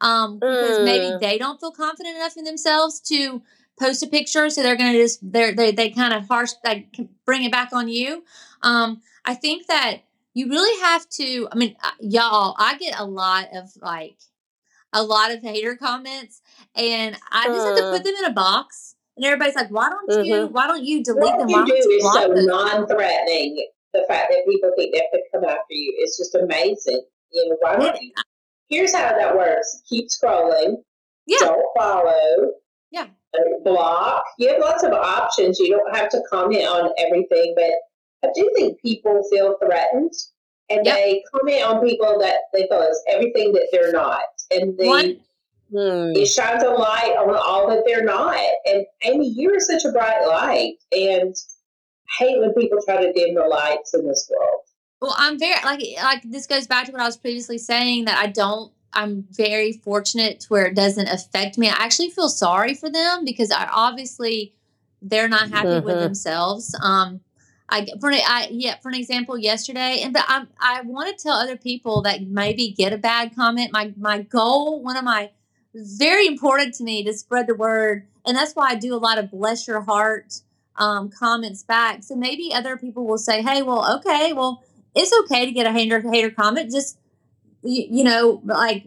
um, 0.00 0.40
because 0.40 0.80
maybe 0.80 1.12
Mm. 1.12 1.20
they 1.20 1.38
don't 1.38 1.60
feel 1.60 1.70
confident 1.70 2.16
enough 2.16 2.36
in 2.36 2.44
themselves 2.44 3.00
to 3.02 3.42
post 3.80 4.02
a 4.02 4.06
picture, 4.06 4.50
so 4.50 4.62
they're 4.62 4.76
gonna 4.76 4.92
just 4.92 5.18
they're 5.32 5.52
they 5.54 5.72
they 5.72 5.90
kind 5.90 6.12
of 6.14 6.28
harsh 6.28 6.50
like 6.64 6.94
bring 7.26 7.42
it 7.44 7.50
back 7.52 7.72
on 7.72 7.88
you. 7.88 8.22
Um, 8.62 9.00
I 9.24 9.34
think 9.34 9.66
that 9.68 9.98
you 10.34 10.48
really 10.48 10.80
have 10.82 11.08
to. 11.10 11.48
I 11.50 11.56
mean, 11.56 11.74
uh, 11.82 11.90
y'all, 12.00 12.54
I 12.58 12.76
get 12.78 12.94
a 12.98 13.04
lot 13.04 13.48
of 13.54 13.70
like 13.80 14.16
a 14.92 15.02
lot 15.02 15.30
of 15.32 15.40
hater 15.42 15.76
comments, 15.76 16.42
and 16.76 17.16
I 17.32 17.46
just 17.46 17.66
have 17.66 17.76
to 17.76 17.82
Mm. 17.82 17.92
put 17.92 18.04
them 18.04 18.14
in 18.16 18.24
a 18.26 18.32
box. 18.32 18.94
And 19.16 19.24
everybody's 19.26 19.54
like, 19.56 19.70
"Why 19.70 19.88
don't 19.90 20.24
you? 20.26 20.34
Mhm. 20.34 20.50
Why 20.52 20.66
don't 20.66 20.84
you 20.84 21.02
delete 21.02 21.22
What 21.22 21.38
them? 21.38 21.48
you 21.48 21.56
Why 21.56 21.64
do 21.64 21.72
don't 21.72 21.90
you 21.90 21.96
is 21.96 22.02
block 22.02 22.14
so 22.22 22.34
them?" 22.34 22.46
non-threatening. 22.46 23.66
The 23.92 24.04
fact 24.08 24.30
that 24.30 24.44
people 24.48 24.70
think 24.76 24.94
they 24.94 25.00
have 25.00 25.10
to 25.12 25.20
come 25.32 25.44
after 25.44 25.74
you 25.74 25.92
is 26.04 26.16
just 26.16 26.34
amazing. 26.36 27.02
You 27.32 27.48
know, 27.48 27.56
why 27.60 27.76
don't 27.76 28.00
you? 28.00 28.12
Here's 28.68 28.94
how 28.94 29.10
that 29.18 29.36
works: 29.36 29.82
keep 29.88 30.08
scrolling. 30.08 30.76
Yeah. 31.26 31.38
Don't 31.40 31.66
follow. 31.76 32.52
Yeah. 32.90 33.08
Block. 33.64 34.24
You 34.38 34.48
have 34.48 34.60
lots 34.60 34.82
of 34.82 34.92
options. 34.92 35.58
You 35.58 35.70
don't 35.70 35.94
have 35.96 36.08
to 36.10 36.20
comment 36.30 36.64
on 36.66 36.90
everything, 36.98 37.54
but 37.56 37.70
I 38.28 38.32
do 38.34 38.50
think 38.56 38.80
people 38.80 39.22
feel 39.30 39.56
threatened, 39.64 40.12
and 40.68 40.84
Yep. 40.84 40.94
they 40.94 41.22
comment 41.32 41.62
on 41.64 41.86
people 41.86 42.18
that 42.18 42.36
they 42.52 42.66
feel 42.68 42.82
is 42.82 43.02
everything 43.08 43.52
that 43.52 43.68
they're 43.72 43.92
not, 43.92 44.22
and 44.50 44.76
they 44.76 44.86
One- 44.86 45.20
Hmm. 45.70 46.12
it 46.16 46.26
shines 46.26 46.64
a 46.64 46.70
light 46.70 47.14
on 47.16 47.32
all 47.36 47.68
that 47.68 47.84
they're 47.86 48.02
not. 48.02 48.36
And 48.66 48.84
Amy, 49.04 49.28
you 49.28 49.54
are 49.54 49.60
such 49.60 49.84
a 49.84 49.92
bright 49.92 50.26
light, 50.26 50.78
and 50.90 51.32
I 52.20 52.24
hate 52.24 52.40
when 52.40 52.52
people 52.54 52.78
try 52.84 53.04
to 53.04 53.12
dim 53.12 53.36
the 53.36 53.46
lights 53.46 53.94
in 53.94 54.04
this 54.06 54.28
world. 54.28 54.62
Well, 55.00 55.14
I'm 55.16 55.38
very 55.38 55.54
like 55.64 55.80
like 56.02 56.22
this 56.24 56.46
goes 56.48 56.66
back 56.66 56.86
to 56.86 56.92
what 56.92 57.00
I 57.00 57.06
was 57.06 57.16
previously 57.16 57.56
saying 57.58 58.06
that 58.06 58.18
I 58.18 58.26
don't. 58.26 58.72
I'm 58.92 59.26
very 59.30 59.72
fortunate 59.72 60.40
to 60.40 60.48
where 60.48 60.66
it 60.66 60.74
doesn't 60.74 61.08
affect 61.08 61.58
me. 61.58 61.68
I 61.68 61.74
actually 61.78 62.10
feel 62.10 62.28
sorry 62.28 62.74
for 62.74 62.90
them 62.90 63.24
because 63.24 63.50
I 63.50 63.68
obviously 63.72 64.54
they're 65.02 65.28
not 65.28 65.48
happy 65.50 65.80
with 65.80 65.96
Mhm. 65.96 66.00
themselves. 66.00 66.74
Um, 66.82 67.20
I 67.68 67.86
for 68.00 68.10
an- 68.10 68.20
I 68.26 68.48
yeah 68.50 68.76
for 68.82 68.88
an 68.88 68.96
example 68.96 69.38
yesterday, 69.38 70.00
and 70.02 70.12
but 70.12 70.24
I 70.28 70.46
I 70.60 70.80
want 70.82 71.16
to 71.16 71.22
tell 71.22 71.34
other 71.36 71.56
people 71.56 72.02
that 72.02 72.22
maybe 72.22 72.70
get 72.72 72.92
a 72.92 72.98
bad 72.98 73.34
comment. 73.34 73.72
My 73.72 73.92
my 73.96 74.22
goal, 74.22 74.82
one 74.82 74.96
of 74.96 75.04
my 75.04 75.30
very 75.74 76.26
important 76.26 76.74
to 76.74 76.84
me 76.84 77.04
to 77.04 77.12
spread 77.12 77.46
the 77.46 77.54
word, 77.54 78.06
and 78.26 78.36
that's 78.36 78.54
why 78.54 78.70
I 78.70 78.74
do 78.74 78.94
a 78.94 78.98
lot 78.98 79.18
of 79.18 79.30
bless 79.30 79.68
your 79.68 79.82
heart 79.82 80.40
um, 80.76 81.10
comments 81.10 81.62
back. 81.62 82.02
So 82.02 82.16
maybe 82.16 82.52
other 82.52 82.76
people 82.76 83.06
will 83.06 83.18
say, 83.18 83.42
hey, 83.42 83.62
well, 83.62 83.96
okay, 83.98 84.32
well, 84.32 84.64
it's 84.94 85.12
okay 85.24 85.44
to 85.46 85.52
get 85.52 85.66
a 85.66 85.72
hater 85.72 86.00
hater 86.00 86.30
comment. 86.30 86.70
Just 86.72 86.98
you, 87.62 87.86
you 87.90 88.04
know, 88.04 88.40
like 88.44 88.84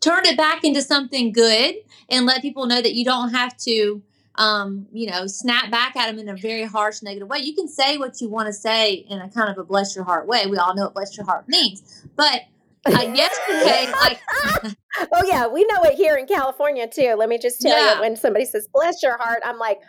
turn 0.00 0.26
it 0.26 0.36
back 0.36 0.64
into 0.64 0.82
something 0.82 1.32
good 1.32 1.76
and 2.08 2.26
let 2.26 2.42
people 2.42 2.66
know 2.66 2.80
that 2.82 2.94
you 2.94 3.04
don't 3.04 3.30
have 3.32 3.56
to 3.58 4.02
um, 4.38 4.86
you 4.92 5.10
know, 5.10 5.26
snap 5.26 5.70
back 5.70 5.96
at 5.96 6.06
them 6.08 6.18
in 6.18 6.28
a 6.28 6.36
very 6.36 6.64
harsh, 6.64 7.02
negative 7.02 7.28
way. 7.28 7.38
You 7.38 7.54
can 7.54 7.68
say 7.68 7.96
what 7.96 8.20
you 8.20 8.28
want 8.28 8.46
to 8.48 8.52
say 8.52 8.92
in 9.08 9.18
a 9.20 9.28
kind 9.30 9.50
of 9.50 9.58
a 9.58 9.64
bless 9.64 9.96
your 9.96 10.04
heart 10.04 10.26
way. 10.26 10.46
We 10.46 10.58
all 10.58 10.74
know 10.74 10.84
what 10.84 10.94
bless 10.94 11.16
your 11.16 11.24
heart 11.26 11.48
means. 11.48 12.04
But 12.16 12.42
uh, 12.84 13.12
yesterday, 13.14 13.90
like, 14.00 14.20
oh 15.12 15.24
yeah, 15.26 15.46
we 15.46 15.64
know 15.70 15.82
it 15.84 15.94
here 15.94 16.16
in 16.16 16.26
California 16.26 16.86
too. 16.86 17.14
Let 17.16 17.28
me 17.28 17.38
just 17.38 17.60
tell 17.60 17.78
Yeah. 17.78 17.94
you, 17.94 18.00
when 18.00 18.16
somebody 18.16 18.44
says 18.44 18.68
"bless 18.72 19.02
your 19.02 19.16
heart," 19.18 19.40
I'm 19.44 19.58
like, 19.58 19.80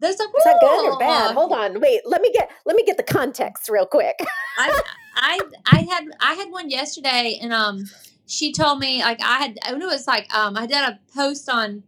there's 0.00 0.20
a 0.20 0.24
is 0.24 0.44
that 0.44 0.58
good 0.60 0.92
or 0.92 0.98
bad? 0.98 1.34
Hold 1.34 1.52
on, 1.52 1.80
wait. 1.80 2.00
Let 2.04 2.20
me 2.20 2.30
get 2.32 2.50
let 2.64 2.76
me 2.76 2.84
get 2.84 2.96
the 2.96 3.02
context 3.02 3.68
real 3.68 3.86
quick. 3.86 4.18
I, 4.58 4.80
I, 5.14 5.40
I 5.72 5.80
had, 5.82 6.04
I 6.20 6.34
had 6.34 6.50
one 6.50 6.70
yesterday, 6.70 7.38
and 7.40 7.52
um, 7.52 7.84
she 8.26 8.52
told 8.52 8.78
me 8.78 9.02
like 9.02 9.20
I 9.22 9.38
had, 9.38 9.58
I 9.62 9.72
knew 9.72 9.88
it 9.88 9.92
was 9.92 10.06
like 10.06 10.32
um, 10.34 10.56
I 10.56 10.66
did 10.66 10.78
a 10.78 10.98
post 11.14 11.48
on 11.48 11.82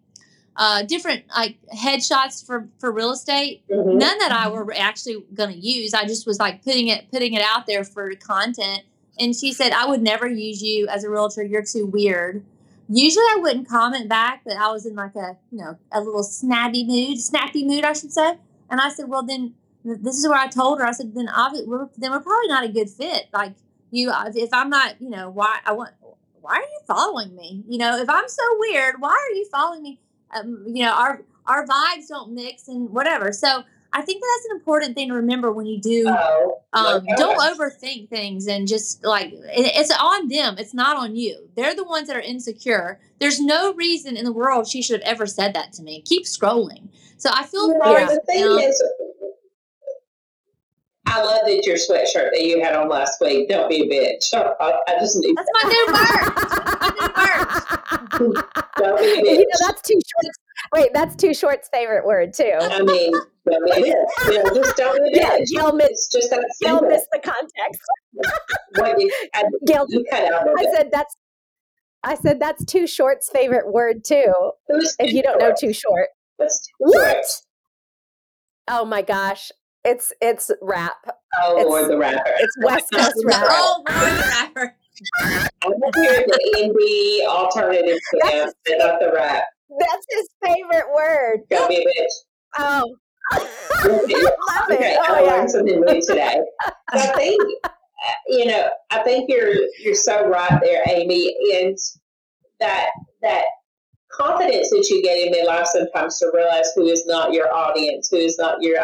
uh 0.56 0.82
different 0.82 1.22
like 1.36 1.56
headshots 1.72 2.44
for 2.44 2.68
for 2.80 2.90
real 2.90 3.12
estate 3.12 3.62
Mhm. 3.70 3.94
none 3.98 4.18
that 4.18 4.32
I 4.32 4.48
were 4.48 4.74
actually 4.76 5.24
going 5.32 5.50
to 5.52 5.56
use. 5.56 5.94
I 5.94 6.04
just 6.04 6.26
was 6.26 6.40
like 6.40 6.64
putting 6.64 6.88
it 6.88 7.10
putting 7.12 7.34
it 7.34 7.42
out 7.42 7.66
there 7.66 7.84
for 7.84 8.12
content. 8.16 8.82
And 9.20 9.34
she 9.36 9.52
said, 9.52 9.72
"I 9.72 9.86
would 9.86 10.02
never 10.02 10.26
use 10.28 10.62
you 10.62 10.86
as 10.88 11.04
a 11.04 11.10
realtor. 11.10 11.42
You're 11.44 11.64
too 11.64 11.86
weird." 11.86 12.44
Usually, 12.88 13.24
I 13.24 13.38
wouldn't 13.40 13.68
comment 13.68 14.08
back, 14.08 14.42
but 14.44 14.56
I 14.56 14.72
was 14.72 14.86
in 14.86 14.94
like 14.94 15.14
a 15.14 15.36
you 15.50 15.58
know 15.58 15.78
a 15.92 16.00
little 16.00 16.22
snappy 16.22 16.84
mood, 16.84 17.20
snappy 17.20 17.64
mood, 17.66 17.84
I 17.84 17.92
should 17.92 18.12
say. 18.12 18.38
And 18.70 18.80
I 18.80 18.88
said, 18.90 19.08
"Well, 19.08 19.22
then 19.22 19.54
this 19.84 20.16
is 20.16 20.26
where 20.28 20.38
I 20.38 20.46
told 20.48 20.78
her. 20.78 20.86
I 20.86 20.92
said, 20.92 21.14
then 21.14 21.28
obvi- 21.28 21.66
we're 21.66 21.88
then 21.96 22.10
we're 22.12 22.20
probably 22.20 22.48
not 22.48 22.64
a 22.64 22.68
good 22.68 22.88
fit. 22.90 23.26
Like 23.32 23.54
you, 23.90 24.12
if 24.34 24.50
I'm 24.52 24.70
not, 24.70 25.00
you 25.00 25.10
know, 25.10 25.30
why 25.30 25.58
I 25.64 25.72
want." 25.72 25.92
Why 26.40 26.54
are 26.54 26.60
you 26.60 26.80
following 26.86 27.34
me? 27.34 27.62
You 27.68 27.78
know, 27.78 27.98
if 27.98 28.08
I'm 28.08 28.28
so 28.28 28.42
weird, 28.58 29.00
why 29.00 29.10
are 29.10 29.34
you 29.34 29.44
following 29.50 29.82
me? 29.82 30.00
Um, 30.34 30.64
you 30.66 30.84
know, 30.84 30.92
our 30.92 31.22
our 31.46 31.66
vibes 31.66 32.08
don't 32.08 32.32
mix 32.32 32.68
and 32.68 32.88
whatever. 32.90 33.32
So 33.32 33.64
I 33.92 34.02
think 34.02 34.22
that's 34.22 34.44
an 34.52 34.56
important 34.58 34.94
thing 34.94 35.08
to 35.08 35.14
remember 35.14 35.50
when 35.50 35.66
you 35.66 35.80
do. 35.80 36.04
Oh, 36.08 36.60
Um, 36.74 36.96
okay. 36.96 37.06
don't 37.16 37.38
overthink 37.38 38.10
things 38.10 38.46
and 38.46 38.68
just 38.68 39.02
like 39.04 39.30
it's 39.32 39.90
on 39.90 40.28
them. 40.28 40.56
It's 40.58 40.74
not 40.74 40.96
on 40.96 41.16
you. 41.16 41.48
They're 41.56 41.74
the 41.74 41.84
ones 41.84 42.08
that 42.08 42.16
are 42.16 42.20
insecure. 42.20 43.00
There's 43.18 43.40
no 43.40 43.72
reason 43.74 44.16
in 44.16 44.24
the 44.24 44.32
world 44.32 44.68
she 44.68 44.82
should 44.82 45.02
have 45.02 45.14
ever 45.14 45.26
said 45.26 45.54
that 45.54 45.72
to 45.74 45.82
me. 45.82 46.02
Keep 46.02 46.24
scrolling. 46.26 46.88
So 47.16 47.30
I 47.32 47.44
feel 47.44 47.68
know, 47.68 48.06
the 48.06 48.20
thing 48.26 48.44
down. 48.44 48.58
is, 48.60 48.82
I 51.10 51.22
love 51.22 51.40
that 51.46 51.64
your 51.66 51.76
sweatshirt 51.76 52.30
that 52.32 52.42
you 52.42 52.62
had 52.62 52.74
on 52.74 52.88
last 52.88 53.20
week. 53.20 53.48
Don't 53.48 53.68
be 53.68 53.82
a 53.82 53.86
bitch. 53.88 54.32
I, 54.34 54.72
I 54.88 54.98
just 55.00 55.16
need. 55.16 55.34
That's 55.36 55.48
my 55.54 55.64
new 55.70 55.86
word. 55.94 56.34
Don't 58.78 59.00
be 59.00 59.06
a 59.06 59.16
bitch. 59.22 59.38
you 59.38 59.46
know 59.46 59.66
that's 59.66 59.82
too 59.82 59.94
short. 59.94 60.34
Wait, 60.74 60.90
that's 60.92 61.16
too 61.16 61.32
short's 61.34 61.68
favorite 61.72 62.04
word 62.06 62.32
too. 62.34 62.52
I 62.60 62.82
mean, 62.82 63.12
don't 63.50 63.64
be 63.64 63.70
a 63.72 63.94
bitch. 63.94 64.30
You 64.30 64.42
know, 64.44 64.54
just 64.54 64.76
don't 64.76 65.02
be 65.12 65.18
a 65.18 65.22
Yeah, 65.22 65.38
bitch. 65.38 65.50
Gail 65.54 65.72
missed. 65.72 66.12
Just 66.12 66.30
that 66.30 66.44
Gail 66.60 66.82
missed 66.82 67.08
the 67.12 67.20
context. 67.20 67.80
What 68.74 69.00
you, 69.00 69.10
I, 69.34 69.44
Gail, 69.66 69.86
you 69.88 70.04
cut 70.10 70.32
out 70.32 70.46
I 70.48 70.52
it. 70.62 70.76
said 70.76 70.90
that's. 70.92 71.14
I 72.04 72.14
said 72.14 72.38
that's 72.40 72.64
too 72.64 72.86
short's 72.86 73.28
favorite 73.30 73.72
word 73.72 74.04
too. 74.04 74.32
If 74.68 75.12
you 75.12 75.22
don't 75.22 75.40
know 75.40 75.52
too 75.58 75.72
short, 75.72 76.08
What's 76.36 76.60
too 76.60 76.72
what? 76.78 77.02
short? 77.02 77.24
Oh 78.68 78.84
my 78.84 79.02
gosh, 79.02 79.50
it's 79.84 80.12
it's 80.20 80.50
rap. 80.62 80.96
Oh, 81.42 81.52
It's- 81.58 81.66
Lord, 81.66 81.90
the 81.90 81.98
rapper. 81.98 82.32
It's 82.38 82.56
West 82.62 82.86
Coast 82.92 83.22
rap. 83.24 83.44
Oh, 83.48 83.84
Lord, 83.88 84.12
the 84.12 84.32
rapper. 84.38 84.74
I'm 85.62 85.72
here 86.02 86.24
the 86.26 86.40
indie 86.58 87.26
alternative 87.26 87.98
camp, 88.22 88.52
and 88.66 88.78
not 88.78 88.98
the 89.00 89.12
rap. 89.14 89.44
That's 89.78 90.06
his 90.10 90.28
favorite 90.44 90.86
word. 90.94 91.40
Don't 91.50 91.68
be 91.68 91.76
a 91.76 91.80
bitch. 91.86 92.06
Oh, 92.58 92.96
I 93.32 93.38
love 93.84 94.70
it. 94.70 94.74
Okay, 94.74 94.96
I 94.96 95.04
Oh 95.08 95.24
yeah. 95.24 95.30
learned 95.32 95.50
something 95.50 95.80
new 95.80 96.00
today. 96.00 96.40
I 96.92 97.06
think 97.16 97.40
uh, 97.64 97.68
you 98.28 98.46
know. 98.46 98.70
I 98.90 99.02
think 99.02 99.28
you're 99.30 99.54
you're 99.80 99.94
so 99.94 100.26
right 100.28 100.58
there, 100.62 100.82
Amy, 100.88 101.36
and 101.54 101.76
that 102.60 102.88
that 103.22 103.44
confidence 104.10 104.70
that 104.70 104.86
you 104.90 105.02
get 105.02 105.18
in 105.18 105.32
midlife 105.32 105.66
sometimes 105.66 106.18
to 106.18 106.30
realize 106.34 106.72
who 106.74 106.86
is 106.86 107.04
not 107.06 107.32
your 107.32 107.54
audience, 107.54 108.08
who 108.10 108.16
is 108.16 108.36
not 108.38 108.60
your. 108.62 108.78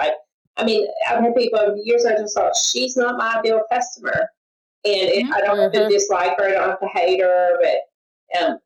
I, 0.57 0.65
mean, 0.65 0.87
I've 1.09 1.23
had 1.23 1.35
people 1.35 1.59
over 1.59 1.75
the 1.77 1.83
years. 1.85 2.05
I 2.07 2.17
just 2.17 2.35
thought 2.35 2.57
she's 2.57 2.97
not 2.97 3.17
my 3.17 3.39
ideal 3.39 3.63
customer, 3.73 4.29
and 4.85 5.09
it, 5.11 5.27
I 5.33 5.41
don't 5.41 5.59
have 5.59 5.73
to 5.73 5.81
Mhm. 5.81 5.89
dislike 5.89 6.39
her. 6.39 6.47
I 6.47 6.53
don't 6.53 6.71
have 6.71 6.81
to 6.81 6.89
hate 6.89 7.21
her, 7.21 7.59
but 7.61 8.41
um, 8.41 8.59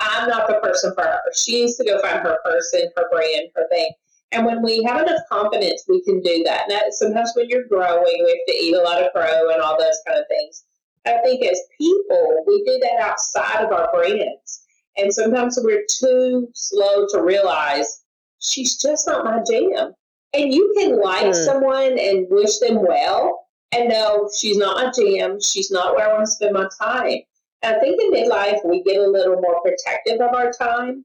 I'm 0.00 0.28
not 0.28 0.48
the 0.48 0.54
person 0.54 0.94
for 0.94 1.02
her. 1.02 1.20
She 1.34 1.60
needs 1.60 1.76
to 1.76 1.84
go 1.84 2.00
find 2.00 2.20
her 2.20 2.38
person, 2.44 2.90
her 2.96 3.08
brand, 3.10 3.50
her 3.54 3.68
thing. 3.68 3.92
And 4.32 4.46
when 4.46 4.62
we 4.62 4.82
have 4.84 5.02
enough 5.02 5.20
confidence, 5.30 5.84
we 5.88 6.02
can 6.04 6.22
do 6.22 6.42
that. 6.44 6.62
And 6.62 6.70
that, 6.70 6.94
sometimes 6.94 7.32
when 7.34 7.48
you're 7.48 7.66
growing, 7.68 8.24
we 8.24 8.30
have 8.30 8.56
to 8.56 8.64
eat 8.64 8.74
a 8.74 8.80
lot 8.80 9.02
of 9.02 9.12
crow 9.12 9.50
and 9.50 9.60
all 9.60 9.78
those 9.78 10.00
kind 10.06 10.18
of 10.18 10.26
things. 10.28 10.64
I 11.04 11.18
think 11.22 11.44
as 11.44 11.60
people, 11.78 12.44
we 12.46 12.62
do 12.64 12.78
that 12.82 13.00
outside 13.00 13.64
of 13.64 13.72
our 13.72 13.90
brands. 13.92 14.62
And 14.96 15.12
sometimes 15.12 15.58
we're 15.62 15.84
too 15.98 16.48
slow 16.54 17.06
to 17.10 17.22
realize 17.22 18.04
she's 18.38 18.80
just 18.80 19.06
not 19.06 19.24
my 19.24 19.42
jam. 19.48 19.94
And 20.34 20.52
you 20.52 20.72
can 20.78 21.00
like 21.00 21.26
Hmm. 21.26 21.42
someone 21.42 21.98
and 21.98 22.26
wish 22.30 22.58
them 22.58 22.82
well 22.86 23.46
and 23.72 23.88
know 23.88 24.28
she's 24.38 24.56
not 24.56 24.76
my 24.76 24.90
jam. 24.90 25.40
She's 25.40 25.70
not 25.70 25.94
where 25.94 26.08
I 26.08 26.12
want 26.12 26.26
to 26.26 26.30
spend 26.30 26.54
my 26.54 26.68
time. 26.80 27.18
And 27.62 27.76
I 27.76 27.78
think 27.80 28.00
in 28.02 28.12
midlife, 28.12 28.64
we 28.64 28.82
get 28.82 28.96
a 28.98 29.06
little 29.06 29.40
more 29.40 29.60
protective 29.62 30.20
of 30.20 30.34
our 30.34 30.50
time 30.52 31.04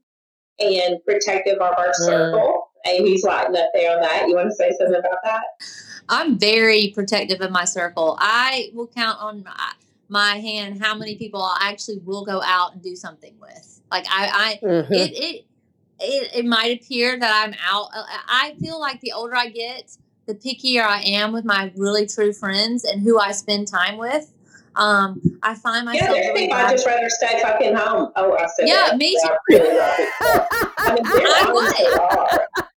and 0.58 0.98
protective 1.04 1.58
of 1.58 1.74
our 1.78 1.92
circle. 1.94 2.70
Amy's 2.86 3.22
lighting 3.24 3.56
up 3.56 3.70
there 3.74 3.94
on 3.94 4.02
that. 4.02 4.26
You 4.28 4.34
want 4.34 4.48
to 4.50 4.54
say 4.54 4.70
something 4.78 4.96
about 4.98 5.18
that? 5.24 5.42
I'm 6.08 6.38
very 6.38 6.92
protective 6.94 7.40
of 7.40 7.50
my 7.50 7.64
circle. 7.64 8.16
I 8.20 8.70
will 8.74 8.86
count 8.86 9.20
on 9.20 9.44
my, 9.44 9.72
my 10.08 10.38
hand 10.38 10.82
how 10.82 10.94
many 10.94 11.16
people 11.16 11.42
I 11.42 11.68
actually 11.70 11.98
will 11.98 12.24
go 12.24 12.40
out 12.42 12.72
and 12.72 12.82
do 12.82 12.96
something 12.96 13.34
with. 13.40 13.80
Like 13.90 14.06
I, 14.10 14.58
I 14.62 14.66
Mhm. 14.66 14.90
it, 14.90 15.12
it 15.12 15.44
it 16.00 16.30
it 16.34 16.44
might 16.46 16.80
appear 16.80 17.18
that 17.18 17.44
I'm 17.46 17.54
out. 17.66 17.88
uh, 17.94 18.04
I 18.28 18.54
feel 18.60 18.80
like 18.80 19.00
the 19.00 19.12
older 19.12 19.34
I 19.36 19.48
get, 19.48 19.96
the 20.26 20.34
pickier 20.34 20.82
I 20.84 21.02
am 21.02 21.32
with 21.32 21.44
my 21.44 21.72
really 21.76 22.06
true 22.06 22.32
friends 22.32 22.84
and 22.84 23.00
who 23.02 23.18
I 23.18 23.32
spend 23.32 23.68
time 23.68 23.96
with. 23.96 24.32
Um, 24.76 25.20
I 25.42 25.54
find 25.56 25.84
Yeah, 25.86 25.92
myself 25.92 26.10
there's 26.14 26.26
really 26.28 26.40
people 26.46 26.58
I'd 26.58 26.70
just 26.72 26.86
rather 26.86 27.08
stay 27.08 27.40
fucking 27.42 27.74
home. 27.74 28.12
Oh, 28.14 28.36
I 28.36 28.46
said 28.56 28.68
Yeah, 28.68 28.90
that. 28.90 28.96
me 28.96 29.18
I 29.24 29.36
really. 29.50 29.78
I 30.78 30.94
mean, 32.54 32.67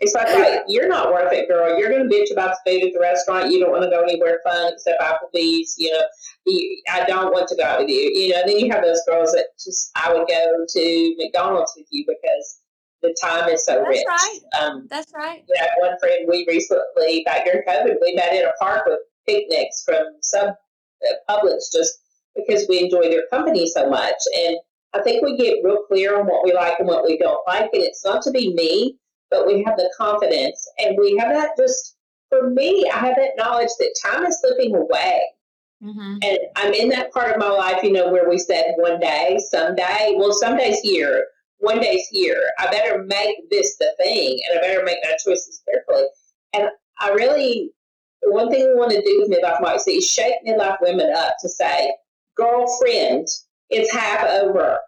It's 0.00 0.14
like, 0.14 0.32
like, 0.32 0.62
you're 0.68 0.88
not 0.88 1.12
worth 1.12 1.32
it, 1.32 1.48
girl. 1.48 1.78
You're 1.78 1.90
going 1.90 2.08
to 2.08 2.14
bitch 2.14 2.32
about 2.32 2.56
the 2.64 2.70
food 2.70 2.86
at 2.88 2.92
the 2.94 3.00
restaurant. 3.00 3.52
You 3.52 3.60
don't 3.60 3.70
want 3.70 3.84
to 3.84 3.90
go 3.90 4.02
anywhere 4.02 4.40
fun 4.44 4.72
except 4.72 5.00
Applebee's. 5.00 5.76
You 5.78 5.92
know, 5.92 6.02
you, 6.46 6.82
I 6.90 7.04
don't 7.04 7.32
want 7.32 7.48
to 7.48 7.56
go 7.56 7.64
out 7.64 7.80
with 7.80 7.90
you. 7.90 8.10
You 8.14 8.30
know, 8.30 8.42
then 8.46 8.58
you 8.58 8.70
have 8.70 8.82
those 8.82 9.02
girls 9.06 9.32
that 9.32 9.46
just, 9.62 9.90
I 9.94 10.12
would 10.12 10.26
go 10.26 10.64
to 10.68 11.14
McDonald's 11.18 11.72
with 11.76 11.86
you 11.90 12.04
because 12.06 12.60
the 13.02 13.16
time 13.20 13.48
is 13.48 13.64
so 13.64 13.74
That's 13.74 13.88
rich. 13.88 14.04
right. 14.06 14.38
Um, 14.60 14.86
That's 14.90 15.12
right. 15.14 15.42
you 15.48 15.54
know, 15.60 15.88
one 15.88 15.98
friend 15.98 16.26
we 16.28 16.46
recently, 16.48 17.22
back 17.24 17.44
during 17.44 17.62
COVID, 17.66 17.96
we 18.00 18.14
met 18.14 18.32
in 18.32 18.44
a 18.44 18.52
park 18.58 18.82
with 18.86 19.00
picnics 19.26 19.82
from 19.84 20.04
some 20.22 20.48
uh, 20.48 21.14
Publix 21.28 21.72
just 21.72 22.00
because 22.36 22.66
we 22.68 22.80
enjoy 22.80 23.08
their 23.10 23.26
company 23.30 23.66
so 23.66 23.88
much. 23.88 24.16
And 24.36 24.56
I 24.92 25.02
think 25.02 25.22
we 25.22 25.36
get 25.36 25.58
real 25.64 25.82
clear 25.88 26.18
on 26.18 26.26
what 26.26 26.44
we 26.44 26.52
like 26.52 26.78
and 26.78 26.88
what 26.88 27.04
we 27.04 27.16
don't 27.16 27.40
like. 27.46 27.70
And 27.72 27.82
it's 27.82 28.04
not 28.04 28.22
to 28.22 28.30
be 28.30 28.52
me, 28.54 28.96
but 29.30 29.46
we 29.46 29.62
have 29.64 29.76
the 29.76 29.92
confidence 29.96 30.68
and 30.78 30.96
we 30.98 31.16
have 31.16 31.32
that 31.32 31.50
just, 31.56 31.96
for 32.28 32.50
me, 32.50 32.88
I 32.92 32.98
have 32.98 33.16
that 33.16 33.36
knowledge 33.36 33.70
that 33.78 33.94
time 34.04 34.24
is 34.24 34.40
slipping 34.40 34.74
away. 34.74 35.22
hmm 35.82 36.18
And 36.22 36.38
I'm 36.56 36.72
in 36.72 36.88
that 36.90 37.12
part 37.12 37.32
of 37.32 37.38
my 37.38 37.48
life, 37.48 37.82
you 37.82 37.92
know, 37.92 38.10
where 38.10 38.28
we 38.28 38.38
said 38.38 38.74
one 38.76 39.00
day, 39.00 39.38
someday, 39.50 40.14
well, 40.16 40.32
some 40.32 40.56
days 40.56 40.78
here, 40.80 41.26
one 41.58 41.80
day's 41.80 42.06
here. 42.10 42.50
I 42.58 42.70
better 42.70 43.04
make 43.04 43.50
this 43.50 43.76
the 43.78 43.92
thing 43.98 44.38
and 44.48 44.58
I 44.58 44.62
better 44.62 44.84
make 44.84 44.98
my 45.04 45.12
choices 45.24 45.62
carefully. 45.68 46.06
And 46.52 46.68
I 46.98 47.10
really, 47.10 47.70
one 48.22 48.50
thing 48.50 48.66
we 48.66 48.78
want 48.78 48.90
to 48.92 49.02
do 49.02 49.20
with 49.20 49.30
Midlife 49.30 49.60
Moxie 49.60 49.92
is 49.92 50.10
shake 50.10 50.34
midlife 50.46 50.78
women 50.80 51.12
up 51.14 51.36
to 51.40 51.48
say, 51.48 51.92
girlfriend, 52.36 53.26
it's 53.70 53.92
half 53.92 54.26
over. 54.26 54.78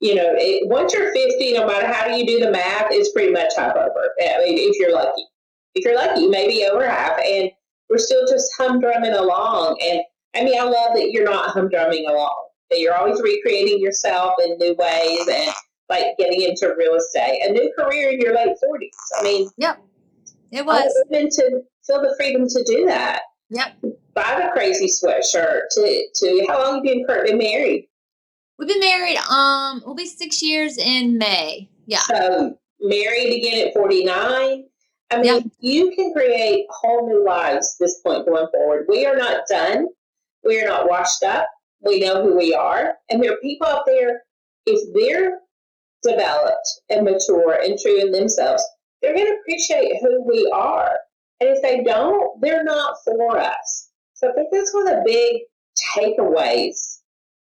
You 0.00 0.14
know, 0.14 0.30
it, 0.36 0.68
once 0.68 0.94
you're 0.94 1.12
50, 1.12 1.52
no 1.54 1.66
matter 1.66 1.92
how 1.92 2.06
you 2.06 2.24
do 2.24 2.38
the 2.38 2.50
math, 2.50 2.86
it's 2.90 3.12
pretty 3.12 3.32
much 3.32 3.52
half 3.56 3.74
over. 3.74 4.10
I 4.20 4.38
mean, 4.44 4.58
if 4.58 4.78
you're 4.78 4.94
lucky. 4.94 5.24
if 5.74 5.84
you're 5.84 5.96
lucky, 5.96 6.20
you 6.22 6.30
may 6.30 6.46
be 6.46 6.64
over 6.64 6.88
half, 6.88 7.18
and 7.18 7.50
we're 7.90 7.98
still 7.98 8.26
just 8.26 8.50
humdrumming 8.58 9.18
along. 9.18 9.78
And 9.82 10.00
I 10.36 10.44
mean, 10.44 10.60
I 10.60 10.64
love 10.64 10.94
that 10.94 11.10
you're 11.10 11.24
not 11.24 11.54
humdrumming 11.54 12.08
along, 12.08 12.48
that 12.70 12.78
you're 12.78 12.94
always 12.94 13.20
recreating 13.22 13.80
yourself 13.80 14.34
in 14.44 14.56
new 14.58 14.74
ways 14.78 15.28
and 15.28 15.50
like 15.88 16.16
getting 16.18 16.42
into 16.42 16.74
real 16.76 16.94
estate, 16.94 17.40
a 17.48 17.52
new 17.52 17.72
career 17.76 18.10
in 18.10 18.20
your 18.20 18.34
late 18.34 18.48
40s. 18.50 19.18
I 19.18 19.22
mean, 19.22 19.48
yep, 19.56 19.82
it 20.52 20.64
was. 20.64 20.82
To 21.10 21.62
feel 21.86 22.02
the 22.02 22.14
freedom 22.18 22.46
to 22.46 22.64
do 22.64 22.84
that. 22.86 23.22
Yep. 23.50 23.78
Buy 24.14 24.42
the 24.42 24.50
crazy 24.52 24.86
sweatshirt 24.86 25.62
to, 25.72 26.02
to 26.14 26.46
how 26.48 26.62
long 26.62 26.76
have 26.76 26.84
you 26.84 26.96
been 26.96 27.06
currently 27.06 27.34
married? 27.34 27.87
We've 28.58 28.68
been 28.68 28.80
married, 28.80 29.18
um, 29.30 29.82
we'll 29.86 29.94
be 29.94 30.06
six 30.06 30.42
years 30.42 30.78
in 30.78 31.16
May. 31.16 31.68
Yeah. 31.86 32.00
So 32.00 32.58
married 32.80 33.38
again 33.38 33.68
at 33.68 33.74
49. 33.74 34.64
I 35.10 35.16
mean, 35.16 35.24
yeah. 35.24 35.40
you 35.60 35.92
can 35.94 36.12
create 36.12 36.66
whole 36.68 37.08
new 37.08 37.24
lives 37.24 37.76
this 37.78 38.00
point 38.00 38.26
going 38.26 38.48
forward. 38.52 38.86
We 38.88 39.06
are 39.06 39.16
not 39.16 39.42
done. 39.48 39.86
We 40.44 40.60
are 40.60 40.66
not 40.66 40.88
washed 40.88 41.22
up. 41.22 41.46
We 41.80 42.00
know 42.00 42.22
who 42.22 42.36
we 42.36 42.52
are. 42.52 42.94
And 43.08 43.22
there 43.22 43.32
are 43.32 43.40
people 43.40 43.68
out 43.68 43.84
there, 43.86 44.22
if 44.66 44.80
they're 44.92 45.38
developed 46.02 46.68
and 46.90 47.04
mature 47.04 47.60
and 47.62 47.78
true 47.78 48.00
in 48.00 48.10
themselves, 48.10 48.64
they're 49.00 49.14
going 49.14 49.26
to 49.26 49.38
appreciate 49.40 49.98
who 50.00 50.24
we 50.26 50.50
are. 50.52 50.96
And 51.40 51.50
if 51.50 51.62
they 51.62 51.84
don't, 51.84 52.40
they're 52.40 52.64
not 52.64 52.96
for 53.04 53.38
us. 53.38 53.90
So 54.14 54.30
I 54.30 54.32
think 54.32 54.48
that's 54.50 54.74
one 54.74 54.88
of 54.88 54.96
the 54.96 55.02
big 55.06 55.42
takeaways 55.96 56.87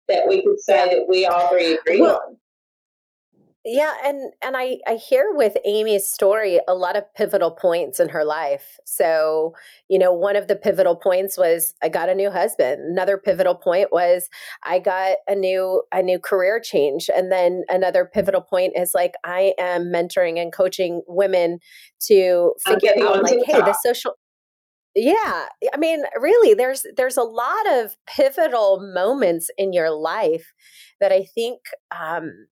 that 0.07 0.27
we 0.27 0.43
could 0.43 0.59
say 0.59 0.87
that 0.89 1.05
we 1.07 1.25
all 1.25 1.49
three 1.49 1.73
agree 1.75 2.01
well, 2.01 2.21
on. 2.27 2.37
Yeah, 3.65 3.93
and 4.03 4.33
and 4.41 4.57
I 4.57 4.79
I 4.85 4.95
hear 4.95 5.31
with 5.31 5.55
Amy's 5.63 6.05
story 6.05 6.59
a 6.67 6.73
lot 6.73 6.97
of 6.97 7.05
pivotal 7.13 7.49
points 7.49 7.97
in 7.97 8.09
her 8.09 8.25
life. 8.25 8.77
So, 8.83 9.53
you 9.87 9.97
know, 9.97 10.11
one 10.11 10.35
of 10.35 10.49
the 10.49 10.57
pivotal 10.57 10.97
points 10.97 11.37
was 11.37 11.73
I 11.81 11.87
got 11.87 12.09
a 12.09 12.15
new 12.15 12.29
husband. 12.29 12.81
Another 12.81 13.17
pivotal 13.17 13.55
point 13.55 13.87
was 13.89 14.29
I 14.63 14.79
got 14.79 15.15
a 15.29 15.35
new 15.35 15.81
a 15.93 16.01
new 16.01 16.19
career 16.19 16.59
change. 16.61 17.09
And 17.15 17.31
then 17.31 17.63
another 17.69 18.03
pivotal 18.03 18.41
point 18.41 18.73
is 18.75 18.93
like 18.93 19.13
I 19.23 19.53
am 19.57 19.83
mentoring 19.85 20.41
and 20.41 20.51
coaching 20.51 21.01
women 21.07 21.59
to 22.07 22.55
figure 22.67 22.91
out 23.01 23.23
like 23.23 23.39
hey, 23.45 23.59
the 23.59 23.77
social 23.81 24.17
yeah, 24.95 25.47
I 25.73 25.77
mean, 25.77 26.03
really 26.19 26.53
there's 26.53 26.85
there's 26.95 27.17
a 27.17 27.23
lot 27.23 27.71
of 27.71 27.95
pivotal 28.07 28.79
moments 28.93 29.49
in 29.57 29.73
your 29.73 29.89
life 29.91 30.53
that 30.99 31.11
I 31.11 31.23
think 31.23 31.59
um 31.91 32.47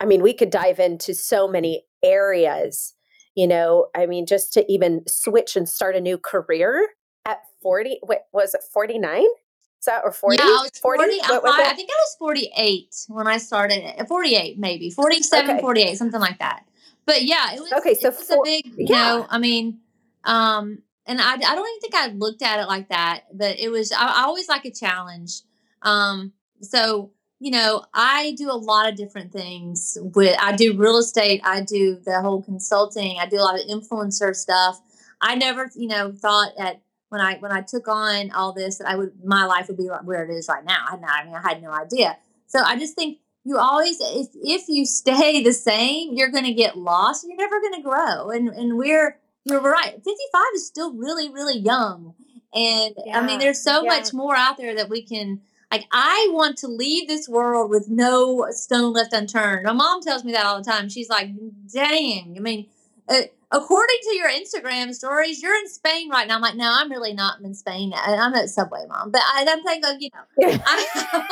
I 0.00 0.06
mean, 0.06 0.22
we 0.22 0.32
could 0.32 0.50
dive 0.50 0.78
into 0.78 1.14
so 1.14 1.48
many 1.48 1.84
areas, 2.04 2.94
you 3.34 3.46
know, 3.46 3.88
I 3.96 4.06
mean, 4.06 4.26
just 4.26 4.52
to 4.54 4.72
even 4.72 5.02
switch 5.08 5.56
and 5.56 5.68
start 5.68 5.96
a 5.96 6.00
new 6.00 6.18
career 6.18 6.88
at 7.26 7.38
40, 7.62 7.98
what 8.02 8.26
was 8.32 8.54
it, 8.54 8.62
49? 8.72 9.22
Is 9.22 9.84
that 9.86 10.02
or 10.04 10.12
40? 10.12 10.36
Yeah, 10.38 10.44
I 10.44 10.62
was 10.62 10.78
40. 10.80 11.02
40 11.02 11.20
I, 11.20 11.40
I, 11.44 11.74
think 11.74 11.90
I 11.90 11.98
was 11.98 12.16
48 12.18 12.94
when 13.08 13.26
I 13.26 13.38
started, 13.38 14.06
48 14.06 14.58
maybe, 14.58 14.90
47, 14.90 15.50
okay. 15.50 15.60
48, 15.60 15.98
something 15.98 16.20
like 16.20 16.38
that. 16.38 16.64
But 17.06 17.22
yeah, 17.22 17.54
it 17.54 17.60
was, 17.60 17.72
okay, 17.72 17.94
so 17.94 18.08
it 18.08 18.16
was 18.16 18.26
for, 18.26 18.34
a 18.34 18.40
big, 18.44 18.66
you 18.66 18.86
yeah. 18.88 19.02
know, 19.02 19.26
I 19.30 19.38
mean, 19.38 19.80
um, 20.24 20.82
and 21.08 21.20
I, 21.20 21.32
I 21.32 21.54
don't 21.54 21.68
even 21.68 21.80
think 21.80 21.94
I 21.94 22.08
looked 22.08 22.42
at 22.42 22.60
it 22.60 22.66
like 22.66 22.88
that, 22.90 23.24
but 23.32 23.58
it 23.58 23.70
was, 23.70 23.90
I, 23.90 24.06
I 24.06 24.22
always 24.24 24.48
like 24.48 24.64
a 24.64 24.70
challenge. 24.70 25.40
Um, 25.82 26.32
so 26.60 27.12
you 27.40 27.52
know, 27.52 27.84
I 27.94 28.34
do 28.36 28.50
a 28.50 28.54
lot 28.54 28.88
of 28.88 28.96
different 28.96 29.32
things 29.32 29.96
with 30.00 30.36
I 30.40 30.56
do 30.56 30.76
real 30.76 30.98
estate, 30.98 31.40
I 31.44 31.60
do 31.60 32.00
the 32.04 32.20
whole 32.20 32.42
consulting, 32.42 33.18
I 33.20 33.26
do 33.26 33.36
a 33.36 33.42
lot 33.42 33.58
of 33.58 33.66
influencer 33.66 34.34
stuff. 34.34 34.80
I 35.20 35.34
never, 35.36 35.70
you 35.74 35.88
know, 35.88 36.12
thought 36.12 36.52
at 36.58 36.80
when 37.10 37.20
I 37.20 37.36
when 37.38 37.52
I 37.52 37.62
took 37.62 37.88
on 37.88 38.32
all 38.32 38.52
this 38.52 38.78
that 38.78 38.88
I 38.88 38.96
would 38.96 39.12
my 39.24 39.44
life 39.44 39.68
would 39.68 39.76
be 39.76 39.88
where 40.04 40.24
it 40.24 40.30
is 40.30 40.48
right 40.48 40.64
now. 40.64 40.84
I, 40.88 40.94
I 40.94 41.24
mean, 41.24 41.34
I 41.34 41.40
had 41.40 41.62
no 41.62 41.70
idea. 41.70 42.16
So 42.46 42.60
I 42.60 42.76
just 42.76 42.94
think 42.94 43.18
you 43.44 43.56
always 43.56 43.98
if 44.00 44.28
if 44.34 44.68
you 44.68 44.84
stay 44.84 45.42
the 45.44 45.52
same, 45.52 46.14
you're 46.14 46.30
going 46.30 46.44
to 46.44 46.54
get 46.54 46.76
lost. 46.76 47.24
You're 47.26 47.36
never 47.36 47.60
going 47.60 47.74
to 47.74 47.82
grow. 47.82 48.30
And 48.30 48.48
and 48.48 48.76
we're 48.76 49.18
you're 49.48 49.60
right. 49.60 49.94
55 49.94 50.42
is 50.54 50.66
still 50.66 50.92
really 50.94 51.30
really 51.30 51.58
young. 51.58 52.14
And 52.54 52.94
yeah, 53.04 53.18
I 53.18 53.26
mean, 53.26 53.38
there's 53.38 53.60
so 53.60 53.82
yeah. 53.82 53.90
much 53.90 54.14
more 54.14 54.34
out 54.34 54.56
there 54.56 54.74
that 54.74 54.88
we 54.88 55.02
can 55.02 55.40
like 55.70 55.86
I 55.92 56.28
want 56.32 56.56
to 56.58 56.68
leave 56.68 57.08
this 57.08 57.28
world 57.28 57.70
with 57.70 57.88
no 57.88 58.46
stone 58.50 58.92
left 58.92 59.12
unturned. 59.12 59.64
My 59.64 59.72
mom 59.72 60.00
tells 60.00 60.24
me 60.24 60.32
that 60.32 60.46
all 60.46 60.62
the 60.62 60.70
time. 60.70 60.88
She's 60.88 61.10
like, 61.10 61.30
"Dang!" 61.72 62.34
I 62.36 62.40
mean, 62.40 62.66
uh, 63.08 63.22
according 63.50 63.96
to 64.02 64.16
your 64.16 64.30
Instagram 64.30 64.94
stories, 64.94 65.42
you're 65.42 65.54
in 65.54 65.68
Spain 65.68 66.10
right 66.10 66.26
now. 66.28 66.36
I'm 66.36 66.40
like, 66.40 66.56
no, 66.56 66.70
I'm 66.70 66.90
really 66.90 67.14
not 67.14 67.40
in 67.40 67.54
Spain. 67.54 67.92
I'm 67.94 68.34
at 68.34 68.50
Subway, 68.50 68.84
mom. 68.88 69.10
But 69.10 69.22
I, 69.24 69.42
am 69.42 69.62
thinking, 69.62 69.98
you 70.00 70.10
know, 70.48 70.58
I, 70.66 71.24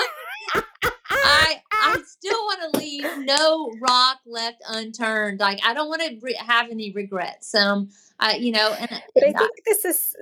I, 1.10 1.62
I 1.72 2.02
still 2.06 2.38
want 2.38 2.72
to 2.72 2.78
leave 2.78 3.18
no 3.18 3.72
rock 3.80 4.18
left 4.26 4.62
unturned. 4.68 5.40
Like 5.40 5.60
I 5.64 5.74
don't 5.74 5.88
want 5.88 6.02
to 6.02 6.18
re- 6.20 6.38
have 6.46 6.70
any 6.70 6.92
regrets. 6.92 7.54
Um, 7.54 7.90
I, 8.18 8.36
you 8.36 8.52
know, 8.52 8.74
and 8.78 8.88
but 9.14 9.24
I 9.24 9.32
think 9.32 9.50
this 9.66 9.84
is 9.84 10.16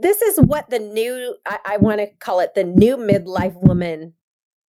this 0.00 0.22
is 0.22 0.38
what 0.40 0.70
the 0.70 0.78
new 0.78 1.36
I, 1.46 1.58
I 1.64 1.76
want 1.78 2.00
to 2.00 2.06
call 2.20 2.40
it 2.40 2.54
the 2.54 2.64
new 2.64 2.96
midlife 2.96 3.54
woman 3.62 4.14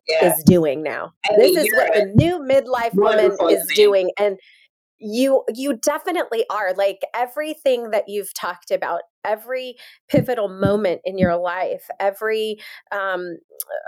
yeah. 0.08 0.32
is 0.32 0.42
doing 0.44 0.82
now. 0.82 1.12
I 1.28 1.36
this 1.36 1.56
is 1.56 1.72
what 1.74 1.94
the 1.94 2.12
new 2.14 2.38
midlife 2.38 2.94
woman 2.94 3.36
is 3.50 3.66
doing, 3.74 4.10
and 4.18 4.38
you 4.98 5.44
you 5.52 5.76
definitely 5.76 6.44
are 6.50 6.72
like 6.74 7.00
everything 7.14 7.90
that 7.90 8.04
you've 8.08 8.32
talked 8.32 8.70
about 8.70 9.02
every 9.24 9.76
pivotal 10.08 10.48
moment 10.48 11.00
in 11.04 11.18
your 11.18 11.36
life 11.36 11.88
every 11.98 12.56
um, 12.92 13.36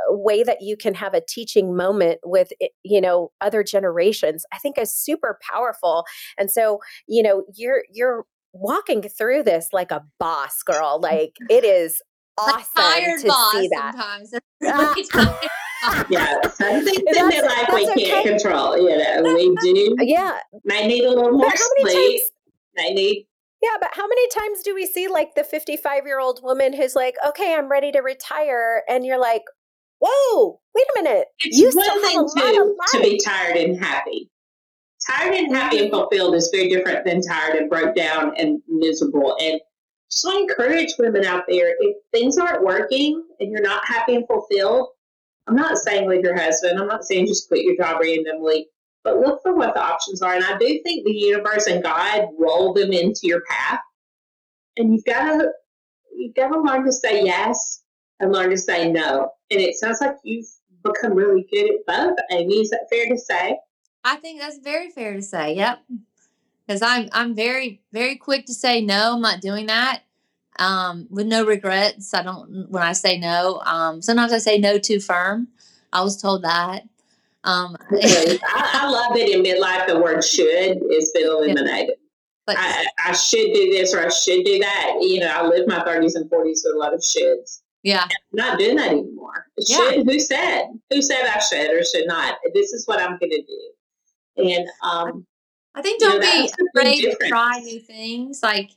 way 0.09 0.43
that 0.43 0.59
you 0.61 0.77
can 0.77 0.95
have 0.95 1.15
a 1.15 1.23
teaching 1.27 1.77
moment 1.77 2.19
with 2.25 2.53
you 2.83 3.01
know 3.01 3.31
other 3.41 3.63
generations 3.63 4.45
i 4.53 4.59
think 4.59 4.77
is 4.79 4.95
super 4.95 5.39
powerful 5.41 6.05
and 6.39 6.51
so 6.51 6.81
you 7.07 7.23
know 7.23 7.45
you're 7.55 7.85
you're 7.91 8.27
walking 8.61 9.03
through 9.03 9.43
this 9.43 9.69
like 9.73 9.91
a 9.91 10.05
boss 10.19 10.63
girl. 10.63 11.01
Like 11.07 11.37
it 11.49 11.63
is 11.63 12.03
awesome 12.37 12.65
to 12.75 13.31
see 13.53 13.69
that. 13.73 13.95
Sometimes. 13.95 14.35
yeah, 16.11 16.41
some 16.43 16.85
things 16.85 16.99
in 16.99 17.29
their 17.29 17.43
life 17.43 17.69
we 17.73 17.89
okay. 17.91 18.07
can't 18.07 18.27
control. 18.27 18.77
You 18.77 18.99
know, 18.99 19.23
we 19.23 19.55
do. 19.63 19.97
Uh, 20.01 20.03
yeah, 20.03 20.41
I 20.71 20.87
need 20.87 21.05
a 21.05 21.11
little 21.11 21.33
more 21.33 21.53
sleep. 21.55 22.21
I 22.79 22.89
need. 22.89 23.27
Yeah, 23.63 23.77
but 23.81 23.91
how 23.93 24.07
many 24.07 24.29
times 24.29 24.63
do 24.63 24.75
we 24.75 24.87
see 24.87 25.07
like 25.07 25.35
the 25.35 25.45
55 25.45 26.07
year 26.07 26.19
old 26.19 26.41
woman 26.43 26.73
who's 26.73 26.97
like, 26.97 27.15
okay, 27.27 27.55
I'm 27.55 27.71
ready 27.71 27.93
to 27.93 28.01
retire? 28.01 28.83
And 28.89 29.07
you're 29.07 29.21
like, 29.21 29.43
whoa, 30.01 30.61
wait 30.75 30.85
a 30.97 31.03
minute. 31.03 31.29
It's 31.41 31.57
you 31.57 31.71
still 31.71 31.83
have 31.85 32.15
a 32.15 32.21
lot 32.21 32.57
of 32.57 32.67
life. 32.67 32.91
to 32.93 33.01
be 33.01 33.21
tired 33.25 33.57
and 33.57 33.79
happy 33.79 34.31
tired 35.07 35.35
and 35.35 35.55
happy 35.55 35.79
and 35.79 35.91
fulfilled 35.91 36.35
is 36.35 36.51
very 36.53 36.69
different 36.69 37.05
than 37.05 37.21
tired 37.21 37.57
and 37.57 37.71
broke 37.71 37.95
down 37.95 38.35
and 38.37 38.61
miserable. 38.69 39.37
And 39.41 39.61
so 40.09 40.31
I 40.31 40.41
encourage 40.41 40.95
women 40.99 41.25
out 41.25 41.45
there 41.49 41.75
if 41.81 41.97
things 42.13 42.39
aren't 42.39 42.65
working 42.65 43.23
and 43.41 43.51
you're 43.51 43.63
not 43.63 43.87
happy 43.87 44.15
and 44.15 44.27
fulfilled, 44.27 44.89
I'm 45.47 45.57
not 45.57 45.79
saying 45.79 46.09
leave 46.09 46.25
your 46.25 46.39
husband. 46.39 46.79
I'm 46.79 46.89
not 46.89 47.05
saying 47.05 47.27
just 47.27 47.49
quit 47.49 47.65
your 47.65 47.77
job 47.77 48.01
randomly, 48.01 48.69
but 49.05 49.19
look 49.19 49.41
for 49.43 49.55
what 49.55 49.75
the 49.75 49.83
options 49.83 50.23
are. 50.23 50.35
And 50.35 50.45
I 50.45 50.57
do 50.59 50.81
think 50.83 51.05
the 51.05 51.13
universe 51.13 51.67
and 51.67 51.83
God 51.83 52.29
roll 52.39 52.73
them 52.73 52.93
into 52.93 53.21
your 53.25 53.43
path. 53.49 53.81
And 54.77 54.93
you've 54.93 55.05
got 55.05 55.33
to 55.33 55.51
you've 56.15 56.35
got 56.35 56.49
to 56.49 56.61
learn 56.61 56.85
to 56.85 56.93
say 56.93 57.25
yes 57.25 57.83
and 58.21 58.33
learn 58.33 58.51
to 58.51 58.59
say 58.59 58.91
no. 58.91 59.31
And 59.51 59.61
it 59.61 59.77
sounds 59.77 60.01
like 60.01 60.17
you've 60.25 60.47
become 60.83 61.15
really 61.15 61.47
good 61.53 61.71
at 61.71 61.87
both. 61.87 62.17
Amy, 62.33 62.61
is 62.61 62.71
that 62.71 62.87
fair 62.91 63.07
to 63.07 63.19
say? 63.19 63.57
I 64.07 64.17
think 64.17 64.41
that's 64.41 64.59
very 64.59 64.89
fair 64.89 65.15
to 65.15 65.23
say. 65.23 65.57
Yep. 65.57 65.83
Because 66.67 66.81
I'm 66.81 67.09
I'm 67.13 67.35
very 67.35 67.83
very 67.93 68.17
quick 68.17 68.47
to 68.47 68.55
say 68.55 68.81
no. 68.81 69.15
I'm 69.15 69.21
not 69.21 69.41
doing 69.41 69.67
that. 69.67 70.03
Um, 70.59 71.07
with 71.11 71.27
no 71.27 71.45
regrets. 71.45 72.15
I 72.15 72.23
don't 72.23 72.71
when 72.71 72.83
I 72.83 72.93
say 72.93 73.19
no. 73.19 73.61
Um, 73.67 74.01
sometimes 74.01 74.33
I 74.33 74.39
say 74.39 74.59
no 74.59 74.79
too 74.79 75.01
firm. 75.01 75.49
I 75.93 76.03
was 76.03 76.21
told 76.21 76.45
that. 76.45 76.85
Um, 77.45 77.77
I, 77.91 78.39
I, 78.45 78.89
love 78.89 79.17
it 79.17 79.29
in 79.29 79.43
midlife 79.43 79.87
the 79.87 80.01
word 80.01 80.25
should 80.25 80.83
is 80.91 81.13
been 81.13 81.27
eliminated. 81.27 81.97
But, 82.45 82.57
I, 82.59 82.87
I, 83.05 83.13
should 83.13 83.53
do 83.53 83.71
this 83.71 83.95
or 83.95 84.05
I 84.05 84.09
should 84.09 84.45
do 84.45 84.59
that. 84.59 84.97
You 85.01 85.21
know, 85.21 85.29
I 85.29 85.47
lived 85.47 85.69
my 85.69 85.81
30s 85.81 86.17
and 86.17 86.29
40s 86.31 86.63
with 86.65 86.75
a 86.75 86.79
lot 86.79 86.93
of 86.93 87.01
shoulds. 87.01 87.61
Yeah. 87.85 88.03
I'm 88.03 88.11
not 88.33 88.59
doing 88.59 88.77
that 88.77 88.91
anymore. 88.91 89.47
Should, 89.65 89.97
yeah. 89.97 90.03
who 90.03 90.19
said? 90.19 90.65
Who 90.91 91.01
said 91.03 91.25
I 91.25 91.39
should 91.39 91.71
or 91.71 91.85
should 91.85 92.07
not? 92.07 92.37
This 92.53 92.73
is 92.73 92.87
what 92.87 93.01
I'm 93.01 93.17
going 93.19 93.31
to 93.31 93.43
do. 93.43 93.71
And 94.37 94.69
um, 94.83 95.27
I 95.75 95.83
think 95.83 96.01
don't 96.01 96.15
you 96.15 96.21
know, 96.21 96.47
be 96.75 96.81
afraid 96.81 97.01
to 97.03 97.29
try 97.29 97.61
new 97.61 97.81
things. 97.81 98.43
Like, 98.43 98.71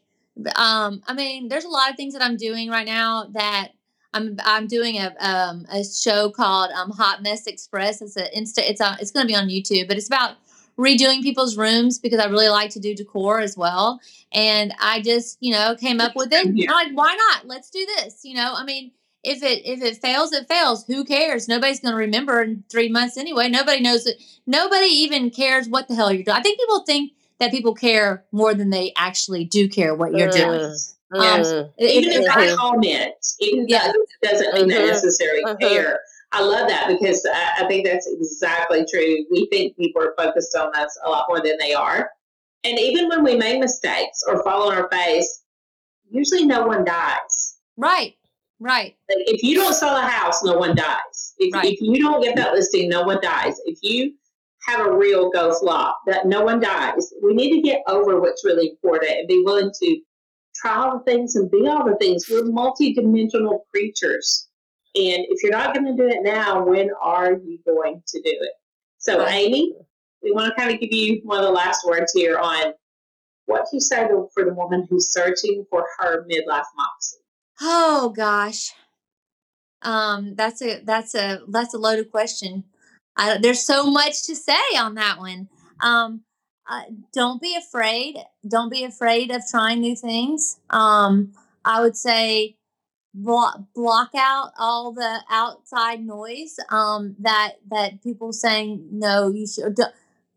um, 0.55 1.01
I 1.07 1.13
mean, 1.13 1.47
there's 1.47 1.65
a 1.65 1.69
lot 1.69 1.89
of 1.89 1.95
things 1.95 2.13
that 2.13 2.21
I'm 2.21 2.37
doing 2.37 2.69
right 2.69 2.85
now 2.85 3.25
that 3.31 3.69
I'm 4.13 4.37
I'm 4.43 4.67
doing 4.67 4.97
a 4.97 5.13
um, 5.19 5.65
a 5.71 5.83
show 5.83 6.29
called 6.29 6.71
um, 6.71 6.91
Hot 6.91 7.21
Mess 7.21 7.47
Express. 7.47 8.01
It's 8.01 8.17
a 8.17 8.29
insta. 8.35 8.59
It's 8.59 8.81
a, 8.81 8.97
it's 8.99 9.11
going 9.11 9.25
to 9.25 9.31
be 9.31 9.35
on 9.35 9.47
YouTube, 9.47 9.87
but 9.87 9.97
it's 9.97 10.07
about 10.07 10.37
redoing 10.77 11.21
people's 11.21 11.57
rooms 11.57 11.99
because 11.99 12.19
I 12.19 12.27
really 12.27 12.47
like 12.47 12.71
to 12.71 12.79
do 12.79 12.95
decor 12.95 13.41
as 13.41 13.57
well. 13.57 13.99
And 14.31 14.73
I 14.79 15.01
just, 15.01 15.37
you 15.41 15.51
know, 15.51 15.75
came 15.75 15.99
up 15.99 16.15
with 16.15 16.31
it. 16.31 16.47
Yeah. 16.55 16.71
I'm 16.71 16.87
like, 16.87 16.97
why 16.97 17.15
not? 17.15 17.47
Let's 17.47 17.69
do 17.69 17.85
this. 17.97 18.21
You 18.23 18.35
know, 18.35 18.53
I 18.55 18.63
mean, 18.63 18.91
if 19.23 19.43
it 19.43 19.61
if 19.65 19.81
it 19.81 20.01
fails, 20.01 20.31
it 20.31 20.47
fails. 20.47 20.85
Who 20.85 21.03
cares? 21.03 21.47
Nobody's 21.47 21.79
going 21.79 21.93
to 21.93 21.97
remember 21.97 22.41
in 22.41 22.63
three 22.69 22.89
months 22.89 23.17
anyway. 23.17 23.49
Nobody 23.49 23.81
knows 23.81 24.05
it. 24.05 24.21
Nobody 24.47 24.87
even 24.87 25.29
cares 25.29 25.67
what 25.67 25.87
the 25.87 25.95
hell 25.95 26.11
you're 26.11 26.23
doing. 26.23 26.37
I 26.37 26.41
think 26.41 26.59
people 26.59 26.83
think 26.85 27.13
that 27.39 27.51
people 27.51 27.73
care 27.73 28.23
more 28.31 28.53
than 28.53 28.69
they 28.69 28.93
actually 28.97 29.45
do 29.45 29.67
care 29.69 29.95
what 29.95 30.13
you're 30.13 30.29
doing. 30.29 30.59
Mm, 30.59 31.19
Um, 31.19 31.41
mm. 31.41 31.71
Even 31.79 32.11
if 32.11 32.29
I 32.29 32.55
comment, 32.55 33.13
even 33.39 33.65
Yeah. 33.67 33.87
though 33.87 33.93
it 34.01 34.29
doesn't 34.29 34.53
mean 34.53 34.67
they 34.67 34.75
Mhm. 34.75 34.87
necessarily 34.87 35.43
Mhm. 35.43 35.59
care. 35.59 35.99
I 36.31 36.41
love 36.43 36.67
that 36.67 36.87
because 36.87 37.25
I, 37.25 37.63
I 37.63 37.67
think 37.67 37.85
that's 37.85 38.05
exactly 38.07 38.85
true. 38.85 39.25
We 39.31 39.47
think 39.51 39.75
people 39.75 40.03
are 40.03 40.13
focused 40.17 40.55
on 40.55 40.71
us 40.75 40.95
a 41.03 41.09
lot 41.09 41.25
more 41.27 41.41
than 41.41 41.57
they 41.59 41.73
are. 41.73 42.11
And 42.63 42.77
even 42.77 43.07
when 43.09 43.23
we 43.23 43.35
make 43.35 43.59
mistakes 43.59 44.21
or 44.27 44.43
fall 44.43 44.69
on 44.69 44.75
our 44.77 44.87
face, 44.89 45.41
usually 46.11 46.45
no 46.45 46.67
one 46.67 46.83
dies. 46.85 47.55
right, 47.77 48.15
right. 48.59 48.95
Like 49.09 49.27
if 49.27 49.43
you 49.43 49.55
don't 49.55 49.73
sell 49.73 49.95
a 49.95 50.01
house, 50.01 50.43
no 50.43 50.57
one 50.57 50.75
dies. 50.75 51.33
If, 51.37 51.53
Right. 51.53 51.73
if 51.73 51.79
you 51.81 52.01
don't 52.03 52.21
get 52.21 52.35
that 52.35 52.53
listing, 52.53 52.89
no 52.89 53.03
one 53.03 53.19
dies. 53.21 53.55
If 53.65 53.79
you 53.81 54.13
have 54.67 54.85
a 54.85 54.91
real 54.91 55.29
go 55.29 55.53
flop, 55.57 55.99
that 56.05 56.27
no 56.27 56.43
one 56.43 56.59
dies. 56.59 57.13
We 57.23 57.33
need 57.33 57.55
to 57.55 57.61
get 57.61 57.81
over 57.87 58.19
what's 58.19 58.43
really 58.45 58.69
important 58.69 59.11
and 59.11 59.27
be 59.27 59.41
willing 59.43 59.71
to 59.81 60.01
try 60.55 60.75
all 60.75 60.97
the 60.97 61.03
things 61.05 61.35
and 61.35 61.49
be 61.49 61.65
all 61.67 61.85
the 61.85 61.95
things. 61.97 62.27
We're 62.29 62.43
multi-dimensional 62.45 63.65
creatures. 63.71 64.47
And 64.95 65.25
if 65.29 65.41
you're 65.43 65.51
not 65.51 65.73
going 65.73 65.85
to 65.85 65.93
do 65.95 66.09
it 66.09 66.23
now, 66.23 66.63
when 66.65 66.89
are 67.01 67.33
you 67.33 67.59
going 67.65 68.03
to 68.05 68.21
do 68.21 68.31
it? 68.41 68.51
So, 68.97 69.19
Right. 69.19 69.33
Amy, 69.47 69.73
we 70.21 70.31
want 70.33 70.53
to 70.53 70.59
kind 70.61 70.73
of 70.73 70.79
give 70.81 70.91
you 70.91 71.21
one 71.23 71.39
of 71.39 71.45
the 71.45 71.51
last 71.51 71.85
words 71.87 72.11
here 72.13 72.37
on 72.37 72.73
what 73.45 73.65
you 73.71 73.79
say 73.79 74.07
for 74.33 74.43
the 74.43 74.53
woman 74.53 74.85
who's 74.89 75.11
searching 75.13 75.65
for 75.69 75.85
her 75.97 76.25
midlife 76.29 76.65
moxie. 76.75 77.17
Oh 77.61 78.13
gosh, 78.15 78.71
um, 79.81 80.35
that's 80.35 80.61
a 80.61 80.81
that's 80.83 81.15
a 81.15 81.41
that's 81.47 81.73
a 81.73 81.77
loaded 81.77 82.11
question. 82.11 82.63
I, 83.17 83.37
there's 83.37 83.63
so 83.65 83.85
much 83.91 84.23
to 84.27 84.35
say 84.35 84.53
on 84.77 84.95
that 84.95 85.19
one. 85.19 85.49
Um, 85.81 86.21
uh, 86.69 86.83
don't 87.13 87.41
be 87.41 87.55
afraid. 87.55 88.17
Don't 88.47 88.69
be 88.71 88.83
afraid 88.83 89.31
of 89.31 89.41
trying 89.49 89.81
new 89.81 89.95
things. 89.95 90.59
Um, 90.69 91.33
I 91.65 91.81
would 91.81 91.97
say 91.97 92.55
block 93.13 93.61
block 93.73 94.11
out 94.15 94.51
all 94.57 94.93
the 94.93 95.19
outside 95.29 96.05
noise 96.05 96.59
um, 96.69 97.15
that 97.19 97.53
that 97.69 98.03
people 98.03 98.31
saying 98.31 98.87
no. 98.91 99.29
You 99.31 99.47
should 99.47 99.75
don't, 99.75 99.93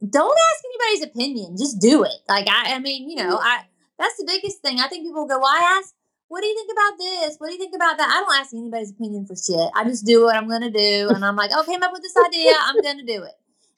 don't 0.08 0.38
ask 0.52 0.64
anybody's 0.64 1.10
opinion. 1.10 1.56
Just 1.56 1.80
do 1.80 2.02
it. 2.04 2.16
Like 2.28 2.48
I, 2.48 2.74
I 2.74 2.78
mean, 2.78 3.08
you 3.10 3.16
know, 3.16 3.38
I 3.40 3.64
that's 3.98 4.16
the 4.16 4.24
biggest 4.26 4.62
thing. 4.62 4.80
I 4.80 4.88
think 4.88 5.04
people 5.04 5.26
go, 5.26 5.38
"Why 5.38 5.78
ask?" 5.78 5.94
What 6.32 6.40
do 6.40 6.46
you 6.46 6.54
think 6.54 6.70
about 6.72 6.96
this? 6.96 7.36
What 7.36 7.48
do 7.48 7.52
you 7.52 7.58
think 7.58 7.74
about 7.74 7.98
that? 7.98 8.08
I 8.08 8.20
don't 8.20 8.40
ask 8.40 8.54
anybody's 8.54 8.90
opinion 8.90 9.26
for 9.26 9.36
shit. 9.36 9.68
I 9.74 9.84
just 9.84 10.06
do 10.06 10.24
what 10.24 10.34
I'm 10.34 10.48
gonna 10.48 10.70
do, 10.70 11.10
and 11.10 11.22
I'm 11.22 11.36
like, 11.36 11.50
oh, 11.52 11.62
came 11.62 11.82
up 11.82 11.92
with 11.92 12.00
this 12.00 12.16
idea. 12.26 12.54
I'm 12.58 12.80
gonna 12.80 13.04
do 13.04 13.22
it. 13.22 13.34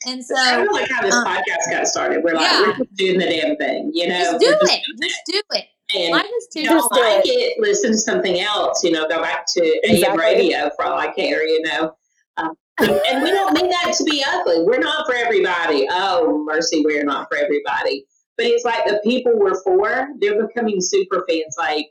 And 0.07 0.25
so 0.25 0.37
It's 0.37 0.51
kind 0.51 0.69
of 0.69 0.73
like 0.73 0.89
how 0.89 1.03
this 1.03 1.15
uh, 1.17 1.25
podcast 1.25 1.71
got 1.73 1.89
started. 1.89 2.23
We're 2.23 2.35
like, 2.35 2.49
yeah. 2.49 2.61
we're 2.61 2.77
just 2.77 2.95
doing 2.95 3.19
the 3.19 3.27
damn 3.27 3.57
thing, 3.57 3.91
you 3.93 4.07
know? 4.07 4.39
just 4.39 4.39
do 4.39 4.47
We're 4.47 4.71
it. 4.71 4.83
Just 5.03 5.21
do 5.27 5.43
it. 5.51 5.65
And 5.97 6.13
Life 6.13 6.27
is 6.27 6.49
too 6.53 6.61
you 6.61 6.67
Just 6.67 6.91
don't 6.91 7.01
like 7.03 7.25
it, 7.27 7.61
listen 7.61 7.91
to 7.91 7.99
something 7.99 8.39
else, 8.39 8.85
you 8.85 8.93
know, 8.93 9.09
go 9.09 9.21
back 9.21 9.47
to 9.55 9.81
AM 9.89 10.17
radio 10.17 10.71
for 10.77 10.85
all 10.85 10.97
I 10.97 11.09
care, 11.09 11.45
you 11.45 11.61
know? 11.63 11.97
Um, 12.37 12.55
and 12.79 13.23
we 13.23 13.33
don't 13.33 13.53
mean 13.53 13.69
that 13.69 13.95
to 13.99 14.05
be 14.05 14.25
ugly. 14.27 14.63
We're 14.63 14.79
not 14.79 15.07
for 15.07 15.17
everybody. 15.17 15.89
Oh, 15.91 16.45
mercy, 16.47 16.85
we're 16.85 17.05
not 17.05 17.27
for 17.29 17.37
everybody. 17.37 18.07
But 18.37 18.47
it's 18.47 18.65
like 18.65 18.85
the 18.85 19.01
people 19.05 19.33
we're 19.35 19.61
for, 19.63 20.09
they're 20.21 20.47
becoming 20.47 20.81
super 20.81 21.25
fans. 21.29 21.55
Like, 21.59 21.87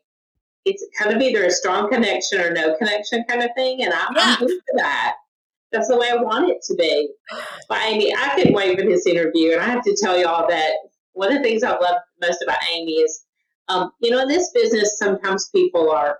it's 0.65 0.85
kind 0.97 1.15
of 1.15 1.21
either 1.21 1.43
a 1.45 1.51
strong 1.51 1.89
connection 1.89 2.39
or 2.41 2.51
no 2.51 2.75
connection 2.77 3.23
kind 3.29 3.43
of 3.43 3.49
thing. 3.55 3.83
And 3.83 3.93
I, 3.93 3.97
Yeah. 4.15 4.21
I'm 4.21 4.39
good 4.39 4.49
for 4.51 4.77
that. 4.77 5.15
That's 5.71 5.87
the 5.87 5.97
way 5.97 6.09
I 6.11 6.15
want 6.15 6.49
it 6.49 6.61
to 6.67 6.75
be. 6.75 7.09
But 7.67 7.79
Amy, 7.83 8.13
I 8.15 8.29
couldn't 8.35 8.53
wait 8.53 8.77
for 8.79 8.85
this 8.85 9.05
interview. 9.07 9.53
And 9.53 9.61
I 9.61 9.65
have 9.65 9.83
to 9.83 9.97
tell 9.99 10.17
y'all 10.19 10.47
that 10.47 10.71
one 11.13 11.31
of 11.31 11.37
the 11.37 11.43
things 11.43 11.63
I 11.63 11.71
love 11.71 11.97
most 12.21 12.41
about 12.43 12.59
Amy 12.73 12.93
is, 12.93 13.25
um, 13.69 13.91
you 13.99 14.11
know, 14.11 14.19
in 14.21 14.27
this 14.27 14.51
business, 14.53 14.97
sometimes 14.97 15.49
people 15.49 15.89
are, 15.91 16.19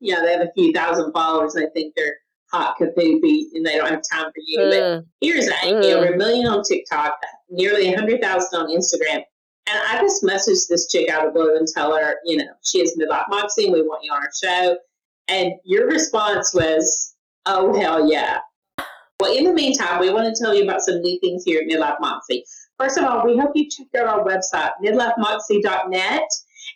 you 0.00 0.14
know, 0.14 0.22
they 0.24 0.32
have 0.32 0.42
a 0.42 0.52
few 0.54 0.72
thousand 0.72 1.12
followers 1.12 1.54
and 1.54 1.64
they 1.66 1.70
think 1.80 1.94
they're 1.96 2.14
hot 2.52 2.76
kapoopy 2.78 3.44
and 3.54 3.64
they 3.64 3.76
don't 3.76 3.88
have 3.90 4.02
time 4.12 4.26
for 4.26 4.32
you. 4.44 4.58
But 4.58 4.74
Mm. 4.74 5.06
Here's 5.20 5.48
Amy, 5.62 5.86
Mm. 5.86 5.94
over 5.94 6.12
a 6.12 6.16
million 6.16 6.46
on 6.46 6.62
TikTok, 6.62 7.18
nearly 7.48 7.86
100,000 7.88 8.60
on 8.60 8.68
Instagram. 8.68 9.24
And 9.66 9.78
I 9.88 10.00
just 10.00 10.22
messaged 10.22 10.68
this 10.68 10.88
chick 10.88 11.08
out 11.08 11.26
of 11.26 11.34
blue 11.34 11.56
and 11.56 11.66
tell 11.66 11.96
her, 11.96 12.16
you 12.24 12.36
know, 12.36 12.52
she 12.62 12.78
is 12.80 12.96
midlife 12.98 13.28
moxie 13.28 13.64
and 13.64 13.72
we 13.72 13.82
want 13.82 14.04
you 14.04 14.12
on 14.12 14.22
our 14.22 14.30
show. 14.42 14.76
And 15.28 15.54
your 15.64 15.86
response 15.86 16.52
was, 16.54 17.14
oh, 17.46 17.78
hell 17.78 18.10
yeah. 18.10 18.40
Well, 19.20 19.34
in 19.34 19.44
the 19.44 19.54
meantime, 19.54 20.00
we 20.00 20.10
want 20.10 20.34
to 20.34 20.42
tell 20.42 20.54
you 20.54 20.64
about 20.64 20.82
some 20.82 21.00
new 21.00 21.18
things 21.20 21.44
here 21.44 21.62
at 21.62 21.68
Midlife 21.68 22.00
Moxie. 22.00 22.44
First 22.78 22.98
of 22.98 23.04
all, 23.04 23.24
we 23.24 23.38
hope 23.38 23.52
you 23.54 23.68
check 23.70 23.86
out 23.96 24.06
our 24.06 24.24
website, 24.24 24.72
midlifemoxie.net. 24.84 26.28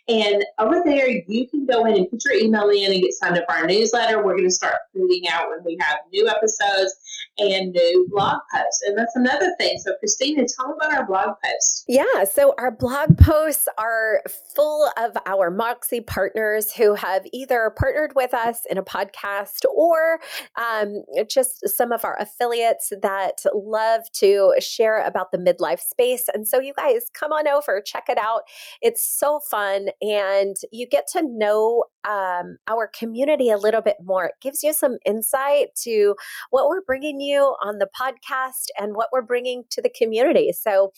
And 0.07 0.43
over 0.57 0.81
there, 0.85 1.09
you 1.09 1.47
can 1.47 1.65
go 1.67 1.85
in 1.85 1.95
and 1.95 2.09
put 2.09 2.23
your 2.25 2.35
email 2.35 2.69
in 2.69 2.91
and 2.91 3.01
get 3.01 3.13
signed 3.13 3.37
up 3.37 3.45
for 3.47 3.57
our 3.57 3.67
newsletter. 3.67 4.23
We're 4.23 4.35
going 4.35 4.47
to 4.47 4.51
start 4.51 4.75
putting 4.95 5.27
out 5.27 5.49
when 5.49 5.63
we 5.63 5.77
have 5.81 5.99
new 6.11 6.27
episodes 6.27 6.95
and 7.39 7.71
new 7.71 8.07
blog 8.09 8.39
posts. 8.53 8.83
And 8.85 8.97
that's 8.97 9.15
another 9.15 9.53
thing. 9.57 9.77
So, 9.79 9.93
Christina, 9.99 10.45
tell 10.47 10.73
about 10.73 10.93
our 10.93 11.05
blog 11.05 11.35
posts. 11.43 11.83
Yeah, 11.87 12.23
so 12.31 12.53
our 12.57 12.71
blog 12.71 13.17
posts 13.17 13.67
are 13.77 14.21
full 14.55 14.89
of 14.97 15.17
our 15.25 15.49
Moxie 15.49 16.01
partners 16.01 16.73
who 16.73 16.95
have 16.95 17.25
either 17.33 17.73
partnered 17.77 18.13
with 18.15 18.33
us 18.33 18.61
in 18.69 18.77
a 18.77 18.83
podcast 18.83 19.65
or 19.73 20.19
um, 20.57 21.03
just 21.29 21.67
some 21.69 21.91
of 21.91 22.05
our 22.05 22.17
affiliates 22.19 22.91
that 23.01 23.43
love 23.53 24.11
to 24.13 24.53
share 24.59 25.05
about 25.05 25.31
the 25.31 25.37
midlife 25.37 25.81
space. 25.81 26.27
And 26.33 26.47
so, 26.47 26.59
you 26.59 26.73
guys 26.73 27.05
come 27.13 27.31
on 27.31 27.47
over, 27.47 27.81
check 27.81 28.05
it 28.09 28.17
out. 28.17 28.41
It's 28.81 29.03
so 29.03 29.39
fun, 29.39 29.89
and 30.01 30.55
you 30.71 30.87
get 30.87 31.07
to 31.13 31.21
know 31.21 31.85
um, 32.07 32.57
our 32.67 32.87
community 32.87 33.49
a 33.49 33.57
little 33.57 33.81
bit 33.81 33.97
more. 34.03 34.25
It 34.25 34.35
gives 34.41 34.63
you 34.63 34.73
some 34.73 34.97
insight 35.05 35.69
to 35.83 36.15
what 36.49 36.67
we're 36.67 36.81
bringing 36.81 37.19
you 37.19 37.55
on 37.61 37.79
the 37.79 37.89
podcast 37.99 38.67
and 38.79 38.95
what 38.95 39.09
we're 39.11 39.21
bringing 39.21 39.63
to 39.71 39.81
the 39.81 39.89
community. 39.89 40.51
So, 40.53 40.91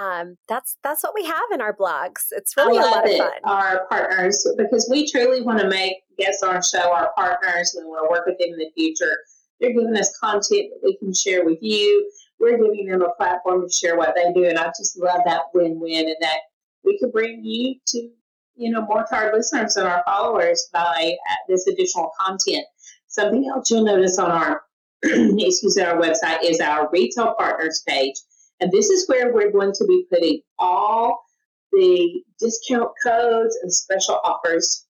um, 0.00 0.36
that's 0.48 0.76
that's 0.82 1.02
what 1.02 1.14
we 1.14 1.24
have 1.24 1.42
in 1.52 1.60
our 1.60 1.76
blogs. 1.76 2.26
It's 2.30 2.56
really 2.56 2.78
a 2.78 2.82
lot 2.82 3.08
of 3.08 3.16
fun. 3.16 3.32
Our 3.44 3.86
partners, 3.88 4.46
because 4.56 4.88
we 4.90 5.10
truly 5.10 5.42
want 5.42 5.60
to 5.60 5.68
make 5.68 5.96
guests 6.18 6.42
on 6.42 6.56
our 6.56 6.62
show 6.62 6.92
our 6.92 7.12
partners. 7.16 7.74
We 7.76 7.84
want 7.84 8.06
to 8.06 8.10
work 8.10 8.26
with 8.26 8.38
them 8.38 8.48
in 8.52 8.58
the 8.58 8.70
future. 8.74 9.16
They're 9.60 9.72
giving 9.72 9.96
us 9.96 10.16
content 10.18 10.70
that 10.70 10.80
we 10.82 10.96
can 10.96 11.14
share 11.14 11.44
with 11.44 11.58
you. 11.60 12.10
We're 12.40 12.58
giving 12.58 12.88
them 12.88 13.02
a 13.02 13.14
platform 13.14 13.66
to 13.66 13.72
share 13.72 13.96
what 13.96 14.14
they 14.14 14.32
do, 14.32 14.48
and 14.48 14.58
I 14.58 14.66
just 14.68 14.98
love 14.98 15.20
that 15.26 15.42
win-win, 15.54 16.06
and 16.06 16.16
that 16.20 16.38
we 16.84 16.98
can 16.98 17.10
bring 17.10 17.44
you 17.44 17.76
to 17.86 18.10
you 18.56 18.70
know 18.70 18.82
more 18.82 19.04
to 19.08 19.16
our 19.16 19.34
listeners 19.34 19.76
and 19.76 19.86
our 19.86 20.02
followers 20.06 20.68
by 20.72 21.16
uh, 21.30 21.34
this 21.48 21.66
additional 21.66 22.10
content. 22.18 22.64
Something 23.08 23.48
else 23.48 23.70
you'll 23.70 23.84
notice 23.84 24.18
on 24.18 24.30
our 24.30 24.62
excuse 25.02 25.76
me, 25.76 25.82
our 25.82 26.00
website 26.00 26.42
is 26.42 26.60
our 26.60 26.88
retail 26.92 27.34
partners 27.38 27.82
page, 27.86 28.14
and 28.60 28.72
this 28.72 28.88
is 28.90 29.08
where 29.08 29.32
we're 29.32 29.52
going 29.52 29.72
to 29.72 29.84
be 29.86 30.06
putting 30.10 30.40
all 30.58 31.24
the 31.72 32.22
discount 32.38 32.90
codes 33.04 33.58
and 33.62 33.72
special 33.72 34.20
offers 34.24 34.86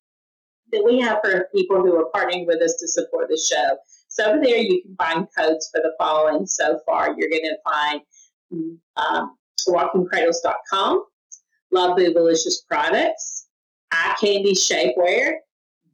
that 0.72 0.84
we 0.84 1.01
have 1.01 1.18
for 1.24 1.48
people 1.55 1.76
who 1.76 1.97
are 1.97 2.10
partnering 2.14 2.47
with 2.47 2.60
us 2.62 2.76
to 2.80 2.88
support 2.88 3.28
the 3.28 3.36
show. 3.36 3.76
So 4.09 4.26
over 4.26 4.40
there, 4.43 4.59
you 4.59 4.82
can 4.82 4.94
find 4.97 5.26
codes 5.36 5.70
for 5.72 5.80
the 5.82 5.93
following. 5.98 6.47
So 6.47 6.80
far, 6.86 7.14
you're 7.16 7.30
going 7.30 7.43
to 7.43 7.56
find 7.64 8.01
um, 8.97 9.36
walkingcradles.com, 9.68 11.05
Love 11.72 11.98
Boobalicious 11.98 12.66
Products, 12.68 13.43
Eye 13.94 14.16
Candy 14.20 14.52
Shapewear, 14.54 15.34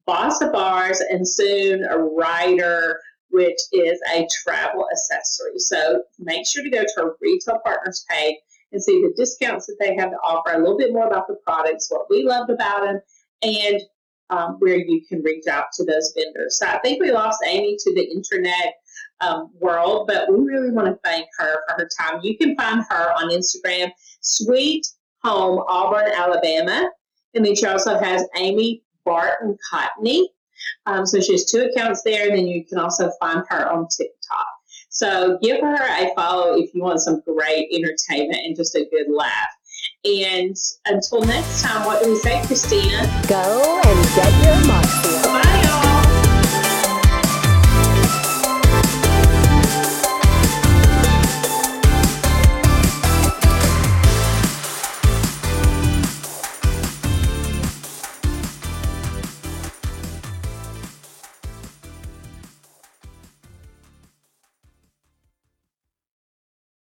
Boss 0.07 0.41
of 0.41 0.53
Bars, 0.53 1.01
and 1.01 1.27
soon 1.29 1.85
a 1.85 1.99
Rider, 1.99 2.99
which 3.29 3.61
is 3.73 4.01
a 4.15 4.27
travel 4.43 4.87
accessory. 4.91 5.59
So 5.59 6.03
make 6.19 6.47
sure 6.47 6.65
to 6.65 6.71
go 6.71 6.83
to 6.83 7.03
our 7.03 7.17
retail 7.21 7.59
partners 7.65 8.05
page 8.09 8.37
and 8.73 8.83
see 8.83 9.03
the 9.03 9.13
discounts 9.17 9.67
that 9.67 9.77
they 9.79 9.95
have 9.97 10.11
to 10.11 10.17
offer, 10.25 10.53
a 10.53 10.59
little 10.59 10.79
bit 10.79 10.93
more 10.93 11.07
about 11.07 11.27
the 11.29 11.37
products, 11.45 11.91
what 11.91 12.07
we 12.09 12.25
loved 12.25 12.51
about 12.51 12.83
them, 12.83 13.01
and 13.43 13.81
um, 14.31 14.57
where 14.61 14.79
you 14.79 15.05
can 15.07 15.23
reach 15.23 15.47
out 15.49 15.67
to 15.75 15.85
those 15.85 16.15
vendors. 16.17 16.59
So 16.59 16.67
I 16.67 16.79
think 16.79 17.01
we 17.01 17.11
lost 17.11 17.43
Amy 17.47 17.77
to 17.81 17.95
the 17.95 18.05
internet 18.05 18.75
um, 19.21 19.51
world, 19.61 20.07
but 20.07 20.33
we 20.33 20.39
really 20.39 20.71
want 20.71 20.87
to 20.87 20.99
thank 21.05 21.27
her 21.39 21.59
for 21.69 21.83
her 21.83 21.89
time. 22.01 22.21
You 22.23 22.39
can 22.39 22.57
find 22.57 22.85
her 22.89 23.13
on 23.13 23.31
Instagram, 23.31 23.91
Sweet 24.21 24.87
Home 25.25 25.63
Auburn, 25.69 26.11
Alabama, 26.15 26.91
and 27.35 27.45
then 27.45 27.55
she 27.55 27.67
also 27.67 27.99
has 27.99 28.25
Amy 28.37 28.83
Barton 29.05 29.57
Cotney. 29.73 30.25
Um, 30.87 31.07
so 31.07 31.21
she 31.21 31.33
has 31.33 31.45
two 31.47 31.63
accounts 31.63 32.03
there, 32.03 32.29
and 32.29 32.39
then 32.39 32.47
you 32.47 32.65
can 32.65 32.79
also 32.79 33.11
find 33.19 33.43
her 33.49 33.71
on 33.71 33.89
TikTok. 33.89 34.47
So 34.91 35.39
give 35.41 35.61
her 35.61 35.77
a 35.77 36.13
follow 36.15 36.55
if 36.57 36.75
you 36.75 36.83
want 36.83 37.01
some 37.01 37.23
great 37.25 37.69
entertainment 37.73 38.41
and 38.45 38.57
just 38.57 38.75
a 38.75 38.87
good 38.91 39.07
laugh. 39.09 39.49
And 40.05 40.57
until 40.87 41.23
next 41.23 41.63
time, 41.63 41.87
what 41.87 42.03
do 42.03 42.11
we 42.11 42.17
say, 42.17 42.43
Christina? 42.47 43.07
Go 43.29 43.81
and 43.85 44.07
get 44.15 44.45
your 44.45 44.67
moxie. 44.67 45.50